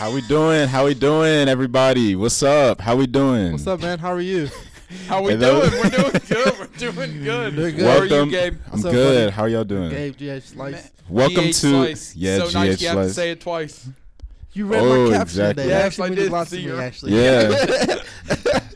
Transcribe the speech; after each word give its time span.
How 0.00 0.10
we 0.10 0.22
doing? 0.22 0.66
How 0.68 0.86
we 0.86 0.94
doing, 0.94 1.46
everybody? 1.46 2.16
What's 2.16 2.42
up? 2.42 2.80
How 2.80 2.96
we 2.96 3.06
doing? 3.06 3.52
What's 3.52 3.66
up, 3.66 3.80
man? 3.82 3.98
How 3.98 4.12
are 4.12 4.20
you? 4.20 4.48
How 5.06 5.22
we 5.22 5.32
Hey, 5.32 5.38
doing? 5.40 5.70
We're 5.70 5.90
doing 5.90 6.12
good. 6.26 6.58
We're 6.58 6.66
doing 7.06 7.22
good. 7.22 7.56
Doing 7.56 7.76
good. 7.76 7.84
How 7.84 7.98
are 7.98 8.04
you, 8.06 8.10
Welcome. 8.10 8.28
Gabe? 8.30 8.56
I'm 8.72 8.78
up, 8.86 8.92
good. 8.92 9.18
buddy? 9.26 9.30
How 9.30 9.44
y'all 9.44 9.64
doing? 9.64 9.90
Gabe 9.90 10.14
GH 10.16 10.42
Slice. 10.46 10.90
Welcome 11.08 11.44
GH 11.44 11.52
to 11.52 11.52
Slice. 11.52 12.16
yeah, 12.16 12.38
so 12.38 12.48
GH 12.48 12.54
nice 12.54 12.80
you 12.80 12.88
have 12.88 12.96
to 12.96 13.02
Slice. 13.04 13.14
say 13.14 13.30
it 13.32 13.40
twice. 13.42 13.88
You 14.54 14.66
read 14.66 14.80
Oh, 14.80 15.04
my 15.10 15.18
caption 15.18 15.22
exactly. 15.42 15.62
today. 15.64 15.68
Yes, 15.74 15.82
It 15.82 15.86
actually 15.86 16.04
I 16.04 16.08
means 16.08 16.20
did 16.22 16.28
a 16.28 16.32
lot 16.32 16.44
to 16.44 16.50
see 16.50 16.56
me, 16.56 16.62
your- 16.64 16.80
actually. 16.80 17.14
Yeah. 17.14 17.96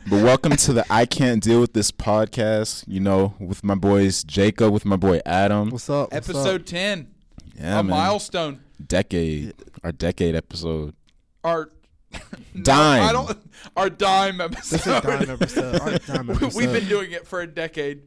But 0.07 0.23
welcome 0.23 0.55
to 0.55 0.75
the 0.75 0.85
I 0.91 1.07
Can't 1.07 1.43
Deal 1.43 1.63
with 1.63 1.73
This 1.73 1.91
podcast. 1.91 2.85
You 2.87 3.01
know, 3.01 3.33
with 3.41 3.65
my 3.65 3.75
boys 3.75 4.23
Jacob, 4.23 4.71
with 4.75 4.85
my 4.85 4.97
boy 4.97 5.21
Adam. 5.25 5.71
What's 5.71 5.89
up? 5.89 6.13
What's 6.13 6.29
Episode 6.29 6.61
up? 6.61 6.67
10. 6.67 7.09
Yeah, 7.57 7.81
a 7.81 7.83
man. 7.83 7.87
milestone. 7.87 8.61
Decade. 8.87 9.55
Our 9.83 9.93
decade 9.93 10.35
episode. 10.35 10.95
Our 11.45 11.71
No, 12.55 12.63
Dime. 12.63 13.03
I 13.09 13.13
don't. 13.13 13.39
Our 13.77 13.91
dime 13.91 14.41
episode. 14.41 14.77
This 14.79 14.87
is 14.87 15.03
dime 15.03 15.31
episode. 15.31 15.81
Our 15.81 15.99
dime 16.07 16.27
We- 16.29 16.35
episode. 16.35 16.55
We've 16.55 16.73
been 16.73 16.89
doing 16.89 17.13
it 17.13 17.27
for 17.27 17.41
a 17.41 17.47
decade. 17.47 18.03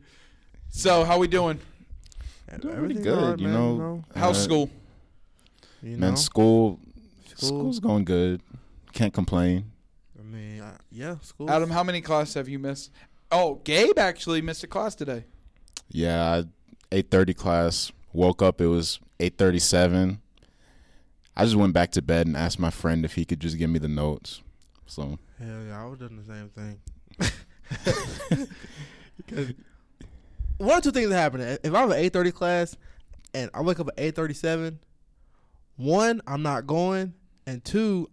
So 0.69 1.03
how 1.03 1.17
we 1.19 1.27
doing? 1.27 1.59
Doing 2.49 2.61
pretty 2.61 2.77
Everything's 2.77 3.03
good, 3.05 3.17
alright, 3.19 3.39
you 3.39 3.47
man, 3.47 3.53
know. 3.77 4.03
How's 4.15 4.37
Uh, 4.37 4.41
school? 4.41 4.69
You 5.83 5.91
know, 5.97 6.07
Man, 6.07 6.15
school, 6.17 6.79
School. 7.35 7.47
school's 7.49 7.79
going 7.79 8.05
good. 8.05 8.41
Can't 8.93 9.13
complain. 9.13 9.71
I 10.17 10.23
mean, 10.23 10.61
I, 10.61 10.71
yeah, 10.89 11.17
school. 11.21 11.49
Adam, 11.51 11.69
how 11.69 11.83
many 11.83 11.99
classes 12.01 12.35
have 12.35 12.47
you 12.47 12.57
missed? 12.57 12.91
Oh, 13.31 13.55
Gabe 13.65 13.99
actually 13.99 14.41
missed 14.41 14.63
a 14.63 14.67
class 14.67 14.95
today. 14.95 15.25
Yeah, 15.89 16.43
eight 16.91 17.11
thirty 17.11 17.33
class. 17.33 17.91
Woke 18.13 18.41
up. 18.41 18.61
It 18.61 18.67
was 18.67 18.99
eight 19.19 19.37
thirty 19.37 19.59
seven. 19.59 20.21
I 21.37 21.43
just 21.43 21.55
went 21.55 21.71
back 21.73 21.91
to 21.91 22.01
bed 22.01 22.25
and 22.27 22.35
asked 22.35 22.59
my 22.59 22.71
friend 22.71 23.05
if 23.05 23.13
he 23.13 23.23
could 23.23 23.39
just 23.39 23.57
give 23.57 23.69
me 23.69 23.77
the 23.79 23.87
notes. 23.87 24.41
So 24.87 25.19
Hell 25.39 25.63
yeah, 25.67 25.81
I 25.81 25.85
was 25.85 25.99
doing 25.99 26.17
the 26.17 26.23
same 26.25 26.49
thing. 26.49 26.79
'Cause 29.27 29.53
one 30.57 30.77
or 30.79 30.81
two 30.81 30.91
things 30.91 31.09
that 31.09 31.15
happen. 31.17 31.41
If 31.41 31.73
I 31.73 31.79
have 31.81 31.91
an 31.91 31.97
eight 31.97 32.13
thirty 32.13 32.31
class 32.31 32.75
and 33.33 33.49
I 33.53 33.61
wake 33.61 33.79
up 33.79 33.87
at 33.89 33.93
eight 33.97 34.15
thirty 34.15 34.33
seven, 34.33 34.79
one, 35.75 36.21
I'm 36.25 36.41
not 36.41 36.65
going, 36.65 37.13
and 37.45 37.63
two, 37.63 38.09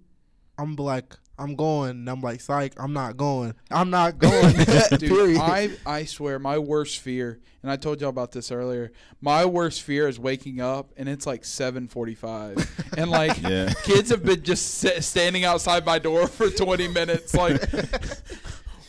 I'm 0.59 0.77
like, 0.77 1.17
I'm 1.39 1.57
going, 1.57 1.91
and 1.91 2.09
I'm 2.09 2.21
like, 2.21 2.41
psych, 2.41 2.75
I'm 2.79 2.93
not 2.93 3.17
going, 3.17 3.55
I'm 3.71 3.91
not 3.91 4.19
going. 4.21 4.55
Dude, 4.99 5.37
I 5.41 5.71
I 5.85 6.05
swear 6.05 6.39
my 6.39 6.59
worst 6.59 6.99
fear, 7.01 7.41
and 7.63 7.71
I 7.73 7.77
told 7.77 8.01
y'all 8.01 8.11
about 8.11 8.31
this 8.33 8.53
earlier. 8.53 8.93
My 9.21 9.45
worst 9.45 9.83
fear 9.83 10.07
is 10.07 10.19
waking 10.19 10.61
up 10.61 10.93
and 10.97 11.09
it's 11.09 11.27
like 11.27 11.43
7:45, 11.43 12.97
and 12.99 13.11
like 13.11 13.43
Yeah. 13.43 13.73
kids 13.85 14.11
have 14.11 14.25
been 14.25 14.43
just 14.43 14.75
sit, 14.77 15.03
standing 15.03 15.45
outside 15.45 15.85
my 15.85 15.99
door 15.99 16.27
for 16.29 16.51
20 16.51 16.89
minutes. 16.89 17.35
Like, 17.35 17.61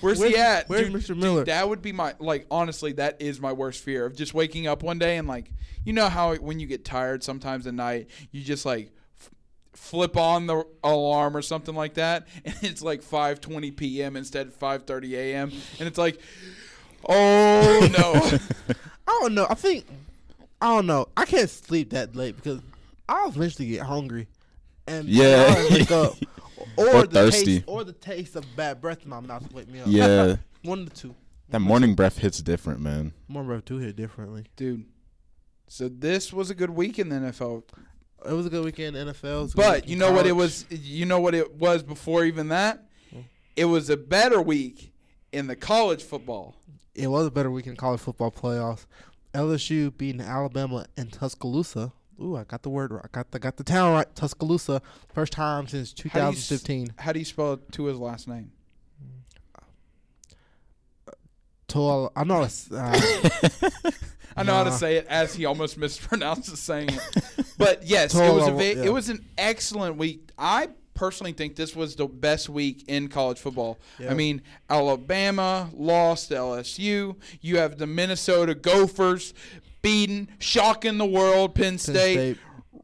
where's 0.01 0.19
Where's- 0.19 0.21
he 0.33 0.38
at? 0.38 0.69
where's 0.69 0.88
Dude, 0.89 0.93
Mr. 1.01 1.07
dude, 1.07 1.17
Miller? 1.17 1.45
that 1.45 1.67
would 1.67 1.81
be 1.81 1.91
my 1.91 2.13
like. 2.19 2.45
Honestly, 2.51 2.93
that 2.93 3.21
is 3.21 3.39
my 3.39 3.53
worst 3.53 3.83
fear 3.83 4.05
of 4.05 4.16
just 4.16 4.33
waking 4.33 4.67
up 4.67 4.83
one 4.83 4.99
day 4.99 5.17
and 5.17 5.27
like, 5.27 5.51
you 5.83 5.93
know 5.93 6.09
how 6.09 6.35
when 6.35 6.59
you 6.59 6.67
get 6.67 6.85
tired 6.85 7.23
sometimes 7.23 7.66
at 7.67 7.73
night, 7.73 8.07
you 8.31 8.43
just 8.43 8.66
like. 8.66 8.91
F- 9.76 9.80
Flip 9.80 10.18
on 10.18 10.48
the 10.48 10.66
alarm 10.84 11.36
or 11.38 11.42
something 11.42 11.76
like 11.76 11.95
that, 11.95 12.28
and 12.45 12.56
it's 12.62 12.81
like 12.81 13.02
5:20 13.04 13.76
p.m. 13.76 14.16
instead 14.16 14.48
of 14.48 14.59
5:30 14.59 15.12
a.m. 15.14 15.52
And 15.80 15.88
it's 15.88 15.98
like, 15.98 16.20
oh 17.08 17.90
no, 17.98 18.76
I 19.08 19.19
don't 19.22 19.34
know. 19.35 19.47
I 19.50 19.53
think 19.56 19.85
I 20.62 20.68
don't 20.75 20.88
know. 20.88 21.08
I 21.16 21.25
can't 21.25 21.50
sleep 21.50 21.91
that 21.91 22.16
late 22.16 22.35
because 22.35 22.62
I'll 23.08 23.30
eventually 23.30 23.68
get 23.68 23.81
hungry, 23.84 24.28
and 24.88 25.08
Yeah. 25.08 25.53
Wake 25.72 25.91
up. 25.91 26.14
Or, 26.78 26.88
Or 26.90 27.02
the 27.06 27.08
thirsty. 27.31 27.46
taste, 27.59 27.64
or 27.68 27.84
the 27.85 27.94
taste 27.94 28.35
of 28.35 28.44
bad 28.58 28.81
breath 28.81 29.03
in 29.03 29.09
my 29.09 29.19
mouth 29.22 29.50
wake 29.53 29.69
me 29.69 29.80
up. 29.81 29.88
yeah, 29.90 30.38
one 30.64 30.80
of 30.80 30.90
the 30.90 30.96
two. 30.96 31.16
that 31.50 31.59
morning 31.59 31.96
breath 31.96 32.18
hits 32.18 32.40
different, 32.41 32.80
man. 32.81 33.14
morning 33.30 33.47
breath 33.50 33.66
do 33.66 33.78
hit 33.78 33.96
differently. 33.96 34.46
dude. 34.58 34.85
So 35.68 35.88
this 35.88 36.34
was 36.34 36.50
a 36.50 36.56
good 36.56 36.72
week 36.72 36.97
in 37.00 37.09
the 37.09 37.16
NFL, 37.18 37.64
It 38.28 38.34
was 38.34 38.46
a 38.46 38.50
good 38.50 38.66
weekend 38.66 38.96
in 38.96 39.08
NFL. 39.08 39.24
it 39.24 39.41
was 39.41 39.53
a 39.53 39.56
good 39.56 39.63
but 39.63 39.88
you 39.88 39.96
know 39.96 40.12
what 40.12 40.25
it 40.25 40.36
was. 40.36 40.66
You 40.69 41.06
know 41.06 41.19
what 41.19 41.36
it 41.36 41.56
was 41.56 41.84
before 41.84 42.25
even 42.25 42.50
that. 42.50 42.84
It 43.56 43.66
was 43.66 43.90
a 43.90 43.97
better 43.97 44.41
week 44.41 44.94
in 45.31 45.47
the 45.47 45.56
college 45.56 46.03
football. 46.03 46.56
It 46.94 47.08
was 47.08 47.28
a 47.28 47.31
better 47.31 47.52
week 47.52 47.68
in 47.68 47.75
college 47.75 48.02
football 48.02 48.31
playoffs. 48.31 48.85
LSU 49.34 49.96
beating 49.96 50.22
Alabama 50.22 50.85
in 50.97 51.09
Tuscaloosa. 51.09 51.91
Ooh, 52.22 52.38
I 52.38 52.46
got 52.46 52.64
the 52.64 52.69
word 52.69 52.91
right. 52.91 53.02
I 53.03 53.09
got 53.12 53.31
the 53.31 53.40
got 53.40 53.58
the 53.58 53.64
town 53.64 53.94
right. 53.94 54.16
Tuscaloosa, 54.16 54.81
first 55.14 55.34
time 55.34 55.68
since 55.68 55.94
How 56.12 56.31
do 56.31 56.38
you 56.38 56.41
2015. 56.41 56.94
How 56.97 57.12
do 57.12 57.19
you 57.19 57.25
spell 57.25 57.58
Tua's 57.72 57.97
last 57.97 58.28
name? 58.28 58.52
Toal, 61.68 62.12
I'm 62.16 62.28
not. 62.28 62.53
A, 62.72 62.75
uh, 62.78 63.72
I 64.35 64.44
know 64.44 64.53
how 64.53 64.63
to 64.66 64.72
say 64.72 64.97
it 64.97 65.07
as 65.07 65.34
he 65.34 65.46
almost 65.46 65.79
mispronounces 65.79 66.57
saying 66.57 66.90
it. 66.90 67.46
But 67.57 67.84
yes, 67.85 68.13
it 68.13 68.34
was 68.34 68.47
a 68.47 68.51
va- 68.51 68.75
yeah. 68.75 68.84
it 68.84 68.94
was 68.94 69.09
an 69.09 69.25
excellent 69.38 69.97
week. 69.97 70.31
I 70.38 70.69
personally 70.94 71.34
think 71.34 71.56
this 71.56 71.75
was 71.75 71.96
the 71.96 72.07
best 72.07 72.50
week 72.50 72.85
in 72.88 73.07
college 73.07 73.40
football. 73.40 73.79
Yeah. 74.00 74.12
I 74.12 74.13
mean, 74.13 74.41
Alabama 74.69 75.69
lost 75.73 76.29
to 76.29 76.35
LSU. 76.35 77.16
You 77.41 77.57
have 77.57 77.78
the 77.78 77.88
Minnesota 77.88 78.56
Gophers 78.56 79.34
beating, 79.81 80.29
shocking 80.40 80.97
the 80.97 81.06
world. 81.06 81.56
Penn 81.56 81.78
State. 81.78 82.13
State. 82.13 82.38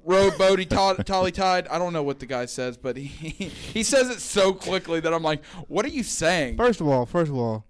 Road 0.03 0.33
Bodie 0.37 0.65
Tolly 1.05 1.31
Tide. 1.31 1.67
I 1.67 1.77
don't 1.77 1.93
know 1.93 2.03
what 2.03 2.19
the 2.19 2.25
guy 2.25 2.45
says, 2.45 2.75
but 2.77 2.97
he 2.97 3.05
he 3.05 3.83
says 3.83 4.09
it 4.09 4.19
so 4.19 4.53
quickly 4.53 4.99
that 4.99 5.13
I'm 5.13 5.23
like, 5.23 5.45
what 5.67 5.85
are 5.85 5.89
you 5.89 6.03
saying? 6.03 6.57
First 6.57 6.81
of 6.81 6.87
all, 6.87 7.05
first 7.05 7.29
of 7.29 7.37
all, 7.37 7.65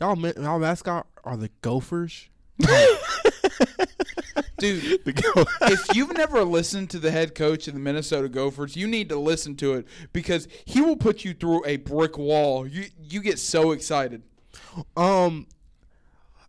y'all 0.00 0.16
y'all 0.16 0.58
mascot 0.58 1.06
are 1.24 1.36
the 1.36 1.50
Gophers. 1.62 2.28
Dude, 4.58 5.00
if 5.06 5.94
you've 5.94 6.16
never 6.16 6.42
listened 6.42 6.88
to 6.90 6.98
the 6.98 7.10
head 7.10 7.34
coach 7.34 7.68
of 7.68 7.74
the 7.74 7.80
Minnesota 7.80 8.28
Gophers, 8.28 8.74
you 8.74 8.86
need 8.86 9.10
to 9.10 9.16
listen 9.16 9.54
to 9.56 9.74
it 9.74 9.86
because 10.12 10.48
he 10.64 10.80
will 10.80 10.96
put 10.96 11.24
you 11.24 11.34
through 11.34 11.64
a 11.66 11.76
brick 11.76 12.16
wall. 12.16 12.66
You 12.66 12.86
you 12.98 13.20
get 13.20 13.38
so 13.38 13.72
excited. 13.72 14.22
Um, 14.96 15.46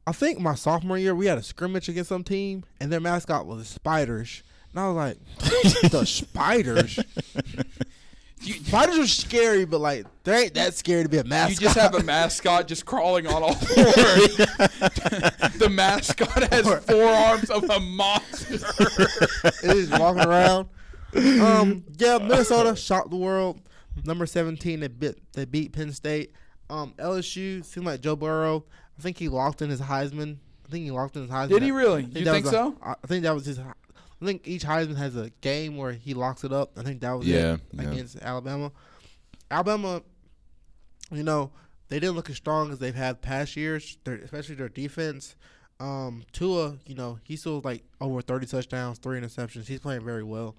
I 0.06 0.14
think 0.14 0.40
my 0.40 0.56
sophomore 0.56 0.98
year 0.98 1.14
we 1.14 1.26
had 1.26 1.38
a 1.38 1.44
scrimmage 1.44 1.90
against 1.90 2.08
some 2.10 2.24
team, 2.24 2.64
and 2.80 2.92
their 2.92 3.02
mascot 3.02 3.46
was 3.46 3.60
the 3.60 3.66
spiders, 3.66 4.42
and 4.72 4.80
I 4.80 4.88
was 4.88 4.96
like, 4.96 5.18
the 5.92 6.06
spiders. 6.06 6.98
You, 8.42 8.54
Spiders 8.56 9.00
are 9.00 9.08
scary, 9.08 9.66
but 9.66 9.80
like 9.82 10.06
they 10.24 10.44
ain't 10.44 10.54
that 10.54 10.74
scary 10.76 11.04
to 11.04 11.10
be 11.10 11.18
a 11.18 11.24
mascot. 11.24 11.60
you 11.60 11.68
just 11.68 11.78
have 11.78 11.96
a 11.96 12.04
mascot 12.04 12.68
just 12.68 12.86
crawling 12.86 13.26
on 13.28 13.42
all 13.44 13.54
fours. 13.54 14.38
the 15.58 15.68
mascot 15.72 16.52
has 16.54 16.66
four 16.86 17.04
arms 17.04 17.50
of 17.50 17.64
a 17.70 17.80
monster. 17.80 18.56
It 19.64 19.78
is 19.78 19.90
walking 19.90 20.24
around. 20.26 20.68
Um, 21.16 21.84
yeah, 21.98 22.18
Minnesota 22.22 22.76
shocked 22.76 23.10
the 23.10 23.16
world. 23.18 23.60
Number 24.06 24.26
seventeen, 24.28 24.82
they 24.82 24.88
beat 24.88 25.16
they 25.34 25.46
beat 25.46 25.72
Penn 25.74 25.92
State. 25.92 26.32
Um, 26.70 26.94
LSU 27.00 27.66
seemed 27.66 27.86
like 27.88 28.02
Joe 28.02 28.16
Burrow. 28.16 28.66
I 28.98 29.02
think 29.02 29.18
he 29.18 29.30
locked 29.30 29.62
in 29.62 29.70
his 29.70 29.82
Heisman. 29.82 30.38
I 30.66 30.70
think 30.70 30.84
he 30.86 30.92
locked 30.92 31.16
in 31.16 31.24
his 31.24 31.32
Heisman. 31.32 31.50
Did 31.50 31.64
he 31.64 31.72
really? 31.72 32.04
I 32.04 32.20
You 32.20 32.26
that 32.26 32.32
think 32.34 32.46
was 32.46 32.54
a- 32.54 32.58
so? 32.58 32.76
I 32.84 32.92
I 33.04 33.08
think 33.08 33.24
that 33.24 33.34
was 33.34 33.46
his. 33.46 33.60
I 34.22 34.26
think 34.26 34.48
each 34.48 34.64
Heisman 34.64 34.98
has 34.98 35.16
a 35.16 35.30
game 35.42 35.78
where 35.78 35.92
he 35.92 36.14
locks 36.14 36.44
it 36.44 36.52
up. 36.52 36.72
I 36.78 36.84
think 36.84 37.02
that 37.02 37.12
was 37.12 37.28
Yeah, 37.28 37.54
it 37.54 37.62
yeah. 37.72 37.82
against 37.84 38.18
Alabama. 38.22 38.72
Alabama, 39.52 40.02
you 41.12 41.24
know, 41.24 41.52
they 41.90 42.00
didn't 42.00 42.16
look 42.16 42.30
as 42.30 42.36
strong 42.36 42.72
as 42.72 42.80
they've 42.80 42.96
had 42.96 43.22
past 43.22 43.56
years, 43.56 43.98
their, 44.04 44.16
especially 44.16 44.56
their 44.56 44.70
defense. 44.70 45.36
Um, 45.80 46.24
Tua, 46.34 46.78
you 46.86 46.96
know, 46.96 47.20
he's 47.24 47.42
still 47.42 47.62
like 47.64 47.84
over 48.02 48.22
thirty 48.22 48.48
touchdowns, 48.48 48.98
three 48.98 49.20
interceptions. 49.20 49.68
He's 49.68 49.80
playing 49.80 50.04
very 50.04 50.24
well, 50.24 50.56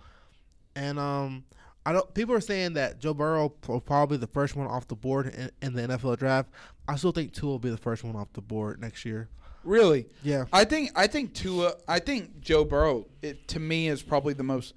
and 0.76 0.98
um, 0.98 1.44
I 1.84 1.92
don't. 1.92 2.14
People 2.14 2.34
are 2.36 2.40
saying 2.40 2.74
that 2.74 3.00
Joe 3.00 3.14
Burrow 3.14 3.52
will 3.66 3.80
probably 3.80 4.16
the 4.16 4.28
first 4.28 4.54
one 4.54 4.68
off 4.68 4.86
the 4.86 4.94
board 4.94 5.34
in, 5.34 5.50
in 5.60 5.72
the 5.74 5.82
NFL 5.96 6.18
draft. 6.18 6.50
I 6.86 6.94
still 6.96 7.12
think 7.12 7.32
Tua 7.32 7.50
will 7.50 7.58
be 7.58 7.70
the 7.70 7.76
first 7.76 8.04
one 8.04 8.14
off 8.14 8.32
the 8.32 8.40
board 8.40 8.80
next 8.80 9.04
year. 9.04 9.28
Really? 9.68 10.06
Yeah, 10.22 10.46
I 10.52 10.64
think 10.64 10.90
I 10.96 11.06
think 11.06 11.34
Tua. 11.34 11.74
I 11.86 11.98
think 11.98 12.40
Joe 12.40 12.64
Burrow. 12.64 13.06
It, 13.20 13.46
to 13.48 13.60
me, 13.60 13.88
is 13.88 14.02
probably 14.02 14.32
the 14.32 14.42
most 14.42 14.72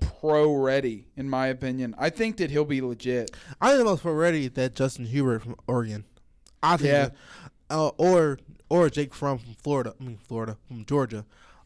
pro 0.00 0.54
ready 0.54 1.06
in 1.16 1.28
my 1.28 1.46
opinion. 1.46 1.94
I 1.98 2.10
think 2.10 2.38
that 2.38 2.50
he'll 2.50 2.64
be 2.64 2.80
legit. 2.80 3.30
I 3.60 3.68
think 3.68 3.78
the 3.78 3.84
most 3.84 4.02
pro 4.02 4.12
ready 4.12 4.48
that 4.48 4.74
Justin 4.74 5.06
Herbert 5.06 5.42
from 5.42 5.56
Oregon. 5.66 6.04
I 6.62 6.76
think, 6.76 6.86
Yeah. 6.88 7.08
that- 7.08 7.16
uh, 7.70 7.88
or 7.98 8.38
or 8.68 8.90
Jake 8.90 9.14
Fromm 9.14 9.38
from 9.38 9.54
Florida. 9.62 9.94
I 10.00 10.04
mean 10.04 10.18
Florida 10.18 10.56
from 10.66 10.84
Georgia. 10.86 11.24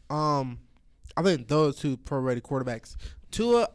Um, 0.09 0.59
I 1.17 1.23
think 1.23 1.47
those 1.47 1.77
two 1.77 1.97
pro 1.97 2.19
ready 2.19 2.41
quarterbacks. 2.41 2.95
Tua, 3.31 3.69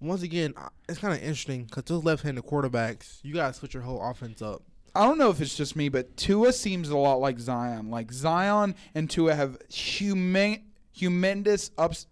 once 0.00 0.22
again, 0.22 0.54
uh, 0.56 0.68
it's 0.88 0.98
kind 0.98 1.12
of 1.14 1.20
interesting 1.20 1.64
because 1.64 1.84
those 1.84 2.04
left-handed 2.04 2.44
quarterbacks, 2.44 3.18
you 3.22 3.34
gotta 3.34 3.52
switch 3.52 3.74
your 3.74 3.82
whole 3.82 4.00
offense 4.02 4.40
up. 4.40 4.62
I 4.94 5.04
don't 5.06 5.18
know 5.18 5.30
if 5.30 5.40
it's 5.40 5.56
just 5.56 5.76
me, 5.76 5.88
but 5.88 6.16
Tua 6.16 6.52
seems 6.52 6.88
a 6.88 6.96
lot 6.96 7.16
like 7.20 7.38
Zion. 7.38 7.90
Like 7.90 8.12
Zion 8.12 8.74
and 8.94 9.08
Tua 9.08 9.34
have 9.34 9.58
human, 9.72 10.64
humongous 10.96 11.70
ups, 11.78 12.06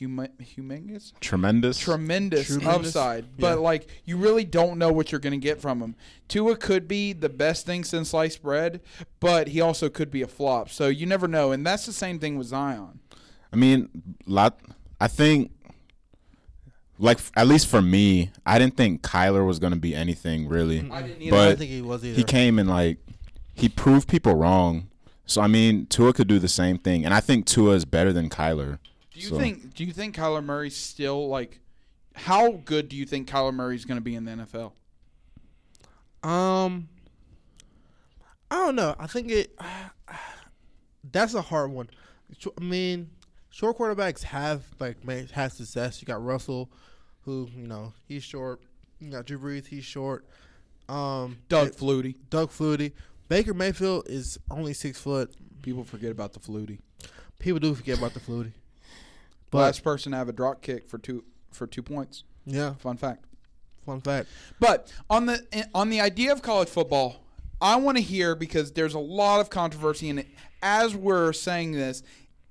huma- 0.00 0.30
humongous, 0.40 1.12
Tremendous. 1.20 1.78
tremendous, 1.78 2.46
Tremendous. 2.46 2.86
upside. 2.96 3.24
Yeah. 3.24 3.30
But 3.38 3.58
like, 3.60 3.88
you 4.04 4.16
really 4.16 4.44
don't 4.44 4.78
know 4.78 4.90
what 4.92 5.12
you're 5.12 5.20
going 5.20 5.38
to 5.38 5.44
get 5.44 5.60
from 5.60 5.80
him. 5.80 5.94
Tua 6.28 6.56
could 6.56 6.88
be 6.88 7.12
the 7.12 7.28
best 7.28 7.66
thing 7.66 7.84
since 7.84 8.10
sliced 8.10 8.42
bread, 8.42 8.80
but 9.20 9.48
he 9.48 9.60
also 9.60 9.88
could 9.90 10.10
be 10.10 10.22
a 10.22 10.26
flop. 10.28 10.70
So 10.70 10.88
you 10.88 11.04
never 11.06 11.28
know. 11.28 11.52
And 11.52 11.66
that's 11.66 11.84
the 11.86 11.92
same 11.92 12.18
thing 12.18 12.38
with 12.38 12.46
Zion. 12.48 13.00
I 13.52 13.56
mean, 13.56 13.90
lot. 14.26 14.58
I 14.98 15.08
think, 15.08 15.50
like 17.02 17.18
at 17.36 17.46
least 17.46 17.66
for 17.66 17.82
me, 17.82 18.30
I 18.46 18.58
didn't 18.58 18.76
think 18.76 19.02
Kyler 19.02 19.46
was 19.46 19.58
gonna 19.58 19.76
be 19.76 19.94
anything 19.94 20.48
really. 20.48 20.78
I 20.90 21.02
didn't 21.02 21.26
I 21.26 21.30
But 21.30 21.44
don't 21.48 21.58
think 21.58 21.70
he 21.70 21.82
was 21.82 22.04
either. 22.04 22.16
he 22.16 22.24
came 22.24 22.58
and 22.58 22.68
like 22.68 22.98
he 23.54 23.68
proved 23.68 24.08
people 24.08 24.34
wrong. 24.34 24.88
So 25.26 25.40
I 25.42 25.46
mean, 25.46 25.86
Tua 25.86 26.12
could 26.12 26.28
do 26.28 26.38
the 26.38 26.48
same 26.48 26.78
thing, 26.78 27.04
and 27.04 27.12
I 27.12 27.20
think 27.20 27.46
Tua 27.46 27.74
is 27.74 27.84
better 27.84 28.12
than 28.12 28.28
Kyler. 28.30 28.78
Do 29.12 29.20
you 29.20 29.28
So- 29.28 29.38
think? 29.38 29.74
Do 29.74 29.84
you 29.84 29.92
think 29.92 30.16
Kyler 30.16 30.42
Murray's 30.44 30.76
still 30.76 31.28
like? 31.28 31.60
How 32.14 32.52
good 32.52 32.88
do 32.88 32.96
you 32.96 33.06
think 33.06 33.28
Kyler 33.28 33.54
Murray's 33.54 33.84
going 33.86 33.96
to 33.96 34.02
be 34.02 34.14
in 34.14 34.24
the 34.26 34.32
NFL? 34.32 34.72
Um, 36.22 36.88
I 38.50 38.56
don't 38.56 38.76
know. 38.76 38.94
I 38.98 39.06
think 39.06 39.30
it. 39.30 39.58
That's 41.12 41.34
a 41.34 41.42
hard 41.42 41.70
one. 41.72 41.88
I 42.58 42.62
mean, 42.62 43.10
short 43.50 43.76
quarterbacks 43.78 44.22
have 44.24 44.62
like 44.78 45.04
made, 45.04 45.30
had 45.32 45.52
success. 45.52 46.00
You 46.00 46.06
got 46.06 46.22
Russell, 46.22 46.70
who 47.24 47.48
you 47.56 47.66
know 47.66 47.92
he's 48.06 48.22
short. 48.24 48.60
You 49.00 49.10
got 49.10 49.26
Drew 49.26 49.38
Brees, 49.38 49.66
he's 49.66 49.84
short. 49.84 50.24
Um, 50.88 51.38
Doug 51.48 51.68
it- 51.68 51.76
Flutie. 51.76 52.16
Doug 52.30 52.50
Flutie. 52.50 52.92
Baker 53.28 53.54
Mayfield 53.54 54.08
is 54.08 54.38
only 54.50 54.74
six 54.74 55.00
foot. 55.00 55.34
People 55.62 55.84
forget 55.84 56.10
about 56.10 56.32
the 56.34 56.40
Flutie. 56.40 56.78
People 57.38 57.58
do 57.60 57.74
forget 57.74 57.98
about 57.98 58.14
the 58.14 58.20
Flutie. 58.20 58.52
But 59.50 59.58
Last 59.58 59.84
person 59.84 60.12
to 60.12 60.18
have 60.18 60.28
a 60.28 60.32
drop 60.32 60.62
kick 60.62 60.88
for 60.88 60.98
two 60.98 61.24
for 61.50 61.66
two 61.66 61.82
points. 61.82 62.24
yeah, 62.46 62.74
Fun 62.74 62.96
fact. 62.96 63.24
fun 63.84 64.00
fact. 64.00 64.28
But 64.60 64.92
on 65.10 65.26
the 65.26 65.66
on 65.74 65.90
the 65.90 66.00
idea 66.00 66.32
of 66.32 66.42
college 66.42 66.68
football, 66.68 67.24
I 67.60 67.76
want 67.76 67.96
to 67.98 68.02
hear 68.02 68.34
because 68.34 68.72
there's 68.72 68.94
a 68.94 68.98
lot 68.98 69.40
of 69.40 69.50
controversy 69.50 70.08
in 70.08 70.18
it. 70.18 70.26
As 70.62 70.94
we're 70.94 71.32
saying 71.32 71.72
this, 71.72 72.02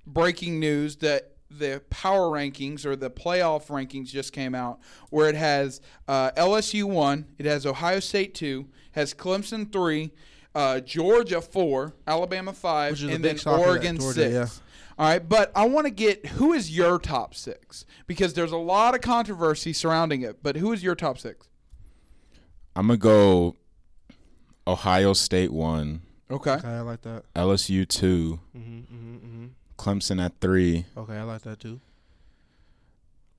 breaking 0.06 0.60
news 0.60 0.98
that 0.98 1.31
the 1.58 1.82
power 1.90 2.30
rankings 2.30 2.86
or 2.86 2.96
the 2.96 3.10
playoff 3.10 3.68
rankings 3.68 4.08
just 4.08 4.34
came 4.34 4.56
out, 4.56 4.80
where 5.10 5.28
it 5.30 5.36
has 5.36 5.82
uh, 6.08 6.32
LSU 6.32 6.86
one, 6.86 7.28
it 7.38 7.46
has 7.46 7.66
Ohio 7.66 8.00
State 8.00 8.34
two, 8.34 8.68
has 8.94 9.14
Clemson 9.14 9.72
three, 9.72 10.12
uh, 10.56 10.80
Georgia 10.80 11.42
four, 11.42 11.94
Alabama 12.08 12.54
five, 12.54 12.92
Which 12.92 13.04
is 13.04 13.14
and 13.14 13.24
big 13.24 13.38
then 13.40 13.60
Oregon 13.60 13.98
Georgia, 13.98 14.14
six. 14.22 14.34
yeah. 14.34 14.48
All 14.98 15.08
right, 15.08 15.28
but 15.28 15.52
I 15.56 15.66
want 15.68 15.88
to 15.88 15.92
get 15.92 16.26
who 16.28 16.54
is 16.54 16.76
your 16.76 17.00
top 17.00 17.34
six 17.34 17.86
because 18.08 18.34
there's 18.34 18.52
a 18.52 18.58
lot 18.58 18.94
of 18.94 19.02
controversy 19.02 19.74
surrounding 19.74 20.22
it. 20.22 20.44
But 20.44 20.58
who 20.58 20.72
is 20.74 20.84
your 20.84 20.96
top 20.96 21.18
six? 21.18 21.48
I'm 22.76 22.88
gonna 22.88 22.98
go 22.98 23.56
Ohio 24.68 25.14
State 25.14 25.52
one, 25.52 26.02
Okay. 26.30 26.52
Okay, 26.52 26.68
I 26.68 26.82
like 26.82 27.02
that. 27.02 27.24
LSU 27.34 27.88
two, 27.88 28.40
hmm 28.54 28.80
hmm 28.82 29.16
hmm 29.18 29.46
Clemson 29.82 30.24
at 30.24 30.40
three. 30.40 30.86
Okay, 30.96 31.18
I 31.18 31.24
like 31.24 31.42
that 31.42 31.60
too. 31.60 31.80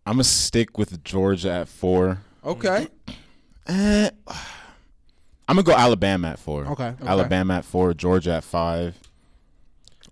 I'm 0.05 0.15
gonna 0.15 0.25
stick 0.25 0.77
with 0.77 1.05
Georgia 1.05 1.53
at 1.53 1.69
four. 1.69 2.19
Okay. 2.45 2.89
Eh, 3.65 4.11
I'm 4.27 5.55
gonna 5.55 5.63
go 5.63 5.73
Alabama 5.73 6.31
at 6.31 6.41
four. 6.41 6.65
Okay. 6.65 6.95
Alabama 7.07 7.59
at 7.59 7.65
four, 7.65 7.95
Georgia 7.95 8.33
at 8.33 8.43
five, 8.43 8.99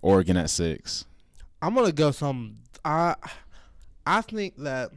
Oregon 0.01 0.37
at 0.37 0.49
six. 0.49 1.03
I'm 1.61 1.75
gonna 1.75 1.91
go 1.91 2.11
some. 2.11 2.59
I 2.85 3.15
I 4.07 4.21
think 4.21 4.55
that 4.59 4.91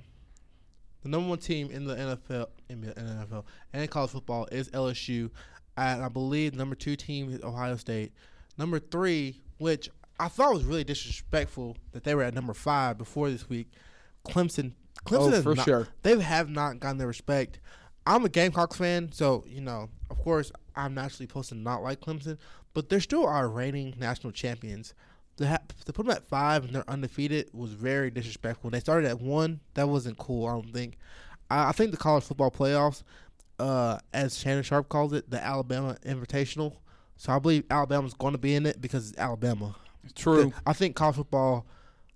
the 1.03 1.09
number 1.09 1.31
one 1.31 1.39
team 1.39 1.69
in 1.73 1.85
the 1.85 1.97
NFL, 1.97 2.47
in 2.69 2.83
the 2.83 2.93
NFL, 2.93 3.45
and 3.73 3.83
in 3.83 3.89
college 3.89 4.13
football 4.13 4.47
is 4.53 4.69
LSU, 4.69 5.31
and 5.77 6.01
I 6.01 6.09
believe 6.09 6.55
number 6.55 6.77
two 6.77 6.95
team 6.95 7.33
is 7.33 7.43
Ohio 7.43 7.75
State. 7.75 8.13
Number 8.57 8.79
three, 8.79 9.41
which 9.59 9.91
I 10.19 10.29
thought 10.29 10.51
it 10.53 10.55
was 10.55 10.65
really 10.65 10.85
disrespectful 10.85 11.77
that 11.93 12.05
they 12.05 12.15
were 12.15 12.23
at 12.23 12.35
number 12.35 12.55
five 12.55 12.99
before 12.99 13.31
this 13.31 13.49
week, 13.49 13.69
Clemson. 14.27 14.73
Clemson 15.05 15.33
Oh, 15.35 15.43
for 15.43 15.55
not- 15.55 15.65
sure. 15.65 15.89
They 16.03 16.19
have 16.21 16.49
not 16.49 16.81
gotten 16.81 16.99
their 16.99 17.07
respect. 17.09 17.59
I'm 18.07 18.25
a 18.25 18.29
Gamecocks 18.29 18.77
fan, 18.77 19.11
so 19.13 19.45
you 19.47 19.61
know, 19.61 19.89
of 20.11 20.19
course, 20.19 20.53
I'm 20.77 20.95
naturally 20.95 21.27
supposed 21.27 21.49
to 21.51 21.55
not 21.55 21.83
like 21.83 22.01
Clemson, 22.01 22.39
but 22.75 22.89
they're 22.89 23.01
still 23.01 23.27
our 23.27 23.49
reigning 23.49 23.95
national 23.99 24.33
champions. 24.33 24.95
To, 25.39 25.49
ha- 25.49 25.59
to 25.85 25.93
put 25.93 26.07
them 26.07 26.15
at 26.15 26.25
five 26.25 26.65
and 26.65 26.73
they're 26.75 26.89
undefeated 26.89 27.51
was 27.53 27.73
very 27.73 28.09
disrespectful. 28.11 28.71
They 28.71 28.79
started 28.79 29.09
at 29.09 29.21
one, 29.21 29.59
that 29.75 29.89
wasn't 29.89 30.17
cool. 30.17 30.47
I 30.47 30.53
don't 30.53 30.73
think. 30.73 30.97
I, 31.51 31.71
I 31.71 31.73
think 31.73 31.91
the 31.91 31.97
college 31.97 32.23
football 32.23 32.53
playoffs, 32.53 33.03
uh, 33.59 33.99
as 34.13 34.39
Shannon 34.39 34.63
Sharpe 34.63 34.89
calls 34.89 35.13
it, 35.13 35.29
the 35.29 35.43
Alabama 35.43 35.97
Invitational. 36.07 36.77
So 37.17 37.33
I 37.33 37.41
believe 37.41 37.65
Alabama's 37.69 38.15
going 38.15 38.33
to 38.35 38.39
be 38.39 38.55
in 38.55 38.65
it 38.65 38.81
because 38.81 39.11
it's 39.11 39.19
Alabama. 39.19 39.75
True. 40.15 40.53
I 40.67 40.73
think 40.73 40.97
college 40.97 41.17
football, 41.17 41.67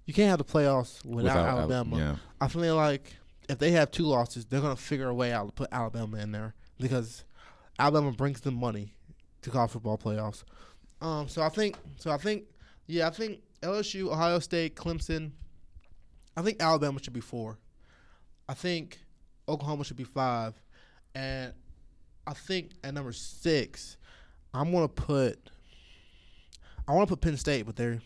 you 0.07 0.15
can't 0.15 0.29
have 0.31 0.39
the 0.39 0.45
playoffs 0.45 1.05
without, 1.05 1.37
Al- 1.37 1.59
Alabama. 1.61 1.99
yeah. 1.99 2.17
I 2.41 2.49
feel 2.49 2.77
like 2.77 3.17
if 3.49 3.59
they 3.59 3.71
have 3.73 3.91
two 3.91 4.05
losses, 4.05 4.45
they're 4.47 4.61
gonna 4.61 4.77
figure 4.77 5.09
a 5.09 5.15
way 5.15 5.33
out 5.33 5.47
to 5.47 5.53
put 5.53 5.69
Alabama 5.73 6.19
in 6.19 6.33
there 6.33 6.55
because 6.79 7.25
Alabama 7.79 8.13
brings 8.13 8.41
them 8.41 8.55
money 8.55 8.95
to 9.43 9.51
college 9.51 9.71
football 9.71 9.99
playoffs. 9.99 10.45
Um, 11.01 11.29
so 11.29 11.43
I 11.43 11.49
think, 11.49 11.77
so 11.97 12.11
I 12.11 12.17
think, 12.19 12.45
yeah, 12.87 13.07
I 13.07 13.11
think 13.11 13.41
LSU, 13.63 14.11
Ohio 14.11 14.39
State, 14.39 14.75
Clemson. 14.77 15.33
I 16.37 16.43
think 16.43 16.61
Alabama 16.63 17.01
should 17.03 17.13
be 17.13 17.21
four. 17.21 17.59
I 18.49 18.55
think 18.55 18.99
Oklahoma 19.49 19.85
should 19.85 19.97
be 19.97 20.05
five, 20.05 20.55
and 21.15 21.53
I 22.27 22.33
think 22.35 22.71
at 22.85 22.95
number 22.95 23.13
six, 23.13 23.97
I'm 24.55 24.73
gonna 24.73 24.89
put. 24.89 25.51
I 26.89 26.93
want 26.93 27.09
to 27.09 27.15
put 27.15 27.21
Penn 27.21 27.37
State, 27.37 27.67
but 27.67 27.77
they're. 27.77 28.01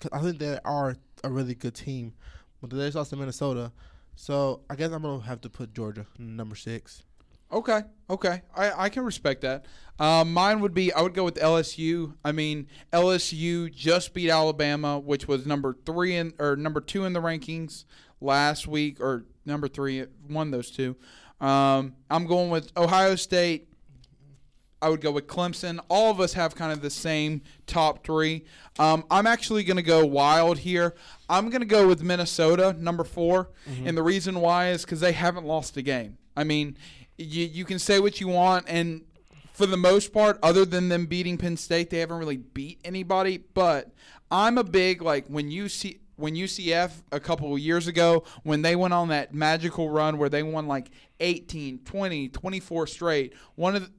Cause 0.00 0.10
I 0.12 0.20
think 0.20 0.38
they 0.38 0.58
are 0.62 0.94
a 1.24 1.30
really 1.30 1.54
good 1.54 1.74
team, 1.74 2.12
but 2.60 2.68
they 2.68 2.90
lost 2.90 3.08
to 3.10 3.16
Minnesota. 3.16 3.72
So 4.14 4.60
I 4.68 4.76
guess 4.76 4.92
I'm 4.92 5.02
gonna 5.02 5.22
have 5.22 5.40
to 5.40 5.48
put 5.48 5.72
Georgia 5.72 6.06
number 6.18 6.54
six. 6.54 7.02
Okay. 7.50 7.82
Okay. 8.10 8.42
I, 8.54 8.84
I 8.84 8.88
can 8.90 9.04
respect 9.04 9.40
that. 9.42 9.64
Um, 9.98 10.34
mine 10.34 10.60
would 10.60 10.74
be 10.74 10.92
I 10.92 11.00
would 11.00 11.14
go 11.14 11.24
with 11.24 11.36
LSU. 11.36 12.14
I 12.24 12.32
mean 12.32 12.66
LSU 12.92 13.72
just 13.72 14.12
beat 14.12 14.30
Alabama, 14.30 14.98
which 14.98 15.26
was 15.26 15.46
number 15.46 15.74
three 15.86 16.16
in 16.16 16.34
or 16.38 16.56
number 16.56 16.80
two 16.82 17.04
in 17.04 17.14
the 17.14 17.20
rankings 17.20 17.84
last 18.20 18.66
week, 18.66 19.00
or 19.00 19.24
number 19.46 19.68
three. 19.68 20.00
Of 20.00 20.10
those 20.50 20.70
two. 20.70 20.96
Um, 21.40 21.94
I'm 22.10 22.26
going 22.26 22.50
with 22.50 22.70
Ohio 22.76 23.16
State. 23.16 23.68
I 24.82 24.88
would 24.90 25.00
go 25.00 25.10
with 25.10 25.26
Clemson. 25.26 25.80
All 25.88 26.10
of 26.10 26.20
us 26.20 26.34
have 26.34 26.54
kind 26.54 26.70
of 26.72 26.82
the 26.82 26.90
same 26.90 27.40
top 27.66 28.04
three. 28.04 28.44
Um, 28.78 29.04
I'm 29.10 29.26
actually 29.26 29.64
going 29.64 29.78
to 29.78 29.82
go 29.82 30.04
wild 30.04 30.58
here. 30.58 30.94
I'm 31.28 31.48
going 31.48 31.62
to 31.62 31.66
go 31.66 31.88
with 31.88 32.02
Minnesota, 32.02 32.74
number 32.78 33.02
4 33.04 33.48
And 33.86 33.96
the 33.96 34.02
reason 34.02 34.40
why 34.40 34.68
is 34.70 34.84
because 34.84 35.00
they 35.00 35.12
haven't 35.12 35.46
lost 35.46 35.76
a 35.76 35.82
game. 35.82 36.18
I 36.36 36.44
mean, 36.44 36.76
you, 37.16 37.46
you 37.46 37.64
can 37.64 37.78
say 37.78 37.98
what 38.00 38.20
you 38.20 38.28
want, 38.28 38.66
and 38.68 39.02
for 39.54 39.64
the 39.64 39.78
most 39.78 40.12
part, 40.12 40.38
other 40.42 40.66
than 40.66 40.90
them 40.90 41.06
beating 41.06 41.38
Penn 41.38 41.56
State, 41.56 41.88
they 41.88 42.00
haven't 42.00 42.18
really 42.18 42.36
beat 42.36 42.78
anybody. 42.84 43.38
But 43.54 43.90
I'm 44.30 44.58
a 44.58 44.64
big, 44.64 45.00
like, 45.02 45.26
when 45.28 45.50
you 45.50 45.68
see. 45.68 46.00
When 46.18 46.34
UCF 46.34 47.02
a 47.12 47.20
couple 47.20 47.52
of 47.52 47.58
years 47.58 47.88
ago, 47.88 48.24
when 48.42 48.62
they 48.62 48.74
went 48.74 48.94
on 48.94 49.08
that 49.08 49.34
magical 49.34 49.90
run 49.90 50.16
where 50.16 50.30
they 50.30 50.42
won 50.42 50.66
like 50.66 50.88
18, 51.20 51.80
20, 51.80 52.30
24 52.30 52.86
straight, 52.86 53.34
one 53.54 53.76
of 53.76 53.82
the, 53.82 53.90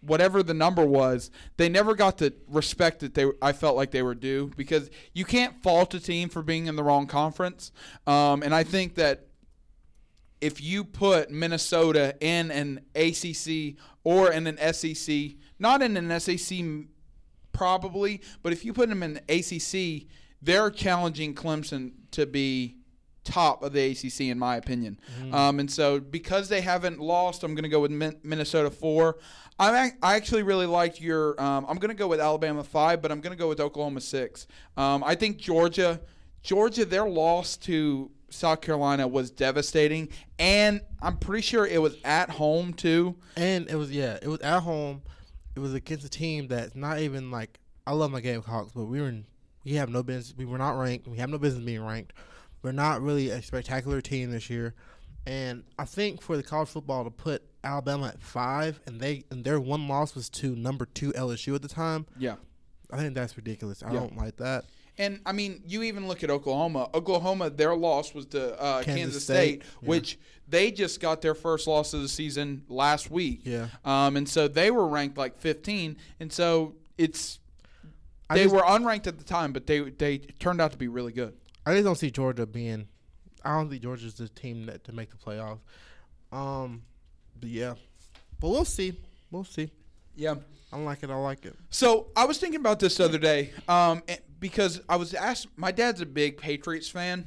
whatever 0.00 0.42
the 0.42 0.54
number 0.54 0.84
was, 0.84 1.30
they 1.56 1.68
never 1.68 1.94
got 1.94 2.18
the 2.18 2.32
respect 2.46 3.00
that 3.00 3.14
they 3.14 3.26
I 3.42 3.52
felt 3.52 3.76
like 3.76 3.90
they 3.90 4.02
were 4.02 4.14
due 4.14 4.50
because 4.56 4.90
you 5.12 5.24
can't 5.24 5.60
fault 5.62 5.94
a 5.94 6.00
team 6.00 6.28
for 6.28 6.42
being 6.42 6.66
in 6.66 6.76
the 6.76 6.84
wrong 6.84 7.06
conference. 7.06 7.72
Um, 8.06 8.42
and 8.42 8.54
I 8.54 8.62
think 8.62 8.94
that 8.96 9.26
if 10.40 10.62
you 10.62 10.84
put 10.84 11.30
Minnesota 11.30 12.16
in 12.20 12.50
an 12.50 12.80
ACC 12.94 13.76
or 14.04 14.30
in 14.30 14.46
an 14.46 14.72
SEC, 14.72 15.32
not 15.58 15.82
in 15.82 15.96
an 15.96 16.20
SEC 16.20 16.58
probably, 17.52 18.20
but 18.42 18.52
if 18.52 18.64
you 18.64 18.72
put 18.72 18.88
them 18.88 19.02
in 19.02 19.14
the 19.14 19.22
ACC, 19.28 20.06
they're 20.40 20.70
challenging 20.70 21.34
Clemson 21.34 21.92
to 22.12 22.24
be 22.24 22.77
top 23.28 23.62
of 23.62 23.72
the 23.72 23.90
ACC 23.90 24.20
in 24.22 24.38
my 24.38 24.56
opinion. 24.56 24.98
Um, 25.32 25.60
and 25.60 25.70
so 25.70 26.00
because 26.00 26.48
they 26.48 26.60
haven't 26.60 26.98
lost, 27.00 27.42
I'm 27.44 27.54
going 27.54 27.64
to 27.64 27.68
go 27.68 27.80
with 27.80 27.90
Min- 27.90 28.18
Minnesota 28.22 28.70
four. 28.70 29.18
I'm 29.58 29.74
ac- 29.86 29.96
I 30.02 30.14
actually 30.16 30.42
really 30.44 30.66
liked 30.66 31.00
your. 31.00 31.40
Um, 31.40 31.66
I'm 31.68 31.76
going 31.78 31.88
to 31.90 31.94
go 31.96 32.06
with 32.08 32.20
Alabama 32.20 32.62
five, 32.64 33.02
but 33.02 33.10
I'm 33.10 33.20
going 33.20 33.36
to 33.36 33.38
go 33.38 33.48
with 33.48 33.60
Oklahoma 33.60 34.00
six. 34.00 34.46
Um, 34.76 35.02
I 35.04 35.14
think 35.14 35.36
Georgia, 35.36 36.00
Georgia, 36.42 36.84
their 36.84 37.08
loss 37.08 37.56
to 37.58 38.10
South 38.30 38.60
Carolina 38.60 39.06
was 39.08 39.30
devastating, 39.30 40.08
and 40.38 40.80
I'm 41.02 41.16
pretty 41.16 41.42
sure 41.42 41.66
it 41.66 41.82
was 41.82 41.96
at 42.04 42.30
home 42.30 42.72
too. 42.72 43.16
And 43.36 43.68
it 43.68 43.74
was 43.76 43.90
yeah, 43.90 44.18
it 44.22 44.28
was 44.28 44.40
at 44.40 44.60
home. 44.60 45.02
It 45.56 45.60
was 45.60 45.74
against 45.74 46.06
a 46.06 46.10
team 46.10 46.46
that's 46.48 46.74
not 46.76 47.00
even 47.00 47.30
like 47.32 47.58
I 47.86 47.92
love 47.92 48.10
my 48.12 48.20
Gamecocks, 48.20 48.70
but 48.74 48.84
we 48.84 49.00
were 49.00 49.08
in, 49.08 49.24
we 49.64 49.72
have 49.74 49.88
no 49.88 50.02
business. 50.04 50.34
We 50.36 50.44
were 50.44 50.58
not 50.58 50.78
ranked. 50.78 51.08
We 51.08 51.16
have 51.18 51.30
no 51.30 51.38
business 51.38 51.64
being 51.64 51.84
ranked. 51.84 52.12
We're 52.62 52.72
not 52.72 53.02
really 53.02 53.30
a 53.30 53.40
spectacular 53.42 54.00
team 54.00 54.30
this 54.30 54.48
year. 54.50 54.74
And 55.26 55.64
I 55.78 55.84
think 55.84 56.22
for 56.22 56.36
the 56.36 56.42
college 56.42 56.68
football 56.68 57.04
to 57.04 57.10
put 57.10 57.42
Alabama 57.62 58.06
at 58.08 58.20
five 58.22 58.80
and 58.86 59.00
they 59.00 59.24
and 59.30 59.44
their 59.44 59.60
one 59.60 59.86
loss 59.88 60.14
was 60.14 60.28
to 60.30 60.54
number 60.56 60.86
two 60.86 61.12
LSU 61.12 61.54
at 61.54 61.62
the 61.62 61.68
time, 61.68 62.06
Yeah. 62.18 62.36
I 62.90 62.96
think 62.96 63.14
that's 63.14 63.36
ridiculous. 63.36 63.82
I 63.82 63.92
Yeah. 63.92 64.00
don't 64.00 64.16
like 64.16 64.36
that. 64.38 64.64
And 64.96 65.20
I 65.26 65.32
mean, 65.32 65.62
you 65.66 65.82
even 65.84 66.08
look 66.08 66.24
at 66.24 66.30
Oklahoma. 66.30 66.88
Oklahoma, 66.94 67.50
their 67.50 67.76
loss 67.76 68.14
was 68.14 68.26
to 68.26 68.60
uh, 68.60 68.82
Kansas, 68.82 68.94
Kansas 68.96 69.24
State, 69.24 69.62
State, 69.62 69.62
yeah. 69.82 69.88
which 69.88 70.18
they 70.48 70.70
just 70.72 70.98
got 71.00 71.20
their 71.22 71.34
first 71.34 71.66
loss 71.68 71.92
of 71.94 72.00
the 72.02 72.08
season 72.08 72.64
last 72.68 73.10
week. 73.10 73.42
Yeah. 73.44 73.68
Um, 73.84 74.16
and 74.16 74.28
so 74.28 74.48
they 74.48 74.70
were 74.72 74.88
ranked 74.88 75.16
like 75.18 75.38
15, 75.38 75.98
and 76.18 76.32
so 76.32 76.74
it's 76.96 77.38
they 78.30 78.44
just- 78.44 78.54
were 78.54 78.62
unranked 78.62 79.06
at 79.06 79.18
the 79.18 79.24
time, 79.24 79.52
but 79.52 79.66
they 79.66 79.80
they 79.90 80.18
turned 80.18 80.60
out 80.60 80.72
to 80.72 80.78
be 80.78 80.88
really 80.88 81.12
good. 81.12 81.34
I 81.68 81.74
just 81.74 81.84
don't 81.84 81.98
see 81.98 82.10
Georgia 82.10 82.46
being. 82.46 82.88
I 83.44 83.52
don't 83.54 83.68
think 83.68 83.82
Georgia's 83.82 84.14
the 84.14 84.28
team 84.28 84.64
that 84.66 84.84
to 84.84 84.92
make 84.92 85.10
the 85.10 85.16
playoffs. 85.16 85.58
Um, 86.32 86.82
but 87.38 87.50
yeah, 87.50 87.74
but 88.40 88.48
we'll 88.48 88.64
see. 88.64 88.98
We'll 89.30 89.44
see. 89.44 89.70
Yeah. 90.16 90.36
I 90.72 90.78
like 90.78 91.02
it. 91.02 91.10
I 91.10 91.16
like 91.16 91.44
it. 91.44 91.54
So 91.70 92.08
I 92.16 92.24
was 92.24 92.38
thinking 92.38 92.60
about 92.60 92.78
this 92.78 92.96
the 92.96 93.04
other 93.04 93.18
day, 93.18 93.52
um, 93.68 94.02
eh, 94.08 94.16
because 94.40 94.80
I 94.88 94.96
was 94.96 95.12
asked. 95.12 95.48
My 95.56 95.70
dad's 95.70 96.00
a 96.00 96.06
big 96.06 96.38
Patriots 96.38 96.88
fan, 96.88 97.26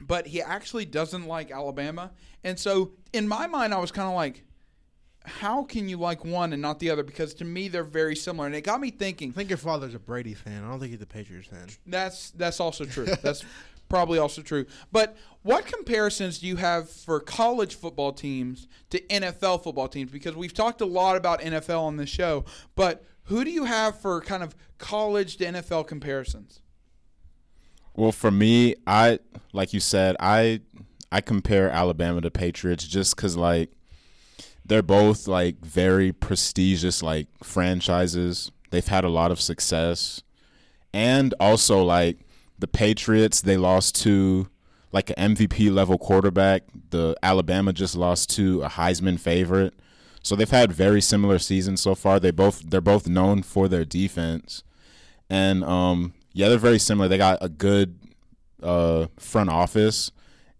but 0.00 0.26
he 0.26 0.40
actually 0.40 0.84
doesn't 0.84 1.26
like 1.26 1.50
Alabama, 1.50 2.12
and 2.44 2.58
so 2.58 2.92
in 3.12 3.26
my 3.26 3.46
mind, 3.46 3.74
I 3.74 3.78
was 3.78 3.90
kind 3.90 4.08
of 4.08 4.14
like, 4.14 4.44
how 5.28 5.62
can 5.62 5.88
you 5.88 5.96
like 5.96 6.24
one 6.24 6.52
and 6.52 6.60
not 6.60 6.78
the 6.78 6.90
other? 6.90 7.02
Because 7.02 7.34
to 7.34 7.44
me, 7.44 7.68
they're 7.68 7.84
very 7.84 8.16
similar, 8.16 8.46
and 8.46 8.54
it 8.54 8.62
got 8.62 8.80
me 8.80 8.90
thinking. 8.90 9.30
I 9.30 9.32
think 9.32 9.50
your 9.50 9.58
father's 9.58 9.94
a 9.94 9.98
Brady 9.98 10.34
fan. 10.34 10.64
I 10.64 10.68
don't 10.68 10.80
think 10.80 10.92
he's 10.92 11.02
a 11.02 11.06
Patriots 11.06 11.48
fan. 11.48 11.68
That's 11.86 12.30
that's 12.32 12.60
also 12.60 12.84
true. 12.84 13.06
That's 13.22 13.44
probably 13.88 14.18
also 14.18 14.42
true. 14.42 14.66
But 14.92 15.16
what 15.42 15.66
comparisons 15.66 16.38
do 16.38 16.46
you 16.46 16.56
have 16.56 16.90
for 16.90 17.20
college 17.20 17.74
football 17.74 18.12
teams 18.12 18.68
to 18.90 19.00
NFL 19.08 19.62
football 19.62 19.88
teams? 19.88 20.10
Because 20.10 20.36
we've 20.36 20.52
talked 20.52 20.80
a 20.80 20.86
lot 20.86 21.16
about 21.16 21.40
NFL 21.40 21.80
on 21.80 21.96
this 21.96 22.10
show, 22.10 22.44
but 22.74 23.04
who 23.24 23.44
do 23.44 23.50
you 23.50 23.64
have 23.64 24.00
for 24.00 24.20
kind 24.20 24.42
of 24.42 24.54
college 24.78 25.36
to 25.38 25.44
NFL 25.44 25.86
comparisons? 25.86 26.60
Well, 27.94 28.12
for 28.12 28.30
me, 28.30 28.76
I 28.86 29.18
like 29.52 29.72
you 29.72 29.80
said, 29.80 30.16
I 30.20 30.60
I 31.10 31.20
compare 31.20 31.70
Alabama 31.70 32.20
to 32.20 32.30
Patriots 32.30 32.86
just 32.86 33.16
because 33.16 33.36
like 33.36 33.70
they're 34.68 34.82
both 34.82 35.26
like 35.26 35.58
very 35.64 36.12
prestigious 36.12 37.02
like 37.02 37.26
franchises. 37.42 38.52
They've 38.70 38.86
had 38.86 39.04
a 39.04 39.08
lot 39.08 39.30
of 39.30 39.40
success, 39.40 40.22
and 40.92 41.34
also 41.40 41.82
like 41.82 42.18
the 42.58 42.68
Patriots, 42.68 43.40
they 43.40 43.56
lost 43.56 43.94
to 44.02 44.48
like 44.92 45.10
an 45.16 45.34
MVP 45.34 45.72
level 45.72 45.98
quarterback. 45.98 46.64
The 46.90 47.16
Alabama 47.22 47.72
just 47.72 47.94
lost 47.94 48.30
to 48.36 48.62
a 48.62 48.68
Heisman 48.68 49.18
favorite. 49.18 49.74
So 50.22 50.36
they've 50.36 50.50
had 50.50 50.72
very 50.72 51.00
similar 51.00 51.38
seasons 51.38 51.80
so 51.80 51.94
far. 51.94 52.20
They 52.20 52.30
both 52.30 52.68
they're 52.68 52.80
both 52.80 53.08
known 53.08 53.42
for 53.42 53.68
their 53.68 53.84
defense. 53.84 54.62
And 55.30 55.64
um 55.64 56.14
yeah, 56.32 56.48
they're 56.48 56.58
very 56.58 56.78
similar. 56.78 57.08
They 57.08 57.18
got 57.18 57.38
a 57.40 57.48
good 57.48 57.98
uh 58.62 59.06
front 59.18 59.50
office 59.50 60.10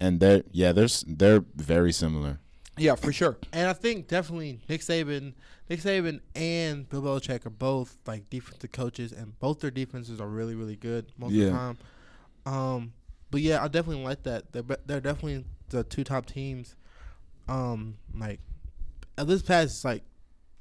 and 0.00 0.21
they're 0.21 0.43
yeah, 0.53 0.73
they're 0.73 0.88
they're 1.07 1.45
very 1.57 1.93
similar. 1.93 2.38
Yeah, 2.78 2.94
for 2.94 3.12
sure. 3.12 3.37
And 3.52 3.68
I 3.68 3.73
think 3.73 4.08
definitely 4.08 4.61
Nick 4.68 4.80
Saban, 4.80 5.35
Nick 5.68 5.80
Saban 5.80 6.20
and 6.35 6.88
Bill 6.88 7.02
Belichick 7.02 7.44
are 7.47 7.50
both 7.50 7.97
like 8.06 8.28
defensive 8.30 8.73
coaches, 8.73 9.12
and 9.12 9.38
both 9.38 9.61
their 9.61 9.70
defenses 9.70 10.20
are 10.20 10.28
really, 10.28 10.54
really 10.54 10.76
good 10.76 11.06
most 11.18 11.32
of 11.32 11.38
the 11.38 11.50
time. 11.50 11.78
Um, 12.47 12.92
but 13.30 13.40
yeah, 13.40 13.62
I 13.62 13.68
definitely 13.68 14.04
like 14.04 14.23
that. 14.25 14.52
They're 14.52 14.64
they're 14.87 15.00
definitely 15.00 15.44
the 15.68 15.85
two 15.85 16.04
top 16.04 16.26
teams. 16.26 16.75
Um, 17.49 17.97
like 18.14 18.40
at 19.16 19.26
this 19.26 19.42
past 19.42 19.85
like 19.85 20.02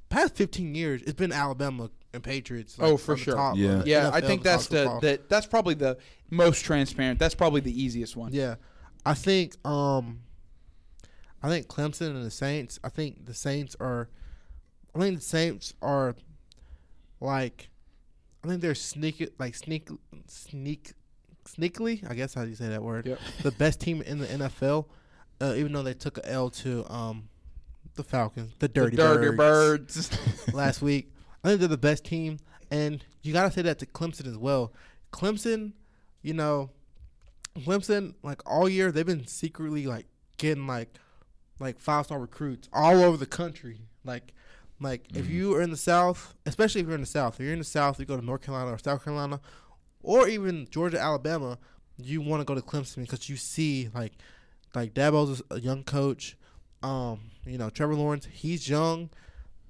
past 0.09 0.35
fifteen 0.35 0.75
years, 0.75 1.01
it's 1.03 1.13
been 1.13 1.31
Alabama 1.31 1.89
and 2.13 2.23
Patriots. 2.23 2.77
Like, 2.77 2.89
Oh, 2.91 2.97
for 2.97 3.15
sure. 3.17 3.35
top 3.35 3.55
Yeah. 3.57 3.77
the 3.77 3.89
Yeah, 3.89 4.09
I 4.13 4.21
think 4.21 4.43
that's 4.43 4.67
college 4.67 5.01
the 5.01 5.07
that 5.07 5.29
that's 5.29 5.45
probably 5.45 5.75
the 5.75 5.97
most 6.29 6.63
transparent. 6.63 7.19
That's 7.19 7.35
probably 7.35 7.61
the 7.61 7.81
easiest 7.81 8.15
one. 8.15 8.33
Yeah, 8.33 8.55
I 9.05 9.13
think 9.13 9.55
um, 9.65 10.21
I 11.47 11.49
think 11.49 11.67
Clemson 11.67 12.09
and 12.09 12.25
the 12.25 12.31
Saints. 12.31 12.77
I 12.83 12.89
think 12.89 13.25
the 13.25 13.33
Saints 13.33 13.73
are. 13.79 14.09
I 14.93 14.99
think 14.99 15.19
the 15.19 15.23
Saints 15.23 15.73
are, 15.81 16.15
like, 17.21 17.69
I 18.43 18.49
think 18.49 18.61
they're 18.61 18.75
sneak 18.75 19.29
like 19.39 19.55
sneak 19.55 19.87
sneak 20.27 20.91
sneakily. 21.45 22.09
I 22.09 22.15
guess 22.15 22.33
how 22.33 22.43
do 22.43 22.49
you 22.49 22.55
say 22.55 22.67
that 22.67 22.83
word? 22.83 23.07
Yep. 23.07 23.19
The 23.43 23.51
best 23.51 23.79
team 23.79 24.01
in 24.01 24.19
the 24.19 24.25
NFL, 24.25 24.87
uh, 25.39 25.53
even 25.55 25.71
though 25.71 25.83
they 25.83 25.93
took 25.93 26.17
a 26.17 26.29
L 26.29 26.49
to 26.49 26.85
um, 26.91 27.29
the 27.95 28.03
Falcons, 28.03 28.51
the 28.59 28.67
The 28.67 28.73
Dirty, 28.73 28.97
Dirty 28.97 29.37
Birds, 29.37 30.09
Birds. 30.09 30.53
last 30.53 30.81
week. 30.81 31.13
I 31.45 31.47
think 31.47 31.61
they're 31.61 31.69
the 31.69 31.77
best 31.77 32.03
team, 32.03 32.39
and 32.69 33.01
you 33.21 33.31
gotta 33.31 33.51
say 33.51 33.61
that 33.61 33.79
to 33.79 33.85
Clemson 33.85 34.27
as 34.27 34.37
well. 34.37 34.73
Clemson, 35.13 35.71
you 36.21 36.33
know, 36.33 36.71
Clemson 37.59 38.15
like 38.21 38.41
all 38.45 38.67
year 38.67 38.91
they've 38.91 39.05
been 39.05 39.27
secretly 39.27 39.87
like 39.87 40.07
getting 40.37 40.67
like 40.67 40.93
like 41.59 41.79
five 41.79 42.05
star 42.05 42.19
recruits 42.19 42.69
all 42.73 43.01
over 43.03 43.17
the 43.17 43.25
country. 43.25 43.81
Like 44.03 44.33
like 44.79 45.05
if 45.15 45.29
you 45.29 45.55
are 45.55 45.61
in 45.61 45.71
the 45.71 45.77
South, 45.77 46.35
especially 46.45 46.81
if 46.81 46.87
you're 46.87 46.95
in 46.95 47.01
the 47.01 47.07
South, 47.07 47.35
if 47.39 47.43
you're 47.43 47.53
in 47.53 47.59
the 47.59 47.65
South, 47.65 47.99
you 47.99 48.05
go 48.05 48.17
to 48.17 48.25
North 48.25 48.41
Carolina 48.43 48.71
or 48.73 48.77
South 48.77 49.03
Carolina, 49.03 49.39
or 50.01 50.27
even 50.27 50.67
Georgia, 50.69 50.99
Alabama, 50.99 51.57
you 51.97 52.21
want 52.21 52.41
to 52.41 52.45
go 52.45 52.53
to 52.55 52.61
Clemson 52.61 53.01
because 53.01 53.27
you 53.29 53.35
see 53.37 53.89
like 53.93 54.13
like 54.75 54.93
Dabo's 54.93 55.41
a 55.51 55.59
young 55.59 55.83
coach. 55.83 56.37
Um, 56.83 57.31
you 57.45 57.57
know 57.57 57.69
Trevor 57.71 57.95
Lawrence, 57.95 58.27
he's 58.31 58.69
young, 58.69 59.09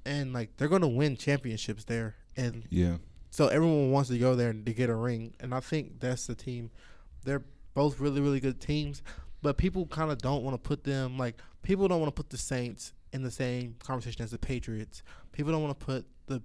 and 0.06 0.34
like 0.34 0.58
they're 0.58 0.68
gonna 0.68 0.88
win 0.90 1.16
championships 1.16 1.86
there, 1.86 2.16
and 2.36 2.66
Yeah. 2.70 2.98
so 3.30 3.48
everyone 3.48 3.92
wants 3.92 4.10
to 4.10 4.18
go 4.18 4.36
there 4.36 4.52
to 4.52 4.74
get 4.74 4.90
a 4.90 4.96
ring, 4.96 5.34
and 5.40 5.56
I 5.56 5.62
think 5.62 6.02
that's 6.02 6.28
the 6.28 6.36
team. 6.36 6.70
They're 7.24 7.44
both 7.74 8.02
really, 8.02 8.20
really 8.20 8.42
good 8.42 8.60
teams, 8.60 9.02
but 9.42 9.56
people 9.58 9.86
kind 9.86 10.12
of 10.12 10.18
don't 10.18 10.44
want 10.44 10.62
to 10.62 10.68
put 10.68 10.84
them 10.84 11.18
like 11.18 11.40
people 11.68 11.90
don't 11.90 12.00
want 12.00 12.08
to 12.08 12.18
put 12.18 12.30
the 12.30 12.38
Saints 12.38 12.94
in 13.12 13.24
the 13.24 13.30
same 13.30 13.76
conversation 13.80 14.24
as 14.24 14.32
the 14.32 14.38
Patriots. 14.38 15.04
People 15.34 15.52
don't 15.52 15.62
want 15.62 15.78
to 15.78 15.86
put 15.86 16.06
the 16.28 16.42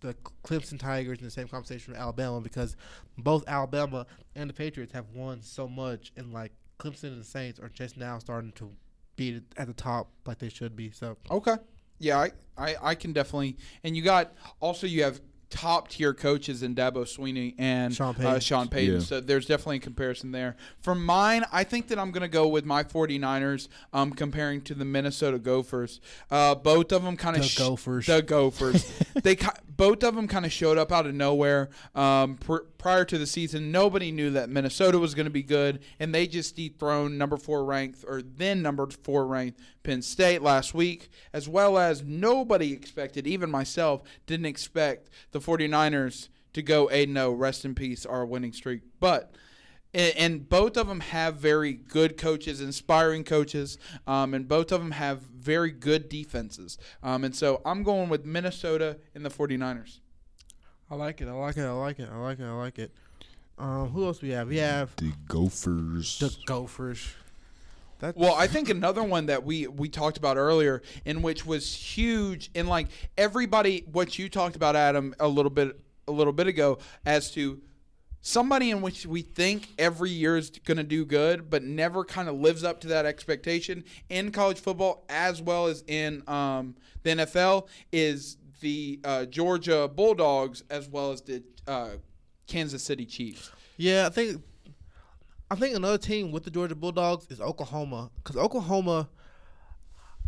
the 0.00 0.14
Clemson 0.44 0.80
Tigers 0.80 1.18
in 1.18 1.24
the 1.24 1.30
same 1.30 1.46
conversation 1.46 1.92
with 1.92 2.02
Alabama 2.02 2.40
because 2.40 2.74
both 3.16 3.44
Alabama 3.46 4.04
and 4.34 4.50
the 4.50 4.54
Patriots 4.54 4.92
have 4.92 5.06
won 5.14 5.42
so 5.42 5.68
much, 5.68 6.12
and 6.16 6.32
like 6.32 6.50
Clemson 6.80 7.04
and 7.04 7.20
the 7.20 7.24
Saints 7.24 7.60
are 7.60 7.68
just 7.68 7.96
now 7.96 8.18
starting 8.18 8.50
to 8.52 8.72
be 9.14 9.40
at 9.56 9.68
the 9.68 9.72
top 9.72 10.10
like 10.26 10.40
they 10.40 10.48
should 10.48 10.74
be. 10.74 10.90
So 10.90 11.16
Okay. 11.30 11.54
Yeah, 12.00 12.18
I, 12.18 12.30
I, 12.56 12.76
I 12.82 12.94
can 12.96 13.12
definitely. 13.12 13.56
And 13.84 13.96
you 13.96 14.02
got 14.02 14.32
also 14.58 14.88
you 14.88 15.04
have 15.04 15.20
top 15.50 15.88
tier 15.88 16.12
coaches 16.12 16.62
in 16.62 16.74
Dabo 16.74 17.04
Swinney 17.04 17.54
and 17.58 17.94
Sean 17.94 18.10
Uh, 18.10 18.18
Payton. 18.18 18.40
Sean 18.40 18.68
Payton. 18.68 18.94
Yeah. 18.96 19.00
So 19.00 19.20
there's 19.20 19.46
definitely 19.46 19.76
a 19.76 19.80
comparison 19.80 20.30
there. 20.32 20.56
For 20.80 20.94
mine, 20.94 21.44
I 21.52 21.64
think 21.64 21.88
that 21.88 21.98
I'm 21.98 22.10
going 22.10 22.22
to 22.22 22.28
go 22.28 22.46
with 22.48 22.64
my 22.64 22.84
49ers 22.84 23.68
um, 23.92 24.12
comparing 24.12 24.60
to 24.62 24.74
the 24.74 24.84
Minnesota 24.84 25.38
Gophers. 25.38 26.00
Uh, 26.30 26.54
both 26.54 26.92
of 26.92 27.02
them 27.02 27.16
kind 27.16 27.36
of 27.36 27.42
The 27.42 27.54
Gophers. 27.58 28.06
The 28.06 28.20
Gophers. 28.22 28.92
they 29.22 29.36
ki- 29.36 29.46
both 29.78 30.02
of 30.02 30.16
them 30.16 30.28
kind 30.28 30.44
of 30.44 30.52
showed 30.52 30.76
up 30.76 30.92
out 30.92 31.06
of 31.06 31.14
nowhere. 31.14 31.70
Um, 31.94 32.34
pr- 32.36 32.66
prior 32.76 33.04
to 33.06 33.16
the 33.16 33.26
season, 33.26 33.72
nobody 33.72 34.10
knew 34.10 34.30
that 34.32 34.50
Minnesota 34.50 34.98
was 34.98 35.14
going 35.14 35.26
to 35.26 35.30
be 35.30 35.42
good, 35.42 35.80
and 35.98 36.12
they 36.14 36.26
just 36.26 36.56
dethroned 36.56 37.16
number 37.16 37.38
four 37.38 37.64
ranked 37.64 38.04
or 38.06 38.20
then 38.20 38.60
number 38.60 38.86
four 38.88 39.26
ranked 39.26 39.60
Penn 39.84 40.02
State 40.02 40.42
last 40.42 40.74
week, 40.74 41.08
as 41.32 41.48
well 41.48 41.78
as 41.78 42.02
nobody 42.02 42.72
expected, 42.72 43.26
even 43.26 43.50
myself, 43.50 44.02
didn't 44.26 44.46
expect 44.46 45.08
the 45.30 45.40
49ers 45.40 46.28
to 46.52 46.60
go 46.60 46.90
8 46.90 47.08
0. 47.08 47.30
Rest 47.32 47.64
in 47.64 47.76
peace, 47.76 48.04
our 48.04 48.26
winning 48.26 48.52
streak. 48.52 48.82
But 48.98 49.32
and, 49.98 50.16
and 50.16 50.48
both 50.48 50.76
of 50.76 50.86
them 50.86 51.00
have 51.00 51.34
very 51.36 51.72
good 51.72 52.16
coaches, 52.16 52.60
inspiring 52.60 53.24
coaches, 53.24 53.78
um, 54.06 54.32
and 54.32 54.46
both 54.46 54.70
of 54.70 54.80
them 54.80 54.92
have 54.92 55.22
very 55.22 55.72
good 55.72 56.08
defenses. 56.08 56.78
Um, 57.02 57.24
and 57.24 57.34
so 57.34 57.60
I'm 57.66 57.82
going 57.82 58.08
with 58.08 58.24
Minnesota 58.24 58.98
and 59.14 59.26
the 59.26 59.30
49ers. 59.30 59.98
I 60.88 60.94
like 60.94 61.20
it. 61.20 61.28
I 61.28 61.32
like 61.32 61.56
it. 61.56 61.64
I 61.64 61.72
like 61.72 61.98
it. 61.98 62.08
I 62.10 62.16
like 62.16 62.38
it. 62.38 62.44
I 62.44 62.52
like 62.52 62.78
it. 62.78 62.92
Um, 63.58 63.88
who 63.88 64.04
else 64.04 64.22
we 64.22 64.30
have? 64.30 64.48
We 64.48 64.58
have 64.58 64.94
The 64.96 65.12
Gophers. 65.26 66.18
the 66.20 66.34
Gophers. 66.46 67.08
That 67.98 68.16
Well, 68.16 68.34
I 68.36 68.46
think 68.46 68.68
another 68.68 69.02
one 69.02 69.26
that 69.26 69.44
we 69.44 69.66
we 69.66 69.88
talked 69.88 70.16
about 70.16 70.36
earlier, 70.36 70.82
in 71.04 71.20
which 71.20 71.44
was 71.44 71.74
huge, 71.74 72.48
and 72.54 72.68
like 72.68 72.86
everybody, 73.18 73.84
what 73.90 74.16
you 74.16 74.28
talked 74.28 74.54
about, 74.54 74.76
Adam, 74.76 75.16
a 75.18 75.26
little 75.26 75.50
bit 75.50 75.76
a 76.06 76.12
little 76.12 76.32
bit 76.32 76.46
ago, 76.46 76.78
as 77.04 77.32
to 77.32 77.60
somebody 78.20 78.70
in 78.70 78.80
which 78.80 79.06
we 79.06 79.22
think 79.22 79.68
every 79.78 80.10
year 80.10 80.36
is 80.36 80.50
going 80.50 80.76
to 80.76 80.82
do 80.84 81.04
good, 81.04 81.48
but 81.50 81.62
never 81.62 82.04
kind 82.04 82.28
of 82.28 82.36
lives 82.36 82.64
up 82.64 82.80
to 82.80 82.88
that 82.88 83.06
expectation 83.06 83.84
in 84.08 84.30
college 84.32 84.58
football 84.58 85.04
as 85.08 85.40
well 85.40 85.66
as 85.66 85.82
in 85.86 86.22
um, 86.28 86.74
the 87.02 87.10
NFL 87.10 87.68
is 87.92 88.36
the 88.60 88.98
uh, 89.04 89.24
Georgia 89.26 89.88
Bulldogs 89.88 90.64
as 90.70 90.88
well 90.88 91.12
as 91.12 91.22
the 91.22 91.42
uh, 91.66 91.90
Kansas 92.46 92.82
City 92.82 93.06
Chiefs. 93.06 93.52
yeah, 93.76 94.06
I 94.06 94.10
think 94.10 94.42
I 95.50 95.54
think 95.54 95.76
another 95.76 95.96
team 95.98 96.32
with 96.32 96.44
the 96.44 96.50
Georgia 96.50 96.74
Bulldogs 96.74 97.26
is 97.30 97.40
Oklahoma 97.40 98.10
because 98.16 98.36
Oklahoma. 98.36 99.08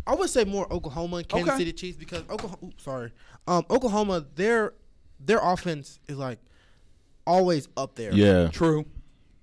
I 0.07 0.15
would 0.15 0.31
say 0.31 0.43
more 0.45 0.71
Oklahoma 0.73 1.17
and 1.17 1.27
Kansas 1.29 1.49
Okay. 1.53 1.57
City 1.59 1.73
Chiefs 1.73 1.97
because 1.97 2.23
Oklahoma. 2.29 2.57
Oops, 2.63 2.83
sorry, 2.83 3.11
um, 3.47 3.65
Oklahoma. 3.69 4.25
Their 4.35 4.73
their 5.19 5.37
offense 5.39 5.99
is 6.07 6.17
like 6.17 6.39
always 7.25 7.67
up 7.77 7.95
there. 7.95 8.13
Yeah. 8.13 8.47
True. 8.47 8.85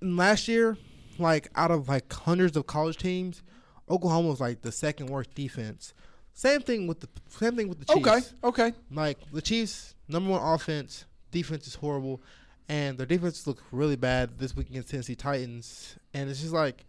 And 0.01 0.17
last 0.17 0.47
year, 0.47 0.77
like 1.17 1.49
out 1.55 1.71
of 1.71 1.89
like 1.89 2.11
hundreds 2.11 2.55
of 2.55 2.67
college 2.67 2.97
teams, 2.97 3.43
Oklahoma 3.89 4.29
was 4.29 4.39
like 4.39 4.61
the 4.61 4.71
second 4.71 5.07
worst 5.07 5.33
defense. 5.33 5.93
Same 6.33 6.61
thing 6.61 6.87
with 6.87 7.01
the 7.01 7.09
same 7.27 7.55
thing 7.55 7.67
with 7.67 7.79
the 7.79 7.85
Chiefs. 7.93 8.33
Okay. 8.43 8.69
Okay. 8.69 8.77
Like 8.91 9.17
the 9.31 9.41
Chiefs, 9.41 9.95
number 10.07 10.31
one 10.31 10.41
offense, 10.41 11.05
defense 11.31 11.67
is 11.67 11.75
horrible, 11.75 12.21
and 12.69 12.97
their 12.97 13.05
defense 13.05 13.45
look 13.45 13.61
really 13.71 13.95
bad 13.95 14.37
this 14.37 14.55
week 14.55 14.69
against 14.69 14.89
Tennessee 14.89 15.15
Titans. 15.15 15.97
And 16.13 16.29
it's 16.29 16.41
just 16.41 16.53
like, 16.53 16.85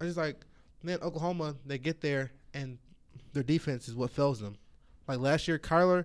it's 0.00 0.10
just 0.10 0.18
like, 0.18 0.44
man, 0.82 0.98
Oklahoma, 1.02 1.56
they 1.66 1.78
get 1.78 2.00
there 2.00 2.30
and 2.54 2.78
their 3.32 3.42
defense 3.42 3.88
is 3.88 3.94
what 3.94 4.10
fails 4.10 4.40
them. 4.40 4.56
Like 5.08 5.18
last 5.18 5.48
year, 5.48 5.58
Kyler, 5.58 6.04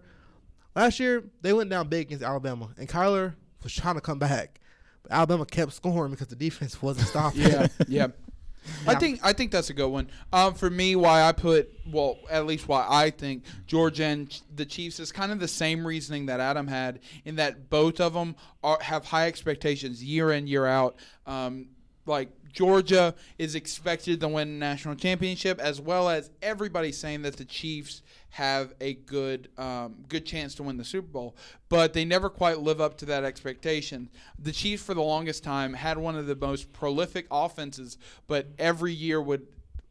last 0.76 1.00
year 1.00 1.24
they 1.42 1.54
went 1.54 1.70
down 1.70 1.88
big 1.88 2.08
against 2.08 2.24
Alabama, 2.24 2.70
and 2.78 2.90
Kyler 2.90 3.36
was 3.66 3.74
trying 3.74 3.96
to 3.96 4.02
come 4.02 4.20
back, 4.20 4.62
but 5.04 5.12
Alabama 5.12 5.46
kept 5.46 5.74
scoring 5.74 6.12
because 6.12 6.28
the 6.28 6.36
defense 6.36 6.82
wasn't 6.82 7.08
stopping. 7.10 7.42
Yeah. 7.42 7.68
Yeah. 7.88 8.08
I 8.88 8.96
think 8.96 9.20
I 9.22 9.34
think 9.34 9.52
that's 9.52 9.70
a 9.70 9.74
good 9.74 9.90
one. 9.90 10.10
Um, 10.34 10.56
for 10.56 10.70
me, 10.70 10.96
why 10.96 11.22
I 11.22 11.34
put 11.34 11.72
well, 11.92 12.18
at 12.32 12.48
least 12.48 12.68
why 12.68 12.86
I 12.90 13.12
think 13.12 13.44
Georgia 13.68 14.06
and 14.06 14.42
the 14.56 14.66
Chiefs 14.66 15.00
is 15.00 15.12
kind 15.12 15.32
of 15.32 15.40
the 15.40 15.48
same 15.48 15.86
reasoning 15.86 16.28
that 16.28 16.40
Adam 16.40 16.66
had 16.66 17.00
in 17.26 17.36
that 17.36 17.70
both 17.70 18.00
of 18.02 18.14
them 18.14 18.36
are, 18.64 18.80
have 18.82 19.06
high 19.06 19.28
expectations 19.28 20.04
year 20.04 20.32
in 20.32 20.48
year 20.48 20.66
out. 20.66 20.96
Um, 21.28 21.68
like 22.08 22.30
Georgia 22.56 23.14
is 23.38 23.54
expected 23.54 24.22
to 24.22 24.30
win 24.30 24.58
national 24.58 24.96
championship, 24.96 25.60
as 25.60 25.82
well 25.82 26.08
as 26.08 26.32
everybody 26.42 26.94
saying 26.94 27.22
that 27.24 27.36
the 27.36 27.44
Chiefs 27.44 28.02
have 28.30 28.74
a 28.80 28.94
good 28.94 29.50
um, 29.58 30.06
good 30.08 30.26
chance 30.26 30.56
to 30.56 30.64
win 30.64 30.78
the 30.78 30.86
Super 30.86 31.10
Bowl, 31.10 31.36
but 31.68 31.92
they 31.92 32.06
never 32.06 32.30
quite 32.30 32.60
live 32.60 32.80
up 32.80 32.98
to 33.00 33.06
that 33.08 33.26
expectation. 33.26 34.10
The 34.40 34.54
Chiefs, 34.54 34.84
for 34.84 34.94
the 34.94 35.02
longest 35.02 35.44
time, 35.44 35.74
had 35.74 35.98
one 35.98 36.16
of 36.16 36.28
the 36.28 36.36
most 36.36 36.72
prolific 36.72 37.28
offenses, 37.30 37.98
but 38.26 38.48
every 38.58 38.94
year 38.94 39.22
would 39.22 39.48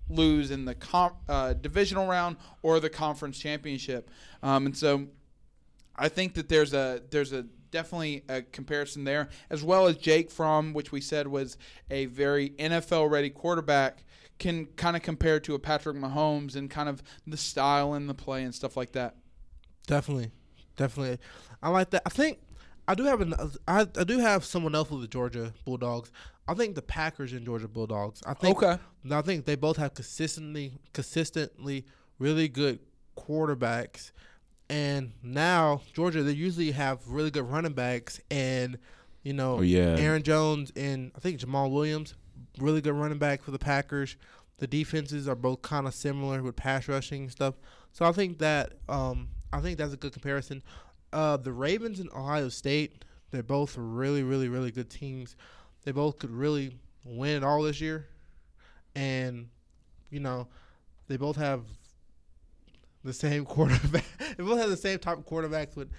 lose 0.09 0.51
in 0.51 0.65
the 0.65 0.75
uh, 1.29 1.53
divisional 1.53 2.07
round 2.07 2.39
or 2.63 2.81
the 2.81 2.91
conference 2.91 3.39
championship, 3.39 4.11
um, 4.43 4.65
and 4.65 4.77
so 4.77 5.07
I 5.97 6.09
think 6.09 6.33
that 6.35 6.49
there's 6.49 6.73
a 6.73 7.03
there's 7.11 7.35
a 7.35 7.45
definitely 7.75 8.23
a 8.29 8.41
comparison 8.41 9.05
there, 9.05 9.29
as 9.51 9.63
well 9.63 9.87
as 9.87 9.99
Jake 9.99 10.31
Fromm, 10.31 10.73
which 10.73 10.93
we 10.93 11.01
said 11.01 11.27
was 11.27 11.59
a 11.91 12.07
very 12.07 12.51
NFL 12.51 13.11
ready 13.11 13.29
quarterback, 13.29 14.05
can 14.39 14.67
kind 14.77 14.97
of 14.97 15.03
compare 15.03 15.41
to 15.41 15.55
a 15.55 15.59
Patrick 15.59 15.97
Mahomes 15.97 16.55
and 16.57 16.71
kind 16.71 16.89
of 16.89 17.03
the 17.27 17.37
style 17.37 17.93
and 17.95 18.09
the 18.09 18.15
play 18.15 18.45
and 18.45 18.55
stuff 18.55 18.77
like 18.77 18.93
that. 18.93 19.17
Definitely, 19.87 20.31
definitely. 20.77 21.19
I 21.63 21.69
like 21.69 21.91
that. 21.91 22.03
I 22.07 22.11
think 22.11 22.39
I 22.87 22.95
do 22.95 23.05
have 23.05 23.21
an. 23.21 23.35
I, 23.67 23.81
I 23.81 24.05
do 24.05 24.19
have 24.19 24.45
someone 24.45 24.75
else 24.75 24.91
with 24.91 25.01
the 25.01 25.09
Georgia 25.09 25.53
Bulldogs. 25.65 26.13
I 26.47 26.55
think 26.55 26.77
the 26.77 26.83
Packers 26.83 27.33
and 27.33 27.45
Georgia 27.45 27.69
Bulldogs. 27.69 28.23
I 28.25 28.35
think. 28.35 28.63
Okay. 28.63 28.81
I 29.11 29.23
think 29.23 29.45
they 29.45 29.57
both 29.57 29.77
have 29.79 29.95
consistently, 29.95 30.79
consistently 30.93 31.85
really 32.19 32.49
good 32.49 32.79
quarterbacks, 33.17 34.13
and 34.71 35.13
now 35.23 35.83
Georgia 35.93 36.23
they 36.23 36.33
usually 36.33 36.71
have 36.73 37.07
really 37.07 37.31
good 37.31 37.49
running 37.51 37.73
backs, 37.73 38.21
and 38.31 38.79
you 39.23 39.33
know, 39.33 39.59
Oh, 39.59 39.63
yeah. 39.63 39.97
Aaron 39.99 40.23
Jones 40.23 40.73
and 40.77 41.11
I 41.17 41.19
think 41.21 41.41
Jamaal 41.41 41.71
Williams, 41.71 42.15
really 42.59 42.81
good 42.81 42.95
running 42.95 43.19
back 43.19 43.43
for 43.43 43.51
the 43.51 43.59
Packers. 43.59 44.17
The 44.59 44.67
defenses 44.67 45.27
are 45.29 45.35
both 45.35 45.63
kind 45.63 45.87
of 45.87 45.95
similar 45.95 46.43
with 46.43 46.57
pass 46.57 46.87
rushing 46.89 47.23
and 47.23 47.33
stuff. 47.33 47.55
So 47.93 48.05
I 48.05 48.13
think 48.13 48.39
that 48.39 48.75
um, 48.89 49.29
I 49.53 49.61
think 49.61 49.79
that's 49.79 49.93
a 49.95 49.97
good 49.97 50.13
comparison. 50.13 50.63
Uh, 51.13 51.37
the 51.37 51.53
Ravens 51.53 52.01
and 52.01 52.11
Ohio 52.13 52.49
State, 52.49 53.05
they're 53.31 53.43
both 53.43 53.77
really, 53.79 54.23
really, 54.23 54.49
really 54.49 54.71
good 54.71 54.91
teams. 54.91 55.37
They 55.85 55.93
both 55.93 56.19
could 56.19 56.31
really 56.31 56.79
win 57.05 57.37
it 57.37 57.45
all 57.45 57.63
this 57.63 57.81
year, 57.81 58.07
and 58.95 59.49
you 60.11 60.21
know, 60.21 60.49
they 61.09 61.17
both 61.17 61.37
have 61.37 61.63
the 63.05 63.13
same 63.13 63.45
quarterback. 63.55 64.05
they 64.37 64.43
both 64.43 64.59
have 64.59 64.71
the 64.71 64.77
same 64.77 64.99
type 64.99 65.19
of 65.19 65.27
quarterbacks 65.27 65.77
with 65.77 65.91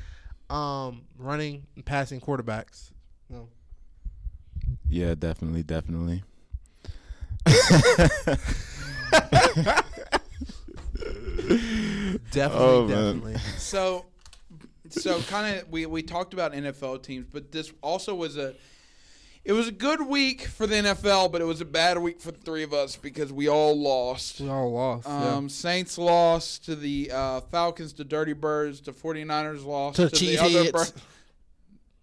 um, 0.49 1.03
running 1.17 1.65
and 1.75 1.85
passing 1.85 2.19
quarterbacks. 2.19 2.91
No. 3.29 3.47
Yeah, 4.89 5.15
definitely, 5.15 5.63
definitely. 5.63 6.23
Definitely, 12.31 12.67
Oh, 12.67 12.87
man. 12.87 13.15
definitely. 13.15 13.35
So, 13.57 14.05
so 14.89 15.19
kind 15.21 15.57
of 15.59 15.69
we 15.69 15.85
we 15.85 16.01
talked 16.01 16.33
about 16.33 16.53
NFL 16.53 17.03
teams, 17.03 17.27
but 17.31 17.51
this 17.51 17.71
also 17.81 18.15
was 18.15 18.37
a 18.37 18.53
it 19.45 19.53
was 19.53 19.67
a 19.67 19.71
good 19.71 20.01
week 20.07 20.41
for 20.41 20.65
the 20.65 20.75
NFL, 20.75 21.31
but 21.31 21.39
it 21.39 21.45
was 21.45 21.61
a 21.61 21.65
bad 21.65 21.99
week 21.99 22.19
for 22.19 22.31
the 22.31 22.39
three 22.39 22.63
of 22.63 22.73
us 22.73 22.95
because 22.95 23.31
we 23.31 23.47
all 23.47 23.79
lost. 23.79 24.41
We 24.41 24.49
all 24.49 24.73
lost. 24.73 25.07
Um, 25.07 25.49
Saints 25.49 25.99
lost 25.99 26.65
to 26.65 26.75
the 26.75 27.11
uh, 27.13 27.41
Falcons, 27.41 27.93
the 27.93 28.03
Dirty 28.03 28.33
Birds, 28.33 28.81
the 28.81 28.91
49ers 28.91 29.63
lost 29.63 29.97
To 29.97 30.09
to, 30.09 30.19
the 30.19 30.37
the 30.37 30.39
other 30.39 30.71
birds. 30.71 30.93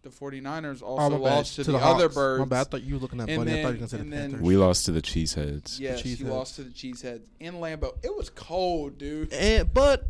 The 0.02 0.10
49ers 0.10 0.82
also 0.82 1.16
oh, 1.16 1.18
lost 1.18 1.56
to, 1.56 1.64
the, 1.64 1.78
other 1.78 2.08
birds. 2.08 2.40
My 2.40 2.44
bad. 2.44 2.60
I 2.60 2.64
thought 2.64 2.82
you 2.82 2.94
were 2.94 3.00
looking 3.00 3.20
at 3.20 3.28
And 3.28 3.44
Buddy. 3.44 3.60
I 3.60 3.62
thought 3.62 3.68
you 3.68 3.74
were 3.74 3.74
gonna 3.74 3.88
say 3.88 3.96
the 3.98 4.04
Panthers. 4.04 4.40
We 4.40 4.56
lost 4.56 4.84
to 4.86 4.92
the 4.92 5.02
Cheeseheads. 5.02 5.78
Yes, 5.78 6.00
he 6.00 6.14
Cheeseheads. 6.14 6.28
lost 6.28 6.56
to 6.56 6.62
the 6.64 6.70
Cheeseheads 6.70 7.22
in 7.40 7.54
Lambeau. 7.54 7.92
It 8.02 8.16
was 8.16 8.30
cold, 8.30 8.98
dude. 8.98 9.32
And 9.32 9.72
but 9.72 10.08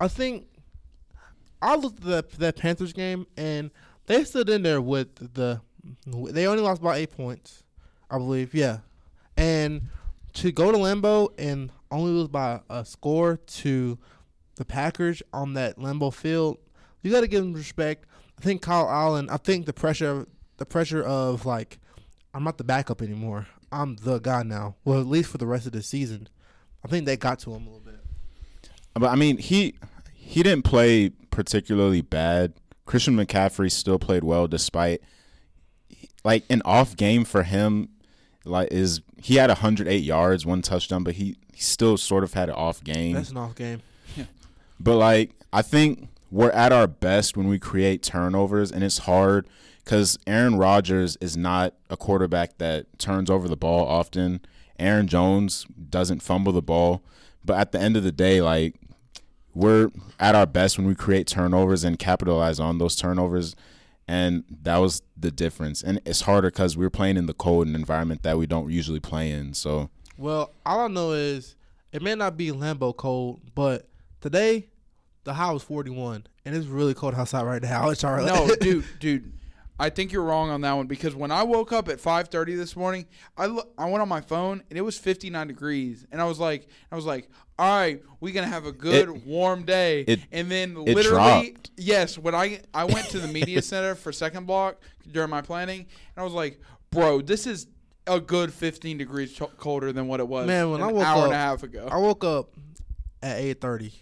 I 0.00 0.08
think 0.08 0.46
I 1.60 1.76
looked 1.76 2.00
at 2.00 2.04
that 2.06 2.30
that 2.32 2.56
Panthers 2.56 2.94
game 2.94 3.26
and 3.36 3.70
they 4.06 4.24
stood 4.24 4.48
in 4.48 4.62
there 4.62 4.80
with 4.80 5.34
the 5.34 5.60
they 6.06 6.46
only 6.46 6.62
lost 6.62 6.82
by 6.82 6.98
eight 6.98 7.10
points, 7.10 7.62
I 8.10 8.18
believe. 8.18 8.54
Yeah, 8.54 8.78
and 9.36 9.82
to 10.34 10.52
go 10.52 10.70
to 10.70 10.78
Lambeau 10.78 11.30
and 11.38 11.70
only 11.90 12.12
lose 12.12 12.28
by 12.28 12.60
a 12.68 12.84
score 12.84 13.36
to 13.36 13.98
the 14.56 14.64
Packers 14.64 15.22
on 15.32 15.54
that 15.54 15.78
Lambeau 15.78 16.12
field, 16.12 16.58
you 17.02 17.10
got 17.10 17.20
to 17.20 17.28
give 17.28 17.42
them 17.42 17.54
respect. 17.54 18.04
I 18.38 18.42
think 18.42 18.62
Kyle 18.62 18.88
Allen. 18.88 19.28
I 19.30 19.36
think 19.36 19.66
the 19.66 19.72
pressure, 19.72 20.26
the 20.58 20.66
pressure 20.66 21.02
of 21.02 21.46
like, 21.46 21.78
I'm 22.34 22.44
not 22.44 22.58
the 22.58 22.64
backup 22.64 23.02
anymore. 23.02 23.46
I'm 23.72 23.96
the 23.96 24.18
guy 24.18 24.42
now. 24.42 24.76
Well, 24.84 25.00
at 25.00 25.06
least 25.06 25.30
for 25.30 25.38
the 25.38 25.46
rest 25.46 25.66
of 25.66 25.72
the 25.72 25.82
season. 25.82 26.28
I 26.84 26.88
think 26.88 27.06
they 27.06 27.16
got 27.16 27.38
to 27.40 27.54
him 27.54 27.66
a 27.66 27.70
little 27.70 27.80
bit. 27.80 28.00
But 28.94 29.08
I 29.08 29.16
mean, 29.16 29.38
he 29.38 29.74
he 30.14 30.42
didn't 30.42 30.64
play 30.64 31.10
particularly 31.30 32.00
bad. 32.00 32.54
Christian 32.86 33.16
McCaffrey 33.16 33.70
still 33.70 33.98
played 33.98 34.24
well 34.24 34.48
despite 34.48 35.02
like 36.28 36.44
an 36.50 36.60
off 36.66 36.94
game 36.94 37.24
for 37.24 37.42
him 37.42 37.88
like 38.44 38.70
is 38.70 39.00
he 39.16 39.36
had 39.36 39.48
108 39.48 39.96
yards, 39.96 40.44
one 40.44 40.60
touchdown, 40.60 41.02
but 41.02 41.14
he, 41.14 41.36
he 41.54 41.62
still 41.62 41.96
sort 41.96 42.22
of 42.22 42.34
had 42.34 42.50
an 42.50 42.54
off 42.54 42.84
game. 42.84 43.14
That's 43.14 43.30
an 43.30 43.38
off 43.38 43.54
game. 43.54 43.80
Yeah. 44.14 44.24
But 44.78 44.96
like 44.96 45.30
I 45.54 45.62
think 45.62 46.08
we're 46.30 46.50
at 46.50 46.70
our 46.70 46.86
best 46.86 47.34
when 47.34 47.48
we 47.48 47.58
create 47.58 48.02
turnovers, 48.02 48.70
and 48.70 48.84
it's 48.84 48.98
hard 48.98 49.48
because 49.82 50.18
Aaron 50.26 50.56
Rodgers 50.56 51.16
is 51.22 51.34
not 51.34 51.72
a 51.88 51.96
quarterback 51.96 52.58
that 52.58 52.98
turns 52.98 53.30
over 53.30 53.48
the 53.48 53.56
ball 53.56 53.88
often. 53.88 54.40
Aaron 54.78 55.08
Jones 55.08 55.66
doesn't 55.88 56.20
fumble 56.20 56.52
the 56.52 56.60
ball, 56.60 57.02
but 57.42 57.56
at 57.56 57.72
the 57.72 57.80
end 57.80 57.96
of 57.96 58.02
the 58.04 58.12
day, 58.12 58.42
like 58.42 58.74
we're 59.54 59.90
at 60.20 60.34
our 60.34 60.46
best 60.46 60.76
when 60.76 60.86
we 60.86 60.94
create 60.94 61.26
turnovers 61.26 61.84
and 61.84 61.98
capitalize 61.98 62.60
on 62.60 62.76
those 62.76 62.96
turnovers. 62.96 63.56
And 64.08 64.44
that 64.62 64.78
was 64.78 65.02
the 65.16 65.30
difference. 65.30 65.82
And 65.82 66.00
it's 66.06 66.22
harder 66.22 66.50
because 66.50 66.76
we're 66.76 66.90
playing 66.90 67.18
in 67.18 67.26
the 67.26 67.34
cold 67.34 67.66
and 67.66 67.76
environment 67.76 68.22
that 68.22 68.38
we 68.38 68.46
don't 68.46 68.70
usually 68.70 69.00
play 69.00 69.30
in. 69.30 69.52
So 69.52 69.90
Well, 70.16 70.54
all 70.64 70.80
I 70.80 70.88
know 70.88 71.12
is 71.12 71.54
it 71.92 72.02
may 72.02 72.14
not 72.14 72.36
be 72.36 72.50
Lambeau 72.50 72.96
cold, 72.96 73.40
but 73.54 73.86
today 74.20 74.70
the 75.24 75.34
high 75.34 75.52
was 75.52 75.62
41, 75.62 76.26
and 76.46 76.56
it's 76.56 76.66
really 76.66 76.94
cold 76.94 77.14
outside 77.14 77.42
right 77.42 77.62
now 77.62 77.88
in 77.90 77.96
Charlotte. 77.96 78.26
No, 78.26 78.54
dude, 78.60 78.84
dude. 78.98 79.32
I 79.80 79.90
think 79.90 80.10
you're 80.10 80.24
wrong 80.24 80.50
on 80.50 80.62
that 80.62 80.72
one 80.72 80.88
because 80.88 81.14
when 81.14 81.30
I 81.30 81.44
woke 81.44 81.70
up 81.72 81.88
at 81.88 81.98
5:30 81.98 82.56
this 82.56 82.74
morning, 82.74 83.06
I 83.36 83.46
look, 83.46 83.72
I 83.78 83.84
went 83.88 84.02
on 84.02 84.08
my 84.08 84.20
phone 84.20 84.62
and 84.70 84.78
it 84.78 84.82
was 84.82 84.98
59 84.98 85.46
degrees, 85.46 86.06
and 86.10 86.20
I 86.20 86.24
was 86.24 86.40
like, 86.40 86.66
I 86.90 86.96
was 86.96 87.04
like, 87.04 87.28
all 87.58 87.76
right, 87.78 88.00
we're 88.20 88.32
gonna 88.32 88.46
have 88.46 88.66
a 88.66 88.72
good 88.72 89.08
It- 89.08 89.26
warm 89.26 89.64
day, 89.64 90.02
it- 90.02 90.20
and 90.32 90.50
then 90.50 90.72
it 90.86 90.94
literally, 90.94 91.50
dropped. 91.52 91.70
yes, 91.76 92.16
when 92.18 92.34
I 92.34 92.60
I 92.72 92.84
went 92.84 93.06
to 93.10 93.18
the 93.18 93.28
media 93.28 93.60
center 93.72 93.94
for 93.94 94.12
second 94.12 94.46
block 94.46 94.76
during 95.10 95.30
my 95.30 95.40
planning, 95.40 95.80
and 95.80 96.16
I 96.16 96.22
was 96.22 96.32
like, 96.32 96.60
bro, 96.90 97.20
this 97.20 97.46
is 97.46 97.66
a 98.06 98.20
good 98.20 98.52
15 98.54 98.96
degrees 98.96 99.32
ch- 99.34 99.42
colder 99.58 99.92
than 99.92 100.06
what 100.08 100.20
it 100.20 100.26
was 100.28 100.46
Man, 100.46 100.70
when 100.70 100.80
an 100.80 100.88
I 100.88 100.92
woke 100.92 101.04
hour 101.04 101.18
up- 101.18 101.24
and 101.26 101.32
a 101.34 101.36
half 101.36 101.62
ago. 101.62 101.88
I 101.90 101.98
woke 101.98 102.24
up 102.24 102.50
at 103.22 103.38
8:30, 103.38 103.92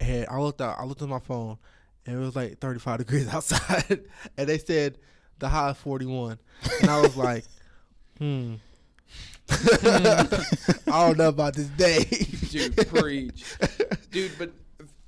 and 0.00 0.26
I 0.30 0.38
looked 0.38 0.60
out. 0.60 0.76
I 0.78 0.84
looked 0.84 1.02
at 1.02 1.08
my 1.08 1.20
phone, 1.20 1.58
and 2.06 2.16
it 2.16 2.18
was 2.18 2.34
like 2.34 2.58
35 2.58 2.98
degrees 3.04 3.28
outside, 3.28 4.04
and 4.38 4.48
they 4.48 4.58
said 4.58 4.98
the 5.38 5.48
high 5.48 5.70
is 5.70 5.76
41, 5.76 6.38
and 6.80 6.90
I 6.90 7.00
was 7.02 7.16
like, 7.16 7.44
Hmm. 8.18 8.54
I 9.48 11.06
don't 11.06 11.18
know 11.18 11.28
about 11.28 11.54
this 11.54 11.66
day. 11.68 12.04
Dude, 12.56 12.88
preach. 12.88 13.56
Dude, 14.10 14.32
but 14.38 14.50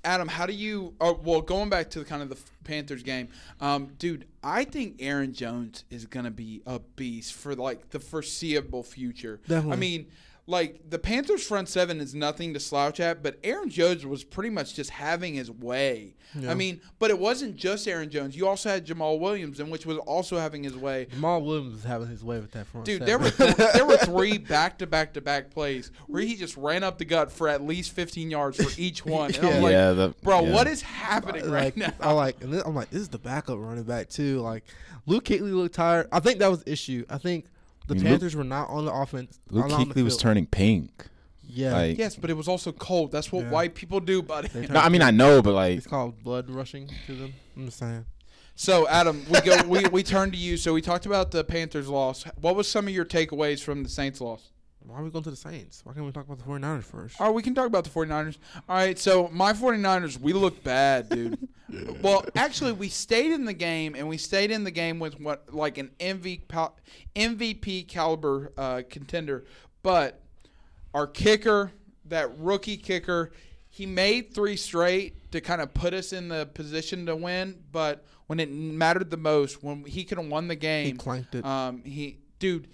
Adam, 0.05 0.29
how 0.29 0.47
do 0.47 0.53
you? 0.53 0.95
Oh, 1.01 1.19
well, 1.23 1.41
going 1.41 1.69
back 1.69 1.91
to 1.91 1.99
the 1.99 2.05
kind 2.05 2.23
of 2.23 2.29
the 2.29 2.39
Panthers 2.65 3.03
game, 3.03 3.29
um, 3.61 3.89
dude, 3.99 4.27
I 4.43 4.65
think 4.65 4.97
Aaron 5.01 5.33
Jones 5.33 5.85
is 5.91 6.07
gonna 6.07 6.31
be 6.31 6.63
a 6.67 6.79
beast 6.79 7.35
for 7.35 7.55
like 7.55 7.91
the 7.91 8.01
foreseeable 8.01 8.83
future. 8.83 9.41
Definitely. 9.49 9.73
I 9.73 9.77
mean, 9.77 10.07
like 10.49 10.81
the 10.89 10.99
Panthers 10.99 11.47
front 11.47 11.69
seven 11.69 12.01
is 12.01 12.15
nothing 12.15 12.55
to 12.55 12.61
slouch 12.61 13.01
at, 13.01 13.23
but 13.23 13.39
Aaron 13.45 13.69
Jones 13.69 14.07
was 14.07 14.25
pretty 14.25 14.49
much 14.49 14.75
just 14.75 14.89
having 14.89 15.35
his 15.35 15.51
way. 15.51 16.15
Yeah. 16.35 16.51
I 16.51 16.55
mean, 16.55 16.81
but 16.99 17.11
it 17.11 17.19
wasn't 17.19 17.57
just 17.57 17.87
Aaron 17.87 18.09
Jones. 18.09 18.35
You 18.35 18.49
also 18.49 18.71
had 18.71 18.87
Jamaal 18.87 19.21
Williams, 19.21 19.61
and 19.61 19.71
which 19.71 19.85
was 19.85 19.99
also 19.99 20.39
having 20.39 20.63
his 20.65 20.75
way. 20.75 21.07
Jamaal 21.15 21.45
Williams 21.45 21.75
was 21.75 21.85
having 21.85 22.09
his 22.09 22.25
way 22.25 22.39
with 22.41 22.51
that 22.53 22.67
front. 22.67 22.87
Dude, 22.87 23.03
seven. 23.03 23.07
there 23.07 23.19
were 23.19 23.31
th- 23.31 23.57
there 23.75 23.87
were 23.87 23.99
three 23.99 24.39
back 24.39 24.79
to 24.79 24.87
back 24.87 25.13
to 25.15 25.21
back 25.21 25.51
plays 25.51 25.91
where 26.07 26.23
he 26.23 26.35
just 26.35 26.57
ran 26.57 26.83
up 26.83 26.97
the 26.97 27.05
gut 27.05 27.31
for 27.31 27.47
at 27.49 27.63
least 27.63 27.93
15 27.93 28.31
yards 28.31 28.57
for 28.63 28.81
each 28.81 29.05
one. 29.07 29.35
And 29.35 29.45
I'm 29.45 29.53
Yeah. 29.55 29.61
like, 29.61 29.73
yeah, 29.73 29.93
the, 29.93 30.15
bro, 30.23 30.43
yeah. 30.45 30.53
what 30.53 30.67
is 30.67 30.81
happening 30.81 31.45
right 31.51 31.77
like, 31.77 31.77
now? 31.77 31.93
I 32.01 32.13
like, 32.13 32.43
and 32.43 32.53
then 32.55 32.63
I'm 32.65 32.75
like, 32.75 32.89
this 32.91 33.03
is 33.03 33.09
the 33.11 33.19
backup 33.19 33.59
running 33.59 33.85
back 33.85 34.09
too. 34.09 34.41
Like, 34.41 34.65
Luke 35.05 35.25
Kuechly 35.25 35.53
looked 35.53 35.75
tired. 35.75 36.09
I 36.11 36.21
think 36.21 36.39
that 36.39 36.49
was 36.51 36.65
the 36.65 36.73
issue. 36.73 37.05
I 37.11 37.19
think 37.19 37.45
the 37.89 37.95
I 37.95 37.97
mean, 37.97 38.05
Luke- 38.05 38.11
Panthers 38.13 38.37
were 38.37 38.45
not 38.45 38.69
on 38.71 38.85
the 38.85 38.93
offense. 38.93 39.39
Luke 39.51 39.69
not 39.69 39.81
Kuechly 39.89 40.05
was 40.05 40.17
turning 40.17 40.47
pink. 40.47 41.07
Yeah, 41.51 41.73
Like, 41.73 41.99
yes, 41.99 42.15
but 42.15 42.29
it 42.31 42.35
was 42.35 42.47
also 42.47 42.73
cold. 42.73 43.11
That's 43.11 43.33
what 43.33 43.45
Yeah. 43.45 43.51
white 43.51 43.75
people 43.75 44.01
do, 44.01 44.23
buddy. 44.23 44.51
No, 44.69 44.81
I 44.81 44.91
mean 44.91 45.01
I 45.03 45.11
know, 45.11 45.41
but 45.43 45.55
like 45.55 45.79
it's 45.79 45.87
called 45.87 46.23
blood 46.23 46.51
rushing 46.51 46.91
to 47.07 47.15
them. 47.15 47.33
I'm 47.57 47.65
just 47.67 47.79
saying. 47.79 48.05
So, 48.55 48.87
Adam, 48.89 49.25
we 49.31 49.41
go. 49.41 49.63
we 49.67 49.87
we 49.87 50.03
turn 50.03 50.31
to 50.33 50.37
you. 50.37 50.57
So 50.57 50.75
we 50.75 50.83
talked 50.83 51.07
about 51.07 51.31
the 51.31 51.45
Panthers 51.45 51.89
loss. 51.89 52.25
What 52.41 52.55
was 52.57 52.69
some 52.69 52.87
of 52.89 52.93
your 52.95 53.05
takeaways 53.05 53.61
from 53.61 53.83
the 53.83 53.89
Saints 53.89 54.21
loss? 54.21 54.51
Why 54.81 55.01
are 55.01 55.05
we 55.05 55.11
going 55.11 55.25
to 55.25 55.31
the 55.31 55.37
Saints? 55.37 55.83
Why 55.85 55.93
can't 55.93 56.07
we 56.07 56.13
talk 56.13 56.25
about 56.25 56.39
the 56.39 56.45
49ers 56.45 56.85
first? 56.85 57.17
Oh, 57.21 57.31
we 57.33 57.43
can 57.43 57.55
talk 57.55 57.67
about 57.67 57.85
the 57.85 57.91
49ers. 57.91 58.39
All 58.69 58.77
right, 58.77 58.99
so 58.99 59.29
my 59.33 59.53
49ers, 59.53 60.19
we 60.19 60.33
look 60.33 60.63
bad, 60.63 61.09
dude. 61.09 61.39
Well, 62.01 62.25
actually, 62.35 62.73
we 62.73 62.89
stayed 62.89 63.31
in 63.31 63.45
the 63.45 63.53
game, 63.53 63.95
and 63.95 64.09
we 64.09 64.17
stayed 64.17 64.51
in 64.51 64.65
the 64.65 64.71
game 64.71 64.99
with 64.99 65.21
what 65.21 65.53
like 65.53 65.77
an 65.77 65.91
MVP 66.01 66.41
MVP 67.15 67.87
caliber 67.87 68.53
uh, 68.57 68.81
contender. 68.89 69.45
But 69.83 70.23
our 70.95 71.07
kicker, 71.07 71.71
that 72.07 72.39
rookie 72.39 72.79
kicker, 72.79 73.33
he 73.69 73.85
made 73.85 74.33
three 74.33 74.57
straight 74.57 75.31
to 75.33 75.43
kind 75.43 75.61
of 75.61 75.75
put 75.75 75.93
us 75.93 76.15
in 76.15 76.29
the 76.29 76.47
position 76.47 77.05
to 77.05 77.15
win. 77.15 77.63
But 77.71 78.03
when 78.29 78.41
it 78.41 78.51
mattered 78.51 79.11
the 79.11 79.19
most, 79.19 79.63
when 79.63 79.85
he 79.85 80.05
could 80.05 80.17
have 80.17 80.29
won 80.29 80.49
the 80.49 80.57
game, 80.57 80.87
He 80.87 80.93
clanked 80.95 81.35
it. 81.35 81.45
um, 81.45 81.83
he 81.85 82.17
dude, 82.39 82.69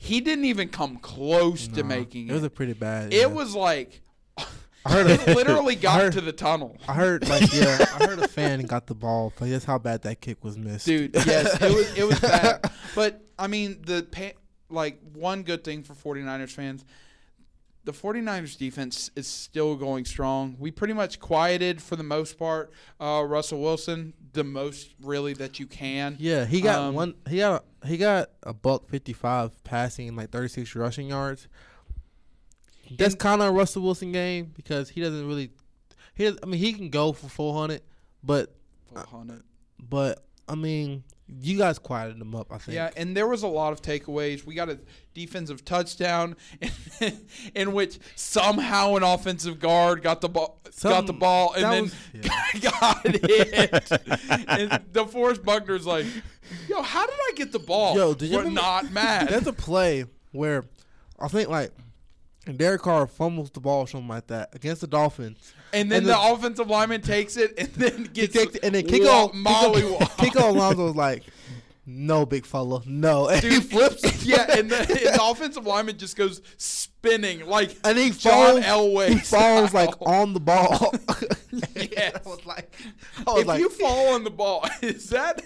he 0.00 0.20
didn't 0.20 0.44
even 0.46 0.68
come 0.68 0.96
close 0.96 1.66
to 1.68 1.82
making 1.84 2.28
It 2.28 2.30
It 2.30 2.34
was 2.34 2.44
a 2.44 2.50
pretty 2.50 2.72
bad. 2.72 3.12
it 3.12 3.18
yeah. 3.20 3.26
was 3.26 3.54
like 3.54 4.00
I 4.86 4.92
heard 4.92 5.10
it 5.10 5.26
literally 5.36 5.74
got 5.74 6.00
heard- 6.00 6.12
to 6.14 6.20
the 6.20 6.32
tunnel. 6.32 6.78
I 6.86 6.94
heard 6.94 7.28
like 7.28 7.42
yeah, 7.52 7.84
I 7.98 8.06
heard 8.06 8.20
a 8.20 8.28
fan 8.28 8.60
got 8.62 8.86
the 8.86 8.94
ball, 8.94 9.32
but 9.38 9.50
that's 9.50 9.64
how 9.64 9.78
bad 9.78 10.02
that 10.02 10.20
kick 10.20 10.42
was 10.44 10.56
missed. 10.56 10.86
Dude, 10.86 11.14
yes, 11.14 11.60
it 11.60 11.74
was 11.74 11.98
it 11.98 12.04
was 12.04 12.18
bad. 12.20 12.70
But 12.94 13.22
I 13.38 13.48
mean, 13.48 13.82
the 13.84 14.06
like 14.70 14.98
one 15.12 15.42
good 15.42 15.62
thing 15.64 15.82
for 15.82 15.94
49ers 15.94 16.50
fans, 16.50 16.84
the 17.84 17.92
49ers 17.92 18.56
defense 18.58 19.10
is 19.16 19.26
still 19.26 19.76
going 19.76 20.04
strong. 20.04 20.56
We 20.58 20.70
pretty 20.70 20.94
much 20.94 21.20
quieted 21.20 21.80
for 21.82 21.96
the 21.96 22.02
most 22.02 22.38
part 22.38 22.72
uh, 23.00 23.24
Russell 23.26 23.60
Wilson, 23.60 24.14
the 24.32 24.44
most 24.44 24.94
really 25.02 25.32
that 25.34 25.58
you 25.58 25.66
can. 25.66 26.16
Yeah, 26.18 26.44
he 26.44 26.60
got 26.60 26.78
Um, 26.80 26.94
one. 26.94 27.14
He 27.28 27.38
got 27.38 27.64
a, 27.82 27.86
he 27.86 27.96
got 27.96 28.30
a 28.42 28.52
buck 28.52 28.88
fifty 28.88 29.12
five 29.12 29.62
passing 29.64 30.08
and 30.08 30.16
like 30.16 30.30
thirty 30.30 30.48
six 30.48 30.74
rushing 30.74 31.08
yards. 31.08 31.48
That's 32.96 33.14
kind 33.14 33.42
of 33.42 33.48
a 33.48 33.52
Russell 33.52 33.82
Wilson 33.82 34.12
game 34.12 34.52
because 34.56 34.88
he 34.88 35.00
doesn't 35.00 35.26
really. 35.26 35.50
He 36.14 36.24
does, 36.24 36.38
I 36.42 36.46
mean 36.46 36.58
he 36.60 36.72
can 36.72 36.88
go 36.90 37.12
for 37.12 37.28
four 37.28 37.54
hundred, 37.54 37.82
but 38.22 38.54
four 38.92 39.04
hundred. 39.20 39.42
but 39.78 40.24
I 40.48 40.54
mean 40.54 41.04
you 41.40 41.58
guys 41.58 41.78
quieted 41.78 42.18
them 42.18 42.34
up. 42.34 42.52
I 42.52 42.58
think. 42.58 42.74
Yeah, 42.74 42.90
and 42.96 43.16
there 43.16 43.26
was 43.28 43.42
a 43.42 43.48
lot 43.48 43.72
of 43.72 43.82
takeaways. 43.82 44.44
We 44.44 44.54
got 44.54 44.68
a 44.68 44.78
defensive 45.14 45.64
touchdown 45.64 46.36
in, 47.00 47.12
in 47.54 47.72
which 47.72 47.98
somehow 48.14 48.94
an 48.96 49.02
offensive 49.02 49.58
guard 49.60 50.02
got 50.02 50.20
the 50.20 50.28
ball, 50.28 50.60
got 50.82 51.06
the 51.06 51.12
ball, 51.12 51.52
and 51.54 51.64
then 51.64 51.82
was- 51.84 51.94
yeah. 52.14 52.70
got 52.70 53.06
hit. 53.06 53.90
and 54.48 54.70
DeForest 54.92 55.44
Buckner's 55.44 55.86
like, 55.86 56.06
"Yo, 56.68 56.82
how 56.82 57.06
did 57.06 57.14
I 57.16 57.32
get 57.36 57.52
the 57.52 57.58
ball?" 57.58 57.94
Yo, 57.96 58.14
did 58.14 58.30
you 58.30 58.36
We're 58.36 58.44
remember- 58.44 58.60
not 58.62 58.92
mad. 58.92 59.28
There's 59.28 59.46
a 59.46 59.52
play 59.52 60.06
where 60.32 60.64
I 61.18 61.28
think 61.28 61.48
like 61.48 61.72
Derek 62.56 62.82
Carr 62.82 63.06
fumbles 63.06 63.50
the 63.50 63.60
ball 63.60 63.80
or 63.80 63.86
something 63.88 64.08
like 64.08 64.26
that 64.28 64.54
against 64.54 64.80
the 64.80 64.86
Dolphins. 64.86 65.52
and 65.72 65.90
then 65.90 65.98
and 65.98 66.06
the, 66.06 66.12
the- 66.12 66.32
offensive 66.32 66.68
lineman 66.68 67.02
takes 67.02 67.36
it 67.36 67.54
and 67.58 67.68
then 67.74 67.96
He 68.04 68.08
gets 68.08 68.32
kicked, 68.32 68.58
and 68.62 68.74
then 68.74 68.86
Kiko 68.86 69.32
molly 69.34 69.82
Kiko, 69.82 70.48
Alonso 70.50 70.86
was 70.86 70.96
like, 70.96 71.24
"No, 71.86 72.24
big 72.24 72.46
fella, 72.46 72.82
no." 72.86 73.28
And 73.28 73.42
he 73.42 73.50
Dude, 73.50 73.64
flips, 73.64 74.24
yeah, 74.24 74.46
and 74.58 74.70
the, 74.70 74.78
and 74.78 74.88
the 74.88 75.18
offensive 75.22 75.66
lineman 75.66 75.98
just 75.98 76.16
goes 76.16 76.40
spinning 76.56 77.46
like 77.46 77.76
and 77.84 77.96
he 77.98 78.10
John 78.10 78.62
falls. 78.62 78.64
Elway. 78.64 79.08
He 79.10 79.18
falls 79.18 79.74
like 79.74 79.90
on 80.00 80.32
the 80.34 80.40
ball. 80.40 80.94
Yes. 81.74 82.14
I 82.24 82.28
was 82.28 82.44
like, 82.46 82.72
I 83.26 83.32
was 83.32 83.42
if 83.42 83.46
like, 83.48 83.60
you 83.60 83.68
fall 83.68 84.14
on 84.14 84.22
the 84.24 84.30
ball, 84.30 84.64
is 84.82 85.10
that? 85.10 85.42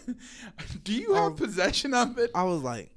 Do 0.82 0.92
you 0.92 1.14
have 1.14 1.36
possession 1.36 1.94
of 1.94 2.18
it? 2.18 2.30
I 2.34 2.42
was 2.44 2.62
like, 2.62 2.90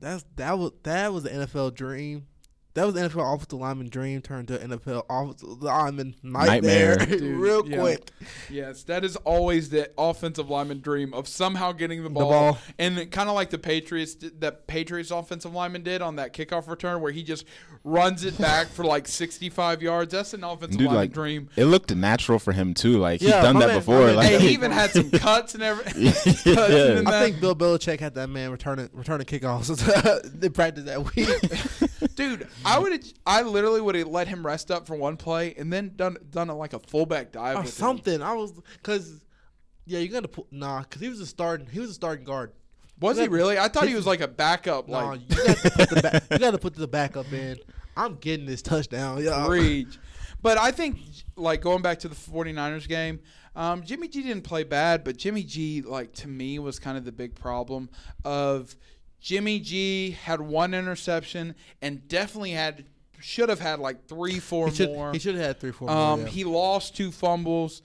that's 0.00 0.24
that 0.36 0.58
was 0.58 0.72
that 0.82 1.12
was 1.12 1.24
the 1.24 1.30
NFL 1.30 1.74
dream. 1.74 2.26
That 2.74 2.86
was 2.86 2.94
NFL 2.94 3.34
offensive 3.34 3.58
lineman 3.58 3.88
dream 3.88 4.22
turned 4.22 4.46
to 4.48 4.56
NFL 4.58 5.02
offensive 5.10 5.60
lineman 5.60 6.14
nightmare, 6.22 6.96
Nightmare. 6.98 7.18
Dude, 7.18 7.22
real 7.40 7.68
yeah. 7.68 7.78
quick. 7.80 8.10
Yes, 8.48 8.84
that 8.84 9.04
is 9.04 9.16
always 9.16 9.70
the 9.70 9.90
offensive 9.98 10.48
lineman 10.48 10.80
dream 10.80 11.12
of 11.12 11.26
somehow 11.26 11.72
getting 11.72 12.04
the 12.04 12.08
The 12.08 12.14
ball, 12.14 12.30
ball. 12.52 12.58
and 12.78 13.10
kind 13.10 13.28
of 13.28 13.34
like 13.34 13.50
the 13.50 13.58
Patriots, 13.58 14.14
that 14.38 14.68
Patriots 14.68 15.10
offensive 15.10 15.52
lineman 15.52 15.82
did 15.82 16.00
on 16.00 16.16
that 16.16 16.32
kickoff 16.32 16.68
return, 16.68 17.00
where 17.00 17.10
he 17.10 17.24
just 17.24 17.44
runs 17.82 18.24
it 18.24 18.38
back 18.38 18.68
for 18.68 18.84
like 18.84 19.08
sixty-five 19.08 19.82
yards. 19.82 20.12
That's 20.12 20.32
an 20.34 20.44
offensive 20.44 20.78
Dude, 20.78 20.86
lineman 20.86 20.96
like 21.02 21.12
dream. 21.12 21.48
it 21.56 21.64
looked 21.64 21.92
natural 21.94 22.38
for 22.38 22.52
him 22.52 22.72
too. 22.74 22.98
Like 22.98 23.20
he's 23.20 23.30
done 23.30 23.58
that 23.58 23.66
man- 23.66 23.78
before. 23.78 24.06
man- 24.06 24.16
like 24.16 24.28
Hey, 24.28 24.38
he 24.38 24.48
even 24.54 24.70
had 24.70 24.90
some 24.90 25.10
cuts 25.10 25.54
and 25.54 25.62
everything. 25.64 26.04
Yeah. 26.50 26.60
I 27.00 27.10
that. 27.10 27.22
think 27.24 27.40
Bill 27.40 27.56
Belichick 27.56 27.98
had 28.00 28.14
that 28.14 28.28
man 28.28 28.50
returning 28.52 28.88
returning 28.92 29.26
kickoffs 29.26 29.70
in 30.42 30.52
practice 30.52 30.84
that 30.84 31.16
week. 31.16 31.89
Dude, 32.20 32.48
I 32.64 32.78
would 32.78 33.04
I 33.26 33.42
literally 33.42 33.80
would 33.80 33.94
have 33.94 34.08
let 34.08 34.28
him 34.28 34.44
rest 34.44 34.70
up 34.70 34.86
for 34.86 34.94
one 34.94 35.16
play 35.16 35.54
and 35.56 35.72
then 35.72 35.92
done 35.96 36.16
done 36.30 36.50
it 36.50 36.54
like 36.54 36.72
a 36.72 36.78
fullback 36.78 37.32
dive 37.32 37.56
or 37.56 37.60
with 37.62 37.70
him. 37.70 37.72
something. 37.72 38.22
I 38.22 38.34
was 38.34 38.52
because 38.52 39.24
yeah, 39.86 40.00
you 40.00 40.08
got 40.08 40.22
to 40.22 40.28
put 40.28 40.52
nah 40.52 40.80
because 40.80 41.00
he 41.00 41.08
was 41.08 41.20
a 41.20 41.26
starting 41.26 41.66
he 41.66 41.80
was 41.80 41.90
a 41.90 41.94
starting 41.94 42.24
guard. 42.24 42.52
Was 43.00 43.18
he 43.18 43.28
really? 43.28 43.58
I 43.58 43.68
thought 43.68 43.88
he 43.88 43.94
was 43.94 44.06
like 44.06 44.20
a 44.20 44.28
backup, 44.28 44.86
Nah, 44.86 45.10
like 45.10 45.20
you 45.30 45.36
got 45.36 45.56
to 45.56 45.70
put 45.70 45.88
the 45.88 46.02
back, 46.02 46.22
you 46.30 46.38
got 46.38 46.50
to 46.50 46.58
put 46.58 46.74
the 46.74 46.86
backup 46.86 47.32
in. 47.32 47.58
I'm 47.96 48.16
getting 48.16 48.46
this 48.46 48.60
touchdown. 48.62 49.22
Yeah, 49.24 49.48
reach. 49.48 49.98
But 50.42 50.58
I 50.58 50.70
think, 50.70 50.98
like 51.36 51.60
going 51.60 51.82
back 51.82 51.98
to 52.00 52.08
the 52.08 52.14
49ers 52.14 52.88
game, 52.88 53.20
um, 53.56 53.82
Jimmy 53.82 54.08
G 54.08 54.22
didn't 54.22 54.44
play 54.44 54.64
bad, 54.64 55.04
but 55.04 55.16
Jimmy 55.16 55.42
G, 55.42 55.82
like 55.82 56.12
to 56.14 56.28
me, 56.28 56.58
was 56.58 56.78
kind 56.78 56.96
of 56.96 57.04
the 57.04 57.12
big 57.12 57.34
problem 57.34 57.90
of 58.24 58.76
Jimmy 59.20 59.60
G 59.60 60.12
had 60.12 60.40
one 60.40 60.72
interception 60.74 61.54
and 61.82 62.06
definitely 62.08 62.52
had 62.52 62.84
should 63.20 63.50
have 63.50 63.60
had 63.60 63.78
like 63.80 64.06
three, 64.06 64.38
four 64.38 64.68
he 64.68 64.74
should 64.74 64.88
more. 64.90 65.12
he 65.12 65.18
should 65.18 65.34
have 65.34 65.44
had 65.44 65.60
three 65.60 65.72
four. 65.72 65.90
Um, 65.90 65.96
more, 65.96 66.18
yeah. 66.20 66.26
he 66.26 66.44
lost 66.44 66.96
two 66.96 67.10
fumbles. 67.12 67.82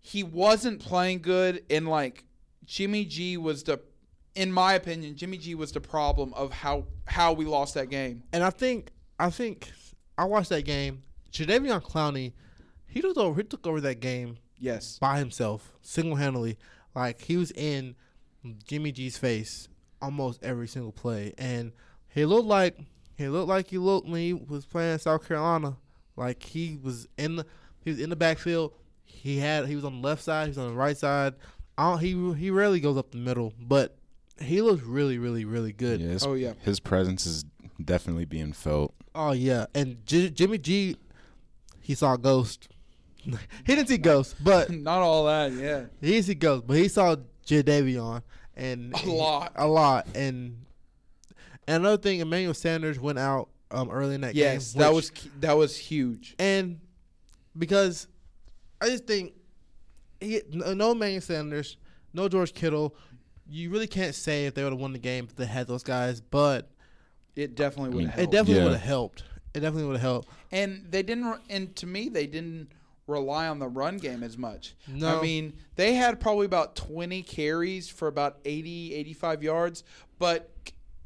He 0.00 0.22
wasn't 0.22 0.80
playing 0.80 1.20
good, 1.20 1.62
and 1.68 1.86
like 1.86 2.24
Jimmy 2.64 3.04
G 3.04 3.36
was 3.36 3.64
the, 3.64 3.80
in 4.34 4.50
my 4.50 4.72
opinion, 4.74 5.14
Jimmy 5.16 5.36
G 5.36 5.54
was 5.54 5.72
the 5.72 5.80
problem 5.80 6.32
of 6.34 6.52
how 6.52 6.86
how 7.04 7.34
we 7.34 7.44
lost 7.44 7.74
that 7.74 7.90
game. 7.90 8.22
and 8.32 8.42
I 8.42 8.50
think 8.50 8.90
I 9.18 9.28
think 9.30 9.70
I 10.16 10.24
watched 10.24 10.48
that 10.48 10.62
game. 10.64 11.02
Jadeveon 11.30 11.82
Clowney, 11.82 12.32
he 12.86 13.02
took 13.02 13.18
over. 13.18 13.38
He 13.42 13.46
took 13.46 13.66
over 13.66 13.82
that 13.82 14.00
game 14.00 14.38
Yes. 14.58 14.98
by 14.98 15.18
himself, 15.18 15.74
single 15.82 16.16
handedly. 16.16 16.56
Like 16.94 17.20
he 17.20 17.36
was 17.36 17.50
in 17.52 17.94
Jimmy 18.66 18.90
G's 18.92 19.18
face 19.18 19.68
almost 20.00 20.42
every 20.42 20.68
single 20.68 20.92
play, 20.92 21.34
and 21.38 21.72
he 22.08 22.24
looked 22.24 22.46
like 22.46 22.78
he 23.16 23.28
looked 23.28 23.48
like 23.48 23.68
he 23.68 23.78
looked 23.78 24.08
when 24.08 24.20
he 24.20 24.32
was 24.32 24.64
playing 24.66 24.98
South 24.98 25.26
Carolina. 25.26 25.76
Like 26.16 26.42
he 26.42 26.78
was 26.82 27.06
in 27.16 27.36
the 27.36 27.46
he 27.84 27.90
was 27.90 28.00
in 28.00 28.10
the 28.10 28.16
backfield. 28.16 28.72
He 29.04 29.38
had 29.38 29.66
he 29.66 29.74
was 29.74 29.84
on 29.84 30.00
the 30.00 30.06
left 30.06 30.22
side. 30.22 30.44
He 30.44 30.48
was 30.50 30.58
on 30.58 30.68
the 30.68 30.74
right 30.74 30.96
side. 30.96 31.34
I 31.76 31.90
don't, 31.90 31.98
he 32.00 32.34
he 32.40 32.50
rarely 32.50 32.80
goes 32.80 32.96
up 32.96 33.10
the 33.10 33.18
middle, 33.18 33.52
but 33.60 33.96
he 34.40 34.60
looks 34.62 34.82
really 34.82 35.18
really 35.18 35.44
really 35.44 35.72
good. 35.72 36.00
Yeah, 36.00 36.08
his, 36.08 36.24
Oh, 36.26 36.34
yeah. 36.34 36.52
his 36.62 36.80
presence 36.80 37.24
is 37.26 37.44
definitely 37.84 38.24
being 38.24 38.52
felt. 38.52 38.94
Oh 39.14 39.32
yeah, 39.32 39.66
and 39.74 40.04
J- 40.06 40.30
Jimmy 40.30 40.58
G, 40.58 40.96
he 41.80 41.94
saw 41.94 42.14
a 42.14 42.18
ghost. 42.18 42.68
he 43.24 43.34
didn't 43.66 43.88
see 43.88 43.98
ghosts, 43.98 44.34
but 44.40 44.70
Not 44.70 44.98
all 45.02 45.26
that. 45.26 45.52
Yeah. 45.52 45.84
he 46.00 46.12
didn't 46.12 46.24
see 46.26 46.34
ghosts, 46.34 46.64
but 46.66 46.76
he 46.76 46.88
saw 46.88 47.16
Jadeveon 47.46 48.22
and 48.58 48.92
A 48.94 49.10
lot. 49.10 49.52
a 49.56 49.66
lot, 49.66 50.06
and 50.14 50.64
And 51.66 51.82
another 51.82 51.96
thing, 52.02 52.20
Emmanuel 52.20 52.54
Sanders 52.54 52.98
went 53.00 53.18
out 53.18 53.48
um, 53.70 53.90
early 53.90 54.14
in 54.14 54.20
that 54.22 54.34
Yes, 54.34 54.44
game. 54.44 54.54
Yes, 54.54 54.72
that 54.74 54.92
was 54.94 55.12
that 55.40 55.56
was 55.56 55.76
huge. 55.76 56.34
and 56.38 56.80
because 57.56 58.06
I 58.80 58.86
just 58.88 59.06
think 59.06 59.32
he, 60.20 60.42
no 60.50 60.74
no 60.74 60.92
Emmanuel 60.92 61.20
Sanders, 61.20 61.76
no 62.12 62.28
George 62.28 62.52
Kittle. 62.54 62.94
You 63.50 63.70
really 63.70 63.86
can't 63.86 64.14
say 64.14 64.44
if 64.46 64.54
they 64.54 64.62
would 64.62 64.72
have 64.72 64.80
won 64.80 64.92
the 64.92 64.98
game 64.98 65.24
if 65.24 65.34
they 65.36 65.46
had 65.46 65.66
those 65.66 65.82
guys, 65.82 66.20
but 66.20 66.70
It 67.34 67.54
definitely 67.54 67.90
would 67.94 67.98
mean, 67.98 68.08
have 68.08 68.18
it 68.18 68.22
helped. 68.22 68.32
definitely 68.32 68.56
Yeah. 68.58 68.64
would 68.64 68.72
have 68.74 68.82
helped. 68.82 69.22
It 69.54 69.60
definitely 69.60 69.84
would 69.84 69.92
have 69.96 70.02
helped. 70.02 70.28
and 70.52 70.86
they 70.90 71.02
didn't. 71.02 71.40
And 71.48 71.74
to 71.76 71.86
me, 71.86 72.08
they 72.10 72.26
didn't 72.26 72.70
rely 73.08 73.48
on 73.48 73.58
the 73.58 73.68
run 73.68 73.96
game 73.96 74.22
as 74.22 74.36
much. 74.38 74.74
No. 74.86 75.18
I 75.18 75.22
mean, 75.22 75.54
they 75.76 75.94
had 75.94 76.20
probably 76.20 76.46
about 76.46 76.76
20 76.76 77.22
carries 77.22 77.88
for 77.88 78.06
about 78.06 78.38
80, 78.44 78.94
85 78.94 79.42
yards, 79.42 79.84
but 80.18 80.50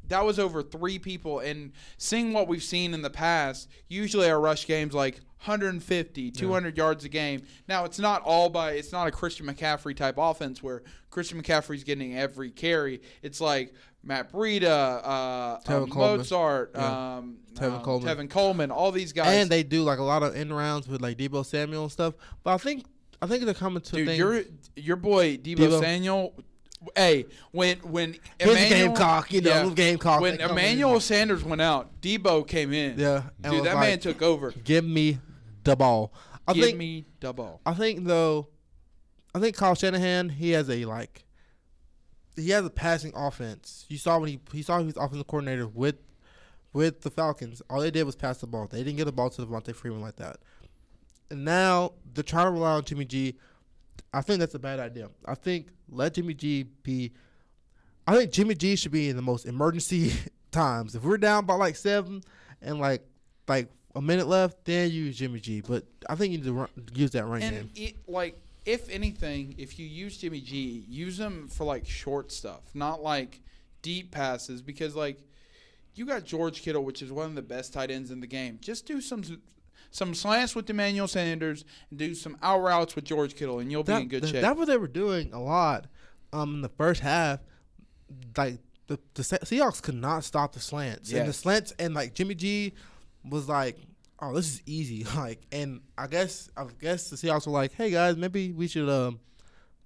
that 0.09 0.25
was 0.25 0.37
over 0.37 0.61
three 0.61 0.99
people. 0.99 1.39
And 1.39 1.71
seeing 1.97 2.33
what 2.33 2.47
we've 2.47 2.63
seen 2.63 2.93
in 2.93 3.01
the 3.01 3.09
past, 3.09 3.69
usually 3.87 4.29
our 4.29 4.39
rush 4.39 4.67
games 4.67 4.93
like 4.93 5.15
150, 5.45 6.31
200 6.31 6.77
yards 6.77 7.05
a 7.05 7.09
game. 7.09 7.43
Now, 7.67 7.85
it's 7.85 7.99
not 7.99 8.21
all 8.23 8.49
by, 8.49 8.73
it's 8.73 8.91
not 8.91 9.07
a 9.07 9.11
Christian 9.11 9.45
McCaffrey 9.45 9.95
type 9.95 10.15
offense 10.17 10.61
where 10.61 10.83
Christian 11.09 11.41
McCaffrey's 11.41 11.83
getting 11.83 12.17
every 12.17 12.49
carry. 12.49 13.01
It's 13.21 13.41
like 13.41 13.73
Matt 14.03 14.31
Breida, 14.31 15.01
uh, 15.03 15.59
Tevin 15.61 15.83
um, 15.83 15.89
Coleman. 15.89 16.25
Mostert, 16.25 16.69
Yeah. 16.75 17.15
um, 17.17 17.37
Tevin 17.53 17.77
um, 17.77 17.81
Coleman. 17.83 18.17
Tevin 18.17 18.29
Coleman, 18.29 18.71
all 18.71 18.91
these 18.91 19.13
guys. 19.13 19.27
And 19.37 19.49
they 19.49 19.63
do 19.63 19.83
like 19.83 19.99
a 19.99 20.03
lot 20.03 20.23
of 20.23 20.35
end 20.35 20.55
rounds 20.55 20.87
with 20.87 21.01
like 21.01 21.17
Deebo 21.17 21.45
Samuel 21.45 21.83
and 21.83 21.91
stuff. 21.91 22.13
But 22.43 22.53
I 22.53 22.57
think 22.57 22.85
I 23.21 23.27
think 23.27 23.45
they're 23.45 23.53
coming 23.53 23.81
to 23.81 23.95
Dude, 24.05 24.17
your 24.17 24.41
your 24.75 24.95
boy 24.97 25.37
Deebo, 25.37 25.55
Deebo. 25.55 25.79
Samuel. 25.79 26.33
Hey, 26.97 27.27
when 27.51 27.77
when 27.77 28.17
Emmanuel, 28.41 28.69
Gamecock, 28.89 29.31
you 29.31 29.39
know, 29.39 29.67
yeah, 29.69 29.73
Gamecock. 29.73 30.19
when 30.19 30.35
They 30.37 30.43
Emmanuel 30.43 30.95
in. 30.95 30.99
Sanders 30.99 31.41
went 31.41 31.61
out, 31.61 32.01
Deebo 32.01 32.45
came 32.45 32.73
in. 32.73 32.99
yeah, 32.99 33.23
dude, 33.41 33.63
that 33.63 33.75
like, 33.75 33.89
man 33.89 33.99
took 33.99 34.21
over. 34.21 34.51
give 34.65 34.83
me 34.83 35.19
the 35.63 35.77
ball. 35.77 36.11
I 36.45 36.51
Give 36.51 36.65
think 36.65 36.77
me 36.77 37.05
the 37.21 37.31
ball. 37.31 37.61
I 37.65 37.73
think 37.73 38.03
though, 38.03 38.49
I 39.33 39.39
think 39.39 39.55
Kyle 39.55 39.75
Shanahan 39.75 40.27
he 40.27 40.49
has 40.49 40.69
a 40.69 40.83
like, 40.83 41.23
he 42.35 42.49
has 42.49 42.65
a 42.65 42.69
passing 42.69 43.11
offense. 43.15 43.85
You 43.89 43.97
saw 43.97 44.19
when 44.19 44.29
he 44.29 44.39
he 44.51 44.61
saw 44.61 44.79
he 44.79 44.85
was 44.85 44.97
offensive 44.97 45.27
coordinator 45.27 45.67
with 45.67 45.95
with 46.73 47.01
the 47.01 47.11
Falcons. 47.11 47.61
All 47.69 47.79
they 47.81 47.91
did 47.91 48.03
was 48.03 48.15
pass 48.15 48.39
the 48.39 48.47
ball. 48.47 48.67
They 48.67 48.79
didn't 48.79 48.97
get 48.97 49.05
the 49.05 49.11
ball 49.11 49.29
to 49.29 49.45
Devonta 49.45 49.75
Freeman 49.75 50.01
like 50.01 50.15
that. 50.17 50.37
And 51.29 51.45
now 51.45 51.93
they're 52.13 52.23
trying 52.23 52.47
to 52.47 52.51
rely 52.51 52.73
on 52.73 52.83
Jimmy 52.83 53.05
G. 53.05 53.35
I 54.13 54.21
think 54.21 54.39
that's 54.39 54.55
a 54.55 54.59
bad 54.59 54.79
idea. 54.79 55.09
I 55.25 55.35
think 55.35 55.67
let 55.89 56.15
Jimmy 56.15 56.33
G 56.33 56.63
be. 56.63 57.11
I 58.07 58.15
think 58.17 58.31
Jimmy 58.31 58.55
G 58.55 58.75
should 58.75 58.91
be 58.91 59.09
in 59.09 59.15
the 59.15 59.21
most 59.21 59.45
emergency 59.45 60.13
times. 60.51 60.95
If 60.95 61.03
we're 61.03 61.17
down 61.17 61.45
by 61.45 61.55
like 61.55 61.75
seven 61.75 62.23
and 62.61 62.79
like 62.79 63.03
like 63.47 63.69
a 63.95 64.01
minute 64.01 64.27
left, 64.27 64.65
then 64.65 64.91
use 64.91 65.17
Jimmy 65.17 65.39
G. 65.39 65.61
But 65.61 65.85
I 66.09 66.15
think 66.15 66.31
you 66.31 66.39
need 66.39 66.45
to 66.45 66.53
run, 66.53 66.69
use 66.93 67.11
that 67.11 67.25
game. 67.25 67.53
And 67.53 67.69
it, 67.75 67.95
like, 68.07 68.37
if 68.65 68.89
anything, 68.89 69.55
if 69.57 69.77
you 69.77 69.85
use 69.85 70.17
Jimmy 70.17 70.41
G, 70.41 70.85
use 70.87 71.19
him 71.19 71.47
for 71.47 71.63
like 71.65 71.85
short 71.87 72.31
stuff, 72.31 72.61
not 72.73 73.01
like 73.01 73.41
deep 73.81 74.11
passes, 74.11 74.61
because 74.61 74.95
like 74.95 75.19
you 75.95 76.05
got 76.05 76.23
George 76.23 76.61
Kittle, 76.61 76.83
which 76.83 77.01
is 77.01 77.11
one 77.11 77.25
of 77.27 77.35
the 77.35 77.41
best 77.41 77.73
tight 77.73 77.91
ends 77.91 78.09
in 78.11 78.19
the 78.19 78.27
game. 78.27 78.57
Just 78.61 78.85
do 78.85 79.01
some 79.01 79.23
some 79.91 80.15
slants 80.15 80.55
with 80.55 80.69
Emmanuel 80.69 81.07
Sanders 81.07 81.65
and 81.89 81.99
do 81.99 82.15
some 82.15 82.37
out 82.41 82.61
routes 82.61 82.95
with 82.95 83.05
George 83.05 83.35
Kittle, 83.35 83.59
and 83.59 83.71
you'll 83.71 83.83
be 83.83 83.93
in 83.93 84.07
good 84.07 84.23
that- 84.23 84.27
shape. 84.27 84.41
That's 84.41 84.57
what 84.57 84.67
they 84.67 84.77
were 84.77 84.87
doing 84.87 85.31
a 85.33 85.39
lot 85.41 85.87
um, 86.31 86.55
in 86.55 86.61
the 86.61 86.69
first 86.69 87.01
half. 87.01 87.39
Like 88.37 88.59
the, 88.87 88.99
the 89.13 89.23
Seahawks 89.23 89.81
could 89.81 89.95
not 89.95 90.23
stop 90.23 90.53
the 90.53 90.59
slants, 90.59 91.11
and 91.11 91.27
the 91.27 91.33
slants 91.33 91.73
and 91.79 91.93
like 91.93 92.13
Jimmy 92.13 92.35
G 92.35 92.73
was 93.29 93.47
like, 93.47 93.77
"Oh, 94.29 94.33
this 94.35 94.45
is 94.55 94.61
easy." 94.65 95.05
Like, 95.15 95.41
and 95.51 95.81
I 95.97 96.07
guess 96.07 96.49
I 96.57 96.65
guess 96.81 97.09
the 97.09 97.15
Seahawks 97.15 97.45
were 97.47 97.53
like, 97.53 97.73
"Hey 97.73 97.89
guys, 97.91 98.15
maybe 98.17 98.51
we 98.51 98.67
should 98.67 98.89
um 98.89 99.19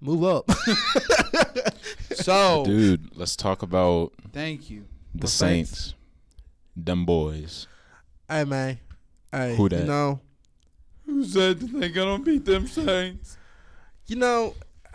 move 0.00 0.24
up." 0.24 0.50
so, 2.12 2.64
Dude, 2.64 3.16
let's 3.16 3.36
talk 3.36 3.62
about 3.62 4.12
thank 4.32 4.70
you. 4.70 4.84
the 5.14 5.24
Well, 5.26 5.30
thanks. 5.30 5.70
Saints. 5.70 5.94
Them 6.76 7.04
boys. 7.04 7.66
hey 8.28 8.44
man, 8.44 8.78
hey, 9.32 9.56
Who 9.56 9.64
you 9.70 9.84
know, 9.84 10.20
Who 11.06 11.24
said 11.24 11.58
they 11.60 11.88
gonna 11.88 12.22
beat 12.22 12.44
them 12.44 12.66
Saints? 12.66 13.36
you 14.06 14.16
know. 14.16 14.54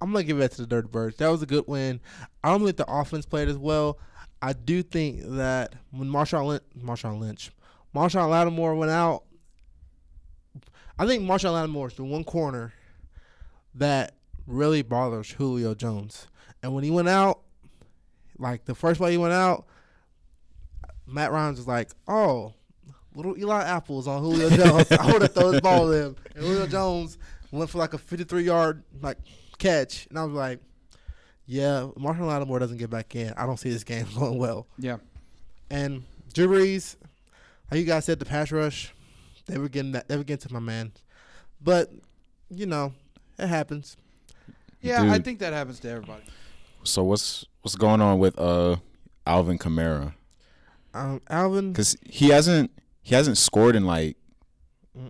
I'm 0.00 0.12
gonna 0.12 0.22
give 0.24 0.40
it 0.40 0.52
to 0.52 0.60
the 0.62 0.66
Dirty 0.68 0.86
Birds. 0.88 1.16
That 1.16 1.28
was 1.28 1.42
a 1.42 1.46
good 1.46 1.64
win. 1.66 2.00
I 2.44 2.50
don't 2.50 2.64
think 2.64 2.76
the 2.76 2.88
offense 2.88 3.26
played 3.26 3.48
as 3.48 3.58
well. 3.58 3.98
I 4.40 4.52
do 4.52 4.84
think 4.84 5.22
that 5.24 5.74
when 5.90 6.08
Marshawn 6.08 6.46
Lynch, 6.46 6.62
Marshawn 6.80 7.18
Lynch, 7.18 7.50
Marshon 7.94 8.28
Lattimore 8.28 8.74
went 8.74 8.90
out, 8.90 9.24
I 10.98 11.06
think 11.06 11.22
Marshon 11.22 11.52
Lattimore 11.52 11.88
is 11.88 11.94
the 11.94 12.04
one 12.04 12.24
corner 12.24 12.72
that 13.74 14.14
really 14.46 14.82
bothers 14.82 15.30
Julio 15.30 15.74
Jones. 15.74 16.26
And 16.62 16.74
when 16.74 16.84
he 16.84 16.90
went 16.90 17.08
out, 17.08 17.40
like 18.38 18.64
the 18.64 18.74
first 18.74 18.98
play 18.98 19.12
he 19.12 19.18
went 19.18 19.32
out, 19.32 19.66
Matt 21.06 21.32
Ryan's 21.32 21.58
was 21.58 21.66
like, 21.68 21.90
"Oh, 22.06 22.52
little 23.14 23.38
Eli 23.38 23.62
Apples 23.64 24.06
on 24.06 24.20
Julio 24.22 24.50
Jones. 24.56 24.90
I 24.92 25.12
would 25.12 25.22
have 25.22 25.32
thrown 25.34 25.52
his 25.52 25.60
ball 25.60 25.86
to 25.86 25.92
him." 25.92 26.16
And 26.34 26.44
Julio 26.44 26.66
Jones 26.66 27.18
went 27.50 27.70
for 27.70 27.78
like 27.78 27.94
a 27.94 27.98
53 27.98 28.42
yard 28.42 28.82
like 29.00 29.18
catch, 29.58 30.06
and 30.10 30.18
I 30.18 30.24
was 30.24 30.34
like, 30.34 30.60
"Yeah, 31.46 31.88
Marshon 31.96 32.26
Lattimore 32.26 32.58
doesn't 32.58 32.76
get 32.78 32.90
back 32.90 33.14
in. 33.16 33.32
I 33.36 33.46
don't 33.46 33.56
see 33.56 33.70
this 33.70 33.84
game 33.84 34.06
going 34.18 34.38
well." 34.38 34.66
Yeah. 34.78 34.98
And 35.70 36.02
Drew 36.34 36.48
Brees, 36.48 36.96
like 37.70 37.80
you 37.80 37.86
guys 37.86 38.04
said, 38.04 38.18
the 38.18 38.24
pass 38.24 38.50
rush, 38.52 38.94
they 39.46 39.58
were 39.58 39.68
getting 39.68 39.92
that. 39.92 40.08
They 40.08 40.16
were 40.16 40.24
getting 40.24 40.46
to 40.48 40.54
my 40.54 40.60
man, 40.60 40.92
but 41.60 41.90
you 42.50 42.66
know, 42.66 42.92
it 43.38 43.46
happens. 43.46 43.96
Yeah, 44.80 45.10
I 45.12 45.18
think 45.18 45.40
that 45.40 45.52
happens 45.52 45.80
to 45.80 45.90
everybody. 45.90 46.22
So 46.84 47.02
what's 47.04 47.44
what's 47.62 47.74
going 47.76 48.00
on 48.00 48.18
with 48.18 48.38
uh 48.38 48.76
Alvin 49.26 49.58
Kamara? 49.58 50.14
Um, 50.94 51.20
Alvin, 51.28 51.72
Because 51.72 51.96
he 52.08 52.28
hasn't 52.28 52.70
he 53.02 53.14
hasn't 53.14 53.38
scored 53.38 53.76
in 53.76 53.84
like 53.84 54.16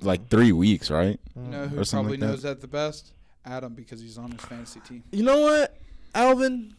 like 0.02 0.28
three 0.28 0.52
weeks, 0.52 0.90
right? 0.90 1.18
You 1.36 1.42
know 1.42 1.66
who 1.68 1.84
probably 1.84 2.12
like 2.12 2.20
that. 2.20 2.26
knows 2.26 2.42
that 2.42 2.60
the 2.60 2.66
best? 2.68 3.12
Adam, 3.44 3.74
because 3.74 4.00
he's 4.00 4.18
on 4.18 4.30
his 4.32 4.40
fantasy 4.42 4.80
team. 4.80 5.02
you 5.12 5.22
know 5.22 5.40
what, 5.40 5.76
Alvin? 6.14 6.74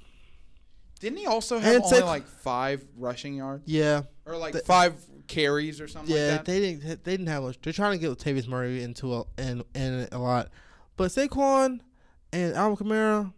Didn't 0.99 1.17
he 1.19 1.25
also 1.25 1.57
have 1.59 1.81
only 1.83 2.01
like 2.01 2.27
five 2.27 2.85
rushing 2.97 3.35
yards 3.35 3.63
Yeah, 3.65 4.01
or 4.25 4.35
like 4.35 4.53
The- 4.53 4.59
five 4.59 4.93
carries 5.29 5.79
or 5.79 5.87
something 5.87 6.13
yeah. 6.13 6.31
like 6.33 6.45
that? 6.45 6.51
Yeah, 6.51 6.59
they 6.59 6.73
didn't. 6.73 7.03
They 7.05 7.11
didn't 7.11 7.27
have 7.27 7.43
much. 7.43 7.61
They're 7.61 7.71
trying 7.71 7.97
to 7.97 7.97
get 7.97 8.17
Latavius 8.17 8.47
Murray 8.47 8.83
into 8.83 9.15
a 9.15 9.23
in 9.37 9.63
in 9.73 10.09
a 10.11 10.19
lot, 10.19 10.49
but 10.97 11.11
Saquon 11.11 11.79
and 12.33 12.53
Alvin 12.55 12.85
Kamara, 12.85 13.33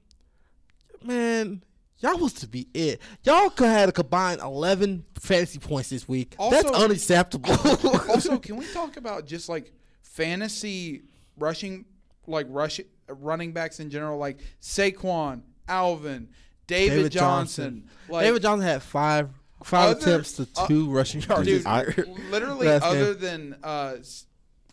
man. 1.03 1.63
Y'all 1.99 2.17
was 2.17 2.33
to 2.33 2.47
be 2.47 2.67
it. 2.73 2.99
Y'all 3.23 3.51
could 3.51 3.67
have 3.67 3.77
had 3.77 3.89
a 3.89 3.91
combined 3.91 4.41
eleven 4.41 5.05
fantasy 5.19 5.59
points 5.59 5.91
this 5.91 6.07
week. 6.07 6.35
That's 6.49 6.71
unacceptable. 6.71 7.51
also, 8.09 8.39
can 8.39 8.57
we 8.57 8.65
talk 8.73 8.97
about 8.97 9.27
just 9.27 9.49
like 9.49 9.71
fantasy 10.01 11.03
rushing, 11.37 11.85
like 12.25 12.47
rush 12.49 12.79
running 13.07 13.51
backs 13.51 13.79
in 13.79 13.91
general, 13.91 14.17
like 14.17 14.39
Saquon, 14.59 15.43
Alvin, 15.67 16.29
David, 16.65 16.95
David 16.95 17.11
Johnson, 17.11 17.87
like 18.09 18.25
David 18.25 18.41
Johnson 18.41 18.67
had 18.67 18.81
five 18.81 19.29
five 19.63 19.91
Other- 19.97 19.99
attempts 19.99 20.33
to 20.33 20.47
uh, 20.57 20.67
two 20.67 20.89
rushing 20.89 21.21
yards. 21.21 21.47
dude, 21.47 21.65
I- 21.65 21.83
literally 22.29 22.67
other 22.67 23.13
game. 23.13 23.21
than 23.21 23.55
uh, 23.63 23.95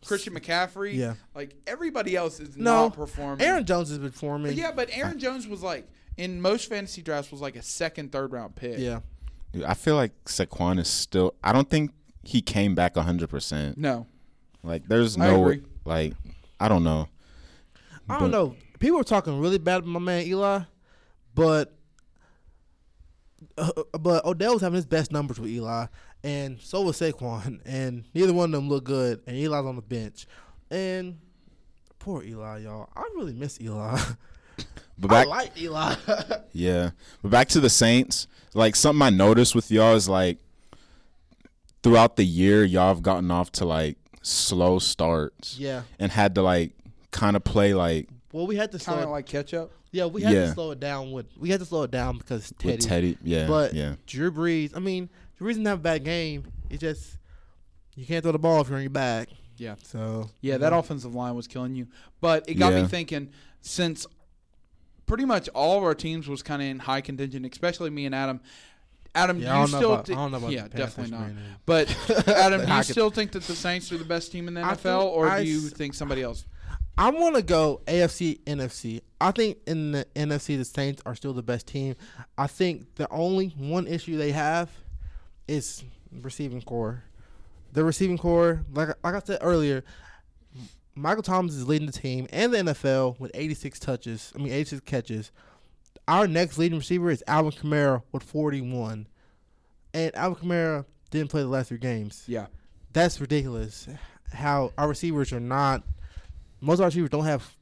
Christian 0.05 0.35
McCaffrey, 0.35 0.95
Yeah. 0.95 1.15
like 1.35 1.55
everybody 1.67 2.17
else 2.17 2.41
is 2.41 2.57
No, 2.57 2.85
not 2.87 2.95
performing. 2.95 3.47
Aaron 3.47 3.65
Jones 3.65 3.89
has 3.91 3.99
been 3.99 4.11
forming. 4.13 4.55
yeah, 4.57 4.73
but 4.73 4.89
Aaron 4.93 5.19
Jones 5.19 5.47
was 5.47 5.63
like 5.63 5.87
in 6.17 6.41
most 6.41 6.69
fantasy 6.69 7.03
drafts 7.03 7.31
was 7.31 7.41
like 7.41 7.57
a 7.57 7.63
second, 7.63 8.13
third 8.13 8.33
round 8.33 8.55
pick. 8.57 8.79
yeah. 8.79 9.01
Dude, 9.53 9.65
I 9.65 9.75
feel 9.75 9.95
like 9.97 10.13
Saquon 10.27 10.79
is 10.79 10.89
still. 10.89 11.35
I 11.43 11.53
don't 11.55 11.69
think 11.71 11.93
he 12.23 12.43
came 12.43 12.75
back 12.75 12.97
hundred 12.97 13.31
percent. 13.31 13.79
No, 13.79 14.07
Like 14.63 14.87
there's 14.89 15.17
I 15.19 15.27
no 15.31 15.43
agree. 15.43 15.63
like 15.87 16.13
I 16.61 16.69
don't 16.69 16.85
know. 16.85 17.09
I 18.09 18.19
don't 18.19 18.31
But- 18.31 18.37
know. 18.37 18.57
People 18.79 18.99
were 18.99 19.05
talking 19.05 19.41
really 19.41 19.59
bad 19.59 19.79
about 19.79 19.89
my 19.89 19.99
man 19.99 20.27
Eli, 20.27 20.61
but 21.35 21.75
uh, 23.59 23.99
but 23.99 24.25
Odell 24.25 24.55
was 24.55 24.63
having 24.63 24.77
his 24.77 24.87
best 24.87 25.13
numbers 25.13 25.39
with 25.41 25.51
Eli, 25.51 25.87
and 26.23 26.61
so 26.61 26.83
was 26.83 26.99
Saquon, 27.01 27.61
and 27.67 28.05
neither 28.15 28.33
one 28.33 28.47
of 28.55 28.61
them 28.61 28.69
looked 28.69 28.87
good. 28.87 29.21
And 29.27 29.37
Eli's 29.37 29.65
on 29.67 29.77
the 29.77 29.83
bench, 29.83 30.27
and 30.71 31.19
poor 31.99 32.23
Eli, 32.23 32.59
y'all. 32.61 32.89
I 32.97 33.03
really 33.17 33.35
miss 33.35 33.61
Eli. 33.61 33.99
But 35.01 35.13
I 35.13 35.23
like 35.25 35.57
Eli. 35.61 35.95
Yeah. 36.53 36.91
But 37.23 37.31
back 37.31 37.49
to 37.51 37.61
the 37.61 37.71
Saints, 37.71 38.27
like 38.53 38.75
something 38.75 39.01
I 39.01 39.11
noticed 39.11 39.55
with 39.55 39.71
y'all 39.71 39.95
is 39.95 40.09
like 40.09 40.39
throughout 41.85 42.17
the 42.17 42.25
year 42.25 42.65
y'all 42.65 42.89
have 42.89 43.03
gotten 43.03 43.31
off 43.31 43.53
to 43.53 43.65
like 43.65 43.97
slow 44.23 44.81
starts 44.81 45.57
yeah, 45.57 45.83
and 46.01 46.11
had 46.11 46.35
to 46.35 46.43
like 46.43 46.73
kind 47.13 47.37
of 47.37 47.45
play 47.45 47.75
like 47.75 48.09
well, 48.33 48.49
we 48.49 48.57
had 48.57 48.73
to 48.73 48.79
slow. 48.81 48.95
Kind 48.95 49.03
It, 49.03 49.07
of 49.07 49.11
like 49.11 49.27
ketchup. 49.27 49.73
Yeah, 49.93 50.07
we 50.07 50.23
had 50.23 50.33
Yeah. 50.35 50.47
to 50.47 50.53
slow 50.53 50.71
it 50.73 50.81
down. 50.81 51.13
With 51.13 51.27
we 51.39 51.49
had 51.51 51.61
to 51.61 51.67
slow 51.67 51.83
it 51.83 51.91
down 51.91 52.19
because 52.19 52.53
Teddy. 52.59 52.75
with 52.77 52.81
Teddy. 52.87 53.19
Yeah, 53.23 53.47
But 53.47 53.75
yeah, 53.75 53.95
Drew 54.07 54.31
Brees. 54.31 54.73
I 54.77 54.81
mean, 54.81 55.09
Drew 55.37 55.49
Brees 55.49 55.55
didn't 55.55 55.67
have 55.67 55.79
a 55.81 55.83
bad 55.83 56.05
game. 56.05 56.45
It's 56.71 56.81
just 56.81 57.19
you 57.97 58.07
can't 58.07 58.23
throw 58.23 58.33
the 58.33 58.39
ball 58.39 58.61
if 58.61 58.69
you're 58.69 58.77
on 58.77 58.83
your 58.83 58.91
back. 58.91 59.29
Yeah. 59.57 59.75
So 59.83 60.31
Yeah, 60.41 60.55
you 60.55 60.59
that 60.61 60.71
know. 60.71 60.79
offensive 60.79 61.15
line 61.15 61.35
was 61.35 61.47
killing 61.49 61.75
you. 61.75 61.89
But 62.21 62.49
it 62.49 62.55
got 62.55 62.73
Yeah. 62.73 62.83
me 62.83 62.89
thinking 62.89 63.31
since 63.61 64.07
pretty 65.07 65.25
much 65.25 65.49
all 65.49 65.79
of 65.79 65.85
our 65.85 65.95
teams 65.95 66.29
was 66.29 66.43
kind 66.43 66.63
of 66.63 66.69
in 66.69 66.79
high 66.79 67.01
contention, 67.01 67.45
especially 67.45 67.91
me 67.91 68.07
and 68.07 68.15
Adam. 68.15 68.41
Adam, 69.15 69.41
Yeah, 69.41 69.43
do 69.43 69.49
you 69.49 69.55
don't 69.63 69.71
know 69.73 69.79
still 69.79 69.93
about- 69.95 70.07
thi- 70.07 70.13
I 70.13 70.17
don't 70.17 70.31
know 70.31 70.37
about 70.39 70.53
Yeah, 70.53 70.69
the 70.69 70.77
definitely 70.77 71.17
not. 71.19 71.31
But 71.67 71.89
Adam, 72.29 72.65
do 72.67 72.73
you 72.73 72.83
still 72.85 73.11
think 73.11 73.33
that 73.33 73.43
the 73.45 73.57
Saints 73.57 73.91
are 73.91 73.97
the 73.99 74.05
best 74.05 74.31
team 74.31 74.47
in 74.49 74.55
the 74.55 74.61
NFL, 74.61 75.07
or 75.07 75.29
I 75.29 75.43
do 75.43 75.49
you 75.51 75.67
s- 75.67 75.73
think 75.73 75.95
somebody 75.95 76.23
else? 76.23 76.45
I 76.99 77.11
want 77.11 77.37
to 77.37 77.43
go 77.43 77.81
AFC, 77.87 78.41
NFC. 78.45 79.01
I 79.21 79.31
think 79.31 79.59
in 79.67 79.93
the 79.93 80.05
NFC, 80.17 80.57
the 80.59 80.65
Saints 80.65 81.01
are 81.07 81.15
still 81.15 81.33
the 81.33 81.43
best 81.43 81.67
team. 81.69 81.95
I 82.37 82.47
think 82.49 82.97
the 82.97 83.09
only 83.11 83.49
one 83.57 83.87
issue 83.87 84.17
they 84.17 84.33
have 84.33 84.69
is 85.47 85.85
receiving 86.23 86.61
corps. 86.63 87.05
The 87.73 87.85
receiving 87.85 88.19
corps, 88.19 88.65
like 88.73 88.89
like 89.05 89.15
I 89.15 89.21
said 89.21 89.39
earlier, 89.43 89.85
Michael 90.95 91.23
Thomas 91.23 91.55
is 91.55 91.69
leading 91.69 91.87
the 91.87 91.93
team 91.93 92.27
and 92.33 92.53
the 92.53 92.59
NFL 92.59 93.21
with 93.21 93.31
86 93.35 93.79
touches. 93.79 94.33
I 94.35 94.39
mean, 94.39 94.53
86 94.53 94.81
catches. 94.85 95.31
Our 96.09 96.27
next 96.27 96.59
leading 96.59 96.79
receiver 96.79 97.11
is 97.11 97.23
Alvin 97.29 97.53
Kamara 97.53 98.03
with 98.13 98.23
41, 98.23 99.07
and 99.95 100.17
Alvin 100.17 100.49
Kamara 100.49 100.85
didn't 101.11 101.31
play 101.31 101.43
the 101.43 101.49
last 101.49 101.69
three 101.69 101.79
games 101.79 102.25
Yeah. 102.27 102.47
that's 102.93 103.21
ridiculous. 103.21 103.87
How 104.33 104.73
our 104.79 104.89
receivers 104.89 105.33
are 105.33 105.41
not. 105.41 105.83
Most 106.61 106.79
of 106.79 106.83
our 106.83 106.87
receivers 106.87 107.11
don't 107.11 107.25
have 107.25 107.57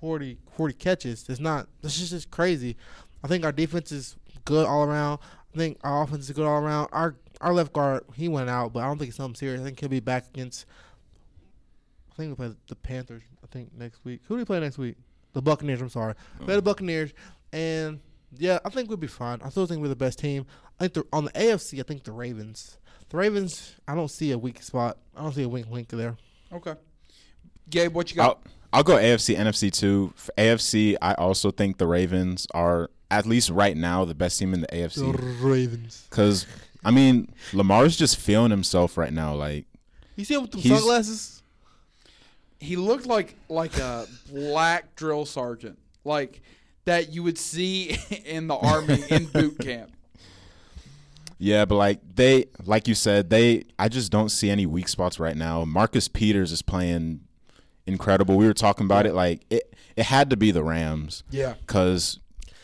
40, 0.00 0.38
40 0.56 0.74
catches. 0.74 1.28
It's 1.28 1.40
not. 1.40 1.68
This 1.80 2.00
is 2.00 2.10
just 2.10 2.30
crazy. 2.30 2.76
I 3.22 3.28
think 3.28 3.44
our 3.44 3.52
defense 3.52 3.92
is 3.92 4.16
good 4.44 4.66
all 4.66 4.84
around. 4.84 5.20
I 5.54 5.58
think 5.58 5.78
our 5.82 6.02
offense 6.02 6.24
is 6.24 6.34
good 6.34 6.46
all 6.46 6.60
around. 6.60 6.88
Our 6.92 7.16
our 7.40 7.52
left 7.52 7.72
guard 7.72 8.04
he 8.14 8.28
went 8.28 8.48
out, 8.48 8.72
but 8.72 8.80
I 8.80 8.86
don't 8.86 8.98
think 8.98 9.08
it's 9.08 9.16
something 9.16 9.34
serious. 9.34 9.60
I 9.60 9.64
think 9.64 9.80
he'll 9.80 9.88
be 9.88 10.00
back 10.00 10.26
against. 10.32 10.66
I 12.10 12.14
think 12.14 12.30
we 12.30 12.34
play 12.34 12.54
the 12.68 12.74
Panthers. 12.74 13.22
I 13.42 13.46
think 13.46 13.70
next 13.76 14.04
week. 14.04 14.20
Who 14.26 14.34
do 14.34 14.38
we 14.38 14.44
play 14.44 14.60
next 14.60 14.78
week? 14.78 14.96
The 15.32 15.42
Buccaneers. 15.42 15.80
I'm 15.80 15.88
sorry. 15.88 16.14
Oh. 16.40 16.44
Play 16.44 16.56
the 16.56 16.62
Buccaneers, 16.62 17.12
and 17.52 18.00
yeah, 18.36 18.58
I 18.64 18.70
think 18.70 18.88
we'll 18.88 18.96
be 18.96 19.06
fine. 19.06 19.40
I 19.42 19.50
still 19.50 19.66
think 19.66 19.82
we're 19.82 19.88
the 19.88 19.96
best 19.96 20.18
team. 20.18 20.46
I 20.78 20.88
think 20.88 20.94
the, 20.94 21.04
on 21.12 21.24
the 21.24 21.32
AFC, 21.32 21.80
I 21.80 21.82
think 21.82 22.04
the 22.04 22.12
Ravens. 22.12 22.78
The 23.10 23.18
Ravens, 23.18 23.76
I 23.86 23.94
don't 23.94 24.10
see 24.10 24.32
a 24.32 24.38
weak 24.38 24.62
spot. 24.62 24.98
I 25.16 25.22
don't 25.22 25.32
see 25.32 25.42
a 25.42 25.48
wink 25.48 25.68
wink 25.70 25.88
there. 25.88 26.16
Okay. 26.52 26.74
Gabe, 27.70 27.92
what 27.94 28.10
you 28.10 28.16
got? 28.16 28.24
I'll, 28.28 28.40
I'll 28.72 28.82
go 28.82 28.96
AFC, 28.96 29.36
NFC 29.36 29.72
too. 29.72 30.12
For 30.16 30.32
AFC, 30.38 30.96
I 31.00 31.14
also 31.14 31.50
think 31.50 31.78
the 31.78 31.86
Ravens 31.86 32.46
are 32.54 32.90
at 33.10 33.26
least 33.26 33.50
right 33.50 33.76
now 33.76 34.04
the 34.04 34.14
best 34.14 34.38
team 34.38 34.54
in 34.54 34.62
the 34.62 34.66
AFC. 34.68 35.42
Ravens. 35.42 36.06
Because 36.08 36.46
I 36.84 36.90
mean, 36.90 37.32
Lamar's 37.52 37.96
just 37.96 38.16
feeling 38.16 38.50
himself 38.50 38.96
right 38.96 39.12
now. 39.12 39.34
Like 39.34 39.66
You 40.16 40.24
see 40.24 40.34
him 40.34 40.42
with 40.42 40.52
the 40.52 40.62
sunglasses? 40.62 41.42
he 42.62 42.76
looked 42.76 43.06
like 43.06 43.34
like 43.48 43.76
a 43.78 44.06
black 44.30 44.94
drill 44.94 45.26
sergeant, 45.26 45.78
like 46.04 46.40
that 46.84 47.12
you 47.12 47.22
would 47.22 47.38
see 47.38 47.96
in 48.24 48.46
the 48.46 48.54
army 48.56 49.02
in 49.10 49.26
boot 49.32 49.58
camp. 49.58 49.90
Yeah, 51.38 51.64
but 51.64 51.74
like 51.74 52.00
they, 52.14 52.46
like 52.64 52.86
you 52.86 52.94
said, 52.94 53.28
they. 53.30 53.64
I 53.78 53.88
just 53.88 54.12
don't 54.12 54.28
see 54.28 54.48
any 54.48 54.64
weak 54.64 54.86
spots 54.86 55.18
right 55.18 55.36
now. 55.36 55.64
Marcus 55.64 56.06
Peters 56.06 56.52
is 56.52 56.62
playing 56.62 57.21
incredible. 57.86 58.36
We 58.36 58.46
were 58.46 58.54
talking 58.54 58.86
about 58.86 59.06
it. 59.06 59.14
Like 59.14 59.44
it, 59.50 59.74
it 59.96 60.04
had 60.04 60.30
to 60.30 60.36
be 60.36 60.50
the 60.50 60.62
Rams 60.62 61.24
Yeah. 61.30 61.54
because 61.66 62.18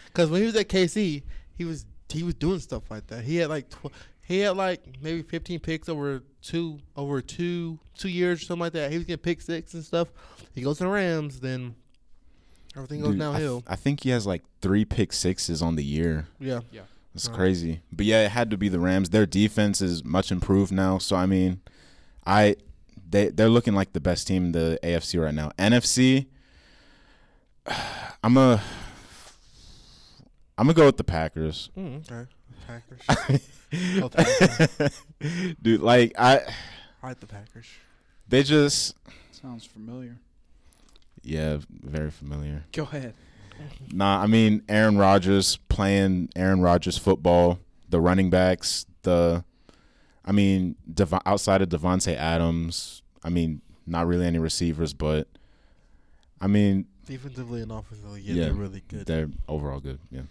Because 0.06 0.30
when 0.30 0.40
he 0.40 0.46
was 0.46 0.56
at 0.56 0.68
KC, 0.68 1.22
he 1.54 1.64
was 1.64 1.84
he 2.10 2.22
was 2.22 2.34
doing 2.34 2.58
stuff 2.60 2.90
like 2.90 3.06
that. 3.08 3.24
He 3.24 3.36
had 3.36 3.48
like 3.50 3.68
tw- 3.70 3.92
he 4.22 4.40
had 4.40 4.56
like 4.56 4.82
maybe 5.02 5.22
15 5.22 5.60
picks 5.60 5.88
over 5.88 6.22
two 6.42 6.78
over 6.96 7.20
two 7.20 7.78
two 7.96 8.08
years 8.08 8.40
or 8.42 8.44
something 8.44 8.60
like 8.60 8.72
that. 8.74 8.90
He 8.90 8.96
was 8.98 9.06
getting 9.06 9.22
pick 9.22 9.40
six 9.42 9.74
and 9.74 9.84
stuff. 9.84 10.08
He 10.54 10.62
goes 10.62 10.78
to 10.78 10.84
the 10.84 10.90
Rams, 10.90 11.40
then 11.40 11.74
everything 12.76 13.00
goes 13.00 13.12
dude, 13.12 13.22
I, 13.22 13.24
downhill. 13.24 13.62
I 13.66 13.76
think 13.76 14.02
he 14.04 14.10
has 14.10 14.26
like 14.26 14.42
three 14.60 14.84
pick 14.84 15.12
sixes 15.12 15.62
on 15.62 15.76
the 15.76 15.84
year. 15.84 16.28
yeah. 16.40 16.60
Yeah, 16.70 16.82
it's 17.14 17.28
Right. 17.28 17.36
crazy. 17.36 17.80
But 17.92 18.06
yeah, 18.06 18.24
it 18.24 18.30
had 18.30 18.50
to 18.50 18.56
be 18.56 18.68
the 18.68 18.80
Rams. 18.80 19.10
Their 19.10 19.26
defense 19.26 19.80
is 19.80 20.04
much 20.04 20.30
improved 20.32 20.72
now. 20.72 20.98
So 20.98 21.16
I 21.16 21.26
mean, 21.26 21.60
I 22.26 22.56
they 23.08 23.28
they're 23.28 23.48
looking 23.48 23.74
like 23.74 23.92
the 23.92 24.00
best 24.00 24.26
team 24.26 24.46
in 24.46 24.52
the 24.52 24.78
AFC 24.82 25.22
right 25.22 25.34
now. 25.34 25.50
NFC, 25.58 26.26
I'm 28.22 28.36
a 28.36 28.60
I'm 30.56 30.66
gonna 30.66 30.74
go 30.74 30.86
with 30.86 30.96
the 30.96 31.04
Packers. 31.04 31.70
Mm, 31.76 32.10
okay. 32.10 32.28
Packers. 32.66 33.40
Packers. 34.10 35.02
Dude, 35.62 35.80
like 35.80 36.12
I 36.18 36.40
I 37.02 37.08
like 37.08 37.20
the 37.20 37.26
Packers. 37.26 37.66
they 38.28 38.42
just 38.42 38.94
Sounds 39.30 39.64
familiar. 39.64 40.16
yeah, 41.22 41.58
very 41.70 42.10
familiar. 42.10 42.64
Go 42.72 42.82
ahead. 42.82 43.14
Nah, 43.92 44.20
I 44.22 44.26
mean 44.26 44.62
Aaron 44.68 44.98
Rodgers 44.98 45.56
playing 45.68 46.30
Aaron 46.36 46.60
Rodgers 46.60 46.98
football, 46.98 47.58
the 47.88 48.00
running 48.00 48.30
backs, 48.30 48.86
the 49.02 49.44
I 50.28 50.32
mean 50.32 50.76
Dev- 50.92 51.22
outside 51.26 51.62
of 51.62 51.70
Davante 51.70 52.14
Adams, 52.14 53.02
I 53.24 53.30
mean 53.30 53.62
not 53.86 54.06
really 54.06 54.26
any 54.26 54.38
receivers, 54.38 54.92
but 54.92 55.26
I 56.40 56.46
mean 56.46 56.86
Defensively 57.06 57.62
and 57.62 57.72
offensively, 57.72 58.20
yeah, 58.20 58.34
Yeah. 58.34 58.44
they're 58.44 58.54
really 58.54 58.82
good. 58.86 59.06
they're 59.06 59.30
overall 59.48 59.80
good. 59.80 59.98
Yeah. 60.10 60.22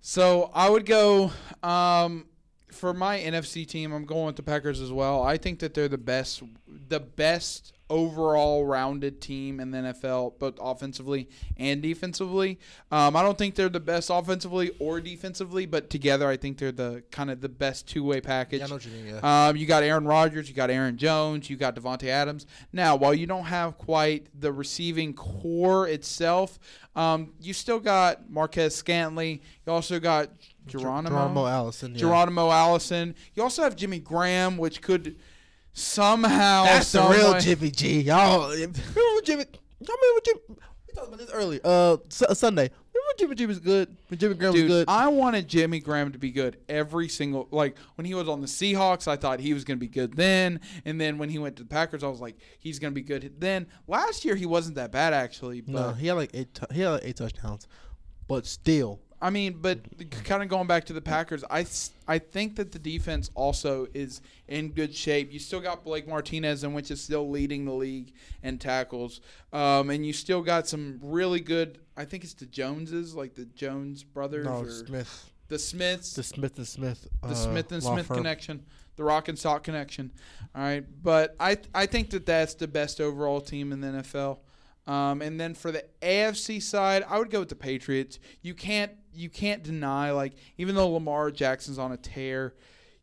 So 0.00 0.50
I 0.54 0.70
would 0.70 0.86
go 0.86 1.32
um, 1.62 2.26
for 2.72 2.92
my 2.92 3.18
NFC 3.18 3.66
team. 3.66 3.92
I'm 3.92 4.04
going 4.04 4.26
with 4.26 4.36
the 4.36 4.42
Packers 4.42 4.80
as 4.80 4.92
well. 4.92 5.22
I 5.22 5.36
think 5.36 5.60
that 5.60 5.74
they're 5.74 5.88
the 5.88 5.98
best, 5.98 6.42
the 6.88 7.00
best 7.00 7.72
overall 7.92 8.64
rounded 8.64 9.20
team 9.20 9.60
in 9.60 9.70
the 9.70 9.78
NFL, 9.78 10.38
both 10.38 10.54
offensively 10.58 11.28
and 11.58 11.82
defensively. 11.82 12.58
Um, 12.90 13.14
I 13.14 13.22
don't 13.22 13.36
think 13.36 13.54
they're 13.54 13.68
the 13.68 13.80
best 13.80 14.08
offensively 14.10 14.70
or 14.78 15.00
defensively, 15.00 15.66
but 15.66 15.90
together 15.90 16.26
I 16.26 16.38
think 16.38 16.56
they're 16.56 16.72
the 16.72 17.02
kind 17.10 17.30
of 17.30 17.42
the 17.42 17.50
best 17.50 17.86
two 17.86 18.02
way 18.02 18.22
package. 18.22 18.60
Yeah, 18.60 18.64
I 18.64 18.68
know 18.68 18.74
what 18.76 18.86
you 18.86 18.92
mean. 18.92 19.06
Yeah. 19.22 19.48
Um, 19.48 19.56
you 19.56 19.66
got 19.66 19.82
Aaron 19.82 20.06
Rodgers, 20.06 20.48
you 20.48 20.54
got 20.54 20.70
Aaron 20.70 20.96
Jones, 20.96 21.50
you 21.50 21.56
got 21.56 21.76
Davante 21.76 22.08
Adams. 22.08 22.46
Now, 22.72 22.96
while 22.96 23.12
you 23.12 23.26
don't 23.26 23.44
have 23.44 23.76
quite 23.76 24.28
the 24.40 24.52
receiving 24.52 25.12
corps 25.12 25.86
itself, 25.86 26.58
um, 26.96 27.34
you 27.40 27.52
still 27.52 27.80
got 27.80 28.30
Marquez 28.30 28.82
Scantley. 28.82 29.40
You 29.66 29.72
also 29.72 30.00
got 30.00 30.30
Geronimo, 30.66 31.10
Geronimo 31.16 31.46
Allison. 31.46 31.92
Yeah. 31.92 31.98
Geronimo 32.00 32.50
Allison. 32.50 33.14
You 33.34 33.42
also 33.42 33.62
have 33.62 33.76
Jimmy 33.76 33.98
Graham, 33.98 34.56
which 34.58 34.80
could 34.82 35.16
somehow 35.72 36.64
That's 36.64 36.92
the 36.92 37.02
real 37.02 37.32
way- 37.32 37.40
Jimmy 37.40 37.70
G. 37.70 38.00
Y'all 38.02 38.50
remember 38.50 38.70
Jimmy? 39.24 39.44
Y'all 39.80 39.96
remember 40.00 40.20
Jimmy? 40.24 40.40
We 40.48 40.94
talked 40.94 41.08
about 41.08 41.18
this 41.18 41.30
earlier. 41.30 41.60
Uh, 41.64 41.96
Su- 42.08 42.26
Sunday. 42.34 42.70
Remember 42.94 43.18
Jimmy 43.18 43.34
G 43.34 43.46
was 43.46 43.58
good? 43.58 43.96
When 44.08 44.18
Jimmy 44.18 44.34
Graham 44.34 44.52
Dude, 44.52 44.64
was 44.64 44.72
good. 44.80 44.88
I 44.88 45.08
wanted 45.08 45.48
Jimmy 45.48 45.80
Graham 45.80 46.12
to 46.12 46.18
be 46.18 46.30
good 46.30 46.58
every 46.68 47.08
single 47.08 47.48
like 47.50 47.76
when 47.96 48.04
he 48.04 48.14
was 48.14 48.28
on 48.28 48.40
the 48.42 48.46
Seahawks, 48.46 49.08
I 49.08 49.16
thought 49.16 49.40
he 49.40 49.54
was 49.54 49.64
going 49.64 49.78
to 49.78 49.80
be 49.80 49.88
good 49.88 50.14
then, 50.14 50.60
and 50.84 51.00
then 51.00 51.16
when 51.18 51.30
he 51.30 51.38
went 51.38 51.56
to 51.56 51.62
the 51.62 51.68
Packers, 51.68 52.04
I 52.04 52.08
was 52.08 52.20
like 52.20 52.36
he's 52.58 52.78
going 52.78 52.92
to 52.92 52.94
be 52.94 53.02
good 53.02 53.32
then. 53.40 53.66
Last 53.88 54.24
year 54.24 54.36
he 54.36 54.44
wasn't 54.46 54.76
that 54.76 54.92
bad 54.92 55.14
actually, 55.14 55.62
but 55.62 55.72
no, 55.72 55.92
he 55.94 56.06
had 56.08 56.14
like 56.16 56.30
eight. 56.34 56.52
tou- 56.54 56.66
he 56.72 56.82
had 56.82 56.90
like 56.90 57.04
eight 57.04 57.16
touchdowns, 57.16 57.66
but 58.28 58.44
still, 58.46 59.00
I 59.22 59.30
mean, 59.30 59.58
but 59.60 59.78
kind 60.24 60.42
of 60.42 60.48
going 60.48 60.66
back 60.66 60.84
to 60.86 60.92
the 60.92 61.00
Packers, 61.00 61.44
I, 61.48 61.64
I 62.08 62.18
think 62.18 62.56
that 62.56 62.72
the 62.72 62.78
defense 62.80 63.30
also 63.36 63.86
is 63.94 64.20
in 64.48 64.70
good 64.72 64.92
shape. 64.92 65.32
You 65.32 65.38
still 65.38 65.60
got 65.60 65.84
Blake 65.84 66.08
Martinez, 66.08 66.64
and 66.64 66.74
which 66.74 66.90
is 66.90 67.00
still 67.00 67.30
leading 67.30 67.64
the 67.64 67.72
league 67.72 68.12
in 68.42 68.58
tackles, 68.58 69.20
um, 69.52 69.90
and 69.90 70.04
you 70.04 70.12
still 70.12 70.42
got 70.42 70.66
some 70.66 70.98
really 71.00 71.38
good. 71.38 71.78
I 71.96 72.04
think 72.04 72.24
it's 72.24 72.34
the 72.34 72.46
Joneses, 72.46 73.14
like 73.14 73.34
the 73.34 73.44
Jones 73.44 74.02
brothers, 74.02 74.44
no 74.44 74.62
or 74.62 74.68
Smith, 74.68 75.30
the 75.46 75.58
Smiths, 75.58 76.14
the 76.14 76.24
Smith 76.24 76.58
and 76.58 76.66
Smith, 76.66 77.06
the 77.22 77.28
uh, 77.28 77.34
Smith 77.34 77.70
and 77.70 77.80
Smith 77.80 78.06
firm. 78.06 78.16
connection, 78.16 78.64
the 78.96 79.04
Rock 79.04 79.28
and 79.28 79.38
Sock 79.38 79.62
connection. 79.62 80.10
All 80.52 80.62
right, 80.62 80.84
but 81.00 81.36
I 81.38 81.58
I 81.72 81.86
think 81.86 82.10
that 82.10 82.26
that's 82.26 82.54
the 82.54 82.66
best 82.66 83.00
overall 83.00 83.40
team 83.40 83.70
in 83.70 83.80
the 83.80 84.02
NFL. 84.02 84.38
Um, 84.84 85.22
and 85.22 85.40
then 85.40 85.54
for 85.54 85.70
the 85.70 85.84
AFC 86.02 86.60
side, 86.60 87.04
I 87.08 87.20
would 87.20 87.30
go 87.30 87.38
with 87.38 87.50
the 87.50 87.54
Patriots. 87.54 88.18
You 88.40 88.52
can't 88.54 88.90
you 89.14 89.28
can't 89.28 89.62
deny 89.62 90.10
like 90.10 90.34
even 90.58 90.74
though 90.74 90.88
Lamar 90.88 91.30
Jackson's 91.30 91.78
on 91.78 91.92
a 91.92 91.96
tear, 91.96 92.54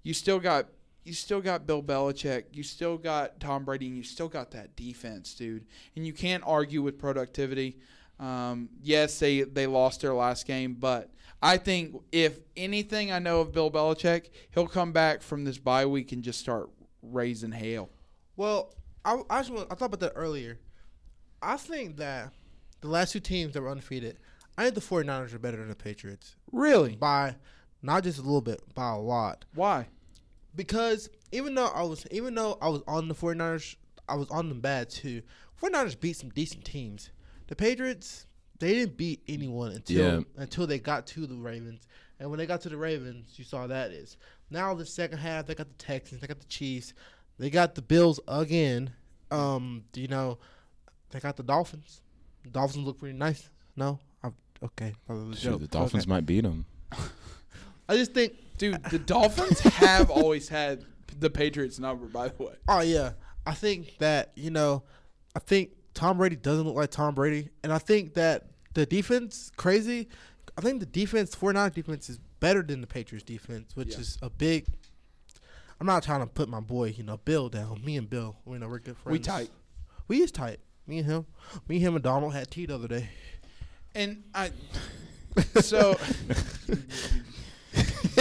you 0.03 0.13
still 0.13 0.39
got 0.39 0.67
you 1.03 1.13
still 1.13 1.41
got 1.41 1.65
Bill 1.65 1.81
Belichick, 1.81 2.45
you 2.51 2.63
still 2.63 2.97
got 2.97 3.39
Tom 3.39 3.65
Brady, 3.65 3.87
and 3.87 3.97
you 3.97 4.03
still 4.03 4.27
got 4.27 4.51
that 4.51 4.75
defense, 4.75 5.33
dude. 5.33 5.65
And 5.95 6.05
you 6.05 6.13
can't 6.13 6.43
argue 6.45 6.81
with 6.81 6.99
productivity. 6.99 7.77
Um, 8.19 8.69
yes, 8.83 9.17
they 9.19 9.41
they 9.41 9.65
lost 9.65 10.01
their 10.01 10.13
last 10.13 10.45
game, 10.45 10.75
but 10.75 11.09
I 11.41 11.57
think 11.57 11.95
if 12.11 12.39
anything 12.57 13.11
I 13.11 13.19
know 13.19 13.41
of 13.41 13.53
Bill 13.53 13.71
Belichick, 13.71 14.29
he'll 14.51 14.67
come 14.67 14.91
back 14.91 15.21
from 15.21 15.45
this 15.45 15.57
bye 15.57 15.85
week 15.85 16.11
and 16.11 16.21
just 16.21 16.39
start 16.39 16.69
raising 17.01 17.51
hell. 17.51 17.89
Well, 18.35 18.73
I 19.05 19.21
I, 19.29 19.41
just 19.41 19.51
I 19.51 19.75
thought 19.75 19.85
about 19.85 20.01
that 20.01 20.13
earlier. 20.15 20.59
I 21.41 21.55
think 21.55 21.97
that 21.97 22.33
the 22.81 22.89
last 22.89 23.13
two 23.13 23.19
teams 23.21 23.53
that 23.53 23.61
were 23.61 23.69
undefeated, 23.69 24.17
I 24.59 24.63
think 24.63 24.75
the 24.75 24.81
49ers 24.81 25.33
are 25.33 25.39
better 25.39 25.57
than 25.57 25.69
the 25.69 25.75
Patriots 25.75 26.35
Really? 26.51 26.95
by 26.95 27.35
not 27.81 28.03
just 28.03 28.17
a 28.19 28.21
little 28.21 28.41
bit, 28.41 28.61
by 28.75 28.89
a 28.91 28.97
lot. 28.97 29.45
Why? 29.55 29.87
Because 30.55 31.09
even 31.31 31.55
though 31.55 31.67
I 31.67 31.83
was 31.83 32.05
even 32.11 32.35
though 32.35 32.57
I 32.61 32.67
was 32.69 32.81
on 32.87 33.07
the 33.07 33.15
49ers, 33.15 33.75
I 34.07 34.15
was 34.15 34.29
on 34.29 34.49
them 34.49 34.59
bad 34.61 34.89
too. 34.89 35.21
49ers 35.61 35.99
beat 35.99 36.17
some 36.17 36.29
decent 36.29 36.65
teams. 36.65 37.11
The 37.47 37.55
Patriots, 37.55 38.25
they 38.59 38.73
didn't 38.73 38.97
beat 38.97 39.21
anyone 39.27 39.71
until 39.71 39.97
Yeah. 40.19 40.23
until 40.37 40.67
they 40.67 40.79
got 40.79 41.07
to 41.07 41.25
the 41.27 41.35
Ravens. 41.35 41.87
And 42.19 42.29
when 42.29 42.37
they 42.39 42.45
got 42.45 42.61
to 42.61 42.69
the 42.69 42.77
Ravens, 42.77 43.37
you 43.37 43.45
saw 43.45 43.67
that 43.67 43.91
is. 43.91 44.17
Now 44.49 44.73
the 44.73 44.85
second 44.85 45.19
half, 45.19 45.45
they 45.45 45.55
got 45.55 45.67
the 45.69 45.75
Texans, 45.83 46.19
they 46.21 46.27
got 46.27 46.39
the 46.39 46.47
Chiefs, 46.47 46.93
they 47.37 47.49
got 47.49 47.75
the 47.75 47.81
Bills 47.81 48.19
again. 48.27 48.91
Um, 49.31 49.85
you 49.93 50.07
know, 50.07 50.39
they 51.11 51.19
got 51.19 51.37
the 51.37 51.43
Dolphins. 51.43 52.01
The 52.43 52.49
Dolphins 52.49 52.85
look 52.85 52.97
pretty 52.99 53.17
nice. 53.17 53.49
No, 53.75 53.99
okay, 54.63 54.93
that 55.07 55.13
was 55.13 55.37
a 55.37 55.39
Shoot, 55.39 55.49
joke. 55.51 55.61
the 55.61 55.67
Dolphins 55.67 56.03
Okay. 56.03 56.09
might 56.09 56.25
beat 56.25 56.41
them. 56.41 56.65
I 57.87 57.95
just 57.95 58.13
think 58.13 58.33
Dude, 58.57 58.83
the 58.85 58.99
Dolphins 58.99 59.59
have 59.61 60.09
always 60.11 60.49
had 60.49 60.85
the 61.19 61.29
Patriots 61.29 61.79
number, 61.79 62.05
by 62.07 62.27
the 62.29 62.43
way. 62.43 62.53
Oh 62.67 62.81
yeah, 62.81 63.13
I 63.45 63.53
think 63.53 63.97
that 63.99 64.31
you 64.35 64.51
know, 64.51 64.83
I 65.35 65.39
think 65.39 65.71
Tom 65.93 66.17
Brady 66.17 66.35
doesn't 66.35 66.65
look 66.65 66.75
like 66.75 66.91
Tom 66.91 67.15
Brady, 67.15 67.49
and 67.63 67.71
I 67.73 67.77
think 67.77 68.13
that 68.15 68.47
the 68.73 68.85
defense 68.85 69.51
crazy. 69.57 70.07
I 70.57 70.61
think 70.61 70.81
the 70.81 70.85
defense, 70.85 71.33
49 71.35 71.71
defense, 71.71 72.09
is 72.09 72.19
better 72.41 72.61
than 72.61 72.81
the 72.81 72.87
Patriots 72.87 73.23
defense, 73.23 73.75
which 73.75 73.93
Yeah. 73.93 73.99
is 73.99 74.17
a 74.21 74.29
big. 74.29 74.65
I'm 75.79 75.87
not 75.87 76.03
trying 76.03 76.19
to 76.19 76.27
put 76.27 76.49
my 76.49 76.59
boy, 76.59 76.93
you 76.97 77.03
know, 77.03 77.15
Bill 77.17 77.47
down. 77.47 77.81
Me 77.85 77.95
and 77.95 78.09
Bill, 78.09 78.35
we 78.43 78.57
know 78.57 78.67
we're 78.67 78.79
good 78.79 78.97
friends. 78.97 79.17
We 79.17 79.23
tight. 79.23 79.49
We 80.09 80.21
is 80.21 80.31
tight. 80.33 80.59
Me 80.85 80.97
and 80.97 81.05
him. 81.07 81.25
Me, 81.69 81.77
and 81.77 81.85
him, 81.85 81.95
and 81.95 82.03
Donald 82.03 82.33
had 82.33 82.51
tea 82.51 82.65
the 82.65 82.75
other 82.75 82.89
day. 82.89 83.09
And 83.95 84.23
I 84.33 84.51
so 85.61 85.97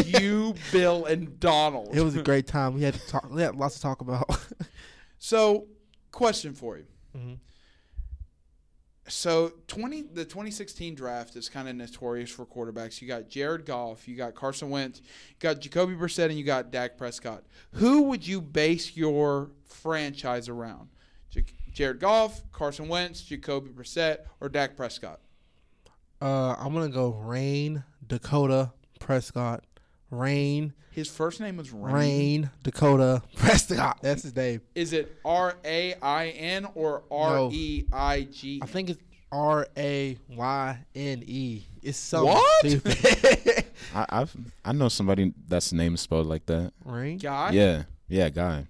you, 0.04 0.54
Bill, 0.72 1.04
and 1.06 1.38
Donald. 1.40 1.90
It 1.94 2.02
was 2.02 2.16
a 2.16 2.22
great 2.22 2.46
time. 2.46 2.74
We 2.74 2.82
had 2.82 2.94
to 2.94 3.06
talk. 3.08 3.30
We 3.30 3.42
had 3.42 3.56
lots 3.56 3.76
to 3.76 3.80
talk 3.82 4.00
about. 4.00 4.28
So, 5.20 5.66
question 6.12 6.54
for 6.54 6.78
you. 6.78 6.84
Mhm. 7.16 7.38
So, 9.08 9.52
20 9.66 10.02
the 10.02 10.24
2016 10.24 10.94
draft 10.94 11.34
is 11.34 11.48
kind 11.48 11.68
of 11.68 11.74
notorious 11.74 12.30
for 12.30 12.46
quarterbacks. 12.46 13.02
You 13.02 13.08
got 13.08 13.28
Jared 13.28 13.66
Goff, 13.66 14.06
you 14.06 14.14
got 14.16 14.36
Carson 14.36 14.70
Wentz, 14.70 15.00
you 15.00 15.34
got 15.40 15.58
Jacoby 15.60 15.94
Brissett, 15.94 16.26
and 16.26 16.38
you 16.38 16.44
got 16.44 16.70
Dak 16.70 16.96
Prescott. 16.96 17.42
Who 17.72 18.02
would 18.02 18.24
you 18.28 18.40
base 18.40 18.96
your 18.96 19.50
franchise 19.64 20.48
around? 20.48 20.88
J- 21.30 21.44
Jared 21.72 21.98
Goff, 21.98 22.40
Carson 22.52 22.86
Wentz, 22.86 23.20
Jacoby 23.22 23.70
Brissett, 23.70 24.18
or 24.40 24.48
Dak 24.48 24.76
Prescott? 24.76 25.18
Uh, 26.20 26.54
I'm 26.58 26.72
gonna 26.74 26.88
go 26.88 27.10
Rain, 27.10 27.84
Dakota, 28.06 28.72
Prescott, 28.98 29.64
Rain, 30.10 30.72
His 30.90 31.08
first 31.08 31.40
name 31.40 31.56
was 31.56 31.70
Rain. 31.70 31.94
Rain, 31.94 32.50
Dakota, 32.64 33.22
Prescott. 33.36 33.98
That's 34.02 34.22
his 34.24 34.34
name. 34.34 34.62
Is 34.74 34.92
it 34.92 35.16
R 35.24 35.54
A 35.64 35.94
I 36.02 36.28
N 36.30 36.66
or 36.74 37.04
R 37.10 37.48
E 37.52 37.84
I 37.92 38.22
G? 38.22 38.60
I 38.62 38.66
think 38.66 38.90
it's 38.90 39.02
R 39.30 39.66
A 39.76 40.18
Y 40.28 40.78
N 40.96 41.22
E. 41.26 41.62
It's 41.82 41.98
so 41.98 42.24
What? 42.26 42.66
stupid. 42.66 43.64
I, 43.94 44.06
I've 44.08 44.36
I 44.64 44.72
know 44.72 44.88
somebody 44.88 45.32
that's 45.46 45.72
name 45.72 45.96
spelled 45.96 46.26
like 46.26 46.46
that. 46.46 46.72
Rain. 46.84 47.18
Guy. 47.18 47.50
Yeah, 47.52 47.82
yeah, 48.08 48.28
guy. 48.30 48.66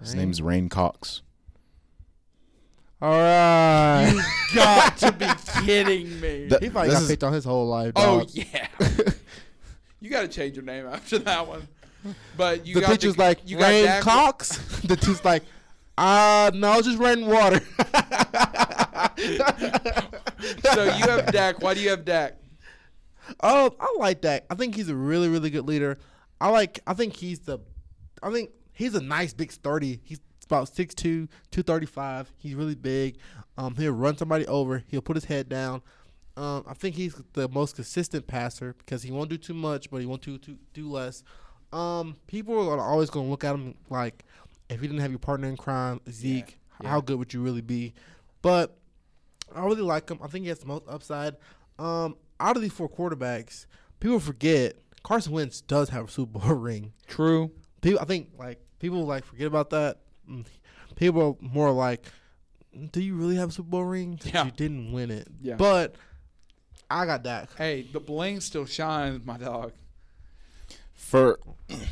His 0.00 0.10
Rain? 0.14 0.18
name's 0.18 0.42
Rain 0.42 0.68
Cox. 0.68 1.22
All 3.02 3.10
right. 3.18 4.12
You 4.52 4.54
got 4.54 4.96
to 4.98 5.12
be 5.12 5.26
kidding 5.66 6.20
me. 6.20 6.46
That- 6.48 6.62
he 6.62 6.70
probably 6.70 6.90
this 6.90 6.98
got 6.98 7.02
is- 7.02 7.08
picked 7.08 7.24
on 7.24 7.32
his 7.32 7.44
whole 7.44 7.66
life. 7.66 7.92
oh 7.96 8.24
yeah. 8.32 8.68
you 10.00 10.08
got 10.08 10.22
to 10.22 10.28
change 10.28 10.54
your 10.56 10.64
name 10.64 10.86
after 10.86 11.18
that 11.18 11.46
one. 11.46 11.66
But 12.36 12.64
you 12.66 12.74
the 12.74 12.80
got 12.82 12.90
bitch 12.98 13.04
was 13.06 13.18
like 13.18 13.40
you 13.44 13.58
got 13.58 13.68
Rain 13.70 13.84
Dak- 13.86 14.02
Cox. 14.02 14.56
the 14.84 14.96
dude's 14.96 15.24
like, 15.24 15.42
uh 15.98 16.50
no, 16.54 16.80
just 16.82 16.98
rain 16.98 17.26
water. 17.26 17.60
So 20.64 20.84
you 20.84 21.04
have 21.06 21.30
Dak. 21.32 21.62
Why 21.62 21.74
do 21.74 21.80
you 21.80 21.90
have 21.90 22.04
Dak? 22.04 22.34
Oh, 23.42 23.74
I 23.80 23.94
like 23.98 24.20
Dak. 24.20 24.44
I 24.50 24.54
think 24.54 24.74
he's 24.74 24.88
a 24.88 24.94
really, 24.96 25.28
really 25.28 25.50
good 25.50 25.66
leader. 25.66 25.98
I 26.40 26.48
like. 26.48 26.80
I 26.86 26.94
think 26.94 27.14
he's 27.14 27.40
the. 27.40 27.58
I 28.22 28.30
think 28.32 28.50
he's 28.72 28.94
a 28.94 29.00
nice 29.00 29.32
big 29.32 29.52
sturdy. 29.52 30.00
He's 30.04 30.20
about 30.52 30.68
6'2", 30.68 30.94
235. 31.50 32.32
He's 32.38 32.54
really 32.54 32.74
big. 32.74 33.16
Um, 33.56 33.74
he'll 33.74 33.92
run 33.92 34.16
somebody 34.16 34.46
over. 34.46 34.84
He'll 34.88 35.02
put 35.02 35.16
his 35.16 35.24
head 35.24 35.48
down. 35.48 35.82
Um, 36.36 36.64
I 36.66 36.74
think 36.74 36.96
he's 36.96 37.14
the 37.34 37.48
most 37.48 37.76
consistent 37.76 38.26
passer 38.26 38.74
because 38.78 39.02
he 39.02 39.10
won't 39.10 39.30
do 39.30 39.36
too 39.36 39.54
much, 39.54 39.90
but 39.90 40.00
he 40.00 40.06
won't 40.06 40.22
do 40.22 40.38
too 40.38 40.56
do 40.72 40.88
less. 40.88 41.22
Um, 41.72 42.16
people 42.26 42.68
are 42.70 42.80
always 42.80 43.10
going 43.10 43.26
to 43.26 43.30
look 43.30 43.44
at 43.44 43.54
him 43.54 43.74
like, 43.90 44.24
if 44.68 44.80
you 44.80 44.88
didn't 44.88 45.00
have 45.00 45.10
your 45.10 45.18
partner 45.18 45.48
in 45.48 45.56
crime, 45.56 46.00
Zeke, 46.10 46.58
yeah. 46.82 46.88
how 46.88 47.00
good 47.00 47.18
would 47.18 47.32
you 47.34 47.42
really 47.42 47.60
be? 47.60 47.94
But 48.40 48.76
I 49.54 49.64
really 49.64 49.82
like 49.82 50.10
him. 50.10 50.18
I 50.22 50.26
think 50.26 50.44
he 50.44 50.48
has 50.48 50.58
the 50.58 50.66
most 50.66 50.84
upside. 50.88 51.36
Um, 51.78 52.16
out 52.40 52.56
of 52.56 52.62
these 52.62 52.72
four 52.72 52.88
quarterbacks, 52.88 53.66
people 54.00 54.20
forget 54.20 54.76
Carson 55.02 55.32
Wentz 55.32 55.60
does 55.60 55.88
have 55.90 56.06
a 56.06 56.10
Super 56.10 56.38
Bowl 56.38 56.54
ring. 56.54 56.92
True. 57.06 57.50
People, 57.80 58.00
I 58.00 58.04
think, 58.04 58.28
like 58.38 58.60
people 58.78 59.04
like 59.04 59.24
forget 59.24 59.46
about 59.46 59.70
that. 59.70 59.98
Mm, 60.32 60.44
People 60.96 61.38
are 61.40 61.46
more 61.46 61.70
like, 61.72 62.06
"Do 62.92 63.00
you 63.02 63.14
really 63.14 63.36
have 63.36 63.48
a 63.50 63.52
Super 63.52 63.68
Bowl 63.70 63.84
ring? 63.84 64.16
'Cause 64.18 64.32
Yeah. 64.32 64.44
You 64.46 64.50
didn't 64.52 64.92
win 64.92 65.10
it. 65.10 65.28
Yeah. 65.40 65.56
But 65.56 65.94
I 66.90 67.06
got 67.06 67.22
Dak. 67.24 67.48
Hey, 67.56 67.82
the 67.92 68.00
bling 68.00 68.40
still 68.40 68.66
shines, 68.66 69.24
my 69.24 69.38
dog. 69.38 69.72
For 70.94 71.38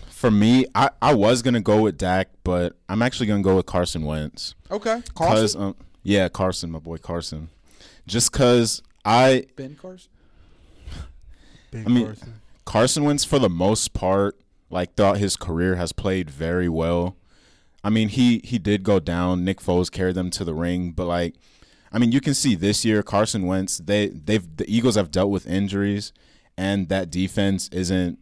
for 0.09 0.31
me, 0.31 0.67
I, 0.75 0.91
I 1.03 1.15
was 1.15 1.43
gonna 1.43 1.61
go 1.61 1.83
with 1.83 1.99
Dak, 1.99 2.29
but 2.45 2.77
I'm 2.89 3.03
actually 3.03 3.27
gonna 3.27 3.43
go 3.43 3.57
with 3.57 3.67
Carson 3.67 4.05
Wentz. 4.05 4.55
Okay. 4.71 5.03
Cause 5.15 5.57
um, 5.57 5.75
yeah, 6.03 6.29
Carson, 6.29 6.71
my 6.71 6.79
boy 6.79 6.99
Carson. 6.99 7.49
Just 8.07 8.33
cause 8.33 8.83
I 9.05 9.47
Ben 9.57 9.77
Carson. 9.81 10.11
Big 11.71 11.87
I 11.87 11.89
mean- 11.89 12.07
Carson. 12.07 12.35
Carson 12.67 13.05
Wentz 13.05 13.25
for 13.25 13.39
the 13.41 13.49
most 13.49 13.93
part, 13.95 14.37
like 14.71 14.95
throughout 14.95 15.19
his 15.19 15.37
career, 15.37 15.75
has 15.75 15.93
played 15.93 16.31
very 16.31 16.69
well. 16.69 17.17
I 17.83 17.91
mean, 17.91 18.09
he 18.09 18.41
he 18.45 18.59
did 18.59 18.83
go 18.83 19.01
down. 19.01 19.45
Nick 19.45 19.61
Foles 19.61 19.91
carried 19.91 20.15
them 20.15 20.31
to 20.31 20.45
the 20.45 20.55
ring, 20.55 20.93
but 20.93 21.07
like, 21.07 21.35
I 21.93 21.99
mean, 21.99 22.13
you 22.13 22.21
can 22.21 22.35
see 22.35 22.55
this 22.55 22.85
year 22.85 23.03
Carson 23.03 23.47
Wentz. 23.47 23.79
They 23.79 24.09
they've 24.09 24.45
the 24.57 24.65
Eagles 24.69 24.97
have 24.97 25.11
dealt 25.11 25.31
with 25.31 25.47
injuries, 25.47 26.13
and 26.59 26.89
that 26.89 27.11
defense 27.11 27.69
isn't 27.73 28.19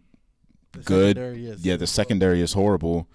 The 0.73 0.79
good. 0.81 1.19
is- 1.19 1.65
Yeah, 1.65 1.77
the 1.77 1.87
secondary 1.87 2.41
is 2.41 2.53
horrible. 2.53 3.09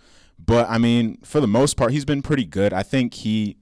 But 0.44 0.70
I 0.70 0.78
mean, 0.78 1.18
for 1.24 1.40
the 1.40 1.48
most 1.48 1.78
part, 1.78 1.92
he's 1.92 2.06
been 2.06 2.22
pretty 2.22 2.46
good. 2.46 2.74
I 2.74 2.84
think 2.84 3.14
he 3.14 3.56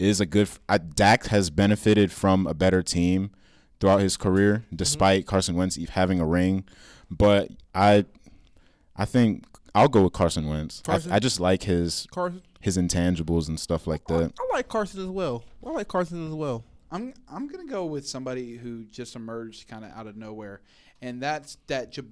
is 0.00 0.20
a 0.20 0.26
good. 0.26 0.48
Dak 0.94 1.26
has 1.26 1.50
benefited 1.50 2.10
from 2.10 2.46
a 2.48 2.54
better 2.54 2.82
team 2.82 3.30
throughout 3.78 4.00
his 4.00 4.16
career, 4.16 4.64
mm-hmm. 4.66 4.76
despite 4.76 5.26
Carson 5.26 5.54
Wentz 5.54 5.76
having 5.90 6.18
a 6.18 6.26
ring. 6.26 6.64
But 7.10 7.50
I, 7.74 8.06
I 8.96 9.04
think 9.04 9.44
I'll 9.74 9.88
go 9.88 10.02
with 10.04 10.12
Carson 10.12 10.46
Wentz. 10.46 10.80
Carson? 10.84 11.10
I, 11.12 11.16
I 11.16 11.18
just 11.18 11.40
like 11.40 11.64
his 11.64 12.06
Carson. 12.12 12.42
his 12.60 12.76
intangibles 12.78 13.48
and 13.48 13.58
stuff 13.58 13.86
like 13.86 14.04
that. 14.06 14.32
I 14.38 14.54
like 14.56 14.68
Carson 14.68 15.00
as 15.00 15.08
well. 15.08 15.44
I 15.66 15.70
like 15.70 15.88
Carson 15.88 16.26
as 16.28 16.34
well. 16.34 16.64
I'm 16.90 17.12
I'm 17.30 17.48
gonna 17.48 17.66
go 17.66 17.84
with 17.86 18.06
somebody 18.06 18.56
who 18.56 18.84
just 18.84 19.16
emerged 19.16 19.66
kind 19.68 19.84
of 19.84 19.90
out 19.92 20.06
of 20.06 20.16
nowhere, 20.16 20.60
and 21.02 21.20
that's 21.20 21.58
that 21.66 21.90
J- 21.90 22.02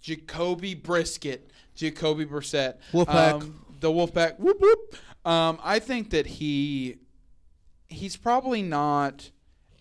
Jacoby 0.00 0.74
Brisket, 0.74 1.50
Jacoby 1.74 2.24
Brissett, 2.26 2.76
Wolfpack. 2.92 3.42
um, 3.42 3.64
the 3.80 3.88
Wolfpack. 3.90 4.38
Whoop 4.38 4.60
whoop. 4.60 4.96
Um, 5.24 5.58
I 5.62 5.78
think 5.78 6.10
that 6.10 6.26
he 6.26 6.96
he's 7.88 8.16
probably 8.16 8.62
not 8.62 9.30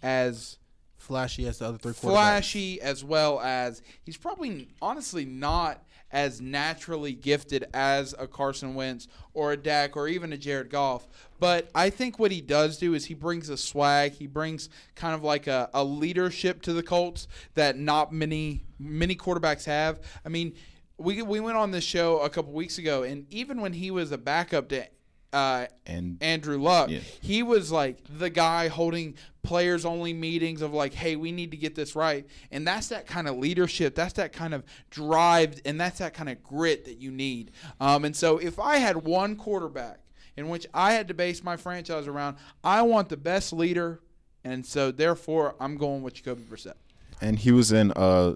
as 0.03 0.57
Flashy 0.99 1.47
as 1.47 1.59
the 1.59 1.65
other 1.65 1.77
three 1.77 1.93
quarterbacks. 1.93 2.01
flashy 2.01 2.81
as 2.81 3.03
well 3.03 3.39
as 3.39 3.81
he's 4.03 4.17
probably 4.17 4.67
honestly 4.81 5.25
not 5.25 5.81
as 6.17 6.41
naturally 6.41 7.13
gifted 7.13 7.67
as 7.75 8.15
a 8.17 8.25
Carson 8.25 8.73
Wentz 8.73 9.07
or 9.35 9.51
a 9.51 9.57
Dak 9.57 9.95
or 9.95 10.07
even 10.07 10.33
a 10.33 10.37
Jared 10.37 10.71
Goff. 10.71 11.07
But 11.39 11.69
I 11.75 11.91
think 11.91 12.17
what 12.17 12.31
he 12.31 12.41
does 12.41 12.79
do 12.79 12.95
is 12.95 13.05
he 13.05 13.13
brings 13.13 13.49
a 13.49 13.55
swag. 13.55 14.13
He 14.13 14.25
brings 14.25 14.67
kind 14.95 15.13
of 15.13 15.21
like 15.21 15.45
a, 15.45 15.69
a 15.75 15.83
leadership 15.83 16.63
to 16.63 16.73
the 16.73 16.81
Colts 16.81 17.27
that 17.53 17.77
not 17.77 18.11
many 18.11 18.63
many 18.79 19.15
quarterbacks 19.15 19.65
have. 19.65 19.99
I 20.25 20.29
mean, 20.29 20.55
we 20.97 21.21
we 21.21 21.39
went 21.39 21.55
on 21.55 21.69
this 21.69 21.83
show 21.83 22.19
a 22.21 22.31
couple 22.31 22.51
weeks 22.51 22.79
ago, 22.79 23.03
and 23.03 23.31
even 23.31 23.61
when 23.61 23.73
he 23.73 23.91
was 23.91 24.11
a 24.11 24.17
backup 24.17 24.69
to 24.69 24.87
uh, 25.33 25.67
And 25.85 26.17
Andrew 26.21 26.57
Luck. 26.57 26.89
Yeah. 26.89 26.99
He 27.21 27.43
was 27.43 27.71
like 27.71 27.97
the 28.17 28.29
guy 28.29 28.67
holding 28.67 29.15
players 29.43 29.85
only 29.85 30.13
meetings 30.13 30.61
of 30.61 30.73
like, 30.73 30.93
hey, 30.93 31.15
we 31.15 31.31
need 31.31 31.51
to 31.51 31.57
get 31.57 31.75
this 31.75 31.95
right. 31.95 32.25
And 32.51 32.67
that's 32.67 32.87
that 32.89 33.07
kind 33.07 33.27
of 33.27 33.37
leadership. 33.37 33.95
That's 33.95 34.13
that 34.13 34.33
kind 34.33 34.53
of 34.53 34.63
drive. 34.89 35.61
And 35.65 35.79
that's 35.79 35.99
that 35.99 36.13
kind 36.13 36.29
of 36.29 36.41
grit 36.43 36.85
that 36.85 36.97
you 36.97 37.11
need. 37.11 37.51
Um, 37.79 38.03
and 38.05 38.15
so 38.15 38.37
if 38.37 38.59
I 38.59 38.77
had 38.77 38.97
one 39.05 39.35
quarterback 39.35 39.99
in 40.35 40.49
which 40.49 40.67
I 40.73 40.93
had 40.93 41.07
to 41.07 41.13
base 41.13 41.43
my 41.43 41.57
franchise 41.57 42.07
around, 42.07 42.37
I 42.63 42.81
want 42.81 43.09
the 43.09 43.17
best 43.17 43.53
leader 43.53 44.01
and 44.43 44.65
so 44.65 44.91
therefore 44.91 45.55
I'm 45.59 45.77
going 45.77 46.03
with 46.03 46.13
Jacoby 46.13 46.43
Brissett. 46.43 46.75
And 47.21 47.39
he 47.39 47.51
was 47.51 47.71
in 47.71 47.91
uh 47.93 48.35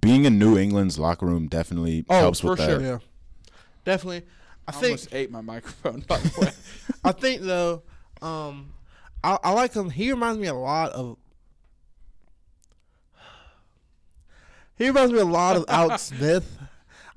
being 0.00 0.24
in 0.24 0.38
New 0.38 0.56
England's 0.56 0.98
locker 0.98 1.26
room 1.26 1.48
definitely 1.48 2.04
Oh, 2.08 2.18
helps 2.18 2.42
with 2.42 2.58
that. 2.58 2.68
sure. 2.68 2.80
Yeah, 2.80 2.98
definitely. 3.84 4.22
I 4.68 4.72
I 4.72 4.72
think 4.72 4.84
almost 4.84 5.14
ate 5.14 5.30
my 5.30 5.40
microphone. 5.40 6.00
By 6.08 6.18
the 6.18 6.40
way, 6.40 6.50
I 7.04 7.12
think 7.12 7.42
though, 7.42 7.82
um, 8.22 8.72
I, 9.22 9.38
I 9.42 9.52
like 9.52 9.72
him. 9.74 9.90
He 9.90 10.10
reminds 10.10 10.38
me 10.38 10.48
a 10.48 10.54
lot 10.54 10.92
of. 10.92 11.16
He 14.76 14.86
reminds 14.88 15.12
me 15.12 15.20
a 15.20 15.24
lot 15.24 15.56
of 15.56 15.64
Alex 15.68 16.02
Smith. 16.14 16.58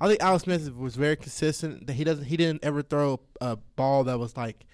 I 0.00 0.08
think 0.08 0.22
Alex 0.22 0.44
Smith 0.44 0.74
was 0.74 0.96
very 0.96 1.16
consistent. 1.16 1.86
That 1.86 1.94
he 1.94 2.04
doesn't. 2.04 2.24
He 2.24 2.36
didn't 2.36 2.64
ever 2.64 2.82
throw 2.82 3.20
a 3.40 3.56
ball 3.56 4.04
that 4.04 4.18
was 4.18 4.36
like 4.36 4.64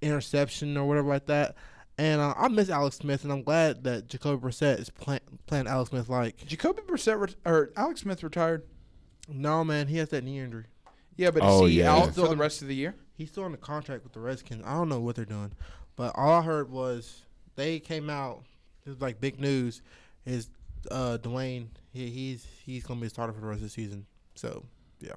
interception 0.00 0.76
or 0.76 0.84
whatever 0.86 1.08
like 1.08 1.26
that. 1.26 1.56
And 1.98 2.20
uh, 2.20 2.34
I 2.36 2.48
miss 2.48 2.70
Alex 2.70 2.96
Smith, 2.96 3.22
and 3.22 3.32
I'm 3.32 3.42
glad 3.42 3.84
that 3.84 4.08
Jacoby 4.08 4.48
Brissett 4.48 4.80
is 4.80 4.88
play, 4.90 5.20
playing 5.46 5.66
Alex 5.66 5.90
Smith 5.90 6.08
like. 6.08 6.44
Jacoby 6.46 6.82
Brissett 6.82 7.20
ret- 7.20 7.34
or 7.44 7.70
Alex 7.76 8.00
Smith 8.00 8.22
retired. 8.22 8.62
No 9.28 9.62
man, 9.62 9.88
he 9.88 9.98
has 9.98 10.08
that 10.08 10.24
knee 10.24 10.38
injury. 10.40 10.64
Yeah, 11.16 11.30
but 11.30 11.42
Oh, 11.44 11.66
is 11.66 11.72
he 11.72 11.78
yeah. 11.80 11.92
out 11.94 12.14
for 12.14 12.28
the 12.28 12.36
rest 12.36 12.62
of 12.62 12.68
the 12.68 12.74
year? 12.74 12.94
He's 13.14 13.30
still 13.30 13.44
on 13.44 13.52
the 13.52 13.58
contract 13.58 14.02
with 14.04 14.12
the 14.12 14.20
Redskins. 14.20 14.62
I 14.66 14.72
don't 14.74 14.88
know 14.88 15.00
what 15.00 15.16
they're 15.16 15.24
doing, 15.24 15.52
but 15.96 16.12
all 16.16 16.32
I 16.40 16.42
heard 16.42 16.70
was 16.70 17.22
they 17.56 17.78
came 17.80 18.08
out. 18.10 18.42
It 18.86 18.88
was 18.90 19.00
like 19.00 19.20
big 19.20 19.38
news. 19.40 19.82
Is 20.26 20.48
uh, 20.90 21.18
Dwayne? 21.20 21.66
He, 21.92 22.08
he's 22.10 22.46
he's 22.64 22.82
gonna 22.84 23.00
be 23.00 23.06
a 23.06 23.10
starter 23.10 23.32
for 23.32 23.40
the 23.40 23.46
rest 23.46 23.58
of 23.58 23.64
the 23.64 23.70
season. 23.70 24.06
So 24.34 24.64
yeah. 25.00 25.12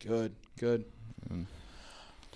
Good, 0.00 0.34
good. 0.58 0.84
Mm. 1.32 1.46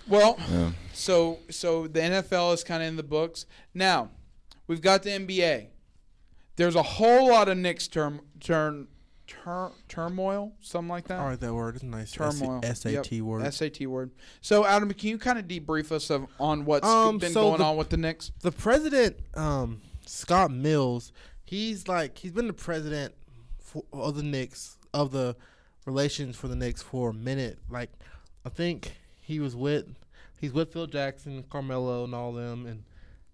Well, 0.07 0.37
Yeah. 0.51 0.71
so 0.93 1.39
so 1.49 1.87
the 1.87 2.01
NFL 2.01 2.53
is 2.53 2.63
kind 2.63 2.83
of 2.83 2.89
in 2.89 2.97
the 2.97 3.03
books 3.03 3.45
now. 3.73 4.09
We've 4.67 4.81
got 4.81 5.03
the 5.03 5.11
NBA. 5.11 5.67
There's 6.57 6.75
a 6.75 6.83
whole 6.83 7.29
lot 7.29 7.47
of 7.49 7.57
Knicks 7.57 7.87
term 7.87 8.21
turn 8.39 8.87
tur, 9.27 9.71
turmoil, 9.87 10.53
something 10.61 10.89
like 10.89 11.07
that. 11.07 11.19
I 11.19 11.29
like 11.31 11.39
that 11.39 11.53
word. 11.53 11.75
It's 11.75 11.83
a 11.83 11.87
nice 11.87 12.11
Turmoil. 12.11 12.61
SAT 12.63 13.11
Yep. 13.11 13.21
word. 13.23 13.53
SAT 13.53 13.87
word. 13.87 14.11
So 14.41 14.65
Adam, 14.65 14.91
can 14.93 15.09
you 15.09 15.17
kind 15.17 15.39
of 15.39 15.45
debrief 15.45 15.91
us 15.91 16.09
of 16.09 16.27
on 16.39 16.65
what's 16.65 16.87
Um, 16.87 17.17
been 17.17 17.31
so 17.31 17.43
going 17.49 17.57
the- 17.59 17.63
on 17.65 17.77
with 17.77 17.89
the 17.89 17.97
Knicks? 17.97 18.31
the 18.41 18.51
president, 18.51 19.17
um, 19.35 19.81
Scott 20.05 20.51
Mills, 20.51 21.11
he's 21.43 21.87
like 21.87 22.17
he's 22.17 22.31
been 22.31 22.47
the 22.47 22.53
president 22.53 23.13
for, 23.59 23.83
of 23.93 24.15
the 24.15 24.23
Knicks 24.23 24.77
of 24.93 25.11
the 25.11 25.35
relations 25.85 26.35
for 26.35 26.47
the 26.47 26.55
Knicks 26.55 26.81
for 26.81 27.09
a 27.09 27.13
minute. 27.13 27.59
Like 27.69 27.91
I 28.45 28.49
think 28.49 28.93
he 29.21 29.39
was 29.39 29.55
with 29.55 29.87
he's 30.39 30.51
with 30.51 30.73
Phil 30.73 30.87
Jackson, 30.87 31.43
Carmelo, 31.49 32.03
and 32.03 32.13
all 32.13 32.33
them, 32.33 32.65
and 32.65 32.83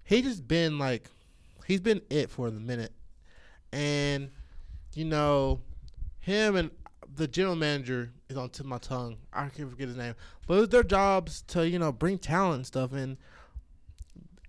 he 0.04 0.22
just 0.22 0.48
been 0.48 0.78
like 0.78 1.10
he's 1.66 1.82
been 1.82 2.02
it 2.10 2.30
for 2.30 2.52
the 2.52 2.60
minute, 2.60 2.92
and 3.72 4.30
you 4.94 5.06
know 5.06 5.62
him 6.20 6.56
and 6.56 6.72
the 7.16 7.28
general 7.28 7.56
manager 7.56 8.12
is 8.30 8.38
on 8.38 8.50
tip 8.50 8.62
of 8.62 8.68
my 8.68 8.78
tongue. 8.78 9.18
I 9.34 9.50
can't 9.50 9.70
forget 9.70 9.88
his 9.88 9.98
name, 9.98 10.16
but 10.48 10.56
it 10.56 10.60
was 10.60 10.70
their 10.70 10.84
jobs 10.84 11.42
to 11.48 11.68
you 11.68 11.80
know 11.80 11.92
bring 11.92 12.18
talent 12.18 12.56
and 12.56 12.68
stuff 12.68 12.94
and 12.94 13.18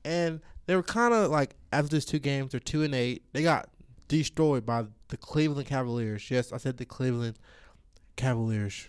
and 0.04 0.40
they 0.66 0.76
were 0.76 0.82
kind 0.82 1.12
of 1.12 1.30
like 1.30 1.56
after 1.72 1.88
these 1.88 2.04
two 2.04 2.18
games, 2.18 2.52
they're 2.52 2.60
two 2.60 2.82
and 2.82 2.94
eight. 2.94 3.22
They 3.32 3.42
got 3.42 3.68
destroyed 4.08 4.64
by 4.64 4.84
the 5.08 5.16
Cleveland 5.16 5.66
Cavaliers. 5.66 6.30
Yes, 6.30 6.52
I 6.52 6.58
said 6.58 6.76
the 6.76 6.84
Cleveland 6.84 7.38
Cavaliers. 8.16 8.86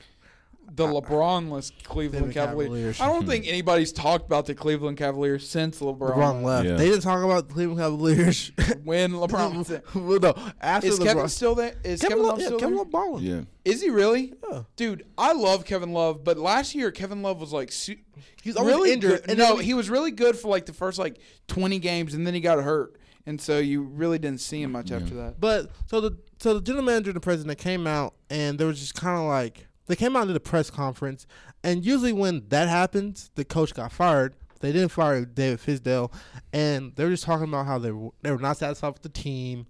The 0.74 0.86
LeBronless 0.88 1.72
Cleveland 1.84 2.34
Cleveland 2.34 2.34
Cavaliers. 2.34 2.68
Cavaliers. 2.68 3.01
I 3.01 3.07
don't 3.07 3.28
think 3.28 3.45
hmm. 3.45 3.49
anybody's 3.49 3.91
talked 3.91 4.26
about 4.26 4.45
the 4.45 4.55
Cleveland 4.55 4.97
Cavaliers 4.97 5.47
since 5.47 5.80
LeBron, 5.82 6.14
LeBron 6.16 6.43
left. 6.43 6.68
Yeah. 6.68 6.76
They 6.76 6.89
didn't 6.89 7.01
talk 7.01 7.24
about 7.24 7.49
the 7.49 7.53
Cleveland 7.53 7.80
Cavaliers. 7.80 8.51
when 8.84 9.12
LeBron 9.12 9.57
was 9.57 9.68
there. 9.68 9.84
well, 9.93 10.20
no, 10.20 10.34
after 10.62 10.88
Is 10.88 10.99
LeBron. 10.99 11.03
Kevin 11.03 11.30
still 11.30 11.55
there? 11.55 11.76
Is 11.84 12.01
Kevin, 12.01 12.18
Kevin 12.18 12.26
Love 12.26 12.28
Love, 12.28 12.39
yeah, 12.39 12.45
still 12.45 12.59
Kevin 12.59 12.74
there? 12.76 12.84
Love 12.84 12.91
balling. 12.91 13.24
Yeah. 13.24 13.41
Is 13.66 13.82
he 13.82 13.89
really? 13.89 14.34
Yeah. 14.49 14.64
Dude, 14.76 15.05
I 15.18 15.34
love 15.34 15.66
Kevin 15.66 15.91
Love, 15.91 16.24
but 16.24 16.38
last 16.38 16.74
year 16.74 16.89
Kevin 16.91 17.22
Love 17.22 17.39
was 17.39 17.51
like 17.51 17.72
su- 17.72 17.97
He's 18.41 18.55
really 18.55 18.91
injured. 18.91 19.24
Good. 19.26 19.38
No, 19.38 19.57
he 19.57 19.74
was 19.74 19.89
really 19.89 20.12
good 20.12 20.38
for 20.38 20.47
like 20.47 20.66
the 20.66 20.74
first 20.74 20.97
like 20.97 21.20
20 21.47 21.80
games, 21.80 22.14
and 22.14 22.26
then 22.26 22.34
he 22.34 22.39
got 22.39 22.62
hurt, 22.64 22.97
and 23.26 23.39
so 23.39 23.59
you 23.59 23.84
really 23.84 24.18
didn't 24.18 24.41
see 24.41 24.62
him 24.62 24.72
much 24.72 24.91
after 24.91 25.14
that. 25.16 25.39
But 25.39 25.70
so 25.86 26.01
the 26.01 26.18
so 26.39 26.55
the 26.55 26.62
general 26.62 26.84
manager 26.84 27.12
and 27.12 27.16
the 27.16 27.22
president 27.22 27.59
came 27.59 27.86
out 27.86 28.16
and 28.30 28.57
there 28.57 28.66
was 28.66 28.80
just 28.80 28.95
kind 28.95 29.18
of 29.18 29.26
like 29.26 29.68
they 29.92 29.96
came 29.96 30.16
out 30.16 30.26
to 30.28 30.34
the 30.34 30.39
press 30.39 30.70
conference 30.70 31.28
and 31.64 31.86
usually 31.86 32.14
when 32.14 32.48
that 32.50 32.68
happens 32.70 33.30
the 33.36 33.44
coach 33.46 33.74
got 33.74 33.92
fired. 33.92 34.34
They 34.62 34.72
didn't 34.72 34.89
fire 34.89 35.26
David 35.26 35.60
Fizdale 35.60 36.12
and 36.54 36.96
they 36.96 37.04
were 37.04 37.10
just 37.12 37.24
talking 37.24 37.48
about 37.48 37.66
how 37.66 37.78
they 37.80 37.92
were, 37.92 38.12
they 38.22 38.32
were 38.32 38.38
not 38.38 38.58
satisfied 38.58 38.94
with 38.94 39.02
the 39.02 39.10
team. 39.10 39.66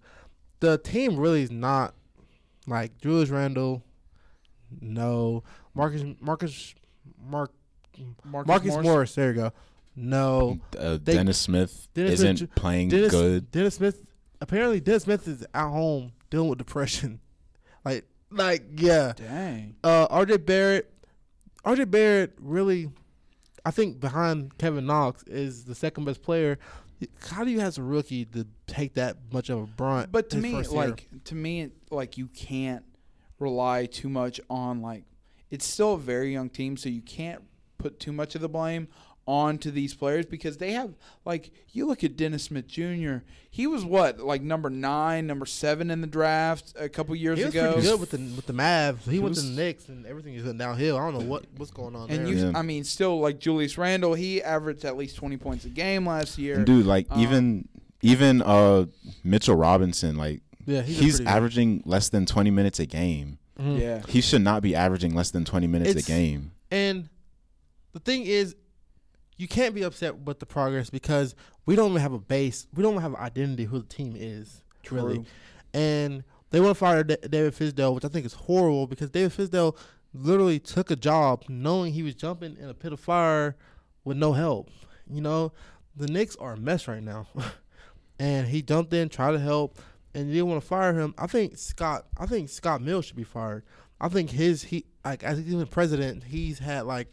The 0.60 0.78
team 0.78 1.18
really 1.18 1.42
is 1.44 1.52
not 1.52 1.96
like 2.68 2.98
Julius 3.02 3.30
Randle. 3.30 3.84
No, 4.80 5.44
Marcus 5.74 6.04
Marcus 6.22 6.76
Mark 7.22 7.52
Marcus, 8.24 8.48
Marcus 8.48 8.70
Morris. 8.72 8.84
Morris. 8.86 9.16
There 9.16 9.30
you 9.30 9.36
go. 9.36 9.52
No, 9.96 10.60
Uh, 10.78 10.98
They- 11.04 11.14
Dennis 11.16 11.38
Smith 11.38 11.88
Dennis 11.94 12.14
isn't 12.14 12.38
Smith- 12.38 12.56
playing 12.56 12.90
Dennis, 12.90 13.12
good. 13.12 13.52
Dennis 13.52 13.76
Smith. 13.76 14.02
Apparently, 14.40 14.80
Dennis 14.80 15.04
Smith 15.04 15.28
is 15.28 15.46
at 15.54 15.70
home 15.70 16.14
dealing 16.30 16.50
with 16.50 16.58
depression. 16.60 17.20
Like, 18.32 18.62
like 18.62 18.82
yeah. 18.82 19.14
Dang. 19.16 19.76
Uh, 19.84 20.08
RJ 20.08 20.46
Barrett. 20.46 20.94
RJ 21.66 21.92
Barrett 21.92 22.34
really, 22.40 22.90
I 23.66 23.72
think 23.72 24.00
behind 24.00 24.58
Kevin 24.58 24.86
Knox 24.86 25.24
is 25.24 25.66
the 25.66 25.76
second 25.76 26.06
best 26.06 26.24
player. 26.24 26.58
How 27.30 27.44
do 27.44 27.52
you 27.52 27.60
as 27.60 27.78
a 27.78 27.84
rookie 27.84 28.26
to 28.26 28.48
take 28.68 28.94
that 28.96 29.18
much 29.32 29.50
of 29.50 29.60
a 29.60 29.66
brunt? 29.66 30.12
But 30.12 30.30
to 30.32 30.38
me, 30.38 30.54
first 30.54 30.72
year? 30.72 30.88
like 30.88 31.08
to 31.26 31.36
me, 31.36 31.70
like 31.90 32.18
you 32.18 32.28
can't 32.28 32.84
rely 33.40 33.86
too 33.86 34.10
much 34.10 34.40
on 34.50 34.82
like 34.82 35.04
it's 35.50 35.66
still 35.66 35.96
a 35.96 36.00
very 36.00 36.32
young 36.32 36.50
team, 36.50 36.78
so 36.78 36.90
you 36.90 37.02
can't 37.02 37.44
put 37.78 38.00
too 38.00 38.12
much 38.12 38.36
of 38.36 38.42
the 38.42 38.50
blame 38.50 38.88
onto 39.28 39.70
these 39.72 39.94
players 39.94 40.26
because 40.26 40.58
they 40.58 40.72
have 40.72 40.94
like 41.26 41.52
you 41.72 41.86
look 41.86 42.04
at 42.04 42.18
Dennis 42.18 42.44
Smith 42.44 42.68
Jr. 42.68 43.18
He 43.50 43.68
was 43.68 43.86
what 43.86 44.20
like 44.20 44.42
number 44.42 44.70
nine, 44.70 45.28
number 45.28 45.46
seven 45.46 45.92
in 45.92 46.02
the 46.02 46.08
draft 46.08 46.74
a 46.78 46.90
couple 46.90 47.16
years 47.16 47.38
ago. 47.40 47.46
he 47.46 47.48
was 47.48 47.56
ago. 47.56 47.74
pretty 47.74 47.88
good 47.88 48.00
with 48.00 48.10
the 48.12 48.18
with 48.36 48.46
the 48.48 48.54
Mavs. 48.54 49.04
He, 49.04 49.12
He 49.12 49.20
went 49.20 49.30
was- 49.36 49.44
to 49.44 49.50
the 49.50 49.56
Knicks 49.56 49.90
and 49.90 50.06
everything 50.06 50.34
is 50.34 50.44
going 50.44 50.58
downhill. 50.58 50.98
I 50.98 51.12
don't 51.12 51.20
know 51.20 51.26
what 51.30 51.46
what's 51.58 51.72
going 51.72 51.96
on 51.96 52.10
And 52.10 52.26
there. 52.26 52.34
you, 52.34 52.46
Yeah. 52.50 52.58
I 52.58 52.62
mean, 52.64 52.84
still 52.84 53.20
like 53.20 53.40
Julius 53.40 53.78
Randle, 53.78 54.14
he 54.16 54.42
averaged 54.42 54.86
at 54.86 54.98
least 54.98 55.16
twenty 55.18 55.38
points 55.38 55.66
a 55.66 55.70
game 55.70 56.08
last 56.08 56.38
year. 56.38 56.56
And 56.56 56.66
dude, 56.66 56.86
like 56.86 57.08
Um, 57.10 57.20
even 57.22 57.68
even 58.02 58.42
uh 58.42 58.86
Mitchell 59.24 59.56
Robinson, 59.56 60.16
like 60.18 60.42
yeah, 60.66 60.82
he's, 60.82 60.98
he's 61.00 61.12
pretty 61.18 61.26
good- 61.26 61.32
averaging 61.32 61.84
less 61.86 62.10
than 62.10 62.26
twenty 62.26 62.52
minutes 62.52 62.80
a 62.80 62.86
game. 62.88 63.38
Mhm. 63.60 63.80
Yeah, 63.80 64.02
He 64.08 64.22
should 64.22 64.42
not 64.42 64.64
be 64.64 64.74
averaging 64.76 65.14
less 65.14 65.30
than 65.30 65.46
twenty 65.46 65.68
minutes 65.68 65.92
It's- 65.92 66.06
a 66.06 66.12
game. 66.12 66.52
And 66.72 67.10
the 67.94 68.00
thing 68.00 68.24
is, 68.24 68.56
you 69.42 69.48
can't 69.48 69.74
be 69.74 69.82
upset 69.82 70.20
with 70.20 70.38
the 70.38 70.46
progress 70.46 70.92
because 70.92 71.34
we 71.66 71.76
don't 71.76 71.90
even 71.90 72.02
have 72.02 72.14
a 72.14 72.20
base. 72.20 72.68
We 72.76 72.84
don't 72.84 73.02
have 73.02 73.16
an 73.16 73.20
identity 73.20 73.66
who 73.66 73.80
the 73.80 73.88
team 73.88 74.16
is 74.16 74.64
really. 74.92 75.26
And 75.74 76.24
they 76.52 76.60
want 76.60 76.72
to 76.72 76.76
fire 76.76 77.04
Da- 77.04 77.28
David 77.28 77.56
Fizdale, 77.56 77.96
which 77.96 78.06
I 78.06 78.08
think 78.08 78.26
is 78.26 78.34
horrible 78.34 78.86
because 78.86 79.10
David 79.10 79.32
Fizdale 79.32 79.76
literally 80.14 80.60
took 80.60 80.92
a 80.92 80.96
job 80.96 81.46
knowing 81.50 81.94
he 81.94 82.04
was 82.04 82.14
jumping 82.14 82.56
in 82.60 82.70
a 82.70 82.74
pit 82.76 82.94
of 82.94 83.00
fire 83.00 83.56
with 84.04 84.16
no 84.16 84.34
help. 84.34 84.70
You 85.10 85.22
know, 85.22 85.54
the 85.96 86.08
Knicks 86.08 86.36
are 86.36 86.54
a 86.54 86.58
mess 86.58 86.88
right 86.88 87.02
now, 87.02 87.26
and 88.20 88.48
he 88.48 88.62
jumped 88.62 88.94
in, 88.94 89.10
tried 89.10 89.32
to 89.32 89.40
help, 89.40 89.80
and 90.14 90.28
you 90.28 90.36
didn't 90.36 90.50
want 90.50 90.62
to 90.62 90.68
fire 90.68 90.94
him. 90.94 91.16
I 91.18 91.26
think 91.26 91.58
Scott. 91.58 92.06
I 92.16 92.28
think 92.28 92.50
Scott 92.50 92.82
Mills 92.82 93.06
should 93.06 93.16
be 93.16 93.24
fired. 93.24 93.64
I 94.00 94.08
think 94.08 94.30
his 94.30 94.64
he 94.64 94.86
like 95.04 95.24
as 95.24 95.40
he's 95.40 95.56
been 95.56 95.66
president, 95.66 96.26
he's 96.26 96.60
had 96.60 96.86
like 96.86 97.12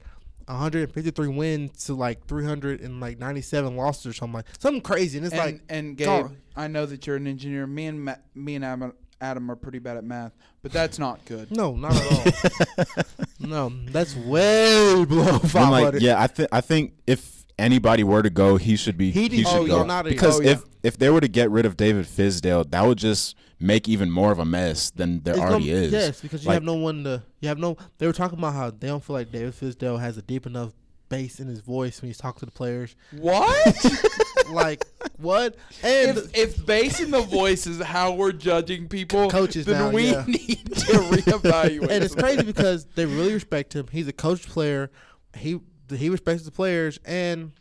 153 0.49 1.29
wins 1.29 1.85
to 1.85 1.95
like 1.95 2.27
397 2.27 3.77
losses 3.77 4.07
or 4.07 4.13
something 4.13 4.35
like 4.35 4.47
something 4.59 4.81
crazy, 4.81 5.19
and 5.19 5.27
it's 5.27 5.35
and, 5.35 5.45
like 5.45 5.61
and 5.69 5.97
Gabe, 5.97 6.07
God. 6.07 6.37
I 6.57 6.69
know 6.69 6.87
that 6.87 7.07
you're 7.07 7.17
an 7.17 7.27
engineer. 7.27 7.67
Me 7.67 7.87
and 7.87 8.05
Ma- 8.05 8.17
me 8.35 8.55
and 8.55 8.65
Adam, 8.65 8.93
Adam 9.21 9.51
are 9.51 9.57
pretty 9.57 9.79
bad 9.79 9.97
at 9.97 10.05
math, 10.05 10.33
but 10.63 10.73
that's 10.73 10.99
not 10.99 11.25
good. 11.27 11.51
no, 11.51 11.77
not 11.77 11.95
at 11.95 12.79
all. 12.79 13.05
no, 13.41 13.73
that's 13.91 14.17
way 14.17 15.05
below 15.05 15.39
500. 15.39 15.95
like, 15.95 16.03
yeah, 16.03 16.21
I 16.21 16.27
think 16.27 16.49
I 16.51 16.61
think 16.61 16.95
if 17.07 17.45
anybody 17.59 18.05
were 18.05 18.23
to 18.23 18.31
go, 18.31 18.57
he 18.57 18.77
should 18.77 18.97
be. 18.97 19.11
He 19.11 19.29
He, 19.29 19.43
should 19.45 19.63
to 19.63 19.67
go 19.67 19.79
go. 19.81 19.85
Not 19.85 20.07
a- 20.07 20.11
because 20.11 20.41
oh, 20.41 20.43
yeah. 20.43 20.53
if 20.53 20.65
if 20.83 20.99
they 20.99 21.11
were 21.11 21.21
to 21.21 21.29
get 21.29 21.51
rid 21.51 21.67
of 21.67 21.77
David 21.77 22.07
Fizdale, 22.07 22.69
that 22.71 22.87
would 22.87 22.99
just 22.99 23.37
make 23.61 23.89
even 23.89 24.11
more 24.11 24.31
of 24.33 24.39
a 24.39 24.45
mess 24.45 24.91
than 24.91 25.21
there 25.23 25.35
It's 25.35 25.43
already 25.43 25.67
gonna- 25.67 25.79
is. 25.81 25.93
Yes, 25.93 26.21
because 26.21 26.43
you 26.45 26.49
Like- 26.49 26.55
have 26.55 26.63
no 26.65 26.75
one 26.75 27.05
to. 27.05 27.23
You 27.41 27.49
have 27.49 27.59
no. 27.59 27.77
They 27.99 28.07
were 28.07 28.13
talking 28.13 28.39
about 28.39 28.55
how 28.55 28.71
they 28.71 28.87
don't 28.89 29.03
feel 29.03 29.15
like 29.15 29.33
David 29.33 29.55
Fizdale 29.55 30.01
has 30.01 30.17
a 30.17 30.23
deep 30.23 30.47
enough 30.47 30.73
bass 31.09 31.41
in 31.41 31.49
his 31.49 31.61
voice 31.61 32.03
when 32.03 32.09
he's 32.11 32.19
talking 32.19 32.41
to 32.41 32.47
the 32.47 32.53
players. 32.53 32.95
What? 33.13 33.87
like 34.51 34.85
what? 35.17 35.57
And 35.83 36.19
if 36.19 36.37
if 36.37 36.67
bass 36.67 37.01
in 37.01 37.11
the 37.11 37.23
voice 37.23 37.67
is 37.67 37.81
how 37.81 38.13
we're 38.13 38.33
judging 38.33 38.89
people, 38.89 39.31
Coaches 39.31 39.65
then 39.67 39.79
now, 39.87 39.91
we 39.91 40.11
yeah. 40.13 40.25
need 40.27 40.67
to 40.75 40.93
reevaluate. 40.93 41.89
and 41.91 42.05
it's 42.05 42.15
crazy 42.15 42.43
because 42.43 42.85
they 42.95 43.07
really 43.07 43.33
respect 43.33 43.75
him. 43.75 43.87
He's 43.91 44.07
a 44.09 44.13
coach 44.13 44.47
player. 44.49 44.91
He 45.37 45.61
he 45.91 46.11
respects 46.11 46.43
the 46.43 46.51
players, 46.51 46.99
and 47.07 47.53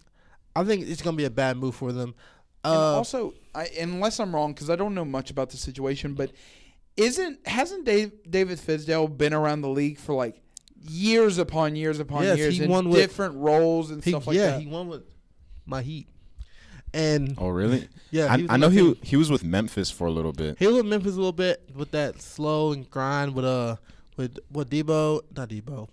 I 0.56 0.64
think 0.66 0.86
it's 0.88 1.02
gonna 1.02 1.16
be 1.18 1.26
a 1.26 1.30
bad 1.30 1.56
move 1.58 1.76
for 1.76 1.92
them. 1.94 2.16
And 2.68 2.76
Uh, 2.82 2.94
also, 2.98 3.34
I, 3.56 3.66
unless 3.80 4.20
I'm 4.20 4.34
wrong, 4.36 4.54
because 4.54 4.70
I 4.70 4.76
don't 4.76 4.94
know 4.94 5.06
much 5.06 5.32
about 5.32 5.50
the 5.50 5.58
situation, 5.58 6.14
but 6.14 6.32
isn't 6.96 7.48
hasn't 7.48 7.86
Dave, 7.86 8.12
David 8.30 8.58
Fizdale 8.60 9.08
been 9.16 9.34
around 9.34 9.62
the 9.62 9.70
league 9.70 9.98
for 10.00 10.14
like 10.14 10.42
years 10.90 11.38
upon 11.38 11.76
years 11.76 12.00
upon 12.00 12.24
Yes, 12.24 12.38
years 12.38 12.58
he 12.58 12.64
in 12.64 12.70
won 12.70 12.90
with- 12.90 13.00
different 13.00 13.36
roles 13.36 13.92
and 13.92 14.04
he, 14.04 14.12
stuff 14.12 14.28
like 14.28 14.36
yeah, 14.36 14.52
that? 14.52 14.62
he 14.62 14.68
won 14.68 14.88
with 14.88 15.04
my 15.66 15.82
Heat, 15.82 16.08
and 16.94 17.36
Oh, 17.38 17.50
really? 17.50 17.88
yeah, 18.12 18.34
I, 18.34 18.46
I 18.50 18.58
know 18.58 18.70
he 18.70 18.80
team. 18.80 18.96
he 19.02 19.16
was 19.16 19.30
with 19.30 19.44
Memphis 19.44 19.92
for 19.92 20.08
a 20.08 20.12
little 20.12 20.34
bit. 20.34 20.58
He 20.60 20.66
was 20.68 20.78
with 20.78 20.86
Memphis 20.86 21.14
a 21.14 21.18
little 21.18 21.32
bit 21.32 21.70
with 21.76 21.92
that 21.92 22.22
slow 22.22 22.72
and 22.74 22.90
grind 22.90 23.34
with 23.36 23.46
uh 23.46 23.76
with 24.16 24.40
what 24.50 24.70
Debo 24.70 25.22
not 25.36 25.50
Debo, 25.50 25.88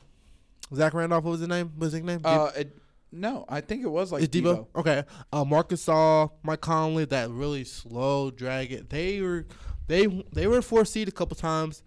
Zach 0.74 0.94
Randolph. 0.94 1.24
What 1.24 1.32
was 1.32 1.40
his 1.40 1.48
name? 1.48 1.66
What 1.76 1.86
was 1.86 1.92
his 1.92 2.02
nickname? 2.02 2.20
Uh, 2.24 2.50
it, 2.56 2.76
no, 3.14 3.44
I 3.48 3.60
think 3.60 3.82
it 3.82 3.88
was 3.88 4.12
like 4.12 4.22
Is 4.22 4.28
Debo? 4.28 4.66
Debo. 4.66 4.66
Okay. 4.76 5.04
Uh, 5.32 5.44
Marc 5.44 5.70
Gasol, 5.70 6.30
Mike 6.42 6.60
Conley, 6.60 7.04
that 7.06 7.30
really 7.30 7.64
slow 7.64 8.30
drag 8.30 8.72
it. 8.72 8.90
They 8.90 9.20
were 9.20 9.46
they 9.86 10.06
they 10.32 10.46
were 10.46 10.60
four 10.62 10.84
seed 10.84 11.08
a 11.08 11.12
couple 11.12 11.36
times, 11.36 11.82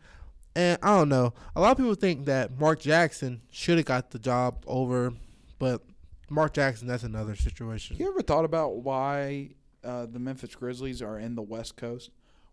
and 0.56 0.78
I 0.82 0.98
don't 0.98 1.10
know. 1.10 1.34
A 1.56 1.62
lot 1.62 1.72
of 1.72 1.78
people 1.78 1.96
think 1.96 2.26
that 2.26 2.60
Mark 2.60 2.80
Jackson 2.80 3.42
should 3.52 3.78
have 3.78 3.86
got 3.86 4.12
the 4.12 4.20
job 4.20 4.64
over, 4.68 5.14
but 5.60 5.82
Mark 6.30 6.54
Jackson 6.54 6.88
that's 6.88 7.04
another 7.04 7.36
situation. 7.36 7.98
You 7.98 8.08
ever 8.10 8.22
thought 8.22 8.46
about 8.46 8.78
why 8.78 9.52
uh, 9.84 10.06
the 10.06 10.20
Memphis 10.20 10.56
Grizzlies 10.56 11.02
are 11.02 11.20
in 11.20 11.36
the 11.36 11.42
West 11.42 11.76
Coast 11.78 12.12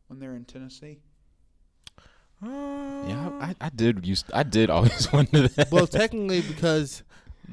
when 0.08 0.18
they're 0.18 0.34
in 0.34 0.44
Tennessee? 0.44 0.98
Yeah, 2.42 3.30
I, 3.40 3.54
I 3.60 3.70
did 3.74 4.06
used 4.06 4.30
I 4.34 4.42
did 4.42 4.68
always 4.70 5.10
wonder 5.12 5.48
that. 5.48 5.70
well, 5.70 5.86
technically 5.86 6.42
because 6.42 7.02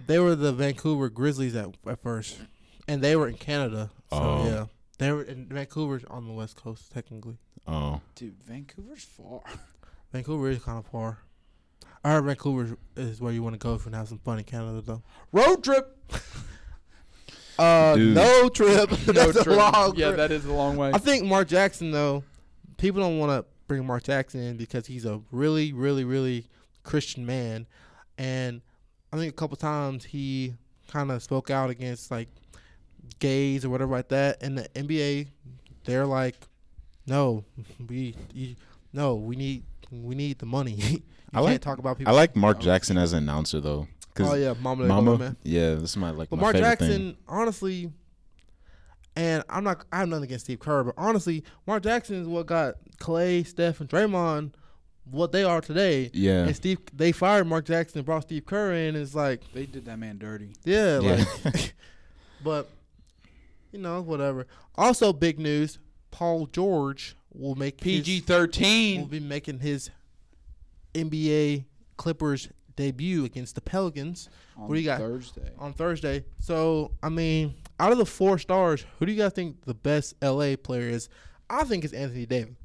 they 0.08 0.20
were 0.20 0.36
the 0.36 0.52
Vancouver 0.54 1.10
Grizzlies 1.10 1.56
at 1.56 1.76
at 1.88 2.02
first, 2.02 2.40
and 2.88 3.02
they 3.02 3.16
were 3.16 3.28
in 3.28 3.36
Canada. 3.36 3.90
So 4.10 4.18
Oh. 4.18 4.46
yeah, 4.46 4.66
they 4.98 5.12
were 5.12 5.24
in 5.24 5.48
Vancouver's 5.48 6.04
on 6.06 6.28
the 6.28 6.34
West 6.34 6.56
Coast 6.58 6.92
technically. 6.92 7.38
oh, 7.68 8.02
Dude, 8.16 8.36
Vancouver's 8.44 9.04
far. 9.04 9.42
Vancouver 10.12 10.50
is 10.50 10.62
kind 10.64 10.78
of 10.80 10.86
far. 10.88 11.20
I 12.04 12.12
heard 12.12 12.26
Vancouver 12.26 12.78
is 12.96 13.22
where 13.22 13.32
you 13.32 13.44
want 13.44 13.54
to 13.54 13.60
go 13.60 13.76
if 13.76 13.82
you 13.82 13.86
want 13.86 13.94
to 13.94 13.98
have 14.00 14.08
some 14.10 14.18
fun 14.20 14.40
in 14.40 14.44
Canada, 14.44 14.82
though. 14.82 15.04
Road 15.32 15.64
trip. 15.64 15.98
Uh, 17.60 17.96
Dude. 17.96 18.16
no 18.16 18.50
trip. 18.50 18.90
No 19.08 19.14
That's 19.14 19.38
a 19.38 19.44
trip. 19.44 19.58
long 19.58 19.96
Yeah, 19.96 20.08
trip. 20.08 20.18
that 20.18 20.32
is 20.32 20.46
a 20.46 20.54
long 20.54 20.78
way. 20.78 20.92
I 20.94 20.98
think 20.98 21.26
Mark 21.26 21.48
Jackson, 21.48 21.92
though, 21.92 22.24
people 22.78 23.02
don't 23.02 23.20
want 23.20 23.32
to 23.32 23.46
bring 23.68 23.86
Mark 23.86 24.04
Jackson 24.04 24.42
in 24.42 24.58
because 24.58 24.88
he's 24.88 25.06
a 25.06 25.22
really, 25.32 25.72
really, 25.74 26.04
really 26.04 26.48
Christian 26.84 27.26
man, 27.26 27.68
and 28.18 28.62
I 29.14 29.18
think 29.18 29.30
a 29.32 29.36
couple 29.36 29.58
times 29.58 30.04
he 30.06 30.54
kind 30.88 31.12
of 31.12 31.22
spoke 31.22 31.50
out 31.50 31.70
against 31.70 32.12
like 32.12 32.30
gays 33.20 33.66
or 33.66 33.70
whatever 33.70 33.92
like 33.92 34.10
that. 34.10 34.42
And 34.42 34.58
the 34.58 34.70
NBA, 34.70 35.28
they're 35.86 36.06
like, 36.06 36.36
no, 37.08 37.44
we, 37.90 38.16
you, 38.34 38.56
no, 38.94 39.16
we 39.16 39.36
need, 39.36 39.64
we 39.92 40.16
need 40.16 40.40
the 40.40 40.46
money. 40.46 40.72
you 40.78 41.02
I 41.34 41.38
can't 41.38 41.46
like- 41.46 41.62
talk 41.62 41.78
about 41.80 41.98
people. 41.98 42.14
I 42.14 42.16
like 42.16 42.36
Mark 42.36 42.60
Jackson 42.60 42.98
as 42.98 43.14
an 43.14 43.20
announcer 43.24 43.60
though. 43.60 43.88
Oh 44.20 44.34
yeah, 44.36 44.54
Mama, 44.62 44.86
Mama, 44.86 45.18
man. 45.18 45.38
yeah, 45.42 45.76
this 45.76 45.92
is 45.92 45.98
my 45.98 46.12
like 46.12 46.30
But 46.30 46.36
my 46.36 46.42
Mark 46.44 46.58
Jackson, 46.58 46.88
thing. 46.90 47.18
honestly, 47.30 47.90
and 49.16 49.42
I'm 49.50 49.64
not, 49.64 49.86
I 49.92 50.00
have 50.00 50.10
nothing 50.10 50.26
against 50.26 50.46
Steve 50.46 50.60
Kerr, 50.60 50.84
but 50.84 50.94
honestly, 50.98 51.44
Mark 51.66 51.84
Jackson 51.84 52.18
is 52.22 52.28
what 52.28 52.46
got 52.46 52.76
Clay, 53.00 53.44
Steph, 53.44 53.80
and 53.80 53.90
Draymond 53.90 54.52
what 55.10 55.32
they 55.32 55.44
are 55.44 55.62
today. 55.62 56.10
Yeah, 56.14 56.44
And 56.46 56.56
Steve, 56.56 56.80
they 56.94 57.12
fired 57.12 57.48
Mark 57.48 57.66
Jackson 57.66 58.00
and 58.00 58.06
brought 58.06 58.24
Steve 58.24 58.46
Kerr 58.46 58.74
in. 58.74 58.96
It's 58.96 59.16
like, 59.16 59.42
they 59.54 59.66
did 59.66 59.86
that 59.86 59.98
man 59.98 60.18
dirty. 60.18 60.52
yeah, 60.64 61.00
yeah. 61.00 61.24
like, 61.44 61.74
but 62.44 62.70
you 63.72 63.80
know, 63.80 64.02
whatever. 64.02 64.48
Also, 64.76 65.12
big 65.14 65.40
news: 65.40 65.80
Paul 66.12 66.46
George 66.48 67.16
will 67.34 67.56
make 67.56 67.80
PG 67.80 68.22
thirteen. 68.22 69.02
will 69.02 69.08
be 69.08 69.20
making 69.20 69.60
his 69.60 69.90
NBA 70.94 71.66
Clippers 71.98 72.50
debut 72.76 73.26
against 73.26 73.56
the 73.56 73.62
Pelicans 73.62 74.30
on 74.58 74.68
what 74.68 74.76
do 74.76 74.80
you 74.80 74.86
got? 74.86 75.00
Thursday. 75.00 75.52
on 75.60 75.74
Thursday. 75.74 76.26
So, 76.40 76.92
I 77.04 77.10
mean, 77.10 77.56
out 77.80 77.92
of 77.92 77.98
the 77.98 78.06
four 78.06 78.38
stars, 78.38 78.86
who 78.98 79.06
do 79.06 79.12
you 79.12 79.18
guys 79.22 79.34
think 79.34 79.66
the 79.66 79.74
best 79.74 80.16
LA 80.22 80.56
player 80.56 80.90
is? 80.90 81.10
I 81.50 81.64
think 81.64 81.84
it's 81.84 81.94
Anthony 81.94 82.26
Davis. 82.26 82.56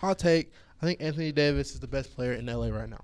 Hot 0.00 0.18
take. 0.18 0.52
I 0.84 0.86
think 0.88 1.00
Anthony 1.02 1.32
Davis 1.32 1.72
is 1.72 1.80
the 1.80 1.86
best 1.86 2.14
player 2.14 2.34
in 2.34 2.44
LA 2.44 2.68
right 2.68 2.88
now. 2.90 3.00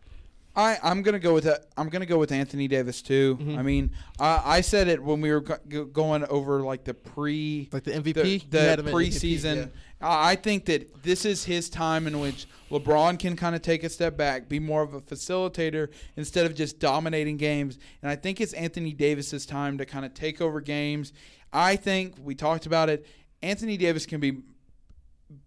I 0.54 0.76
I'm 0.82 1.00
gonna 1.02 1.18
go 1.20 1.32
with 1.32 1.44
that. 1.44 1.66
I'm 1.78 1.88
gonna 1.88 2.04
go 2.04 2.18
with 2.18 2.30
Anthony 2.30 2.68
Davis 2.68 3.00
too. 3.00 3.38
Mhm. 3.40 3.56
I 3.56 3.62
mean, 3.62 3.90
I 4.18 4.42
I 4.44 4.60
said 4.60 4.88
it 4.88 5.02
when 5.02 5.20
we 5.22 5.30
were 5.30 5.40
go- 5.40 5.56
go- 5.68 5.84
going 5.86 6.24
over 6.26 6.60
like 6.60 6.84
the 6.84 6.92
pre 6.92 7.68
Like 7.72 7.84
the 7.84 7.92
MVP, 7.92 8.40
the, 8.50 8.58
the 8.58 8.60
at 8.60 8.78
MVP, 8.80 8.90
preseason. 8.92 9.56
yeah. 9.56 9.66
I 10.06 10.32
I 10.32 10.36
think 10.36 10.66
that 10.66 11.02
this 11.02 11.24
is 11.24 11.44
his 11.44 11.70
time 11.70 12.06
in 12.06 12.20
which 12.20 12.46
LeBron 12.70 13.18
can 13.18 13.34
kind 13.36 13.54
of 13.56 13.62
take 13.62 13.82
a 13.84 13.88
step 13.88 14.16
back, 14.18 14.48
be 14.48 14.58
more 14.58 14.82
of 14.82 14.92
a 14.92 15.00
facilitator 15.00 15.88
instead 16.16 16.44
of 16.44 16.54
just 16.54 16.78
dominating 16.80 17.36
games. 17.38 17.78
And 18.02 18.10
I 18.10 18.16
think 18.16 18.40
it's 18.42 18.52
Anthony 18.52 18.92
Davis's 18.92 19.46
time 19.46 19.78
to 19.78 19.86
kind 19.86 20.04
of 20.04 20.12
take 20.12 20.40
over 20.42 20.60
games. 20.60 21.12
I 21.52 21.76
think 21.76 22.16
we 22.22 22.34
talked 22.34 22.66
about 22.66 22.90
it. 22.90 23.06
Anthony 23.40 23.76
Davis 23.78 24.04
can 24.04 24.20
be 24.20 24.42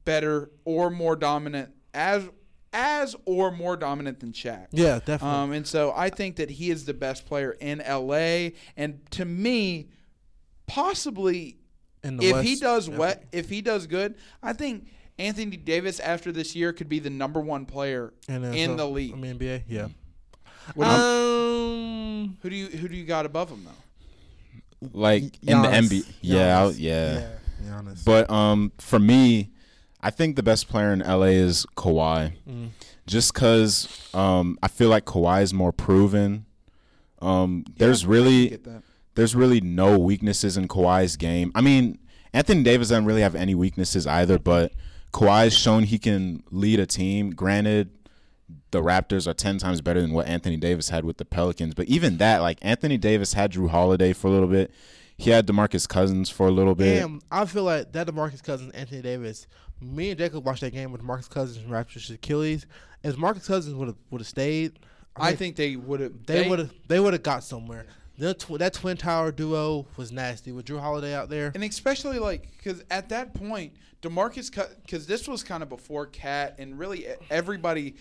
better 0.06 0.50
or 0.66 0.90
more 0.90 1.16
dominant 1.16 1.72
as 1.94 2.30
as 2.72 3.16
or 3.26 3.52
more 3.52 3.78
dominant 3.78 4.20
than 4.20 4.32
Shaq. 4.32 4.68
Yeah, 4.72 5.00
definitely. 5.00 5.30
Um, 5.30 5.52
and 5.52 5.68
so 5.68 5.94
I 5.96 6.10
think 6.10 6.38
that 6.38 6.50
he 6.50 6.72
is 6.72 6.86
the 6.86 6.94
best 6.94 7.26
player 7.28 7.52
in 7.60 7.84
LA. 7.88 8.50
And 8.76 9.00
to 9.12 9.26
me, 9.26 9.90
possibly 10.66 11.58
in 12.04 12.18
the 12.18 12.26
if 12.26 12.34
West, 12.34 12.48
he 12.48 12.56
does 12.56 12.88
yeah. 12.88 12.98
wet, 12.98 13.26
if 13.32 13.50
he 13.50 13.62
does 13.62 13.86
good, 13.86 14.16
I 14.42 14.54
think 14.54 14.88
Anthony 15.20 15.56
Davis 15.56 16.00
after 16.00 16.32
this 16.32 16.56
year 16.56 16.74
could 16.74 16.90
be 16.90 16.98
the 17.00 17.12
number 17.12 17.40
one 17.40 17.66
player 17.66 18.14
in, 18.28 18.44
in 18.44 18.76
the 18.76 18.88
league. 18.88 19.14
I 19.14 19.18
mean 19.18 19.38
NBA, 19.38 19.64
yeah. 19.68 19.90
What 20.74 20.88
um, 20.88 22.38
who 22.42 22.50
do 22.50 22.56
you 22.56 22.68
who 22.68 22.88
do 22.88 22.96
you 22.96 23.06
got 23.06 23.26
above 23.26 23.50
him 23.50 23.66
though? 23.66 23.72
like 24.92 25.24
in 25.44 25.62
the 25.62 25.68
NBA. 25.68 26.12
Yeah, 26.22 26.60
I'll- 26.60 26.72
Giannis. 26.72 26.80
yeah. 26.80 27.30
yeah, 27.64 27.82
be. 27.82 28.04
But 28.06 28.30
um, 28.30 28.72
for 28.80 29.00
me, 29.00 29.52
I 30.04 30.10
think 30.10 30.36
the 30.36 30.44
best 30.44 30.68
player 30.68 30.92
in 30.92 31.00
LA 31.00 31.32
is 31.32 31.66
Kawhi. 31.78 32.34
Mm. 32.48 32.70
Just 33.08 33.34
because 33.34 34.10
um, 34.14 34.60
I 34.62 34.68
feel 34.68 34.90
like 34.90 35.06
Kawhi 35.06 35.42
is 35.42 35.54
more 35.54 35.72
proven. 35.72 36.46
Um, 37.22 37.64
there's 37.78 38.06
really 38.06 38.60
there's 39.16 39.34
really 39.34 39.62
no 39.62 39.98
weaknesses 39.98 40.58
in 40.58 40.68
Kawhi's 40.68 41.16
game. 41.16 41.52
I 41.56 41.62
mean, 41.62 42.00
Anthony 42.34 42.64
Davis 42.64 42.90
doesn't 42.90 43.06
really 43.06 43.22
have 43.22 43.36
any 43.36 43.56
weaknesses 43.56 44.06
either, 44.06 44.38
but 44.38 44.74
Kawhi's 45.14 45.58
shown 45.58 45.84
he 45.84 45.98
can 45.98 46.44
lead 46.52 46.80
a 46.80 46.86
team. 46.86 47.32
Granted, 47.32 47.92
the 48.72 48.82
Raptors 48.82 49.26
are 49.26 49.34
ten 49.34 49.58
times 49.58 49.80
better 49.82 50.02
than 50.02 50.12
what 50.12 50.28
Anthony 50.28 50.58
Davis 50.58 50.90
had 50.90 51.06
with 51.06 51.18
the 51.18 51.26
Pelicans, 51.26 51.74
but 51.74 51.88
even 51.88 52.18
that, 52.18 52.42
like 52.42 52.58
Anthony 52.62 52.98
Davis 52.98 53.34
had 53.34 53.54
Jrue 53.54 53.70
Holiday 53.70 54.12
for 54.12 54.28
a 54.28 54.32
little 54.32 54.50
bit. 54.50 54.72
He 55.18 55.30
had 55.30 55.48
DeMarcus 55.48 55.88
Cousins 55.88 56.30
for 56.30 56.48
a 56.48 56.52
little 56.52 56.76
bit. 56.76 57.00
Damn, 57.00 57.22
I 57.32 57.46
feel 57.46 57.64
like 57.64 57.92
that 57.94 58.08
DeMarcus 58.08 58.44
Cousins, 58.44 58.72
Anthony 58.74 59.02
Davis. 59.02 59.48
Me 59.82 60.10
and 60.10 60.18
Jacob 60.18 60.46
watched 60.46 60.62
that 60.62 60.72
game 60.72 60.92
with 60.92 61.02
Marcus 61.04 61.28
Cousins 61.28 61.58
and 61.64 61.72
Raptors 61.72 62.14
Achilles. 62.14 62.66
If 63.04 63.18
Marcus 63.18 63.48
Cousins 63.48 63.76
would 63.76 63.90
have 63.90 63.98
would 64.12 64.22
have 64.22 64.28
stayed, 64.28 64.80
I 65.16 65.30
mean, 65.30 65.38
think 65.38 65.56
they 65.56 65.76
would 65.76 66.00
have. 66.00 66.26
they 66.26 66.48
would 66.50 66.60
have 66.60 66.74
they 66.88 67.00
would 67.00 67.14
have 67.14 67.24
got 67.24 67.44
somewhere. 67.44 67.86
The 68.18 68.34
tw- 68.34 68.60
that 68.60 68.74
twin 68.74 68.96
tower 68.98 69.32
duo 69.32 69.88
was 69.98 70.12
nasty 70.12 70.52
with 70.52 70.66
Jrue 70.66 70.80
Holiday 70.80 71.14
out 71.14 71.30
there. 71.30 71.52
And 71.56 71.64
especially 71.64 72.20
like 72.20 72.50
because 72.58 72.84
at 72.92 73.10
that 73.10 73.34
point, 73.34 73.74
Demarcus, 74.02 74.52
because 74.84 75.08
this 75.08 75.28
was 75.28 75.44
kind 75.44 75.64
of 75.64 75.70
before 75.70 76.06
Cat 76.06 76.56
and 76.60 76.78
really 76.78 77.08
e- 77.08 77.14
everybody, 77.30 77.96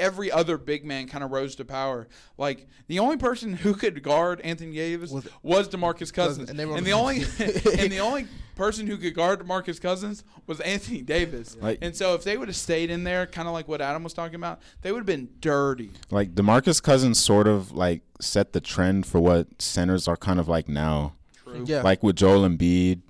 every 0.00 0.30
other 0.30 0.56
big 0.58 0.84
man 0.84 1.08
kind 1.08 1.24
of 1.24 1.30
rose 1.30 1.54
to 1.56 1.64
power. 1.64 2.08
Like 2.36 2.66
the 2.86 2.98
only 2.98 3.16
person 3.16 3.52
who 3.54 3.74
could 3.74 4.02
guard 4.02 4.40
Anthony 4.42 4.74
Davis 4.76 5.10
was, 5.10 5.26
Was- 5.42 5.68
Demarcus 5.68 6.12
Cousins, 6.12 6.50
and 6.50 6.58
they 6.58 6.64
were 6.66 6.76
and 6.76 6.86
the 6.86 6.90
the 6.90 6.96
only 6.96 7.16
and 7.78 7.90
the 7.92 8.00
only 8.00 8.26
person 8.54 8.86
who 8.86 8.96
could 8.96 9.14
guard 9.14 9.40
Demarcus 9.40 9.80
Cousins 9.80 10.24
was 10.46 10.60
Anthony 10.60 11.02
Davis. 11.02 11.56
Like- 11.60 11.78
and 11.82 11.94
so 11.96 12.14
if 12.14 12.24
they 12.24 12.36
would 12.36 12.48
have 12.48 12.56
stayed 12.56 12.90
in 12.90 13.04
there, 13.04 13.26
kind 13.26 13.48
of 13.48 13.54
like 13.54 13.68
what 13.68 13.80
Adam 13.80 14.02
was 14.04 14.12
talking 14.14 14.34
about, 14.36 14.60
they 14.82 14.90
would 14.92 14.98
have 14.98 15.06
been 15.06 15.28
dirty. 15.40 15.90
Like 16.10 16.34
DeMarcus 16.34 16.82
Cousins 16.82 17.18
sort 17.18 17.46
of 17.48 17.72
like 17.72 18.02
set 18.20 18.52
the 18.52 18.60
trend 18.60 19.06
for 19.06 19.20
what 19.20 19.60
centers 19.62 20.06
are 20.08 20.16
kind 20.16 20.38
of 20.40 20.48
like 20.48 20.68
now. 20.68 21.14
True. 21.44 21.64
Yeah, 21.66 21.82
Like 21.82 22.02
with 22.02 22.16
Joel 22.16 22.48
Embiid, 22.48 23.00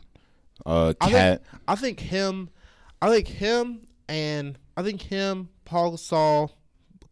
uh 0.66 0.92
I 1.00 1.10
Cat. 1.10 1.44
think 1.44 1.62
I 1.68 1.74
think 1.76 2.00
him, 2.00 2.50
I 3.00 3.10
think 3.10 3.28
him 3.28 3.86
and 4.08 4.58
I 4.76 4.82
think 4.82 5.02
him, 5.02 5.48
Paul 5.64 5.92
Gasol, 5.92 6.50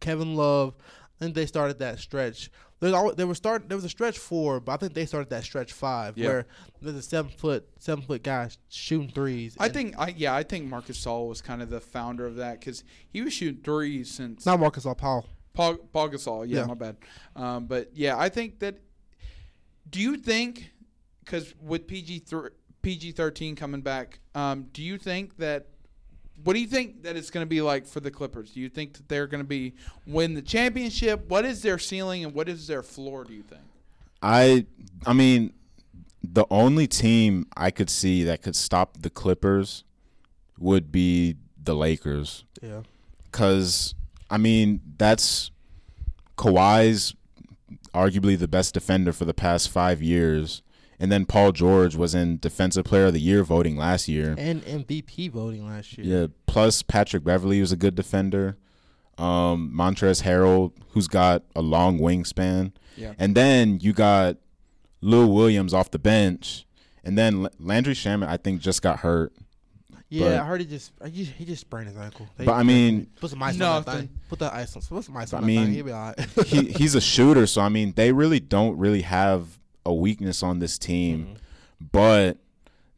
Kevin 0.01 0.35
Love. 0.37 0.75
I 1.21 1.25
think 1.25 1.35
they 1.35 1.47
started 1.47 1.79
that 1.79 1.99
stretch. 1.99 2.51
There's 2.79 2.93
always, 2.93 3.17
there 3.17 3.27
was 3.27 3.39
start 3.39 3.69
there 3.71 3.77
was 3.77 3.85
a 3.87 3.89
stretch 3.89 4.19
four, 4.19 4.61
but 4.61 4.73
I 4.73 4.77
think 4.77 4.93
they 4.93 5.07
started 5.07 5.31
that 5.31 5.45
stretch 5.45 5.73
five 5.73 6.19
Yeah. 6.19 6.27
where 6.29 6.47
there's 6.83 6.97
a 6.97 7.03
seven 7.03 7.31
foot 7.31 7.67
seven 7.79 8.05
foot 8.05 8.23
guy 8.23 8.51
shooting 8.69 9.09
threes. 9.11 9.57
I 9.59 9.71
think, 9.71 9.99
I 9.99 10.09
yeah, 10.17 10.35
I 10.35 10.43
think 10.43 10.67
Marc 10.67 10.87
Gasol 10.87 11.27
was 11.29 11.41
kind 11.41 11.63
of 11.63 11.71
the 11.71 11.81
founder 11.81 12.27
of 12.27 12.37
that 12.37 12.61
because 12.61 12.85
he 13.09 13.23
was 13.23 13.33
shooting 13.33 13.63
threes 13.63 14.11
since 14.11 14.45
not 14.45 14.61
Marcus 14.61 14.85
or 14.85 14.95
Paul. 14.95 15.25
Paul, 15.55 15.77
Paul 15.77 16.11
Gasol. 16.11 16.47
Yeah, 16.47 16.61
Yeah. 16.61 16.67
my 16.67 16.75
bad. 16.75 16.97
Um, 17.35 17.65
but 17.67 17.91
yeah, 17.95 18.19
I 18.19 18.29
think 18.29 18.59
that. 18.59 18.79
Do 19.89 20.01
you 20.01 20.17
think, 20.19 20.71
because 21.25 21.55
with 21.63 21.87
PG 21.87 22.19
three, 22.21 22.51
PG 22.83 23.13
thirteen 23.13 23.57
coming 23.57 23.81
back. 23.81 24.19
Um, 24.35 24.67
do 24.75 24.83
you 24.83 24.99
think 24.99 25.39
that? 25.39 25.69
What 26.45 26.53
do 26.53 26.61
you 26.61 26.67
think 26.67 27.03
that 27.03 27.17
it's 27.17 27.31
going 27.31 27.45
to 27.45 27.49
be 27.49 27.61
like 27.61 27.87
for 27.87 28.01
the 28.01 28.11
Clippers? 28.11 28.53
Do 28.53 28.61
you 28.61 28.69
think 28.69 28.95
that 28.95 29.09
they're 29.09 29.27
going 29.27 29.43
to 29.43 29.49
be 29.49 29.75
win 30.07 30.35
the 30.35 30.43
championship? 30.43 31.29
What 31.29 31.45
is 31.45 31.63
their 31.63 31.79
ceiling 31.79 32.25
and 32.25 32.35
what 32.35 32.49
is 32.49 32.67
their 32.67 32.83
floor? 32.83 33.25
Do 33.25 33.35
you 33.35 33.43
think? 33.43 33.63
I 34.23 34.67
I 35.05 35.13
mean, 35.13 35.53
the 36.23 36.47
only 36.51 36.87
team 36.87 37.47
I 37.57 37.71
could 37.71 37.91
see 37.91 38.25
that 38.25 38.43
could 38.43 38.57
stop 38.57 38.99
the 39.01 39.11
Clippers 39.11 39.85
would 40.59 40.91
be 40.91 41.37
the 41.63 41.75
Lakers. 41.75 42.45
Yeah. 42.63 42.83
Cause 43.33 43.95
I 44.31 44.39
mean, 44.39 44.81
that's 44.99 45.51
Kawhi's 46.37 47.15
arguably 47.95 48.39
the 48.39 48.49
best 48.49 48.75
defender 48.75 49.13
for 49.13 49.25
the 49.25 49.35
past 49.35 49.71
five 49.71 50.03
years. 50.03 50.63
And 50.99 51.13
then 51.13 51.27
Paul 51.27 51.53
George 51.53 51.95
was 51.95 52.15
in 52.15 52.39
Defensive 52.39 52.85
Player 52.85 53.07
of 53.07 53.13
the 53.13 53.21
Year 53.21 53.45
voting 53.45 53.77
last 53.77 54.09
year. 54.09 54.35
And 54.39 54.63
MVP 54.65 55.31
voting 55.31 55.67
last 55.69 55.99
year. 55.99 56.07
Yeah. 56.07 56.27
Plus 56.47 56.83
Patrick 56.83 57.23
Beverley 57.25 57.61
was 57.61 57.71
a 57.73 57.77
good 57.77 57.95
defender. 57.95 58.57
Um, 59.19 59.73
Montrezl 59.75 60.23
Harrell, 60.23 60.73
who's 60.91 61.09
got 61.09 61.43
a 61.55 61.63
long 61.63 61.99
wingspan. 61.99 62.73
Yeah. 62.97 63.13
And 63.19 63.35
then 63.35 63.79
you 63.81 63.93
got 63.93 64.37
Lou 65.01 65.27
Williams 65.27 65.73
off 65.75 65.91
the 65.91 65.99
bench. 65.99 66.67
And 67.05 67.17
then 67.17 67.47
Landry 67.59 67.95
Shamet, 67.95 68.27
I 68.29 68.37
think, 68.37 68.61
just 68.61 68.83
got 68.83 69.01
hurt. 69.01 69.33
Yeah, 70.09 70.29
But- 70.29 70.39
I 70.41 70.45
heard 70.47 70.61
he 70.61 70.67
just 70.67 70.93
I 71.03 71.09
just- 71.11 71.33
he 71.33 71.45
just 71.45 71.61
sprained 71.63 71.89
his 71.89 71.97
ankle. 71.97 72.27
They- 72.37 72.45
But 72.45 72.55
I 72.55 72.63
mean, 72.63 73.09
put 73.21 73.31
some 73.31 73.43
ice 73.43 73.55
on 73.55 73.59
that 73.59 73.87
Nothing. 73.87 74.09
thing. 74.09 74.19
Put 74.29 74.39
that 74.39 74.55
ice 74.55 74.77
on. 74.77 74.83
Put 74.83 75.05
some 75.05 75.17
ice 75.17 75.33
I 75.33 75.37
on 75.39 75.43
that 75.43 75.47
mean, 75.47 75.65
thing. 75.67 75.75
He'll 75.75 75.85
be 75.85 75.93
all 75.93 76.15
right. 76.17 76.47
he 76.47 76.65
he's 76.73 76.95
a 76.95 77.01
shooter, 77.01 77.47
so 77.47 77.61
I 77.61 77.69
mean, 77.69 77.93
they 77.97 78.13
really 78.13 78.39
don't 78.41 78.77
really 78.79 79.03
have 79.03 79.59
a 79.87 79.95
weakness 79.95 80.43
on 80.43 80.59
this 80.59 80.79
team. 80.79 81.21
Mm-hmm. 81.21 81.35
But 81.93 82.39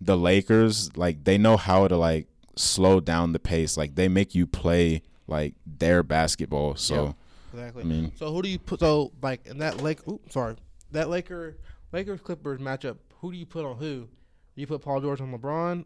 the 0.01 0.17
Lakers, 0.17 0.97
like, 0.97 1.25
they 1.25 1.39
know 1.39 1.57
how 1.57 1.87
to 1.87 1.97
like 1.97 2.27
slow 2.57 3.01
down 3.01 3.33
the 3.33 3.39
pace. 3.39 3.77
Like, 3.77 3.95
they 3.95 4.09
make 4.09 4.35
you 4.35 4.47
play 4.47 5.03
like 5.29 5.55
their 5.67 6.03
basketball. 6.03 6.75
So 6.75 7.15
exactly. 7.53 7.83
I 7.83 7.87
mean, 7.87 8.13
So 8.17 8.33
who 8.33 8.43
do 8.43 8.49
you 8.49 8.59
put? 8.59 8.81
So 8.81 9.13
like 9.23 9.47
in 9.47 9.59
that 9.59 9.83
Lake, 9.83 10.07
oops, 10.09 10.33
sorry, 10.33 10.57
that 10.91 11.09
Laker 11.09 11.57
Lakers 11.93 12.21
Clippers 12.21 12.61
matchup. 12.61 12.97
Who 13.21 13.33
do 13.33 13.39
you 13.39 13.47
put 13.47 13.65
on 13.65 13.77
who? 13.77 14.09
You 14.55 14.67
put 14.67 14.81
Paul 14.81 15.01
George 15.01 15.21
on 15.21 15.33
LeBron 15.33 15.85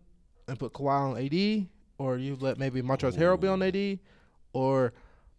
and 0.48 0.58
put 0.58 0.72
Kawhi 0.72 0.90
on 0.90 1.18
AD, 1.18 1.66
or 1.98 2.18
you 2.18 2.36
let 2.40 2.58
maybe 2.58 2.82
Montrezl 2.82 3.18
Harrell 3.18 3.40
be 3.40 3.48
on 3.48 3.62
AD, 3.62 3.98
or 4.52 4.92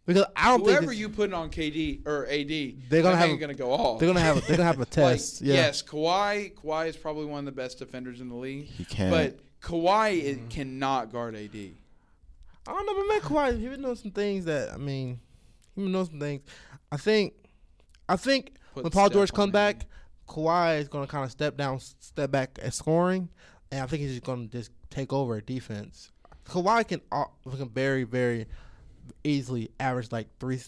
because 0.05 0.25
I 0.35 0.49
don't 0.49 0.59
think 0.59 0.69
Whoever 0.71 0.83
it's- 0.91 0.97
you 0.99 1.09
put 1.09 1.33
on 1.33 1.49
KD 1.49 2.05
or 2.05 2.25
AD, 2.27 2.75
They're 2.89 3.01
gonna 3.01 3.15
have 3.17 3.29
a- 3.29 3.37
gonna 3.37 3.53
go 3.53 3.71
off. 3.71 3.99
they're 3.99 4.07
gonna 4.07 4.19
have 4.19 4.45
they're 4.47 4.57
gonna 4.57 4.67
have 4.67 4.77
a 4.77 4.79
like, 4.81 4.89
test. 4.89 5.41
yeah. 5.41 5.53
Yes, 5.55 5.81
Kawhi. 5.83 6.53
Kawhi 6.55 6.87
is 6.87 6.97
probably 6.97 7.25
one 7.25 7.39
of 7.39 7.45
the 7.45 7.51
best 7.51 7.79
defenders 7.79 8.19
in 8.21 8.29
the 8.29 8.35
league, 8.35 8.65
he 8.65 8.85
can't. 8.85 9.11
but 9.11 9.39
Kawhi 9.61 10.23
Mm-hmm. 10.23 10.47
cannot 10.49 11.11
guard 11.11 11.35
AD. 11.35 11.55
I 11.55 12.71
don't 12.71 12.85
know, 12.85 12.93
but 12.95 13.07
man, 13.07 13.21
Kawhi, 13.21 13.59
he 13.59 13.67
been 13.67 13.81
doing 13.81 13.95
some 13.95 14.11
things 14.11 14.45
that 14.45 14.71
I 14.73 14.77
mean, 14.77 15.19
he 15.75 15.81
been 15.83 15.91
doing 15.91 16.05
some 16.05 16.19
things. 16.19 16.41
I 16.91 16.97
think, 16.97 17.33
I 18.07 18.15
think 18.15 18.53
Put 18.73 18.83
when 18.83 18.91
Paul 18.91 19.09
George 19.09 19.31
on 19.31 19.35
come 19.35 19.49
AD. 19.49 19.53
back, 19.53 19.85
Kawhi 20.27 20.79
is 20.79 20.87
going 20.87 21.05
to 21.05 21.11
kind 21.11 21.25
of 21.25 21.31
step 21.31 21.57
down, 21.57 21.79
step 21.79 22.31
back 22.31 22.57
at 22.61 22.73
scoring, 22.73 23.29
and 23.71 23.81
I 23.81 23.85
think 23.87 24.01
he's 24.01 24.11
just 24.11 24.23
going 24.23 24.47
to 24.49 24.57
just 24.57 24.71
take 24.89 25.11
over 25.11 25.37
at 25.37 25.45
defense. 25.45 26.11
Kawhi 26.45 26.87
can 26.87 27.01
uh, 27.11 27.25
can 27.49 27.69
very 27.69 28.03
very 28.03 28.47
easily 29.23 29.69
average 29.79 30.11
like 30.11 30.27
three 30.39 30.59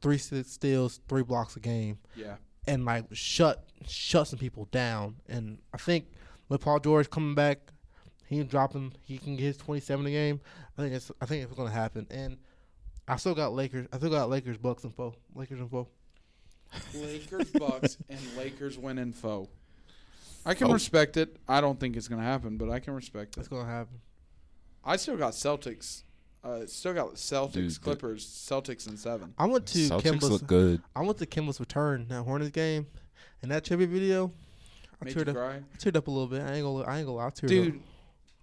three 0.00 0.18
steals, 0.18 1.00
three 1.08 1.22
blocks 1.22 1.56
a 1.56 1.60
game, 1.60 1.98
Yeah, 2.16 2.36
and 2.66 2.84
like 2.84 3.04
shut 3.12 3.64
shut 3.86 4.28
some 4.28 4.38
people 4.38 4.66
down. 4.72 5.16
And 5.28 5.58
I 5.72 5.76
think 5.78 6.06
with 6.48 6.60
Paul 6.60 6.80
George 6.80 7.08
coming 7.10 7.34
back, 7.34 7.58
he 8.26 8.42
dropping 8.42 8.92
he 9.02 9.18
can 9.18 9.36
get 9.36 9.44
his 9.44 9.56
twenty 9.56 9.80
seven 9.80 10.06
a 10.06 10.10
game. 10.10 10.40
I 10.78 10.82
think 10.82 10.94
it's 10.94 11.10
I 11.20 11.26
think 11.26 11.44
it's 11.44 11.52
gonna 11.54 11.70
happen. 11.70 12.06
And 12.10 12.38
I 13.06 13.16
still 13.16 13.34
got 13.34 13.52
Lakers. 13.52 13.86
I 13.92 13.98
still 13.98 14.10
got 14.10 14.30
Lakers 14.30 14.56
Bucks 14.58 14.84
info. 14.84 15.14
Lakers 15.34 15.60
info. 15.60 15.88
Lakers, 16.94 17.50
Bucks, 17.50 17.98
and 18.08 18.18
Lakers 18.36 18.76
win 18.78 18.98
in 18.98 19.12
foe. 19.12 19.48
I 20.44 20.54
can 20.54 20.68
Oh. 20.68 20.72
respect 20.74 21.16
it. 21.16 21.36
I 21.48 21.60
don't 21.60 21.78
think 21.78 21.96
it's 21.96 22.08
gonna 22.08 22.22
happen, 22.22 22.56
but 22.56 22.68
I 22.70 22.80
can 22.80 22.94
respect 22.94 23.36
That's 23.36 23.46
it. 23.46 23.50
gonna 23.50 23.68
happen. 23.70 24.00
I 24.84 24.96
still 24.96 25.16
got 25.16 25.32
Celtics. 25.34 26.02
Uh, 26.44 26.66
still 26.66 26.92
got 26.92 27.14
Celtics, 27.14 27.52
Dude, 27.52 27.70
the- 27.70 27.80
Clippers, 27.80 28.26
Celtics 28.26 28.86
in 28.88 28.96
seven. 28.98 29.32
I 29.38 29.46
went 29.46 29.64
to 29.66 29.78
Celtics 29.78 30.02
Kemba's. 30.02 30.30
look 30.30 30.46
good. 30.46 30.82
I 30.94 31.00
went 31.00 31.16
to 31.18 31.26
Kemba's 31.26 31.58
return 31.58 32.06
that 32.08 32.22
Hornets 32.22 32.50
game, 32.50 32.86
and 33.42 33.50
that 33.50 33.64
tribute 33.64 33.88
video. 33.90 34.30
I 35.00 35.06
Made 35.06 35.16
you 35.16 35.22
teared 35.22 35.28
up. 35.28 35.34
cry, 35.36 35.54
I 35.56 35.76
teared 35.78 35.96
up 35.96 36.06
a 36.06 36.10
little 36.10 36.26
bit. 36.28 36.42
I 36.42 36.54
ain't 36.54 36.64
gonna. 36.64 36.84
I 36.84 36.98
ain't 36.98 37.06
gonna 37.06 37.16
lie. 37.16 37.26
I 37.26 37.30
teared 37.30 37.48
dude. 37.48 37.74
up. 37.76 37.80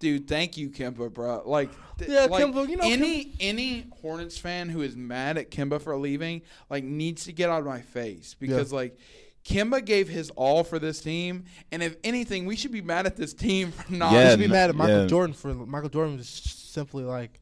Dude, 0.00 0.26
thank 0.26 0.56
you, 0.56 0.68
Kemba, 0.68 1.12
bro. 1.14 1.44
Like, 1.46 1.70
th- 1.98 2.10
Yeah, 2.10 2.24
like 2.24 2.44
Kemba, 2.44 2.68
you 2.68 2.76
know, 2.76 2.82
any 2.84 3.34
any 3.38 3.86
Hornets 4.00 4.36
fan 4.36 4.68
who 4.68 4.82
is 4.82 4.96
mad 4.96 5.38
at 5.38 5.52
Kemba 5.52 5.80
for 5.80 5.96
leaving, 5.96 6.42
like, 6.68 6.82
needs 6.82 7.24
to 7.26 7.32
get 7.32 7.50
out 7.50 7.60
of 7.60 7.66
my 7.66 7.80
face 7.82 8.34
because, 8.40 8.72
like, 8.72 8.98
Kemba 9.44 9.84
gave 9.84 10.08
his 10.08 10.30
all 10.30 10.64
for 10.64 10.80
this 10.80 11.00
team, 11.00 11.44
and 11.70 11.84
if 11.84 11.94
anything, 12.02 12.46
we 12.46 12.56
should 12.56 12.72
be 12.72 12.80
mad 12.80 13.06
at 13.06 13.16
this 13.16 13.32
team 13.32 13.70
for 13.70 13.92
not. 13.92 14.12
I 14.12 14.14
Yeah, 14.22 14.30
should 14.30 14.38
be 14.40 14.48
mad 14.48 14.70
at 14.70 14.74
Michael 14.76 15.02
yeah. 15.02 15.06
Jordan 15.06 15.34
for 15.34 15.54
Michael 15.54 15.88
Jordan 15.88 16.16
was 16.16 16.28
simply 16.28 17.04
like, 17.04 17.38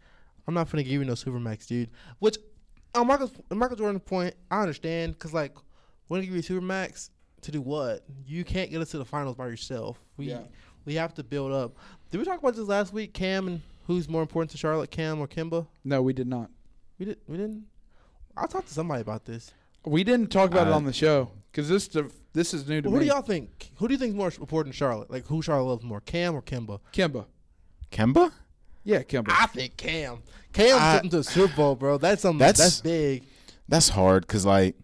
I'm 0.50 0.54
not 0.54 0.68
gonna 0.70 0.82
give 0.82 0.92
you 0.94 1.04
no 1.04 1.12
supermax, 1.12 1.64
dude. 1.68 1.90
Which, 2.18 2.36
on 2.94 3.06
Michael 3.06 3.30
on 3.52 3.58
Michael 3.58 3.76
Jordan's 3.76 4.02
point, 4.04 4.34
I 4.50 4.62
understand 4.62 5.12
because 5.12 5.32
like, 5.32 5.54
when 6.08 6.20
you 6.22 6.26
give 6.26 6.36
you 6.50 6.60
supermax 6.60 7.10
to 7.42 7.52
do 7.52 7.60
what? 7.60 8.04
You 8.26 8.44
can't 8.44 8.68
get 8.68 8.80
us 8.80 8.90
to 8.90 8.98
the 8.98 9.04
finals 9.04 9.36
by 9.36 9.46
yourself. 9.46 9.98
We 10.16 10.26
Yeah. 10.26 10.40
we 10.84 10.94
have 10.96 11.14
to 11.14 11.22
build 11.22 11.52
up. 11.52 11.76
Did 12.10 12.18
we 12.18 12.24
talk 12.24 12.40
about 12.40 12.56
this 12.56 12.66
last 12.66 12.92
week? 12.92 13.14
Cam 13.14 13.46
and 13.46 13.60
who's 13.86 14.08
more 14.08 14.22
important 14.22 14.50
to 14.50 14.58
Charlotte, 14.58 14.90
Cam 14.90 15.20
or 15.20 15.28
Kemba? 15.28 15.68
No, 15.84 16.02
we 16.02 16.12
did 16.12 16.26
not. 16.26 16.50
We 16.98 17.06
did. 17.06 17.18
We 17.28 17.36
didn't. 17.36 17.66
I 18.36 18.46
talked 18.46 18.66
to 18.66 18.74
somebody 18.74 19.02
about 19.02 19.24
this. 19.24 19.52
We 19.86 20.02
didn't 20.02 20.32
talk 20.32 20.50
about 20.50 20.66
it 20.66 20.72
on 20.72 20.84
the 20.84 20.92
show 20.92 21.30
because 21.52 21.68
this 21.68 21.86
the- 21.86 22.10
this 22.32 22.52
is 22.52 22.68
new 22.68 22.82
to 22.82 22.90
Who 22.90 22.96
me. 22.96 23.02
do 23.02 23.06
y'all 23.06 23.22
think? 23.22 23.70
Who 23.76 23.86
do 23.86 23.94
you 23.94 23.98
think 23.98 24.10
is 24.10 24.16
more 24.16 24.32
important 24.40 24.74
Charlotte? 24.74 25.10
Like 25.12 25.26
who 25.28 25.42
Charlotte 25.42 25.68
loves 25.68 25.84
more, 25.84 26.00
Cam 26.00 26.34
or 26.34 26.42
Kemba? 26.42 26.80
Kimba. 26.92 27.26
Kemba? 27.92 28.32
Yeah, 28.84 29.02
Kemba. 29.02 29.28
I 29.30 29.46
think 29.46 29.76
Cam. 29.76 30.22
Cam 30.52 30.78
I- 30.80 30.94
getting 30.96 31.10
to 31.10 31.18
the 31.18 31.24
Super 31.24 31.54
Bowl, 31.56 31.74
bro. 31.76 31.98
That's 31.98 32.22
something. 32.22 32.38
That's- 32.38 32.58
That's, 32.58 32.80
big. 32.80 33.24
That's 33.68 33.88
hard 33.88 34.26
because 34.26 34.44
like 34.44 34.74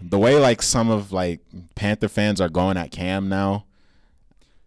the 0.00 0.18
way 0.18 0.36
like 0.38 0.62
some 0.62 0.88
of 0.90 1.12
like 1.12 1.40
Panther 1.74 2.08
fans 2.08 2.40
are 2.40 2.48
going 2.48 2.76
at 2.76 2.90
Cam 2.90 3.28
now. 3.28 3.66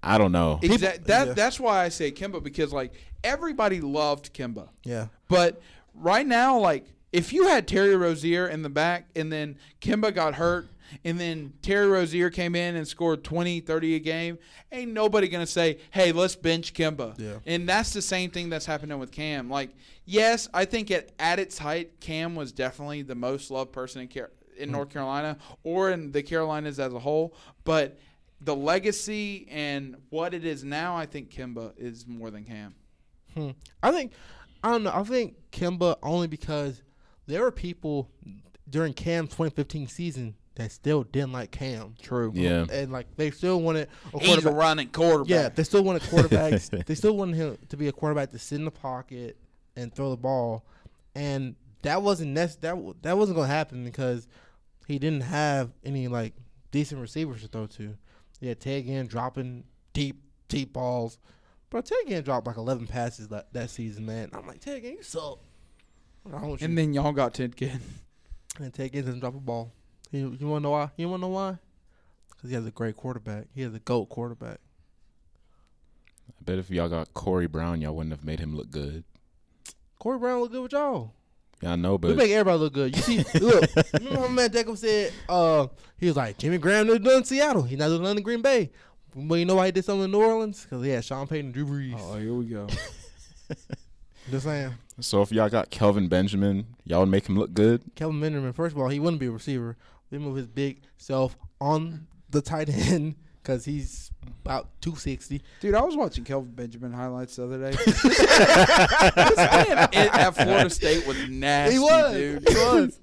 I 0.04 0.18
don't 0.18 0.32
know. 0.32 0.60
Exact- 0.62 1.06
that 1.06 1.28
yeah. 1.28 1.34
that's 1.34 1.60
why 1.60 1.84
I 1.84 1.90
say 1.90 2.12
Kemba 2.12 2.44
because 2.44 2.72
like 2.74 2.94
everybody 3.24 3.82
loved 3.82 4.34
Kemba. 4.34 4.70
Yeah. 4.84 5.08
But 5.28 5.62
right 5.96 6.28
now, 6.28 6.60
like 6.60 6.86
if 7.14 7.32
you 7.32 7.48
had 7.48 7.68
Terry 7.68 7.96
Rozier 7.96 8.48
in 8.48 8.64
the 8.64 8.70
back 8.70 9.08
and 9.16 9.32
then 9.32 9.58
Kemba 9.80 10.14
got 10.14 10.34
hurt 10.34 10.68
and 11.06 11.20
then 11.20 11.54
Terry 11.62 11.88
Rozier 11.88 12.32
came 12.32 12.56
in 12.56 12.76
and 12.76 12.88
scored 12.88 13.24
20, 13.24 13.62
30 13.62 13.96
a 13.96 14.00
game, 14.00 14.40
ain't 14.72 14.92
nobody 14.92 15.28
going 15.28 15.46
to 15.46 15.52
say, 15.52 15.78
hey, 15.92 16.12
let's 16.12 16.36
bench 16.36 16.74
Kemba. 16.74 17.18
Yeah. 17.20 17.36
And 17.46 17.70
that's 17.70 17.94
the 17.94 18.02
same 18.02 18.32
thing 18.32 18.50
that's 18.50 18.66
happening 18.66 18.98
with 18.98 19.12
Cam. 19.12 19.50
Like, 19.50 19.70
yes, 20.06 20.50
I 20.54 20.66
think 20.66 20.90
at, 20.90 21.12
at 21.20 21.40
its 21.40 21.60
height, 21.60 22.00
Cam 22.00 22.36
was 22.36 22.52
definitely 22.52 23.04
the 23.04 23.16
most 23.16 23.52
loved 23.52 23.72
person 23.72 24.02
in, 24.02 24.08
Car- 24.08 24.32
in 24.58 24.72
North 24.72 24.90
Carolina 24.90 25.38
or 25.64 25.92
in 25.92 26.12
the 26.12 26.24
Carolinas 26.24 26.80
as 26.80 26.94
a 26.94 27.00
whole. 27.00 27.36
But 27.64 28.00
the 28.42 28.56
legacy 28.56 29.48
and 29.52 29.98
what 30.10 30.34
it 30.34 30.46
is 30.46 30.64
now, 30.64 30.96
I 30.96 31.06
think 31.06 31.30
Kemba 31.30 31.74
is 31.78 32.08
more 32.08 32.32
than 32.32 32.44
Cam. 32.44 32.74
Hmm. 33.36 33.52
I 33.82 33.92
think 33.92 34.14
I 34.64 34.72
don't 34.72 34.84
know. 34.84 34.92
I 34.94 35.04
think 35.04 35.36
Kemba 35.52 35.98
only 36.02 36.28
because 36.28 36.82
there 37.28 37.42
were 37.42 37.52
people 37.52 38.10
during 38.70 38.94
Cam's 38.94 39.30
2015 39.30 39.88
season 39.88 40.36
that 40.56 40.72
still 40.72 41.04
didn't 41.04 41.32
like 41.32 41.52
Cam. 41.52 41.96
True. 42.02 42.32
Yeah. 42.36 42.66
And 42.72 42.92
like 42.92 43.16
they 43.16 43.32
still 43.32 43.62
wanted 43.62 43.88
a 44.14 44.20
He's 44.20 44.46
a 44.46 44.52
running 44.52 44.90
quarterback. 44.90 45.30
Yeah, 45.30 45.50
they 45.50 45.64
still 45.64 45.84
wanted 45.84 46.04
quarterbacks. 46.04 46.86
they 46.86 46.96
still 46.96 47.18
wanted 47.18 47.36
him 47.36 47.58
to 47.70 47.78
be 47.78 47.88
a 47.88 47.92
quarterback 47.92 48.32
to 48.32 48.40
sit 48.40 48.60
in 48.60 48.66
the 48.66 48.72
pocket 48.72 49.38
and 49.76 49.94
throw 49.94 50.12
the 50.12 50.18
ball, 50.18 50.66
and 51.16 51.56
that 51.82 52.02
wasn't 52.02 52.32
nec- 52.32 52.62
that 52.62 52.76
w- 52.76 52.96
that 53.02 53.18
wasn't 53.18 53.36
gonna 53.36 53.48
happen 53.48 53.84
because 53.84 54.28
he 54.88 55.00
didn't 55.00 55.22
have 55.22 55.72
any 55.84 56.08
like 56.08 56.34
decent 56.72 57.02
receivers 57.02 57.42
to 57.42 57.48
throw 57.48 57.66
to. 57.68 57.98
Yeah, 58.40 58.54
Ted 58.54 58.86
Ginn 58.86 59.08
dropping 59.08 59.64
deep 59.94 60.22
deep 60.48 60.74
balls, 60.74 61.18
but 61.70 61.86
Ted 61.86 61.98
Ginn 62.08 62.24
dropped 62.24 62.46
like 62.46 62.58
11 62.58 62.88
passes 62.88 63.30
that, 63.30 63.52
that 63.54 63.70
season, 63.70 64.06
man. 64.06 64.30
I'm 64.34 64.46
like 64.46 64.60
Ted 64.60 64.84
Ginn, 64.84 64.94
you 64.94 65.04
suck. 65.04 65.40
What's 66.24 66.34
wrong 66.42 66.52
with 66.52 66.62
you? 66.62 66.66
And 66.66 66.78
then 66.78 66.94
y'all 66.94 67.12
got 67.12 67.34
Ted 67.34 67.56
Ginn. 67.56 67.80
And 68.60 68.72
Ted 68.72 68.94
Ginn 68.94 69.04
doesn't 69.04 69.20
drop 69.20 69.34
a 69.34 69.40
ball. 69.40 69.72
You, 70.12 70.38
you 70.40 70.48
want 70.48 70.62
to 70.62 70.64
know 70.64 70.72
why? 70.72 70.92
You 70.96 71.10
want 71.10 71.22
to 71.22 71.28
know 71.28 71.34
why? 71.34 71.58
Because 72.30 72.52
he 72.52 72.56
has 72.56 72.68
a 72.68 72.72
great 72.72 72.96
quarterback. 72.96 73.46
He 73.56 73.64
has 73.64 73.74
a 73.74 73.80
GOAT 73.80 74.10
quarterback. 74.10 74.60
I 76.30 76.44
bet 76.44 76.60
if 76.60 76.70
y'all 76.70 76.88
got 76.88 77.16
Corey 77.16 77.48
Brown, 77.48 77.82
y'all 77.82 77.96
wouldn't 77.96 78.14
have 78.14 78.24
made 78.24 78.40
him 78.40 78.56
look 78.56 78.70
good. 78.70 79.06
Corey 79.98 80.20
Brown 80.20 80.40
look 80.40 80.52
good 80.52 80.62
with 80.62 80.72
y'all. 80.72 81.16
Yeah, 81.64 81.72
I 81.72 81.76
know, 81.78 81.98
but 81.98 82.10
we 82.10 82.14
but 82.14 82.24
make 82.24 82.32
everybody 82.32 82.60
look 82.60 82.74
good. 82.74 82.96
You 82.96 83.02
see, 83.02 83.18
look, 83.40 83.70
remember 83.94 84.20
how 84.20 84.28
man 84.28 84.52
Jacob 84.52 84.78
said, 84.78 85.14
uh, 85.28 85.68
he 85.98 86.06
was 86.06 86.16
like, 86.16 86.38
Jimmy 86.38 86.60
Graham 86.60 86.86
done 86.86 87.08
in 87.08 87.24
Seattle. 87.24 87.64
He's 87.64 87.80
not 87.80 87.88
doing 87.88 88.04
nothing 88.04 88.18
in 88.18 88.24
Green 88.24 88.42
Bay. 88.44 88.70
Well, 89.16 89.40
you 89.40 89.46
know 89.46 89.56
why 89.56 89.68
he 89.68 89.72
did 89.72 89.86
something 89.86 90.06
in 90.06 90.12
New 90.12 90.22
Orleans? 90.22 90.64
Because 90.64 90.84
he 90.84 90.92
had 90.92 91.06
Sean 91.06 91.26
Payton 91.26 91.48
and 91.48 91.54
Drew 91.54 91.66
Brees. 91.66 91.98
Oh, 91.98 92.18
here 92.18 92.34
we 92.34 92.46
go. 92.46 92.68
Just 94.30 94.46
saying. 94.46 94.74
So 95.00 95.22
if 95.22 95.32
y'all 95.32 95.50
got 95.50 95.70
Kelvin 95.70 96.08
Benjamin, 96.08 96.68
y'all 96.86 97.02
would 97.02 97.10
make 97.10 97.28
him 97.28 97.38
look 97.38 97.54
good. 97.54 97.82
Kelvin 97.96 98.22
Benjamin, 98.22 98.54
first 98.54 98.76
of 98.76 98.82
all, 98.82 98.90
he 98.90 99.00
wouldn't 99.00 99.20
be 99.20 99.26
a 99.26 99.32
receiver. 99.32 99.78
They 100.12 100.18
move 100.18 100.36
his 100.36 100.48
big 100.48 100.82
self 100.98 101.36
on 101.60 102.08
the 102.30 102.42
tight 102.42 102.70
end 102.70 103.16
because 103.42 103.66
he's 103.66 104.12
about 104.46 104.70
260. 104.82 105.42
Dude, 105.60 105.76
I 105.76 105.82
was 105.82 105.96
watching 105.96 106.24
Kelvin 106.24 106.52
Benjamin 106.52 106.94
highlights 106.94 107.36
the 107.36 107.46
other 107.46 107.58
day. 107.58 107.72
this 107.86 109.38
man 109.38 109.78
at 109.78 109.96
at 109.96 110.36
Florida 110.36 110.70
State 110.70 111.06
was 111.08 111.18
nasty, 111.28 111.74
he 111.76 111.80
was. 111.80 112.14
dude. 112.14 112.50
He 112.50 112.56
was. 112.56 113.00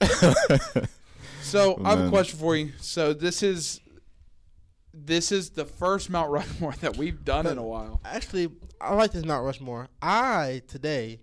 So 1.42 1.78
I 1.84 1.90
have 1.90 2.06
a 2.06 2.08
question 2.08 2.38
for 2.38 2.56
you. 2.56 2.72
So 2.80 3.12
this 3.12 3.42
is 3.42 3.80
this 4.94 5.32
is 5.32 5.50
the 5.50 5.64
first 5.66 6.08
Mount 6.08 6.30
Rushmore 6.30 6.72
that 6.80 6.96
we've 6.96 7.24
done 7.24 7.46
in 7.46 7.58
a 7.58 7.62
while. 7.62 8.00
Actually, 8.04 8.50
I 8.82 8.94
like 8.94 9.12
this 9.12 9.24
Mount 9.24 9.44
Rushmore. 9.44 9.88
I, 10.00 10.62
today, 10.66 11.20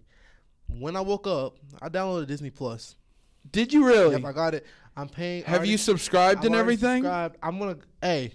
when 0.68 0.96
I 0.96 1.02
woke 1.02 1.28
up, 1.28 1.58
I 1.82 1.90
downloaded 1.90 2.28
Disney 2.28 2.50
Plus. 2.50 2.96
Did 3.52 3.74
you 3.74 3.86
really? 3.86 4.16
Yep, 4.16 4.26
I 4.26 4.32
got 4.32 4.54
it. 4.54 4.66
I'm 4.96 5.10
paying. 5.10 5.44
Have 5.44 5.58
already- 5.58 5.72
you 5.72 5.78
subscribed 5.78 6.40
I've 6.40 6.46
and 6.46 6.56
everything? 6.56 7.04
subscribed. 7.04 7.38
I'm 7.44 7.58
going 7.60 7.76
to, 7.76 7.82
hey, 8.02 8.34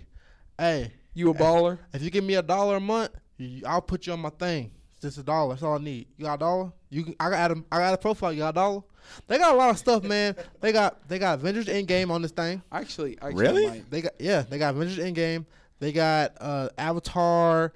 hey, 0.58 0.92
You 1.14 1.30
a 1.30 1.34
baller? 1.34 1.78
if 1.92 2.02
you 2.02 2.10
give 2.10 2.24
me 2.24 2.34
a 2.34 2.42
dollar 2.42 2.76
a 2.76 2.80
month, 2.80 3.12
I'll 3.66 3.82
put 3.82 4.06
you 4.06 4.12
on 4.12 4.20
my 4.20 4.30
thing. 4.30 4.70
It's 4.94 5.02
just 5.02 5.18
a 5.18 5.22
dollar. 5.22 5.54
That's 5.54 5.62
all 5.62 5.74
I 5.74 5.78
need. 5.78 6.06
You 6.16 6.24
got 6.24 6.34
a 6.34 6.38
dollar? 6.38 6.72
You 6.90 7.04
can, 7.04 7.14
I 7.20 7.30
got 7.30 7.50
a, 7.50 7.64
I 7.72 7.78
got 7.78 7.94
a 7.94 7.98
profile. 7.98 8.32
You 8.32 8.40
got 8.40 8.50
a 8.50 8.52
dollar? 8.54 8.82
They 9.26 9.36
got 9.38 9.54
a 9.54 9.56
lot 9.56 9.70
of 9.70 9.78
stuff, 9.78 10.02
man. 10.02 10.34
They 10.60 10.72
got 10.72 11.06
they 11.08 11.18
got 11.18 11.38
Avengers 11.40 11.66
Endgame 11.66 12.10
on 12.10 12.22
this 12.22 12.30
thing. 12.30 12.62
Actually, 12.72 13.18
actually 13.20 13.34
Really? 13.42 13.66
might. 13.68 13.90
They 13.90 14.00
got 14.00 14.12
yeah, 14.18 14.42
they 14.42 14.58
got 14.58 14.74
Avengers 14.74 14.98
Endgame. 14.98 15.44
They 15.78 15.92
got 15.92 16.32
uh 16.40 16.70
Avatar, 16.78 17.74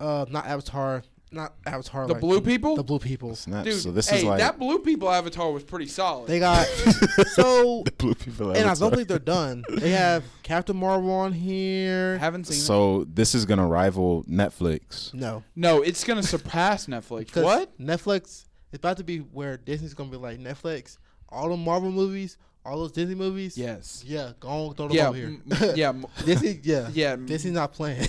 uh 0.00 0.26
not 0.28 0.46
Avatar, 0.46 1.02
not 1.30 1.54
Avatar. 1.66 2.06
The 2.06 2.14
like, 2.14 2.20
blue 2.20 2.40
people? 2.40 2.76
The 2.76 2.82
blue 2.82 2.98
people. 2.98 3.34
Snaps. 3.34 3.64
Dude, 3.64 3.82
so 3.82 3.90
this 3.90 4.08
hey, 4.08 4.18
is 4.18 4.24
like 4.24 4.38
that 4.38 4.58
blue 4.58 4.78
people 4.78 5.10
avatar 5.10 5.50
was 5.52 5.64
pretty 5.64 5.86
solid. 5.86 6.28
They 6.28 6.38
got 6.38 6.66
so, 7.34 7.82
the 7.84 7.92
blue 7.92 8.14
people. 8.14 8.52
and 8.52 8.68
I 8.68 8.74
don't 8.74 8.94
think 8.94 9.08
they're 9.08 9.18
done. 9.18 9.64
They 9.78 9.90
have 9.90 10.24
Captain 10.42 10.76
Marvel 10.76 11.10
on 11.12 11.32
here. 11.32 12.18
haven't 12.18 12.46
seen 12.46 12.56
it. 12.56 12.60
So 12.60 13.04
this 13.04 13.34
is 13.34 13.44
gonna 13.44 13.66
rival 13.66 14.24
Netflix. 14.24 15.14
No, 15.14 15.44
No, 15.54 15.82
it's 15.82 16.04
gonna 16.04 16.22
surpass 16.22 16.86
Netflix. 16.86 17.40
What? 17.42 17.78
Netflix? 17.78 18.46
It's 18.70 18.78
about 18.78 18.96
to 18.98 19.04
be 19.04 19.18
where 19.18 19.56
Disney's 19.56 19.94
gonna 19.94 20.10
be 20.10 20.16
like 20.16 20.38
Netflix. 20.38 20.98
All 21.28 21.50
the 21.50 21.56
Marvel 21.56 21.90
movies, 21.90 22.38
all 22.64 22.78
those 22.80 22.92
Disney 22.92 23.14
movies. 23.14 23.56
Yes. 23.56 24.04
yeah, 24.06 24.32
go 24.40 24.48
on, 24.48 24.74
throw 24.74 24.88
them 24.88 24.96
Yeah. 24.96 25.08
over 25.08 25.16
here. 25.16 25.26
m- 25.26 25.42
yeah. 25.74 25.88
m- 25.90 26.06
Disney, 26.24 26.60
yeah, 26.62 26.88
Yeah. 26.94 27.16
Disney's 27.16 27.54
not 27.54 27.72
playing. 27.72 28.00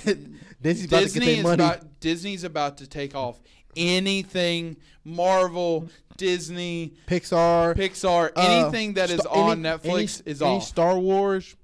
Disney's 0.61 0.85
about 0.85 1.07
to 1.07 1.19
get 1.19 1.25
their 1.25 1.43
money. 1.43 1.63
about 1.63 1.99
Disney's 1.99 2.43
about 2.43 2.77
to 2.79 2.87
take 2.87 3.15
off 3.15 3.39
anything 3.75 4.77
Marvel, 5.05 5.87
Disney, 6.17 6.93
Pixar, 7.07 7.75
Pixar, 7.75 8.31
uh, 8.35 8.41
anything 8.63 8.93
that 8.95 9.09
is 9.09 9.21
Star- 9.21 9.33
on 9.51 9.65
any- 9.65 9.77
Netflix 9.77 10.21
any, 10.21 10.31
is 10.31 10.41
any 10.41 10.51
off. 10.57 10.63
Star 10.63 10.99
Wars. 10.99 11.55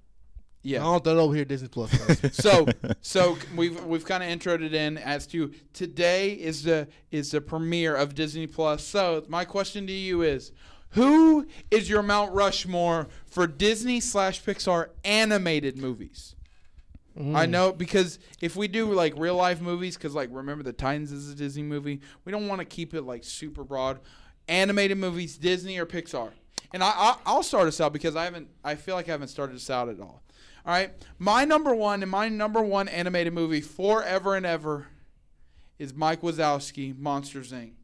Yeah, 0.64 0.80
I 0.82 0.84
don't 0.86 1.04
throw 1.04 1.14
it 1.14 1.22
over 1.22 1.36
here. 1.36 1.46
Disney 1.46 1.68
Plus. 1.68 1.92
So 2.36 2.66
so 3.02 3.38
we've 3.56 3.84
we've 3.86 4.04
kind 4.04 4.24
of 4.24 4.30
introed 4.30 4.64
it 4.64 4.74
in 4.74 4.98
as 4.98 5.28
to 5.28 5.54
today 5.74 6.32
is 6.32 6.64
the 6.64 6.88
is 7.12 7.30
the 7.30 7.40
premiere 7.42 7.96
of 7.96 8.16
Disney 8.16 8.48
Plus. 8.48 8.84
So 8.84 9.24
my 9.28 9.46
question 9.46 9.86
to 9.86 9.94
you 9.94 10.24
is, 10.24 10.54
who 10.96 11.46
is 11.70 11.90
your 11.90 12.02
Mount 12.02 12.34
Rushmore 12.34 13.08
for 13.26 13.48
Disney 13.48 14.00
slash 14.00 14.42
Pixar 14.42 14.90
animated 15.04 15.78
movies? 15.78 16.36
I 17.18 17.46
mm. 17.46 17.50
know 17.50 17.72
because 17.72 18.20
if 18.42 18.56
we 18.56 18.68
do 18.68 18.92
like 18.94 19.14
real 19.18 19.36
life 19.36 19.62
movies, 19.62 19.96
because 19.96 20.16
like 20.16 20.30
remember 20.32 20.64
the 20.64 20.74
Titans 20.74 21.12
is 21.12 21.32
a 21.32 21.36
Disney 21.36 21.64
movie, 21.64 22.02
we 22.24 22.32
don't 22.32 22.48
want 22.48 22.60
to 22.60 22.66
keep 22.66 22.94
it 22.94 23.04
like 23.04 23.24
super 23.24 23.64
broad. 23.64 24.00
Animated 24.48 24.98
movies, 24.98 25.38
Disney 25.38 25.78
or 25.80 25.86
Pixar, 25.86 26.32
and 26.74 26.84
I, 26.84 26.90
I 26.90 27.18
I'll 27.26 27.44
start 27.44 27.68
us 27.68 27.82
out 27.82 27.94
because 27.94 28.16
I 28.16 28.26
haven't 28.26 28.50
I 28.64 28.76
feel 28.76 28.96
like 28.96 29.08
I 29.08 29.12
haven't 29.12 29.30
started 29.30 29.56
us 29.56 29.70
out 29.70 29.90
at 29.90 30.00
all. 30.00 30.24
All 30.66 30.74
right, 30.74 30.92
my 31.20 31.46
number 31.46 31.74
one 31.74 32.02
and 32.04 32.12
my 32.12 32.28
number 32.30 32.62
one 32.62 32.88
animated 32.88 33.34
movie 33.34 33.62
forever 33.62 34.36
and 34.36 34.46
ever 34.46 34.88
is 35.80 35.94
Mike 35.94 36.22
Wazowski, 36.22 36.98
Monsters 36.98 37.52
Inc. 37.52 37.75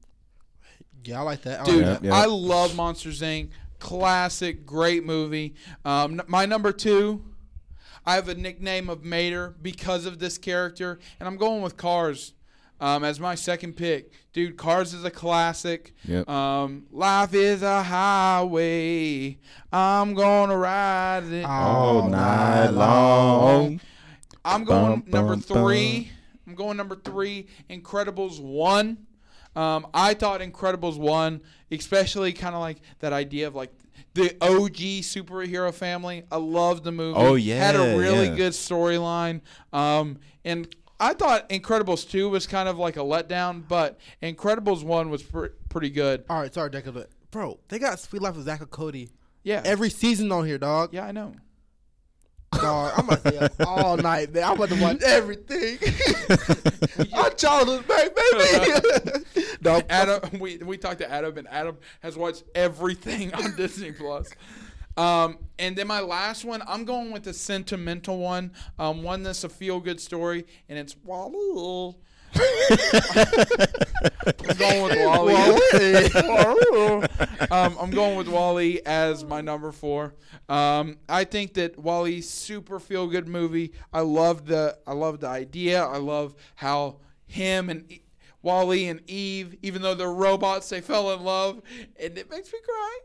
yeah, 1.04 1.20
I 1.20 1.22
like 1.24 1.41
that. 1.43 1.62
I 1.62 1.64
Dude, 1.66 1.86
like 1.86 2.02
that. 2.02 2.08
yeah. 2.08 2.14
I 2.14 2.26
love 2.26 2.76
Monsters 2.76 3.22
Inc. 3.22 3.49
Classic, 3.80 4.66
great 4.66 5.04
movie. 5.04 5.56
Um, 5.84 6.20
n- 6.20 6.26
my 6.28 6.45
number 6.45 6.72
two, 6.72 7.24
I 8.06 8.16
have 8.16 8.30
a 8.30 8.36
nickname 8.36 8.89
of 8.89 9.04
Mater 9.04 9.56
because 9.62 10.06
of 10.06 10.20
this 10.20 10.38
character, 10.38 10.99
and 11.20 11.28
I'm 11.28 11.38
going 11.38 11.62
with 11.64 11.78
Cars 11.78 12.34
um, 12.80 13.04
as 13.04 13.20
my 13.20 13.34
second 13.36 13.74
pick. 13.78 14.12
Dude, 14.34 14.56
Cars 14.58 14.93
is 14.93 15.04
a 15.04 15.10
classic. 15.12 15.93
Yep. 16.06 16.30
Um, 16.30 16.86
life 16.91 17.34
is 17.34 17.64
a 17.64 17.82
highway. 17.84 19.38
I'm 19.74 20.14
gonna 20.14 20.58
ride 20.58 21.24
it. 21.26 21.43
All 21.45 22.08
night 22.10 22.70
long. 22.70 23.82
I'm 24.45 24.64
going 24.64 25.02
Bum, 25.02 25.12
number 25.12 25.34
bum, 25.34 25.41
three. 25.41 26.12
I'm 26.47 26.56
going 26.56 26.78
number 26.78 26.95
three. 26.95 27.47
Incredibles 27.70 28.39
one. 28.41 29.06
Um, 29.56 29.88
I 29.93 30.14
thought 30.14 30.41
Incredibles 30.41 30.97
one, 30.97 31.41
especially 31.72 32.34
kind 32.34 32.56
of 32.56 32.62
like 32.62 32.78
that 32.99 33.14
idea 33.14 33.47
of 33.47 33.56
like 33.56 33.72
the 34.14 34.36
OG 34.41 35.04
superhero 35.04 35.74
family. 35.74 36.24
I 36.32 36.38
loved 36.38 36.84
the 36.84 36.91
movie. 36.91 37.18
Oh, 37.20 37.36
yeah, 37.36 37.58
had 37.60 37.76
a 37.76 37.97
really 37.97 38.28
yeah. 38.28 38.36
good 38.36 38.54
storyline. 38.54 39.41
Um, 39.74 40.18
and 40.43 40.74
I 40.99 41.14
thought 41.14 41.49
Incredibles 41.49 42.10
two 42.10 42.30
was 42.30 42.47
kind 42.47 42.70
of 42.70 42.78
like 42.78 42.95
a 42.97 43.02
letdown, 43.02 43.64
but 43.68 43.99
Incredibles 44.22 44.84
one 44.84 45.10
was 45.10 45.24
pr- 45.24 45.47
pretty 45.70 45.89
good. 45.89 46.24
All 46.30 46.39
right, 46.39 46.54
sorry, 46.54 46.70
Deca, 46.70 46.93
but 46.93 47.10
bro, 47.32 47.60
they 47.70 47.80
got 47.80 47.99
Suite 47.99 48.22
Life 48.22 48.38
of 48.38 48.43
Zack 48.43 48.62
and 48.62 48.70
Cody 48.70 49.10
Yeah. 49.43 49.62
every 49.66 49.89
season 49.89 50.32
on 50.32 50.45
here, 50.45 50.58
dog. 50.58 50.93
yeah, 50.93 51.06
I 51.06 51.12
know. 51.12 51.34
Dog, 52.52 52.93
I'm 52.97 53.06
about 53.06 53.24
to 53.24 53.30
stay 53.30 53.38
up 53.38 53.54
all 53.66 53.97
night, 53.97 54.34
man. 54.34 54.43
I'm 54.43 54.54
about 54.56 54.70
to 54.70 54.82
watch 54.82 55.02
everything. 55.04 55.78
Our 57.14 57.30
childhood 57.32 57.88
back, 57.88 58.10
baby. 58.14 59.26
dog, 59.62 59.86
Adam, 59.89 60.39
we 60.39 60.58
we 60.58 60.78
talked 60.78 60.99
to 60.99 61.10
Adam, 61.10 61.38
and 61.38 61.47
Adam 61.47 61.78
has 62.02 62.18
watched 62.18 62.43
everything 62.54 63.34
on 63.34 63.56
Disney 63.58 63.93
Plus. 63.93 64.30
Um, 64.97 65.38
and 65.58 65.78
then 65.78 65.88
my 65.88 66.02
last 66.02 66.43
one, 66.43 66.62
I'm 66.68 66.84
going 66.84 67.12
with 67.12 67.24
the 67.24 67.34
sentimental 67.34 68.18
one, 68.18 68.52
um, 68.78 69.02
one 69.04 69.24
that's 69.24 69.45
a 69.45 69.49
feel 69.49 69.80
good 69.80 70.02
story, 70.02 70.45
and 70.68 70.78
it's 70.78 70.95
WALL-E. 71.06 71.97
I'm 74.48 74.58
going 74.58 74.84
with 74.84 74.98
WALL-E. 75.06 76.06
um, 77.52 77.78
I'm 77.80 77.92
going 77.92 78.16
with 78.18 78.28
WALL-E 78.28 78.82
as 78.86 79.24
my 79.26 79.42
number 79.42 79.72
four. 79.72 80.16
Um, 80.50 80.98
I 81.10 81.24
think 81.24 81.54
that 81.56 81.78
WALL-E's 81.78 82.30
super 82.30 82.80
feel 82.80 83.08
good 83.08 83.28
movie. 83.28 83.74
I 83.94 84.02
love 84.02 84.46
the 84.46 84.78
I 84.88 84.94
love 84.94 85.20
the 85.20 85.28
idea. 85.28 85.84
I 85.84 85.98
love 85.98 86.36
how 86.56 87.00
him 87.26 87.70
and 87.70 87.92
E- 87.92 88.02
WALL-E 88.42 88.88
and 88.88 89.02
Eve, 89.10 89.56
even 89.62 89.82
though 89.82 89.94
they're 89.96 90.12
robots, 90.12 90.70
they 90.70 90.82
fell 90.82 91.14
in 91.14 91.24
love, 91.24 91.62
and 92.00 92.18
it 92.18 92.30
makes 92.30 92.52
me 92.52 92.60
cry. 92.64 93.00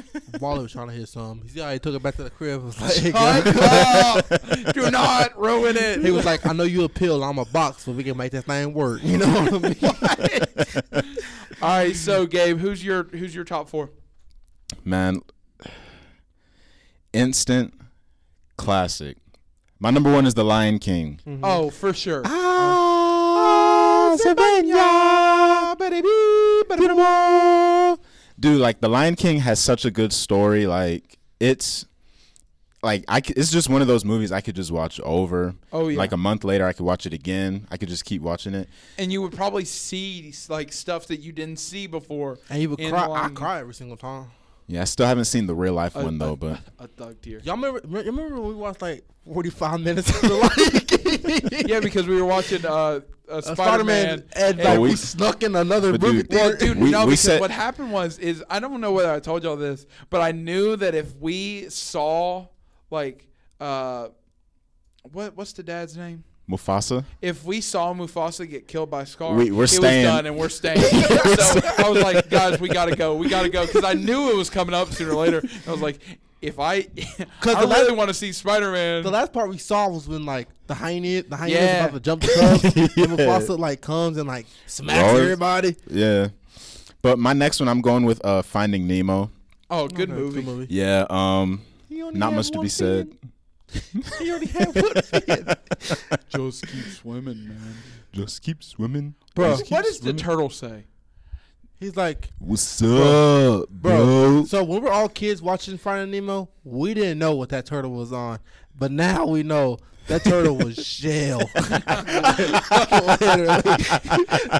WALL-E 0.40 0.62
was 0.62 0.72
trying 0.72 0.88
to 0.88 0.94
hit 0.94 1.08
some. 1.08 1.40
You 1.44 1.48
see 1.50 1.60
how 1.60 1.70
he 1.72 1.78
took 1.78 1.94
it 1.94 2.02
back 2.02 2.16
to 2.16 2.24
the 2.24 2.30
crib? 2.30 2.62
Was 2.64 2.80
like, 2.80 2.94
hey, 2.94 3.10
Shut 3.12 3.44
girl. 3.44 4.64
up! 4.64 4.74
Do 4.74 4.90
not 4.90 5.38
ruin 5.38 5.76
it. 5.76 6.00
He 6.04 6.10
was 6.10 6.24
like, 6.24 6.46
I 6.46 6.52
know 6.52 6.62
you 6.64 6.84
a 6.84 6.88
pill, 6.88 7.22
I'm 7.22 7.38
a 7.38 7.44
box, 7.44 7.84
but 7.84 7.94
we 7.94 8.04
can 8.04 8.16
make 8.16 8.32
that 8.32 8.44
thing 8.44 8.72
work. 8.72 9.02
You 9.02 9.18
know 9.18 9.28
what 9.28 9.52
I 9.52 9.58
mean? 11.02 11.04
All 11.62 11.68
right, 11.68 11.94
so 11.94 12.26
Gabe, 12.26 12.58
who's 12.58 12.84
your 12.84 13.04
who's 13.04 13.34
your 13.34 13.44
top 13.44 13.68
four? 13.68 13.90
Man, 14.84 15.20
instant 17.12 17.74
classic. 18.56 19.18
My 19.78 19.90
number 19.90 20.12
one 20.12 20.26
is 20.26 20.34
The 20.34 20.44
Lion 20.44 20.78
King. 20.78 21.20
Oh, 21.42 21.70
for 21.70 21.92
sure. 21.92 22.22
Ah, 22.24 24.16
Dude, 28.42 28.60
like 28.60 28.80
The 28.80 28.88
Lion 28.88 29.14
King 29.14 29.38
has 29.38 29.60
such 29.60 29.84
a 29.84 29.90
good 29.90 30.12
story. 30.12 30.66
Like 30.66 31.16
it's 31.38 31.86
like 32.82 33.04
I 33.06 33.20
could, 33.20 33.38
it's 33.38 33.52
just 33.52 33.68
one 33.68 33.80
of 33.82 33.86
those 33.86 34.04
movies 34.04 34.32
I 34.32 34.40
could 34.40 34.56
just 34.56 34.72
watch 34.72 34.98
over. 35.04 35.54
Oh, 35.72 35.86
yeah. 35.86 35.96
Like 35.96 36.10
a 36.10 36.16
month 36.16 36.42
later, 36.42 36.66
I 36.66 36.72
could 36.72 36.84
watch 36.84 37.06
it 37.06 37.12
again. 37.12 37.68
I 37.70 37.76
could 37.76 37.88
just 37.88 38.04
keep 38.04 38.20
watching 38.20 38.52
it. 38.54 38.68
And 38.98 39.12
you 39.12 39.22
would 39.22 39.32
probably 39.32 39.64
see 39.64 40.34
like 40.48 40.72
stuff 40.72 41.06
that 41.06 41.20
you 41.20 41.30
didn't 41.30 41.60
see 41.60 41.86
before. 41.86 42.40
And 42.50 42.60
you 42.60 42.70
would 42.70 42.80
cry. 42.80 43.06
The 43.06 43.12
I 43.12 43.28
cry 43.28 43.60
every 43.60 43.74
single 43.74 43.96
time. 43.96 44.26
Yeah, 44.66 44.80
I 44.82 44.84
still 44.84 45.06
haven't 45.06 45.26
seen 45.26 45.46
the 45.46 45.54
real 45.54 45.74
life 45.74 45.94
A- 45.94 46.02
one 46.02 46.18
though, 46.18 46.32
a- 46.32 46.36
but 46.36 46.60
a 46.80 46.88
thug 46.88 47.22
tear. 47.22 47.38
Y'all 47.44 47.54
remember? 47.54 47.80
Remember 47.84 48.10
remember 48.10 48.40
when 48.40 48.48
we 48.48 48.54
watched 48.56 48.82
like 48.82 49.04
45 49.32 49.80
minutes 49.80 50.10
of 50.10 50.20
the 50.20 50.34
Lion 50.34 51.50
King? 51.60 51.68
Yeah, 51.68 51.78
because 51.78 52.08
we 52.08 52.16
were 52.20 52.26
watching 52.26 52.66
uh, 52.66 53.00
uh, 53.32 53.36
Uh, 53.38 53.54
Spider 53.54 53.84
Man. 53.84 54.24
and 54.36 54.58
like 54.58 54.78
we- 54.78 54.90
we 54.90 54.96
snuck 54.96 55.42
in 55.42 55.56
another 55.56 55.92
movie 55.92 56.22
dude- 56.22 56.30
theater. 56.30 56.56
Dude, 56.56 56.78
We- 56.80 56.90
no, 56.90 57.00
we 57.06 57.12
because 57.12 57.20
said- 57.20 57.40
what 57.40 57.50
happened 57.50 57.92
was 57.92 58.18
is 58.18 58.44
I 58.50 58.60
don't 58.60 58.80
know 58.80 58.92
whether 58.92 59.10
I 59.12 59.20
told 59.20 59.42
y'all 59.44 59.56
this, 59.56 59.86
but 60.10 60.20
I 60.20 60.32
knew 60.32 60.76
that 60.76 60.94
if 60.94 61.16
we 61.16 61.68
saw 61.70 62.46
like 62.90 63.26
uh 63.60 64.08
what 65.12 65.36
what's 65.36 65.52
the 65.52 65.62
dad's 65.62 65.96
name? 65.96 66.24
Mufasa. 66.50 67.04
If 67.22 67.44
we 67.44 67.60
saw 67.60 67.94
Mufasa 67.94 68.48
get 68.48 68.66
killed 68.68 68.90
by 68.90 69.04
Scar, 69.04 69.34
We- 69.34 69.50
we're 69.52 69.64
it 69.64 69.68
staying. 69.68 70.04
was 70.04 70.12
done 70.14 70.26
and 70.26 70.36
we're 70.36 70.48
staying. 70.48 70.80
so 70.80 71.60
I 71.78 71.88
was 71.88 72.02
like, 72.02 72.28
guys, 72.28 72.60
we 72.60 72.68
gotta 72.68 72.94
go, 72.96 73.14
we 73.14 73.28
gotta 73.28 73.48
go, 73.48 73.64
because 73.66 73.84
I 73.84 73.94
knew 73.94 74.28
it 74.30 74.36
was 74.36 74.50
coming 74.50 74.74
up 74.74 74.92
sooner 74.92 75.12
or 75.12 75.16
later. 75.24 75.42
I 75.66 75.70
was 75.70 75.80
like, 75.80 76.00
if 76.42 76.58
I, 76.58 76.82
because 76.82 77.54
I 77.56 77.62
the 77.64 77.68
really 77.68 77.92
want 77.96 78.08
to 78.08 78.14
see 78.14 78.32
Spider 78.32 78.70
Man. 78.72 79.02
The 79.02 79.10
last 79.10 79.32
part 79.32 79.48
we 79.48 79.58
saw 79.58 79.88
was 79.88 80.06
when 80.08 80.26
like 80.26 80.48
the 80.66 80.74
hyena, 80.74 81.22
the 81.22 81.36
hyena 81.36 81.54
Yeah. 81.54 81.84
about 81.86 81.94
to 81.94 82.00
jump 82.00 82.22
the 82.22 82.28
cubs, 82.38 82.64
and 82.76 82.76
Yeah. 82.96 83.06
Mufasa 83.06 83.58
like 83.58 83.80
comes 83.80 84.16
and 84.18 84.26
like 84.28 84.46
smacks 84.66 85.00
Roars. 85.12 85.20
everybody. 85.22 85.76
Yeah. 85.88 86.28
But 87.00 87.18
my 87.18 87.32
next 87.32 87.60
one, 87.60 87.68
I'm 87.68 87.80
going 87.80 88.04
with 88.04 88.24
uh, 88.24 88.42
Finding 88.42 88.86
Nemo. 88.86 89.30
oh, 89.70 89.88
good 89.88 90.10
Okay, 90.10 90.20
movie. 90.20 90.34
Good 90.42 90.44
movie. 90.44 90.66
Yeah. 90.74 91.06
Um. 91.08 91.62
Not 91.90 92.32
much 92.34 92.50
to 92.50 92.58
one 92.58 92.64
be 92.66 92.68
said. 92.68 93.08
he 94.18 94.30
already 94.30 94.46
had 94.48 94.66
one 94.74 95.02
fin. 95.02 95.54
Just 96.28 96.66
keep 96.66 96.84
swimming, 96.86 97.48
man. 97.48 97.74
Just 98.12 98.42
keep 98.42 98.62
swimming. 98.62 99.14
Bro, 99.34 99.52
Just 99.52 99.64
keep 99.64 99.72
What 99.72 99.84
does 99.84 100.00
the 100.00 100.12
turtle 100.12 100.50
say? 100.50 100.84
He's 101.82 101.96
like, 101.96 102.28
What's 102.38 102.80
up, 102.80 103.68
bro? 103.68 104.44
so 104.44 104.62
when 104.62 104.80
we 104.82 104.86
were 104.86 104.92
all 104.92 105.08
kids 105.08 105.42
watching 105.42 105.76
Finding 105.76 106.12
Nemo, 106.12 106.48
we 106.62 106.94
didn't 106.94 107.18
know 107.18 107.34
what 107.34 107.48
that 107.48 107.66
turtle 107.66 107.90
was 107.90 108.12
on, 108.12 108.38
but 108.78 108.92
now 108.92 109.26
we 109.26 109.42
know 109.42 109.78
that 110.06 110.22
turtle 110.22 110.56
was 110.58 110.76
shell. 110.86 111.38
Literally. 111.56 111.82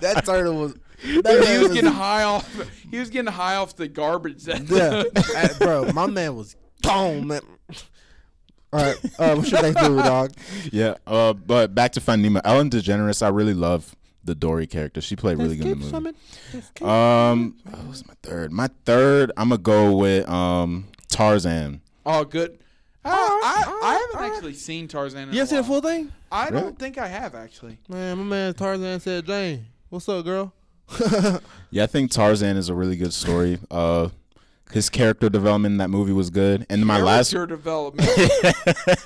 that 0.01 0.23
turtle 0.25 0.57
was. 0.57 0.75
That 1.05 1.45
he 1.47 1.59
was 1.59 1.69
man 1.69 1.75
getting 1.75 1.93
high 1.93 2.25
off. 2.25 2.69
He 2.91 2.99
was 2.99 3.09
getting 3.09 3.31
high 3.33 3.55
off 3.55 3.77
the 3.77 3.87
garbage. 3.87 4.43
That 4.43 4.69
Yeah, 4.69 5.05
Uh, 5.37 5.49
bro, 5.59 5.93
my 5.93 6.09
man 6.09 6.35
was 6.35 6.57
gone, 6.83 7.29
man. 7.29 7.43
All 8.73 8.81
right, 8.85 8.97
uh, 9.21 9.37
what's 9.37 9.53
your 9.53 9.63
next 9.63 9.81
movie, 9.81 10.03
dog? 10.03 10.33
Yeah. 10.73 10.97
Uh. 11.07 11.35
But 11.35 11.73
back 11.73 11.93
to 11.93 12.01
Finding 12.01 12.33
Nemo. 12.33 12.41
Ellen 12.45 12.69
DeGeneres. 12.69 13.23
I 13.23 13.29
really 13.29 13.55
love 13.55 13.95
the 14.25 14.35
Dory 14.35 14.67
character. 14.67 15.01
She 15.01 15.17
played 15.17 15.39
really 15.39 15.57
good 15.57 15.67
in 15.67 15.81
the 15.81 16.01
movie. 16.01 16.85
Um. 16.85 17.57
What 17.65 17.89
was 17.89 18.07
my 18.07 18.15
third? 18.23 18.53
My 18.53 18.69
third. 18.85 19.33
I'm 19.37 19.49
gonna 19.51 19.59
go 19.63 19.97
with 19.97 20.29
um 20.29 20.89
Tarzan. 21.09 21.81
oh, 22.07 22.25
good. 22.25 22.59
Uh, 23.05 23.09
All 23.09 23.17
right, 23.17 23.65
I, 23.67 23.81
I 23.83 23.93
haven't 23.95 24.15
all 24.15 24.21
right. 24.21 24.33
actually 24.33 24.55
seen 24.55 24.87
Tarzan. 24.87 25.29
In 25.29 25.35
You 25.35 25.41
a 25.41 25.43
ever 25.43 25.49
seen 25.49 25.59
the 25.59 25.65
full 25.65 25.81
thing? 25.81 26.13
I 26.31 26.51
don't 26.51 26.79
think 26.79 26.99
I 26.99 27.09
have 27.09 27.35
actually. 27.35 27.79
Man, 27.89 28.19
my 28.19 28.25
man 28.25 28.55
Tarzan 28.55 29.01
said, 29.01 29.27
"Jane, 29.27 29.67
what's 29.89 30.09
up, 30.09 30.25
girl?" 30.25 30.53
Yeah, 31.71 31.85
I 31.85 31.87
think 31.87 32.11
Tarzan 32.13 32.57
is 32.57 32.69
a 32.69 32.75
really 32.75 32.97
good 32.97 33.13
story. 33.13 33.59
Uh, 33.71 34.11
his 34.73 34.89
character 34.89 35.29
development 35.29 35.73
in 35.73 35.79
that 35.79 35.91
movie 35.91 36.13
was 36.13 36.31
good. 36.31 36.65
And 36.71 36.85
my 36.87 37.01
last, 37.01 37.33
Character 37.33 37.57
development. 37.57 38.09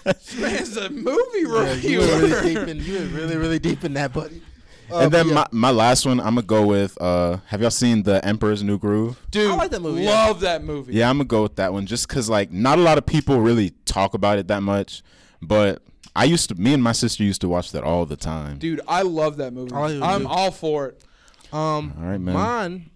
this 0.04 0.36
man's 0.36 0.76
a 0.76 0.90
movie 0.90 1.40
Yeah, 1.42 1.72
you 1.74 1.98
were 2.00 2.06
really 2.06 2.28
deep 2.28 2.58
reviewer. 2.58 2.64
in, 2.66 2.78
you 2.80 2.98
were 2.98 3.06
really, 3.06 3.36
really 3.36 3.58
deep 3.58 3.84
in 3.84 3.94
that, 3.94 4.12
buddy. 4.12 4.42
Uh, 4.90 4.98
and 5.00 5.12
then 5.12 5.28
yeah. 5.28 5.34
my, 5.34 5.46
my 5.50 5.70
last 5.70 6.06
one, 6.06 6.20
I'm 6.20 6.34
gonna 6.36 6.42
go 6.42 6.66
with. 6.66 6.96
Uh, 7.00 7.38
have 7.46 7.60
y'all 7.60 7.70
seen 7.70 8.02
The 8.04 8.24
Emperor's 8.24 8.62
New 8.62 8.78
Groove? 8.78 9.20
Dude, 9.30 9.50
I 9.50 9.54
like 9.54 9.70
that 9.72 9.82
movie, 9.82 10.02
yeah. 10.02 10.26
Love 10.26 10.40
that 10.40 10.62
movie. 10.64 10.94
Yeah, 10.94 11.10
I'm 11.10 11.16
gonna 11.18 11.24
go 11.26 11.42
with 11.42 11.56
that 11.56 11.72
one, 11.72 11.86
just 11.86 12.08
cause 12.08 12.28
like 12.28 12.52
not 12.52 12.78
a 12.78 12.82
lot 12.82 12.96
of 12.98 13.04
people 13.06 13.40
really 13.40 13.70
talk 13.84 14.14
about 14.14 14.38
it 14.38 14.48
that 14.48 14.62
much, 14.62 15.02
but 15.42 15.82
I 16.14 16.24
used 16.24 16.48
to. 16.50 16.54
Me 16.54 16.72
and 16.72 16.82
my 16.82 16.92
sister 16.92 17.22
used 17.24 17.40
to 17.42 17.48
watch 17.48 17.72
that 17.72 17.82
all 17.84 18.06
the 18.06 18.16
time. 18.16 18.58
Dude, 18.58 18.80
I 18.86 19.02
love 19.02 19.36
that 19.38 19.52
movie. 19.52 19.72
I 19.74 19.78
like 19.80 19.92
it 19.94 20.02
I'm 20.02 20.22
too. 20.22 20.28
all 20.28 20.50
for 20.50 20.86
it. 20.88 21.04
um, 21.52 21.94
All 21.98 22.04
right, 22.06 22.20
man. 22.20 22.34
mine, 22.34 22.90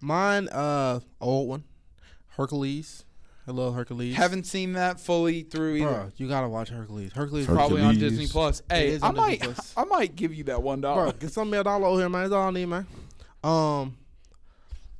mine, 0.00 0.48
uh, 0.48 1.00
old 1.20 1.48
one, 1.48 1.64
Hercules. 2.36 3.04
I 3.46 3.52
love 3.52 3.74
Hercules. 3.74 4.16
Haven't 4.16 4.46
seen 4.46 4.74
that 4.74 5.00
fully 5.00 5.42
through 5.42 5.76
either. 5.76 5.86
bro, 5.86 6.12
you 6.16 6.28
gotta 6.28 6.48
watch 6.48 6.68
Hercules. 6.68 7.12
Hercules, 7.12 7.46
Hercules. 7.46 7.68
Probably 7.68 7.82
on 7.82 7.98
Disney 7.98 8.26
Plus. 8.26 8.62
Hey, 8.70 8.98
I 9.02 9.10
might, 9.10 9.40
Plus. 9.40 9.74
I 9.76 9.84
might 9.84 10.14
give 10.14 10.34
you 10.34 10.44
that 10.44 10.62
one 10.62 10.80
bro, 10.80 10.94
dollar. 10.94 11.12
get 11.12 11.32
some 11.32 11.52
of 11.52 11.64
dollar 11.64 11.86
over 11.86 12.00
here, 12.00 12.08
man. 12.08 12.22
That's 12.22 12.32
all 12.32 12.48
I 12.48 12.50
need, 12.50 12.66
man. 12.66 12.86
Um, 13.42 13.96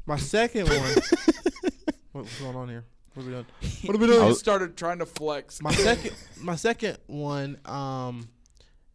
my 0.06 0.16
second 0.16 0.68
one. 0.68 0.78
what, 2.12 2.24
what's 2.24 2.40
going 2.40 2.56
on 2.56 2.68
here? 2.68 2.84
What 3.14 3.22
are 3.22 3.26
we 3.26 3.32
doing? 3.32 3.46
What 3.84 3.96
are 3.96 3.98
we 3.98 4.06
doing? 4.06 4.22
I 4.22 4.32
started 4.32 4.76
trying 4.76 4.98
to 5.00 5.06
flex. 5.06 5.60
my 5.62 5.72
second 5.72 6.12
my 6.40 6.56
second 6.56 6.98
one 7.06 7.58
um 7.64 8.28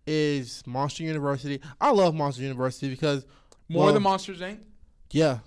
is 0.08 0.64
Monster 0.66 1.04
University. 1.04 1.62
I 1.80 1.92
love 1.92 2.16
Monster 2.16 2.44
University 2.44 2.90
because 2.90 3.26
More 3.68 3.86
well, 3.86 3.94
than 3.94 4.04
Monsters 4.04 4.40
Inc. 4.40 4.60
yeah, 5.12 5.40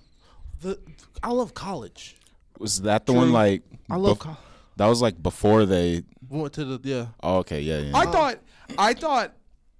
the 0.61 0.78
I 1.22 1.30
love 1.32 1.55
college. 1.55 2.16
Was 2.59 2.82
that 2.82 3.06
the 3.06 3.12
True. 3.12 3.20
one 3.22 3.32
like? 3.32 3.62
I 3.90 3.96
love 3.96 4.18
bef- 4.18 4.20
college. 4.22 4.38
that 4.76 4.86
was 4.86 5.00
like 5.02 5.22
before 5.22 5.64
they. 5.66 6.02
We 6.28 6.40
went 6.40 6.52
to 6.54 6.64
the 6.64 6.80
yeah. 6.88 7.06
Oh, 7.22 7.38
okay, 7.38 7.61
yeah, 7.61 7.78
yeah. 7.78 7.96
I 7.96 8.04
Uh, 8.04 8.12
thought, 8.12 8.38
I 8.78 8.94
thought 8.94 9.34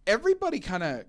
everybody 0.07 0.61
kind 0.61 0.83
of 0.83 1.05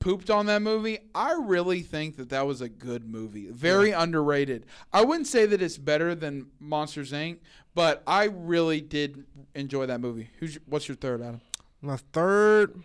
pooped 0.00 0.30
on 0.30 0.46
that 0.46 0.62
movie. 0.62 0.98
I 1.14 1.32
really 1.32 1.82
think 1.82 2.16
that 2.16 2.30
that 2.30 2.46
was 2.46 2.60
a 2.60 2.68
good 2.68 3.08
movie. 3.08 3.48
Very 3.50 3.90
underrated. 3.90 4.66
I 4.92 5.04
wouldn't 5.04 5.26
say 5.26 5.46
that 5.46 5.60
it's 5.62 5.78
better 5.78 6.14
than 6.14 6.46
Monsters 6.58 7.12
Inc., 7.12 7.38
but 7.74 8.02
I 8.06 8.24
really 8.24 8.80
did 8.80 9.24
enjoy 9.54 9.86
that 9.86 10.00
movie. 10.00 10.28
Who's 10.38 10.54
your, 10.54 10.62
what's 10.66 10.88
your 10.88 10.96
third, 10.96 11.20
Adam? 11.22 11.40
My 11.82 11.96
third, 12.12 12.82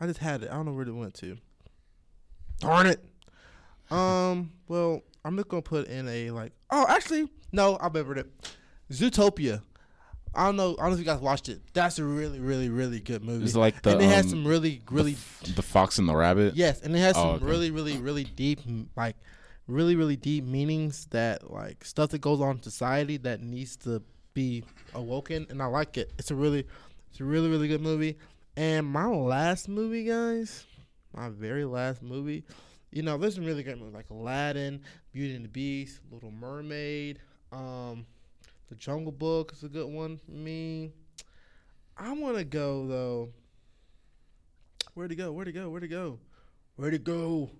I 0.00 0.06
just 0.06 0.18
had 0.20 0.42
it. 0.42 0.50
I 0.50 0.54
don't 0.54 0.66
know 0.66 0.72
where 0.72 0.86
it 0.86 0.92
went 0.92 1.14
to. 1.14 1.36
Darn 2.58 2.86
it. 2.86 3.04
Um. 3.90 4.50
Well, 4.68 5.02
I'm 5.26 5.36
just 5.36 5.48
gonna 5.48 5.62
put 5.62 5.88
in 5.88 6.06
a 6.08 6.30
like. 6.30 6.52
Oh, 6.70 6.86
actually, 6.88 7.28
no. 7.52 7.76
I 7.76 7.86
remembered 7.86 8.18
it. 8.18 8.26
Zootopia. 8.92 9.62
I 10.34 10.46
don't 10.46 10.56
know. 10.56 10.72
I 10.78 10.82
don't 10.82 10.90
know 10.90 10.92
if 10.92 10.98
you 10.98 11.04
guys 11.04 11.20
watched 11.20 11.48
it. 11.48 11.60
That's 11.72 11.98
a 11.98 12.04
really, 12.04 12.38
really, 12.38 12.68
really 12.68 13.00
good 13.00 13.24
movie. 13.24 13.44
It's 13.44 13.56
like 13.56 13.80
the 13.82 13.92
and 13.92 14.02
it 14.02 14.08
has 14.08 14.26
um, 14.26 14.30
some 14.30 14.46
really, 14.46 14.82
really 14.90 15.16
the 15.54 15.62
Fox 15.62 15.98
and 15.98 16.08
the 16.08 16.14
Rabbit. 16.14 16.54
Yes, 16.54 16.80
and 16.82 16.94
it 16.94 16.98
has 16.98 17.16
Oh, 17.16 17.22
some 17.22 17.30
okay. 17.36 17.44
really, 17.46 17.70
really, 17.70 17.96
really 17.96 18.24
deep, 18.24 18.60
like, 18.96 19.16
really, 19.66 19.96
really 19.96 20.16
deep 20.16 20.44
meanings 20.44 21.06
that, 21.10 21.50
like, 21.50 21.84
stuff 21.84 22.10
that 22.10 22.20
goes 22.20 22.40
on 22.42 22.56
in 22.56 22.62
society 22.62 23.16
that 23.18 23.40
needs 23.40 23.76
to 23.78 24.02
be 24.34 24.62
awoken, 24.94 25.46
and 25.48 25.62
I 25.62 25.66
like 25.66 25.96
it. 25.96 26.12
It's 26.18 26.30
a 26.30 26.34
really, 26.34 26.66
it's 27.10 27.20
a 27.20 27.24
really, 27.24 27.48
really 27.48 27.66
good 27.68 27.80
movie. 27.80 28.18
And 28.58 28.86
my 28.86 29.06
last 29.06 29.68
movie, 29.70 30.04
guys, 30.04 30.64
my 31.14 31.30
very 31.30 31.64
last 31.64 32.02
movie, 32.02 32.44
you 32.96 33.02
know, 33.02 33.18
there's 33.18 33.34
some 33.34 33.44
really 33.44 33.62
great 33.62 33.78
movies 33.78 33.92
like 33.94 34.08
Aladdin, 34.08 34.80
Beauty 35.12 35.34
and 35.36 35.44
the 35.44 35.48
Beast, 35.50 36.00
Little 36.10 36.30
Mermaid, 36.30 37.18
um, 37.52 38.06
The 38.70 38.74
Jungle 38.74 39.12
Book 39.12 39.52
is 39.52 39.62
a 39.62 39.68
good 39.68 39.86
one 39.92 40.16
for 40.16 40.30
me. 40.30 40.92
I 41.98 42.12
want 42.12 42.38
to 42.38 42.44
go 42.44 42.86
though. 42.86 43.28
Where'd 44.94 45.12
it 45.12 45.16
go? 45.16 45.30
Where'd 45.32 45.48
it 45.48 45.52
go? 45.52 45.68
Where'd 45.68 45.84
it 45.84 45.88
go? 45.88 46.18
Where'd 46.76 46.94
it 46.94 47.04
go? 47.04 47.50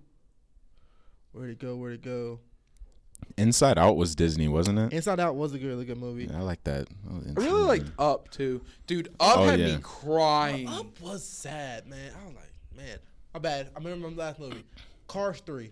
Where'd 1.33 1.51
it 1.51 1.59
go? 1.59 1.75
Where'd 1.75 1.93
it 1.93 2.01
go? 2.01 2.39
Inside 3.37 3.77
Out 3.77 3.95
was 3.95 4.15
Disney, 4.15 4.47
wasn't 4.47 4.79
it? 4.79 4.91
Inside 4.93 5.19
Out 5.19 5.35
was 5.35 5.53
a 5.53 5.59
really 5.59 5.85
good 5.85 5.99
movie. 5.99 6.25
Yeah, 6.25 6.39
I 6.39 6.41
like 6.41 6.63
that. 6.63 6.87
Oh, 7.11 7.21
I 7.37 7.39
really 7.39 7.61
liked 7.61 7.91
Up 7.99 8.31
too, 8.31 8.61
dude. 8.87 9.09
Up 9.19 9.37
Oh, 9.37 9.43
had 9.45 9.59
yeah. 9.59 9.75
me 9.75 9.79
crying. 9.83 10.67
Up 10.67 10.99
was 10.99 11.23
sad, 11.23 11.85
man. 11.85 12.11
I 12.19 12.25
was 12.25 12.35
like, 12.35 12.51
man, 12.75 12.97
my 13.35 13.39
bad. 13.39 13.69
I 13.75 13.77
remember 13.79 14.09
my 14.09 14.15
last 14.15 14.39
movie, 14.39 14.63
Cars 15.07 15.41
Three. 15.45 15.71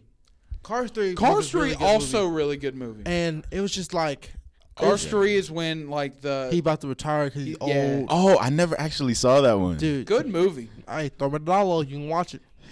Cars 0.64 0.92
Three. 0.92 1.12
was 1.12 1.20
Cars 1.20 1.54
a 1.54 1.58
really 1.58 1.76
Three 1.76 1.86
also 1.86 2.24
movie. 2.24 2.36
really 2.36 2.58
good 2.58 2.76
movie. 2.76 3.04
and 3.06 3.46
it 3.52 3.62
was 3.62 3.72
just 3.74 3.94
like 3.94 4.34
Cars 4.76 5.04
Yeah. 5.04 5.10
Three 5.12 5.36
is 5.36 5.52
when 5.52 5.90
like 5.90 6.22
the 6.22 6.50
he 6.52 6.60
about 6.60 6.82
to 6.82 6.88
retire 6.88 7.26
because 7.26 7.44
he's 7.46 7.58
Yeah. 7.62 7.98
old. 8.00 8.08
Oh, 8.10 8.38
I 8.40 8.50
never 8.50 8.80
actually 8.80 9.14
saw 9.14 9.42
that 9.42 9.60
one. 9.60 9.78
Dude, 9.78 10.06
good 10.08 10.28
movie. 10.28 10.70
Hey, 10.90 11.10
throw 11.10 11.30
me 11.30 11.36
a 11.38 11.40
dollar. 11.40 11.84
You 11.84 11.98
can 11.98 12.10
watch 12.10 12.34
it. 12.36 12.42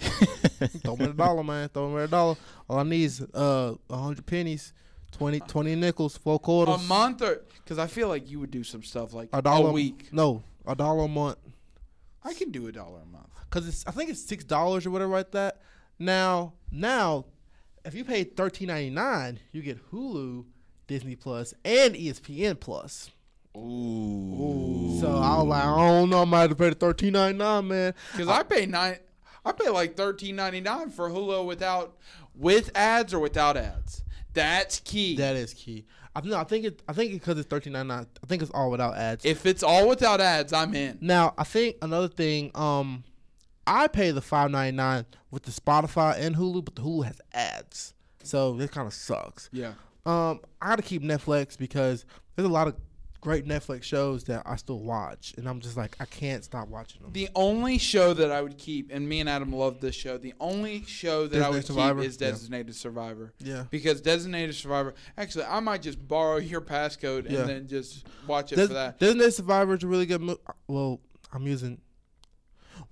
throw 0.82 0.96
me 0.96 1.06
a 1.06 1.12
dollar, 1.12 1.42
man. 1.44 1.68
Throw 1.68 1.88
me 1.88 2.02
a 2.02 2.08
dollar. 2.08 2.36
All 2.68 2.78
I 2.78 2.82
need 2.82 3.04
is 3.04 3.20
uh 3.20 3.74
a 3.88 3.96
hundred 3.96 4.26
pennies, 4.26 4.72
20, 5.12 5.40
20 5.40 5.74
nickels, 5.76 6.16
four 6.16 6.38
quarters, 6.38 6.74
A 6.74 6.78
month 6.88 7.22
or 7.22 7.42
because 7.62 7.78
I 7.78 7.86
feel 7.86 8.08
like 8.08 8.28
you 8.30 8.40
would 8.40 8.50
do 8.50 8.64
some 8.64 8.82
stuff 8.82 9.14
like 9.14 9.28
a 9.32 9.40
dollar 9.40 9.70
a 9.70 9.72
week. 9.72 10.08
No, 10.12 10.42
a 10.66 10.74
dollar 10.74 11.04
a 11.04 11.08
month. 11.08 11.38
I 12.24 12.34
can 12.34 12.50
do 12.50 12.66
a 12.66 12.72
dollar 12.72 13.00
a 13.02 13.06
month. 13.06 13.28
Cause 13.50 13.68
it's 13.68 13.86
I 13.86 13.92
think 13.92 14.10
it's 14.10 14.20
six 14.20 14.42
dollars 14.44 14.84
or 14.84 14.90
whatever 14.90 15.12
like 15.12 15.30
that. 15.30 15.60
Now 15.98 16.54
now, 16.70 17.26
if 17.84 17.94
you 17.94 18.04
pay 18.04 18.24
thirteen 18.24 18.68
ninety 18.68 18.90
nine, 18.90 19.40
you 19.52 19.62
get 19.62 19.90
Hulu, 19.90 20.44
Disney 20.86 21.16
Plus, 21.16 21.54
and 21.64 21.94
ESPN 21.94 22.58
Plus. 22.58 23.10
Ooh. 23.56 24.98
So 25.00 25.16
I 25.16 25.36
was 25.38 25.46
like, 25.46 25.62
I 25.64 25.76
don't 25.76 26.10
know, 26.10 26.22
I 26.22 26.24
might 26.24 26.40
have 26.40 26.50
to 26.50 26.56
pay 26.56 26.70
the 26.70 26.74
thirteen 26.74 27.12
ninety 27.12 27.38
nine, 27.38 27.68
man. 27.68 27.94
Because 28.12 28.28
I 28.28 28.42
pay 28.42 28.66
nine, 28.66 28.98
I 29.44 29.52
pay 29.52 29.68
like 29.68 29.96
thirteen 29.96 30.36
ninety 30.36 30.60
nine 30.60 30.90
for 30.90 31.08
Hulu 31.10 31.46
without 31.46 31.96
with 32.34 32.70
ads 32.74 33.14
or 33.14 33.20
without 33.20 33.56
ads. 33.56 34.02
That's 34.32 34.80
key. 34.80 35.16
That 35.16 35.36
is 35.36 35.54
key. 35.54 35.86
I 36.16 36.20
no, 36.22 36.36
I 36.36 36.44
think 36.44 36.64
it. 36.64 36.82
I 36.88 36.92
think 36.92 37.12
because 37.12 37.38
it's 37.38 37.48
thirteen 37.48 37.74
ninety 37.74 37.88
nine. 37.88 38.06
I 38.22 38.26
think 38.26 38.42
it's 38.42 38.50
all 38.50 38.70
without 38.70 38.96
ads. 38.96 39.24
if 39.24 39.46
it's 39.46 39.62
all 39.62 39.88
without 39.88 40.20
ads, 40.20 40.52
I'm 40.52 40.74
in. 40.74 40.98
now 41.00 41.34
I 41.38 41.44
think 41.44 41.76
another 41.82 42.08
thing. 42.08 42.50
Um, 42.54 43.04
I 43.66 43.88
pay 43.88 44.10
the 44.10 44.20
five 44.22 44.50
ninety 44.50 44.76
nine 44.76 45.06
with 45.30 45.44
the 45.44 45.50
Spotify 45.50 46.18
and 46.18 46.36
Hulu, 46.36 46.64
but 46.64 46.76
the 46.76 46.82
Hulu 46.82 47.04
has 47.06 47.20
ads, 47.32 47.94
so 48.22 48.58
it 48.60 48.70
kind 48.70 48.86
of 48.86 48.92
sucks. 48.94 49.48
Yeah. 49.52 49.74
Um, 50.06 50.40
I 50.60 50.68
gotta 50.68 50.82
keep 50.82 51.02
Netflix 51.02 51.56
because 51.56 52.04
there's 52.36 52.46
a 52.48 52.52
lot 52.52 52.68
of 52.68 52.76
great 53.22 53.46
Netflix 53.46 53.84
shows 53.84 54.24
that 54.24 54.42
I 54.44 54.56
still 54.56 54.80
watch, 54.80 55.32
and 55.38 55.48
I'm 55.48 55.60
just 55.60 55.78
like 55.78 55.96
I 55.98 56.04
can't 56.04 56.44
stop 56.44 56.68
watching 56.68 57.00
them. 57.00 57.12
The 57.14 57.30
only 57.34 57.78
show 57.78 58.12
that 58.12 58.30
I 58.30 58.42
would 58.42 58.58
keep, 58.58 58.90
and 58.92 59.08
me 59.08 59.20
and 59.20 59.30
Adam 59.30 59.50
love 59.50 59.80
this 59.80 59.94
show. 59.94 60.18
The 60.18 60.34
only 60.40 60.82
show 60.84 61.26
that 61.26 61.40
I 61.42 61.48
would 61.48 61.64
Survivor? 61.64 62.00
keep 62.02 62.10
is 62.10 62.20
Yeah. 62.20 62.30
Designated 62.32 62.74
Survivor. 62.74 63.32
yeah. 63.38 63.64
Because 63.70 64.02
Designated 64.02 64.54
Survivor, 64.54 64.92
actually, 65.16 65.44
I 65.46 65.60
might 65.60 65.80
just 65.80 66.06
borrow 66.06 66.36
your 66.36 66.60
passcode 66.60 67.30
Yeah. 67.30 67.40
and 67.40 67.48
then 67.48 67.66
just 67.66 68.06
watch 68.26 68.52
it 68.52 68.56
Des- 68.56 68.66
for 68.66 68.74
that. 68.74 68.98
Designated 69.00 69.32
Survivor 69.32 69.74
is 69.74 69.82
a 69.84 69.86
really 69.86 70.04
good. 70.06 70.20
Mo- 70.20 70.40
well, 70.68 71.00
I'm 71.32 71.46
using. 71.46 71.80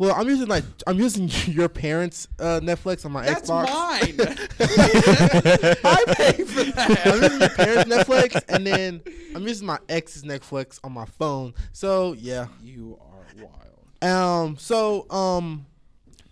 Well, 0.03 0.17
I'm 0.17 0.29
using 0.29 0.49
like 0.49 0.65
I'm 0.85 0.99
using 0.99 1.29
your 1.55 1.69
parents' 1.69 2.27
uh, 2.41 2.59
Netflix 2.61 3.07
on 3.07 3.13
my 3.13 3.25
That's 3.25 3.49
Xbox. 3.49 4.19
That's 4.19 4.59
mine. 4.59 5.77
I 5.85 6.05
pay 6.15 6.43
for 6.43 6.65
that. 6.65 7.07
I'm 7.07 7.23
using 7.23 7.39
your 7.39 7.49
parents' 7.51 7.95
Netflix, 7.95 8.43
and 8.49 8.67
then 8.67 9.01
I'm 9.37 9.47
using 9.47 9.65
my 9.65 9.79
ex's 9.89 10.25
Netflix 10.25 10.81
on 10.83 10.91
my 10.91 11.05
phone. 11.05 11.55
So 11.71 12.15
yeah. 12.15 12.49
You 12.61 12.99
are 13.01 13.45
wild. 13.45 14.13
Um. 14.13 14.57
So 14.59 15.09
um, 15.09 15.67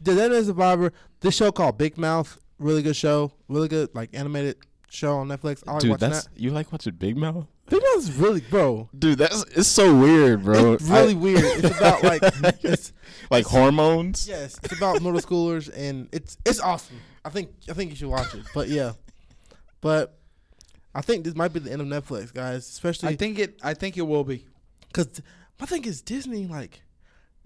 the 0.00 0.16
Designated 0.16 0.46
Survivor. 0.46 0.92
This 1.20 1.36
show 1.36 1.52
called 1.52 1.78
Big 1.78 1.96
Mouth. 1.96 2.40
Really 2.58 2.82
good 2.82 2.96
show. 2.96 3.30
Really 3.46 3.68
good 3.68 3.94
like 3.94 4.10
animated 4.14 4.56
show 4.88 5.18
on 5.18 5.28
Netflix. 5.28 5.62
I 5.68 5.74
like 5.74 5.82
Dude, 5.82 5.90
watching 5.92 6.10
that's 6.10 6.24
that. 6.24 6.40
you 6.40 6.50
like 6.50 6.72
watching 6.72 6.94
Big 6.94 7.16
Mouth? 7.16 7.46
Big 7.70 7.82
Mouth 7.82 8.16
really 8.18 8.40
bro. 8.42 8.88
Dude, 8.98 9.18
that's 9.18 9.42
it's 9.56 9.68
so 9.68 9.96
weird, 9.96 10.44
bro. 10.44 10.74
It's 10.74 10.84
really 10.84 11.14
I- 11.14 11.16
weird. 11.16 11.42
It's 11.64 11.78
about 11.78 12.02
like 12.02 12.20
it's 12.62 12.92
like 13.30 13.46
hormones. 13.46 14.28
yes, 14.28 14.58
it's 14.62 14.76
about 14.76 15.00
middle 15.02 15.20
schoolers 15.20 15.70
and 15.74 16.08
it's 16.12 16.36
it's 16.44 16.60
awesome. 16.60 16.96
I 17.24 17.30
think 17.30 17.50
I 17.68 17.72
think 17.72 17.90
you 17.90 17.96
should 17.96 18.08
watch 18.08 18.34
it. 18.34 18.42
But 18.54 18.68
yeah, 18.68 18.92
but 19.80 20.18
I 20.94 21.00
think 21.00 21.24
this 21.24 21.34
might 21.34 21.52
be 21.52 21.60
the 21.60 21.72
end 21.72 21.80
of 21.80 21.86
Netflix, 21.88 22.34
guys. 22.34 22.68
Especially, 22.68 23.10
I 23.10 23.16
think 23.16 23.38
it. 23.38 23.58
I 23.62 23.74
think 23.74 23.96
it 23.96 24.02
will 24.02 24.24
be. 24.24 24.46
because 24.88 25.22
my 25.60 25.66
thing 25.66 25.84
is 25.84 26.02
Disney. 26.02 26.46
Like 26.46 26.82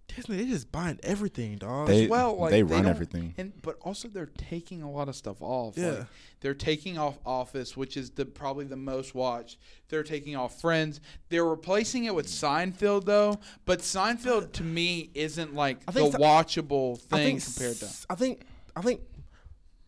Disney, 0.07 0.37
they 0.37 0.47
just 0.47 0.71
buying 0.71 1.01
everything, 1.03 1.57
dog. 1.57 1.87
They 1.89 2.07
well, 2.07 2.37
like, 2.37 2.51
they 2.51 2.59
they 2.59 2.63
run 2.63 2.83
don't- 2.85 2.91
everything. 2.91 3.35
And 3.39 3.53
but 3.63 3.79
also 3.81 4.07
they're 4.09 4.27
taking 4.27 4.83
a 4.83 4.91
lot 4.91 5.09
of 5.09 5.17
stuff 5.17 5.39
off. 5.41 5.77
Yeah. 5.77 5.91
Like, 5.91 6.07
they're 6.41 6.55
taking 6.55 6.99
off 6.99 7.19
Office, 7.25 7.75
which 7.77 7.97
is 7.97 8.11
the 8.11 8.27
probably 8.27 8.67
the 8.67 8.77
most 8.77 9.15
watched. 9.15 9.59
They're 9.89 10.03
taking 10.03 10.37
off 10.37 10.61
Friends. 10.61 11.01
They're 11.31 11.45
replacing 11.45 12.05
it 12.05 12.15
with 12.15 12.27
Seinfeld 12.27 13.07
though, 13.07 13.39
but 13.65 13.81
Seinfeld 13.81 14.53
to 14.53 14.63
me 14.63 15.11
isn't 15.15 15.55
like 15.55 15.79
I 15.89 15.93
the 15.93 16.01
think 16.01 16.13
so- 16.13 16.19
watchable 16.19 16.99
I 17.11 17.17
thing 17.17 17.39
think 17.41 17.45
compared 17.45 17.77
to. 17.79 17.87
s- 17.87 18.07
I 18.11 18.15
think 18.15 18.43
I 18.77 18.83
think 18.83 19.01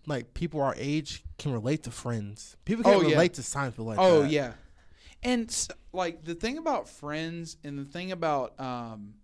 like 0.07 0.35
people 0.35 0.61
our 0.62 0.75
age 0.79 1.25
can 1.39 1.53
relate 1.53 1.83
to 1.85 1.91
Friends. 1.91 2.57
People 2.64 2.85
Oh, 2.87 2.93
can't 3.01 3.09
yeah. 3.09 3.14
relate 3.17 3.35
to 3.35 3.43
Seinfeld 3.43 3.85
like 3.87 3.99
Oh 3.99 4.23
that. 4.23 4.31
yeah, 4.31 4.53
and 5.23 5.55
like 5.93 6.25
the 6.25 6.35
thing 6.35 6.57
about 6.59 6.89
Friends 6.89 7.57
and 7.64 7.79
the 7.79 7.85
thing 7.85 8.12
about 8.12 8.59
um, 8.59 9.14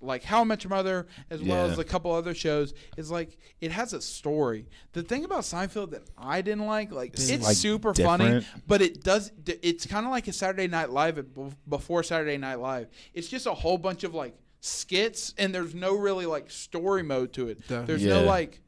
like 0.00 0.22
How 0.22 0.40
I 0.40 0.44
Met 0.44 0.62
Your 0.64 0.70
Mother, 0.70 1.06
as 1.30 1.42
well 1.42 1.66
Yeah. 1.66 1.72
as 1.72 1.78
a 1.78 1.84
couple 1.84 2.12
other 2.12 2.34
shows, 2.34 2.74
is 2.96 3.10
like 3.10 3.36
it 3.60 3.70
has 3.72 3.92
a 3.92 4.00
story. 4.00 4.68
The 4.92 5.02
thing 5.02 5.24
about 5.24 5.40
Seinfeld 5.40 5.90
that 5.90 6.02
I 6.16 6.40
didn't 6.42 6.66
like, 6.66 6.92
like 6.92 7.14
It's, 7.14 7.28
it's 7.30 7.44
like, 7.44 7.56
super 7.56 7.92
funny, 7.94 8.24
different. 8.40 8.66
but 8.66 8.82
it 8.82 9.02
does. 9.02 9.32
It's 9.46 9.86
kind 9.86 10.06
of 10.06 10.12
like 10.12 10.28
a 10.28 10.32
Saturday 10.32 10.68
Night 10.68 10.90
Live 10.90 11.18
at- 11.18 11.34
bef- 11.34 11.54
before 11.68 12.02
Saturday 12.02 12.36
Night 12.38 12.60
Live. 12.60 12.88
It's 13.14 13.28
just 13.28 13.46
a 13.46 13.54
whole 13.54 13.78
bunch 13.78 14.04
of 14.04 14.14
like 14.14 14.34
skits, 14.60 15.34
and 15.38 15.54
there's 15.54 15.74
no 15.74 15.96
really 15.96 16.26
like 16.26 16.50
story 16.50 17.02
mode 17.02 17.32
to 17.34 17.48
it. 17.48 17.58
Yeah. 17.68 17.82
There's 17.82 18.04
no 18.04 18.20
Yeah. 18.22 18.26
like 18.30 18.60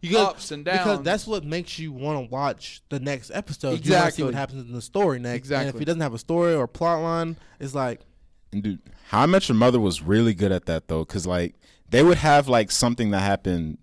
You 0.00 0.12
got- 0.12 0.30
ups 0.36 0.50
and 0.50 0.64
downs. 0.64 0.78
Because 0.78 1.02
that's 1.02 1.26
what 1.26 1.44
makes 1.44 1.78
you 1.78 1.92
want 1.92 2.24
to 2.26 2.30
watch 2.32 2.82
the 2.88 3.00
next 3.00 3.30
episode. 3.34 3.68
You 3.68 3.72
want 3.72 3.82
to 3.82 3.88
see 3.88 3.94
Exactly. 3.94 4.24
what 4.24 4.34
happens 4.34 4.62
in 4.68 4.72
the 4.72 4.82
story 4.82 5.18
next. 5.18 5.30
And 5.32 5.36
Exactly. 5.62 5.68
if 5.70 5.78
he 5.78 5.84
doesn't 5.84 6.00
have 6.02 6.14
a 6.14 6.18
story 6.18 6.54
or 6.54 6.64
a 6.64 6.68
plot 6.68 7.00
line, 7.02 7.36
it's 7.58 7.74
like 7.74 8.02
And 8.52 8.62
dude, 8.62 8.80
How 9.08 9.22
I 9.22 9.26
Met 9.26 9.48
Your 9.48 9.56
Mother 9.56 9.80
was 9.80 10.02
really 10.02 10.34
good 10.34 10.52
at 10.52 10.66
that 10.66 10.88
though, 10.88 11.04
because 11.04 11.26
like 11.26 11.54
they 11.88 12.02
would 12.02 12.18
have 12.18 12.46
like 12.48 12.70
something 12.70 13.10
that 13.12 13.20
happened 13.20 13.78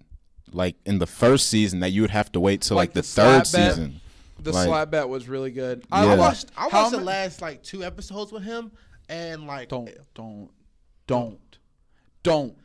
like 0.51 0.75
in 0.85 0.99
the 0.99 1.07
first 1.07 1.49
season 1.49 1.79
that 1.79 1.89
you 1.89 2.01
would 2.01 2.11
have 2.11 2.31
to 2.33 2.39
wait 2.39 2.61
till 2.61 2.77
Like 2.77 2.89
like, 2.89 2.93
the, 2.93 3.01
the 3.01 3.07
third 3.07 3.47
slap 3.47 3.63
bet? 3.63 3.71
season. 3.75 4.01
the 4.39 4.51
like- 4.51 4.67
slap 4.67 4.91
bet 4.91 5.09
was 5.09 5.27
really 5.27 5.49
good. 5.51 5.79
Yeah. 5.91 5.97
I 5.97 6.15
watched. 6.15 6.45
I 6.55 6.67
watched 6.67 6.91
the 6.91 6.99
last 7.01 7.41
like 7.41 7.63
two 7.63 7.83
episodes 7.83 8.31
with 8.31 8.43
him, 8.43 8.71
and 9.09 9.47
like 9.47 9.69
don't 9.69 9.89
don't 10.13 10.49
don't 11.07 11.39
don't 12.23 12.55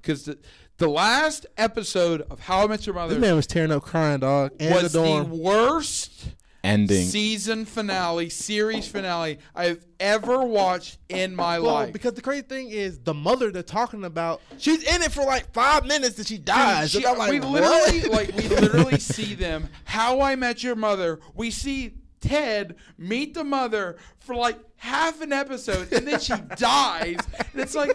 because 0.00 0.24
the, 0.24 0.38
the 0.78 0.88
last 0.88 1.46
episode 1.56 2.22
of 2.30 2.40
how 2.40 2.64
i 2.64 2.66
met 2.66 2.86
your 2.86 2.94
mother 2.94 3.14
this 3.14 3.20
man 3.20 3.36
was 3.36 3.46
tearing 3.46 3.70
up 3.70 3.82
crying, 3.82 4.20
dog. 4.20 4.52
And 4.58 4.74
was 4.74 4.92
the 4.92 5.02
the 5.02 5.24
worst 5.24 6.30
Ending. 6.64 7.06
season 7.06 7.64
finale 7.64 8.28
series 8.28 8.86
finale 8.86 9.38
i've 9.56 9.84
ever 9.98 10.44
watched 10.44 10.98
in 11.08 11.34
my 11.34 11.58
well, 11.58 11.74
life 11.74 11.92
because 11.92 12.14
the 12.14 12.22
crazy 12.22 12.42
thing 12.42 12.68
is 12.70 13.00
the 13.00 13.12
mother 13.14 13.50
they're 13.50 13.62
talking 13.64 14.04
about. 14.04 14.40
She's 14.58 14.82
in 14.84 15.02
it 15.02 15.10
for 15.12 15.24
like 15.24 15.52
five 15.52 15.84
minutes 15.86 16.18
and 16.18 16.26
she 16.26 16.36
Dude, 16.36 16.44
dies. 16.46 16.90
she- 16.92 17.04
and 17.04 17.18
like, 17.18 17.30
we 17.32 17.40
what? 17.40 17.50
literally 17.50 18.02
like 18.08 18.36
we 18.36 18.48
literally 18.48 18.98
see 19.00 19.34
them 19.34 19.68
how 19.84 20.20
i 20.20 20.36
met 20.36 20.62
your 20.62 20.76
mother 20.76 21.18
we 21.34 21.50
see 21.50 21.94
ted 22.20 22.76
meet 22.96 23.34
the 23.34 23.42
mother 23.42 23.96
for 24.20 24.36
like 24.36 24.56
half 24.76 25.20
an 25.20 25.32
episode 25.32 25.92
and 25.92 26.06
then 26.06 26.20
she 26.20 26.34
dies 26.56 27.16
and 27.38 27.60
it's 27.60 27.74
like 27.74 27.90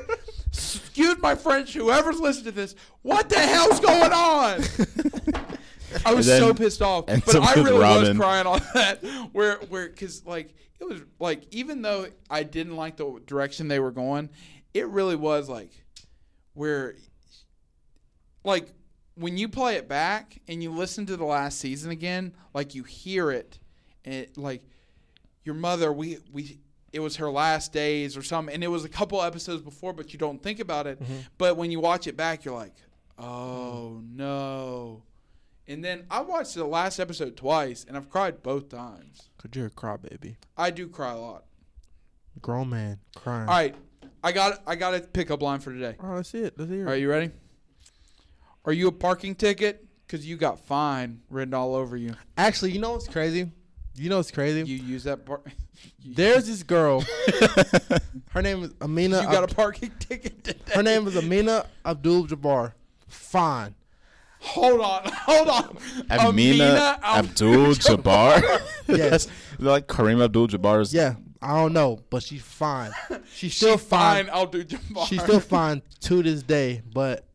excuse 0.47 1.17
my 1.21 1.33
french 1.35 1.73
whoever's 1.73 2.19
listening 2.19 2.45
to 2.45 2.51
this 2.51 2.75
what 3.03 3.29
the 3.29 3.39
hell's 3.39 3.79
going 3.79 4.11
on 4.11 4.61
i 6.05 6.13
was 6.13 6.25
then- 6.27 6.41
so 6.41 6.53
pissed 6.53 6.81
off 6.81 7.05
but 7.05 7.35
i 7.35 7.53
really 7.55 7.79
was 8.09 8.17
crying 8.17 8.47
on 8.47 8.61
that 8.73 9.03
where 9.33 9.57
where 9.69 9.87
because 9.89 10.25
like 10.25 10.53
it 10.79 10.83
was 10.87 11.01
like 11.19 11.43
even 11.51 11.81
though 11.81 12.07
i 12.29 12.43
didn't 12.43 12.75
like 12.75 12.97
the 12.97 13.21
direction 13.25 13.67
they 13.67 13.79
were 13.79 13.91
going 13.91 14.29
it 14.73 14.87
really 14.87 15.15
was 15.15 15.49
like 15.49 15.71
where 16.53 16.95
like 18.43 18.67
when 19.15 19.37
you 19.37 19.49
play 19.49 19.75
it 19.75 19.87
back 19.87 20.39
and 20.47 20.61
you 20.61 20.71
listen 20.71 21.05
to 21.07 21.17
the 21.17 21.25
last 21.25 21.59
season 21.59 21.89
again, 21.91 22.33
like 22.53 22.75
you 22.75 22.83
hear 22.83 23.31
it, 23.31 23.59
and 24.05 24.13
it, 24.13 24.37
like 24.37 24.61
your 25.43 25.55
mother, 25.55 25.91
we 25.91 26.19
we 26.31 26.59
it 26.93 26.99
was 26.99 27.15
her 27.17 27.29
last 27.29 27.73
days 27.73 28.15
or 28.15 28.21
something, 28.21 28.53
and 28.53 28.63
it 28.63 28.67
was 28.67 28.85
a 28.85 28.89
couple 28.89 29.21
episodes 29.21 29.61
before, 29.61 29.91
but 29.91 30.13
you 30.13 30.19
don't 30.19 30.41
think 30.41 30.59
about 30.59 30.87
it. 30.87 31.01
But 31.37 31.57
when 31.57 31.71
you 31.71 31.79
watch 31.79 32.07
it 32.07 32.15
back, 32.15 32.45
you're 32.45 32.55
like, 32.55 32.75
oh 33.17 34.01
no. 34.07 35.03
And 35.67 35.83
then 35.83 36.05
I 36.09 36.21
watched 36.21 36.55
the 36.55 36.63
last 36.65 36.97
episode 36.99 37.35
twice, 37.35 37.83
and 37.87 37.97
I've 37.97 38.09
cried 38.09 38.41
both 38.41 38.69
times. 38.69 39.29
Cause 39.37 39.51
you're 39.53 39.67
a 39.67 39.69
crybaby, 39.69 40.35
I 40.55 40.71
do 40.71 40.87
cry 40.87 41.11
a 41.11 41.17
lot. 41.17 41.43
grown 42.41 42.69
man 42.69 42.99
crying. 43.15 43.47
All 43.49 43.55
right, 43.55 43.75
I 44.23 44.31
got 44.31 44.61
I 44.65 44.75
got 44.75 44.95
a 44.95 45.01
pickup 45.01 45.41
line 45.41 45.59
for 45.59 45.71
today. 45.73 45.95
All 46.01 46.09
right, 46.09 46.15
let's 46.17 46.29
see 46.29 46.39
it. 46.39 46.53
Let's 46.57 46.71
hear 46.71 46.81
All 46.85 46.91
right, 46.91 46.97
it. 46.97 47.01
you 47.01 47.09
ready? 47.09 47.31
Are 48.65 48.73
you 48.73 48.87
a 48.87 48.91
parking 48.91 49.35
ticket? 49.35 49.83
Because 50.05 50.25
you 50.25 50.37
got 50.37 50.59
fine 50.61 51.19
written 51.29 51.53
all 51.53 51.75
over 51.75 51.97
you. 51.97 52.13
Actually, 52.37 52.71
you 52.71 52.79
know 52.79 52.91
what's 52.93 53.07
crazy? 53.09 53.51
You 53.95 54.09
know 54.09 54.17
what's 54.17 54.31
crazy? 54.31 54.61
You 54.69 54.77
use 54.77 55.03
that 55.03 55.25
part. 55.25 55.45
There's 56.05 56.47
this 56.47 56.63
girl. 56.63 57.03
her 58.29 58.41
name 58.41 58.63
is 58.63 58.73
Amina. 58.81 59.17
you 59.21 59.27
got 59.27 59.43
Ab- 59.43 59.51
a 59.51 59.55
parking 59.55 59.91
ticket 59.99 60.43
today. 60.45 60.73
her 60.75 60.83
name 60.83 61.07
is 61.07 61.17
Amina 61.17 61.65
Abdul 61.85 62.27
Jabbar. 62.27 62.73
Fine. 63.07 63.75
Hold 64.47 64.81
on, 64.81 65.01
hold 65.13 65.47
on. 65.49 65.77
Amina 66.09 66.99
Abdul 67.03 67.73
Jabbar. 67.75 68.41
Yes. 68.87 69.27
like 69.59 69.87
Kareem 69.87 70.23
Abdul 70.23 70.47
Jabbar's. 70.47 70.93
Yeah, 70.93 71.15
I 71.41 71.55
don't 71.57 71.73
know, 71.73 71.99
but 72.09 72.23
she's 72.23 72.41
fine. 72.41 72.91
She's 73.09 73.19
She's 73.33 73.55
still 73.55 73.77
fine. 73.77 74.25
fine. 74.25 74.33
I'll 74.33 74.45
do 74.47 74.63
Jabbar. 74.63 75.07
She's 75.07 75.21
still 75.21 75.39
fine 75.41 75.81
to 76.01 76.23
this 76.23 76.41
day, 76.43 76.81
but 76.93 77.25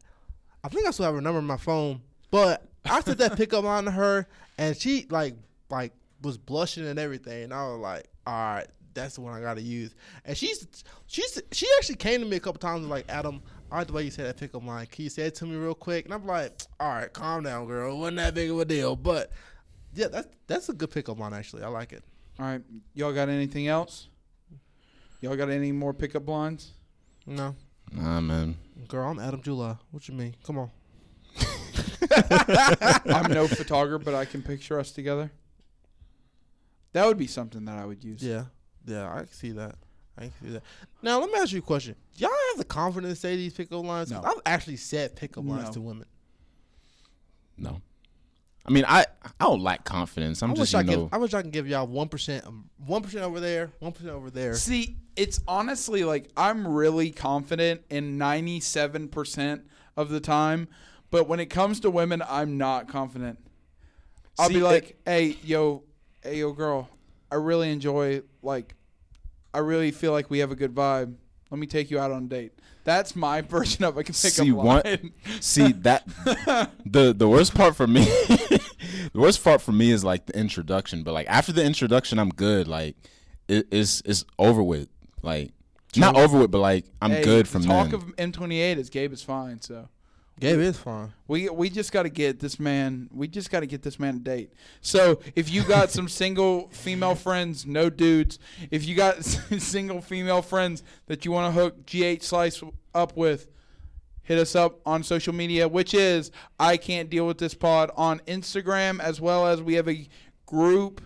I 0.65 0.69
think 0.69 0.87
I 0.87 0.91
still 0.93 1.05
have 1.07 1.15
her 1.15 1.21
number 1.21 1.39
on 1.39 1.45
my 1.47 1.57
phone. 1.59 2.01
But 2.31 2.67
I 2.87 3.01
sent 3.03 3.19
that 3.19 3.37
pickup 3.37 3.65
on 3.65 3.85
to 3.85 3.91
her, 3.91 4.27
and 4.57 4.77
she 4.77 5.07
like 5.11 5.35
like 5.71 5.93
was 6.23 6.39
blushing 6.39 6.87
and 6.87 6.99
everything. 6.99 7.45
And 7.45 7.53
I 7.55 7.69
was 7.69 7.79
like, 7.81 8.09
all 8.27 8.33
right, 8.35 8.67
that's 8.95 9.17
the 9.17 9.21
one 9.21 9.35
I 9.35 9.41
got 9.41 9.55
to 9.55 9.63
use. 9.63 9.95
And 10.25 10.37
she's 10.37 10.67
she's 11.07 11.41
she 11.53 11.67
actually 11.79 11.97
came 11.97 12.21
to 12.21 12.27
me 12.27 12.37
a 12.37 12.41
couple 12.41 12.61
times 12.61 12.87
like, 12.87 13.05
Adam, 13.11 13.43
I 13.73 13.79
like 13.79 13.87
the 13.87 13.93
way 13.95 14.03
you 14.03 14.11
said 14.11 14.27
that 14.27 14.37
pickup 14.37 14.63
line. 14.65 14.85
Can 14.87 15.05
you 15.05 15.11
say 15.11 15.23
it 15.23 15.35
to 15.37 15.47
me 15.47 15.57
real 15.57 15.75
quick? 15.75 16.05
And 16.05 16.13
I'm 16.13 16.27
like, 16.27 16.53
all 16.79 16.89
right, 16.93 17.11
calm 17.13 17.43
down, 17.45 17.67
girl. 17.67 17.95
It 17.95 17.99
wasn't 17.99 18.19
that 18.19 18.35
big 18.35 18.51
of 18.51 18.61
a 18.61 18.65
deal, 18.67 18.95
but 18.97 19.31
yeah, 19.95 20.09
that's 20.09 20.29
that's 20.47 20.69
a 20.69 20.75
good 20.75 20.91
pickup 20.91 21.19
line 21.19 21.33
actually. 21.33 21.63
I 21.63 21.69
like 21.69 21.93
it. 21.95 22.05
All 22.39 22.45
right, 22.47 22.61
y'all 22.95 23.13
got 23.15 23.29
anything 23.31 23.69
else? 23.69 24.09
Y'all 25.23 25.37
got 25.37 25.49
any 25.49 25.73
more 25.73 25.95
pickup 25.95 26.29
lines? 26.29 26.73
No, 27.27 27.55
Nah, 27.93 28.21
man. 28.21 28.57
girl, 28.89 29.09
I'm 29.09 29.19
Adam 29.19 29.41
Jula. 29.41 29.79
What 29.91 30.07
you 30.09 30.15
mean? 30.15 30.35
Come 30.45 30.59
on. 30.59 30.71
I'm 33.07 33.31
no 33.33 33.47
photographer, 33.49 34.05
but 34.05 34.15
I 34.15 34.25
can 34.25 34.43
picture 34.43 34.79
us 34.79 34.91
together. 34.93 35.31
That 36.93 37.07
would 37.07 37.17
be 37.19 37.27
something 37.27 37.65
that 37.67 37.79
I 37.79 37.87
would 37.87 38.05
use. 38.05 38.23
Yeah, 38.23 38.45
yeah, 38.87 39.09
I 39.09 39.25
see 39.31 39.53
that. 39.53 39.77
I 40.19 40.23
can 40.23 40.33
see 40.43 40.49
that. 40.51 40.63
Now 41.03 41.19
let 41.21 41.31
me 41.31 41.39
ask 41.39 41.53
you 41.53 41.59
a 41.61 41.63
question. 41.63 41.97
Y'all 42.17 42.31
have 42.51 42.59
the 42.59 42.65
confidence 42.65 43.15
to 43.15 43.21
say 43.21 43.37
these 43.37 43.55
pickup 43.55 43.85
lines? 43.85 44.11
'Cause 44.13 44.23
No. 44.23 44.29
I've 44.31 44.41
actually 44.47 44.77
said 44.77 45.17
pickup 45.17 45.45
lines 45.47 45.69
No. 45.69 45.73
to 45.73 45.81
women. 45.81 46.07
No. 47.57 47.81
I 48.65 48.71
mean, 48.71 48.85
I 48.87 49.07
I 49.25 49.31
don't 49.45 49.61
lack 49.63 49.85
confidence. 49.85 50.43
I'm 50.43 50.53
I 50.53 50.55
just 50.55 50.73
wish 50.73 50.75
I 50.75 50.81
you 50.83 50.87
know. 50.97 51.03
give. 51.05 51.15
I 51.15 51.17
wish 51.19 51.35
I 51.35 51.43
can 51.43 51.51
give 51.51 51.67
y'all 51.67 51.87
one 51.87 52.09
percent. 52.09 52.47
Um, 52.47 52.71
one 52.87 53.03
percent 53.03 53.25
over 53.25 53.41
there. 53.41 53.71
One 53.81 53.93
percent 53.93 54.11
over 54.13 54.31
there. 54.31 54.55
See, 54.55 54.99
it's 55.17 55.41
honestly 55.49 56.05
like 56.05 56.31
I'm 56.37 56.67
really 56.69 57.11
confident 57.11 57.83
in 57.91 58.19
97% 58.19 59.63
of 59.97 60.11
the 60.11 60.21
time, 60.21 60.69
but 61.11 61.27
when 61.29 61.41
it 61.41 61.47
comes 61.47 61.81
to 61.81 61.91
women, 61.91 62.23
I'm 62.29 62.57
not 62.57 62.89
confident. 62.89 63.39
I'll 64.39 64.49
See, 64.49 64.55
be 64.55 64.61
it- 64.61 64.65
like, 64.65 64.97
"Hey, 65.05 65.37
yo, 65.43 65.83
hey, 66.23 66.39
yo, 66.39 66.53
girl, 66.53 66.89
I 67.31 67.35
really 67.37 67.71
enjoy 67.71 68.23
like, 68.43 68.75
I 69.55 69.59
really 69.59 69.91
feel 69.91 70.13
like 70.13 70.31
we 70.31 70.39
have 70.41 70.51
a 70.51 70.57
good 70.57 70.75
vibe. 70.75 71.15
Let 71.51 71.59
me 71.59 71.67
take 71.67 71.91
you 71.91 71.99
out 71.99 72.11
on 72.11 72.25
a 72.25 72.29
date." 72.29 72.53
That's 72.85 73.15
my 73.15 73.41
version 73.57 73.85
of 73.85 73.97
a 73.97 74.03
pick 74.03 74.15
See, 74.15 74.51
one- 74.53 74.83
line. 74.85 75.13
See 75.41 75.73
that 75.73 76.07
the 76.87 77.13
the 77.17 77.29
worst 77.29 77.55
part 77.55 77.77
for 77.77 77.87
me, 77.87 78.05
the 78.05 78.61
worst 79.15 79.43
part 79.45 79.61
for 79.63 79.73
me 79.73 79.91
is 79.91 80.03
like 80.05 80.27
the 80.27 80.39
introduction. 80.39 81.03
But 81.03 81.13
like 81.15 81.27
after 81.29 81.53
the 81.53 81.65
introduction, 81.65 82.19
I'm 82.19 82.31
good. 82.31 82.67
Like 82.69 82.97
it, 83.49 83.67
it's 83.71 84.03
it's 84.05 84.25
over 84.39 84.63
with. 84.63 84.89
Like 85.23 85.53
not 85.97 86.17
over 86.17 86.39
with, 86.41 86.51
but 86.51 86.59
like 86.59 86.87
I'm 87.01 87.11
Hey, 87.13 87.23
good 87.23 87.47
from 87.47 87.63
talk 87.65 87.91
then. 87.91 87.95
of 87.95 88.17
M28 88.17 88.79
is 88.79 88.91
Gabe 88.91 89.13
is 89.13 89.23
fine, 89.23 89.61
so. 89.61 89.89
Gabe 90.43 90.59
is 90.59 90.77
fine. 90.77 91.13
We 91.29 91.49
we 91.49 91.71
just 91.71 91.93
got 91.93 92.03
to 92.03 92.09
get 92.09 92.41
this 92.41 92.59
man. 92.59 93.09
We 93.13 93.29
just 93.29 93.49
got 93.49 93.61
to 93.61 93.67
get 93.67 93.83
this 93.83 94.01
man 94.01 94.17
a 94.17 94.19
date. 94.19 94.53
So 94.81 95.21
if 95.37 95.49
you 95.51 95.63
got 95.63 95.91
some 95.93 96.09
single 96.23 96.69
female 96.73 97.15
friends, 97.15 97.65
no 97.65 97.89
dudes. 97.89 98.41
If 98.73 98.85
you 98.85 98.97
got 98.97 99.25
single 99.25 100.01
female 100.01 100.43
friends 100.43 100.83
that 101.07 101.25
you 101.25 101.31
want 101.31 101.55
to 101.55 101.61
hook 101.61 101.87
GH 101.87 102.25
Slice 102.25 102.61
up 102.93 103.17
with, 103.17 103.47
hit 104.25 104.37
us 104.37 104.57
up 104.57 104.81
on 104.85 105.05
social 105.05 105.33
media, 105.33 105.69
which 105.69 105.95
is 105.95 106.33
I 106.59 106.77
can't 106.77 107.09
deal 107.09 107.25
with 107.25 107.39
this 107.39 107.55
pod 107.55 107.93
on 107.97 108.19
Instagram 108.27 108.99
as 108.99 109.21
well 109.21 109.47
as 109.47 109.63
we 109.63 109.75
have 109.75 109.89
a 109.89 110.09
group, 110.45 111.03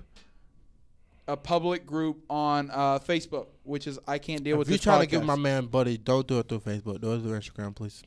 a 1.28 1.36
public 1.36 1.84
group 1.84 2.24
on 2.30 2.70
uh, 2.72 3.00
Facebook, 3.00 3.48
which 3.64 3.86
is 3.86 3.98
I 4.08 4.16
can't 4.16 4.42
deal 4.42 4.56
with. 4.56 4.68
If 4.68 4.68
with 4.68 4.72
you 4.72 4.78
this. 4.78 4.84
trying 4.84 5.00
to 5.02 5.06
give 5.06 5.20
podcast. 5.20 5.26
my 5.26 5.36
man 5.36 5.66
buddy, 5.66 5.98
don't 5.98 6.26
do 6.26 6.38
it 6.38 6.48
through 6.48 6.60
Facebook. 6.60 7.02
Do 7.02 7.12
it 7.12 7.20
through 7.20 7.38
Instagram, 7.38 7.74
please. 7.74 8.02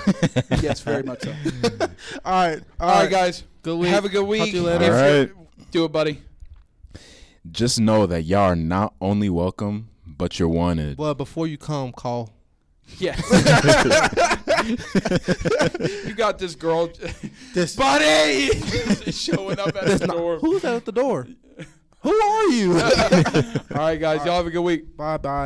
yes, 0.62 0.80
very 0.80 1.02
much 1.02 1.22
so. 1.22 1.32
All 2.24 2.48
right. 2.48 2.60
All 2.80 2.88
right, 3.02 3.10
guys. 3.10 3.44
Good 3.62 3.76
week. 3.78 3.90
Have 3.90 4.04
a 4.04 4.08
good 4.08 4.20
Talk 4.20 4.28
week. 4.28 4.50
to 4.50 4.56
you 4.56 4.62
later. 4.62 4.84
If 4.84 4.92
All 4.92 4.98
you're- 4.98 5.18
right. 5.26 5.30
Do 5.70 5.84
it, 5.84 5.92
buddy. 5.92 6.20
Just 7.50 7.80
know 7.80 8.06
that 8.06 8.22
y'all 8.22 8.40
are 8.40 8.56
not 8.56 8.94
only 9.00 9.28
welcome, 9.30 9.88
but 10.06 10.38
you're 10.38 10.48
wanted. 10.48 10.98
Well, 10.98 11.14
before 11.14 11.46
you 11.46 11.58
come, 11.58 11.92
call. 11.92 12.30
Yes. 12.98 13.18
you 16.06 16.14
got 16.14 16.38
this 16.38 16.54
girl, 16.54 16.90
This, 17.54 17.74
buddy, 17.76 18.48
showing 19.10 19.58
up 19.58 19.68
at 19.68 19.84
this 19.86 20.00
the 20.00 20.06
not, 20.08 20.16
door. 20.16 20.38
who's 20.38 20.64
at 20.64 20.84
the 20.84 20.92
door? 20.92 21.26
Who 22.02 22.10
are 22.10 22.48
you? 22.48 22.72
All 22.72 23.78
right, 23.78 23.96
guys. 24.00 24.24
Y'all 24.26 24.36
have 24.36 24.46
a 24.46 24.50
good 24.50 24.60
week. 24.62 24.96
bye 24.96 25.16
bye. 25.16 25.40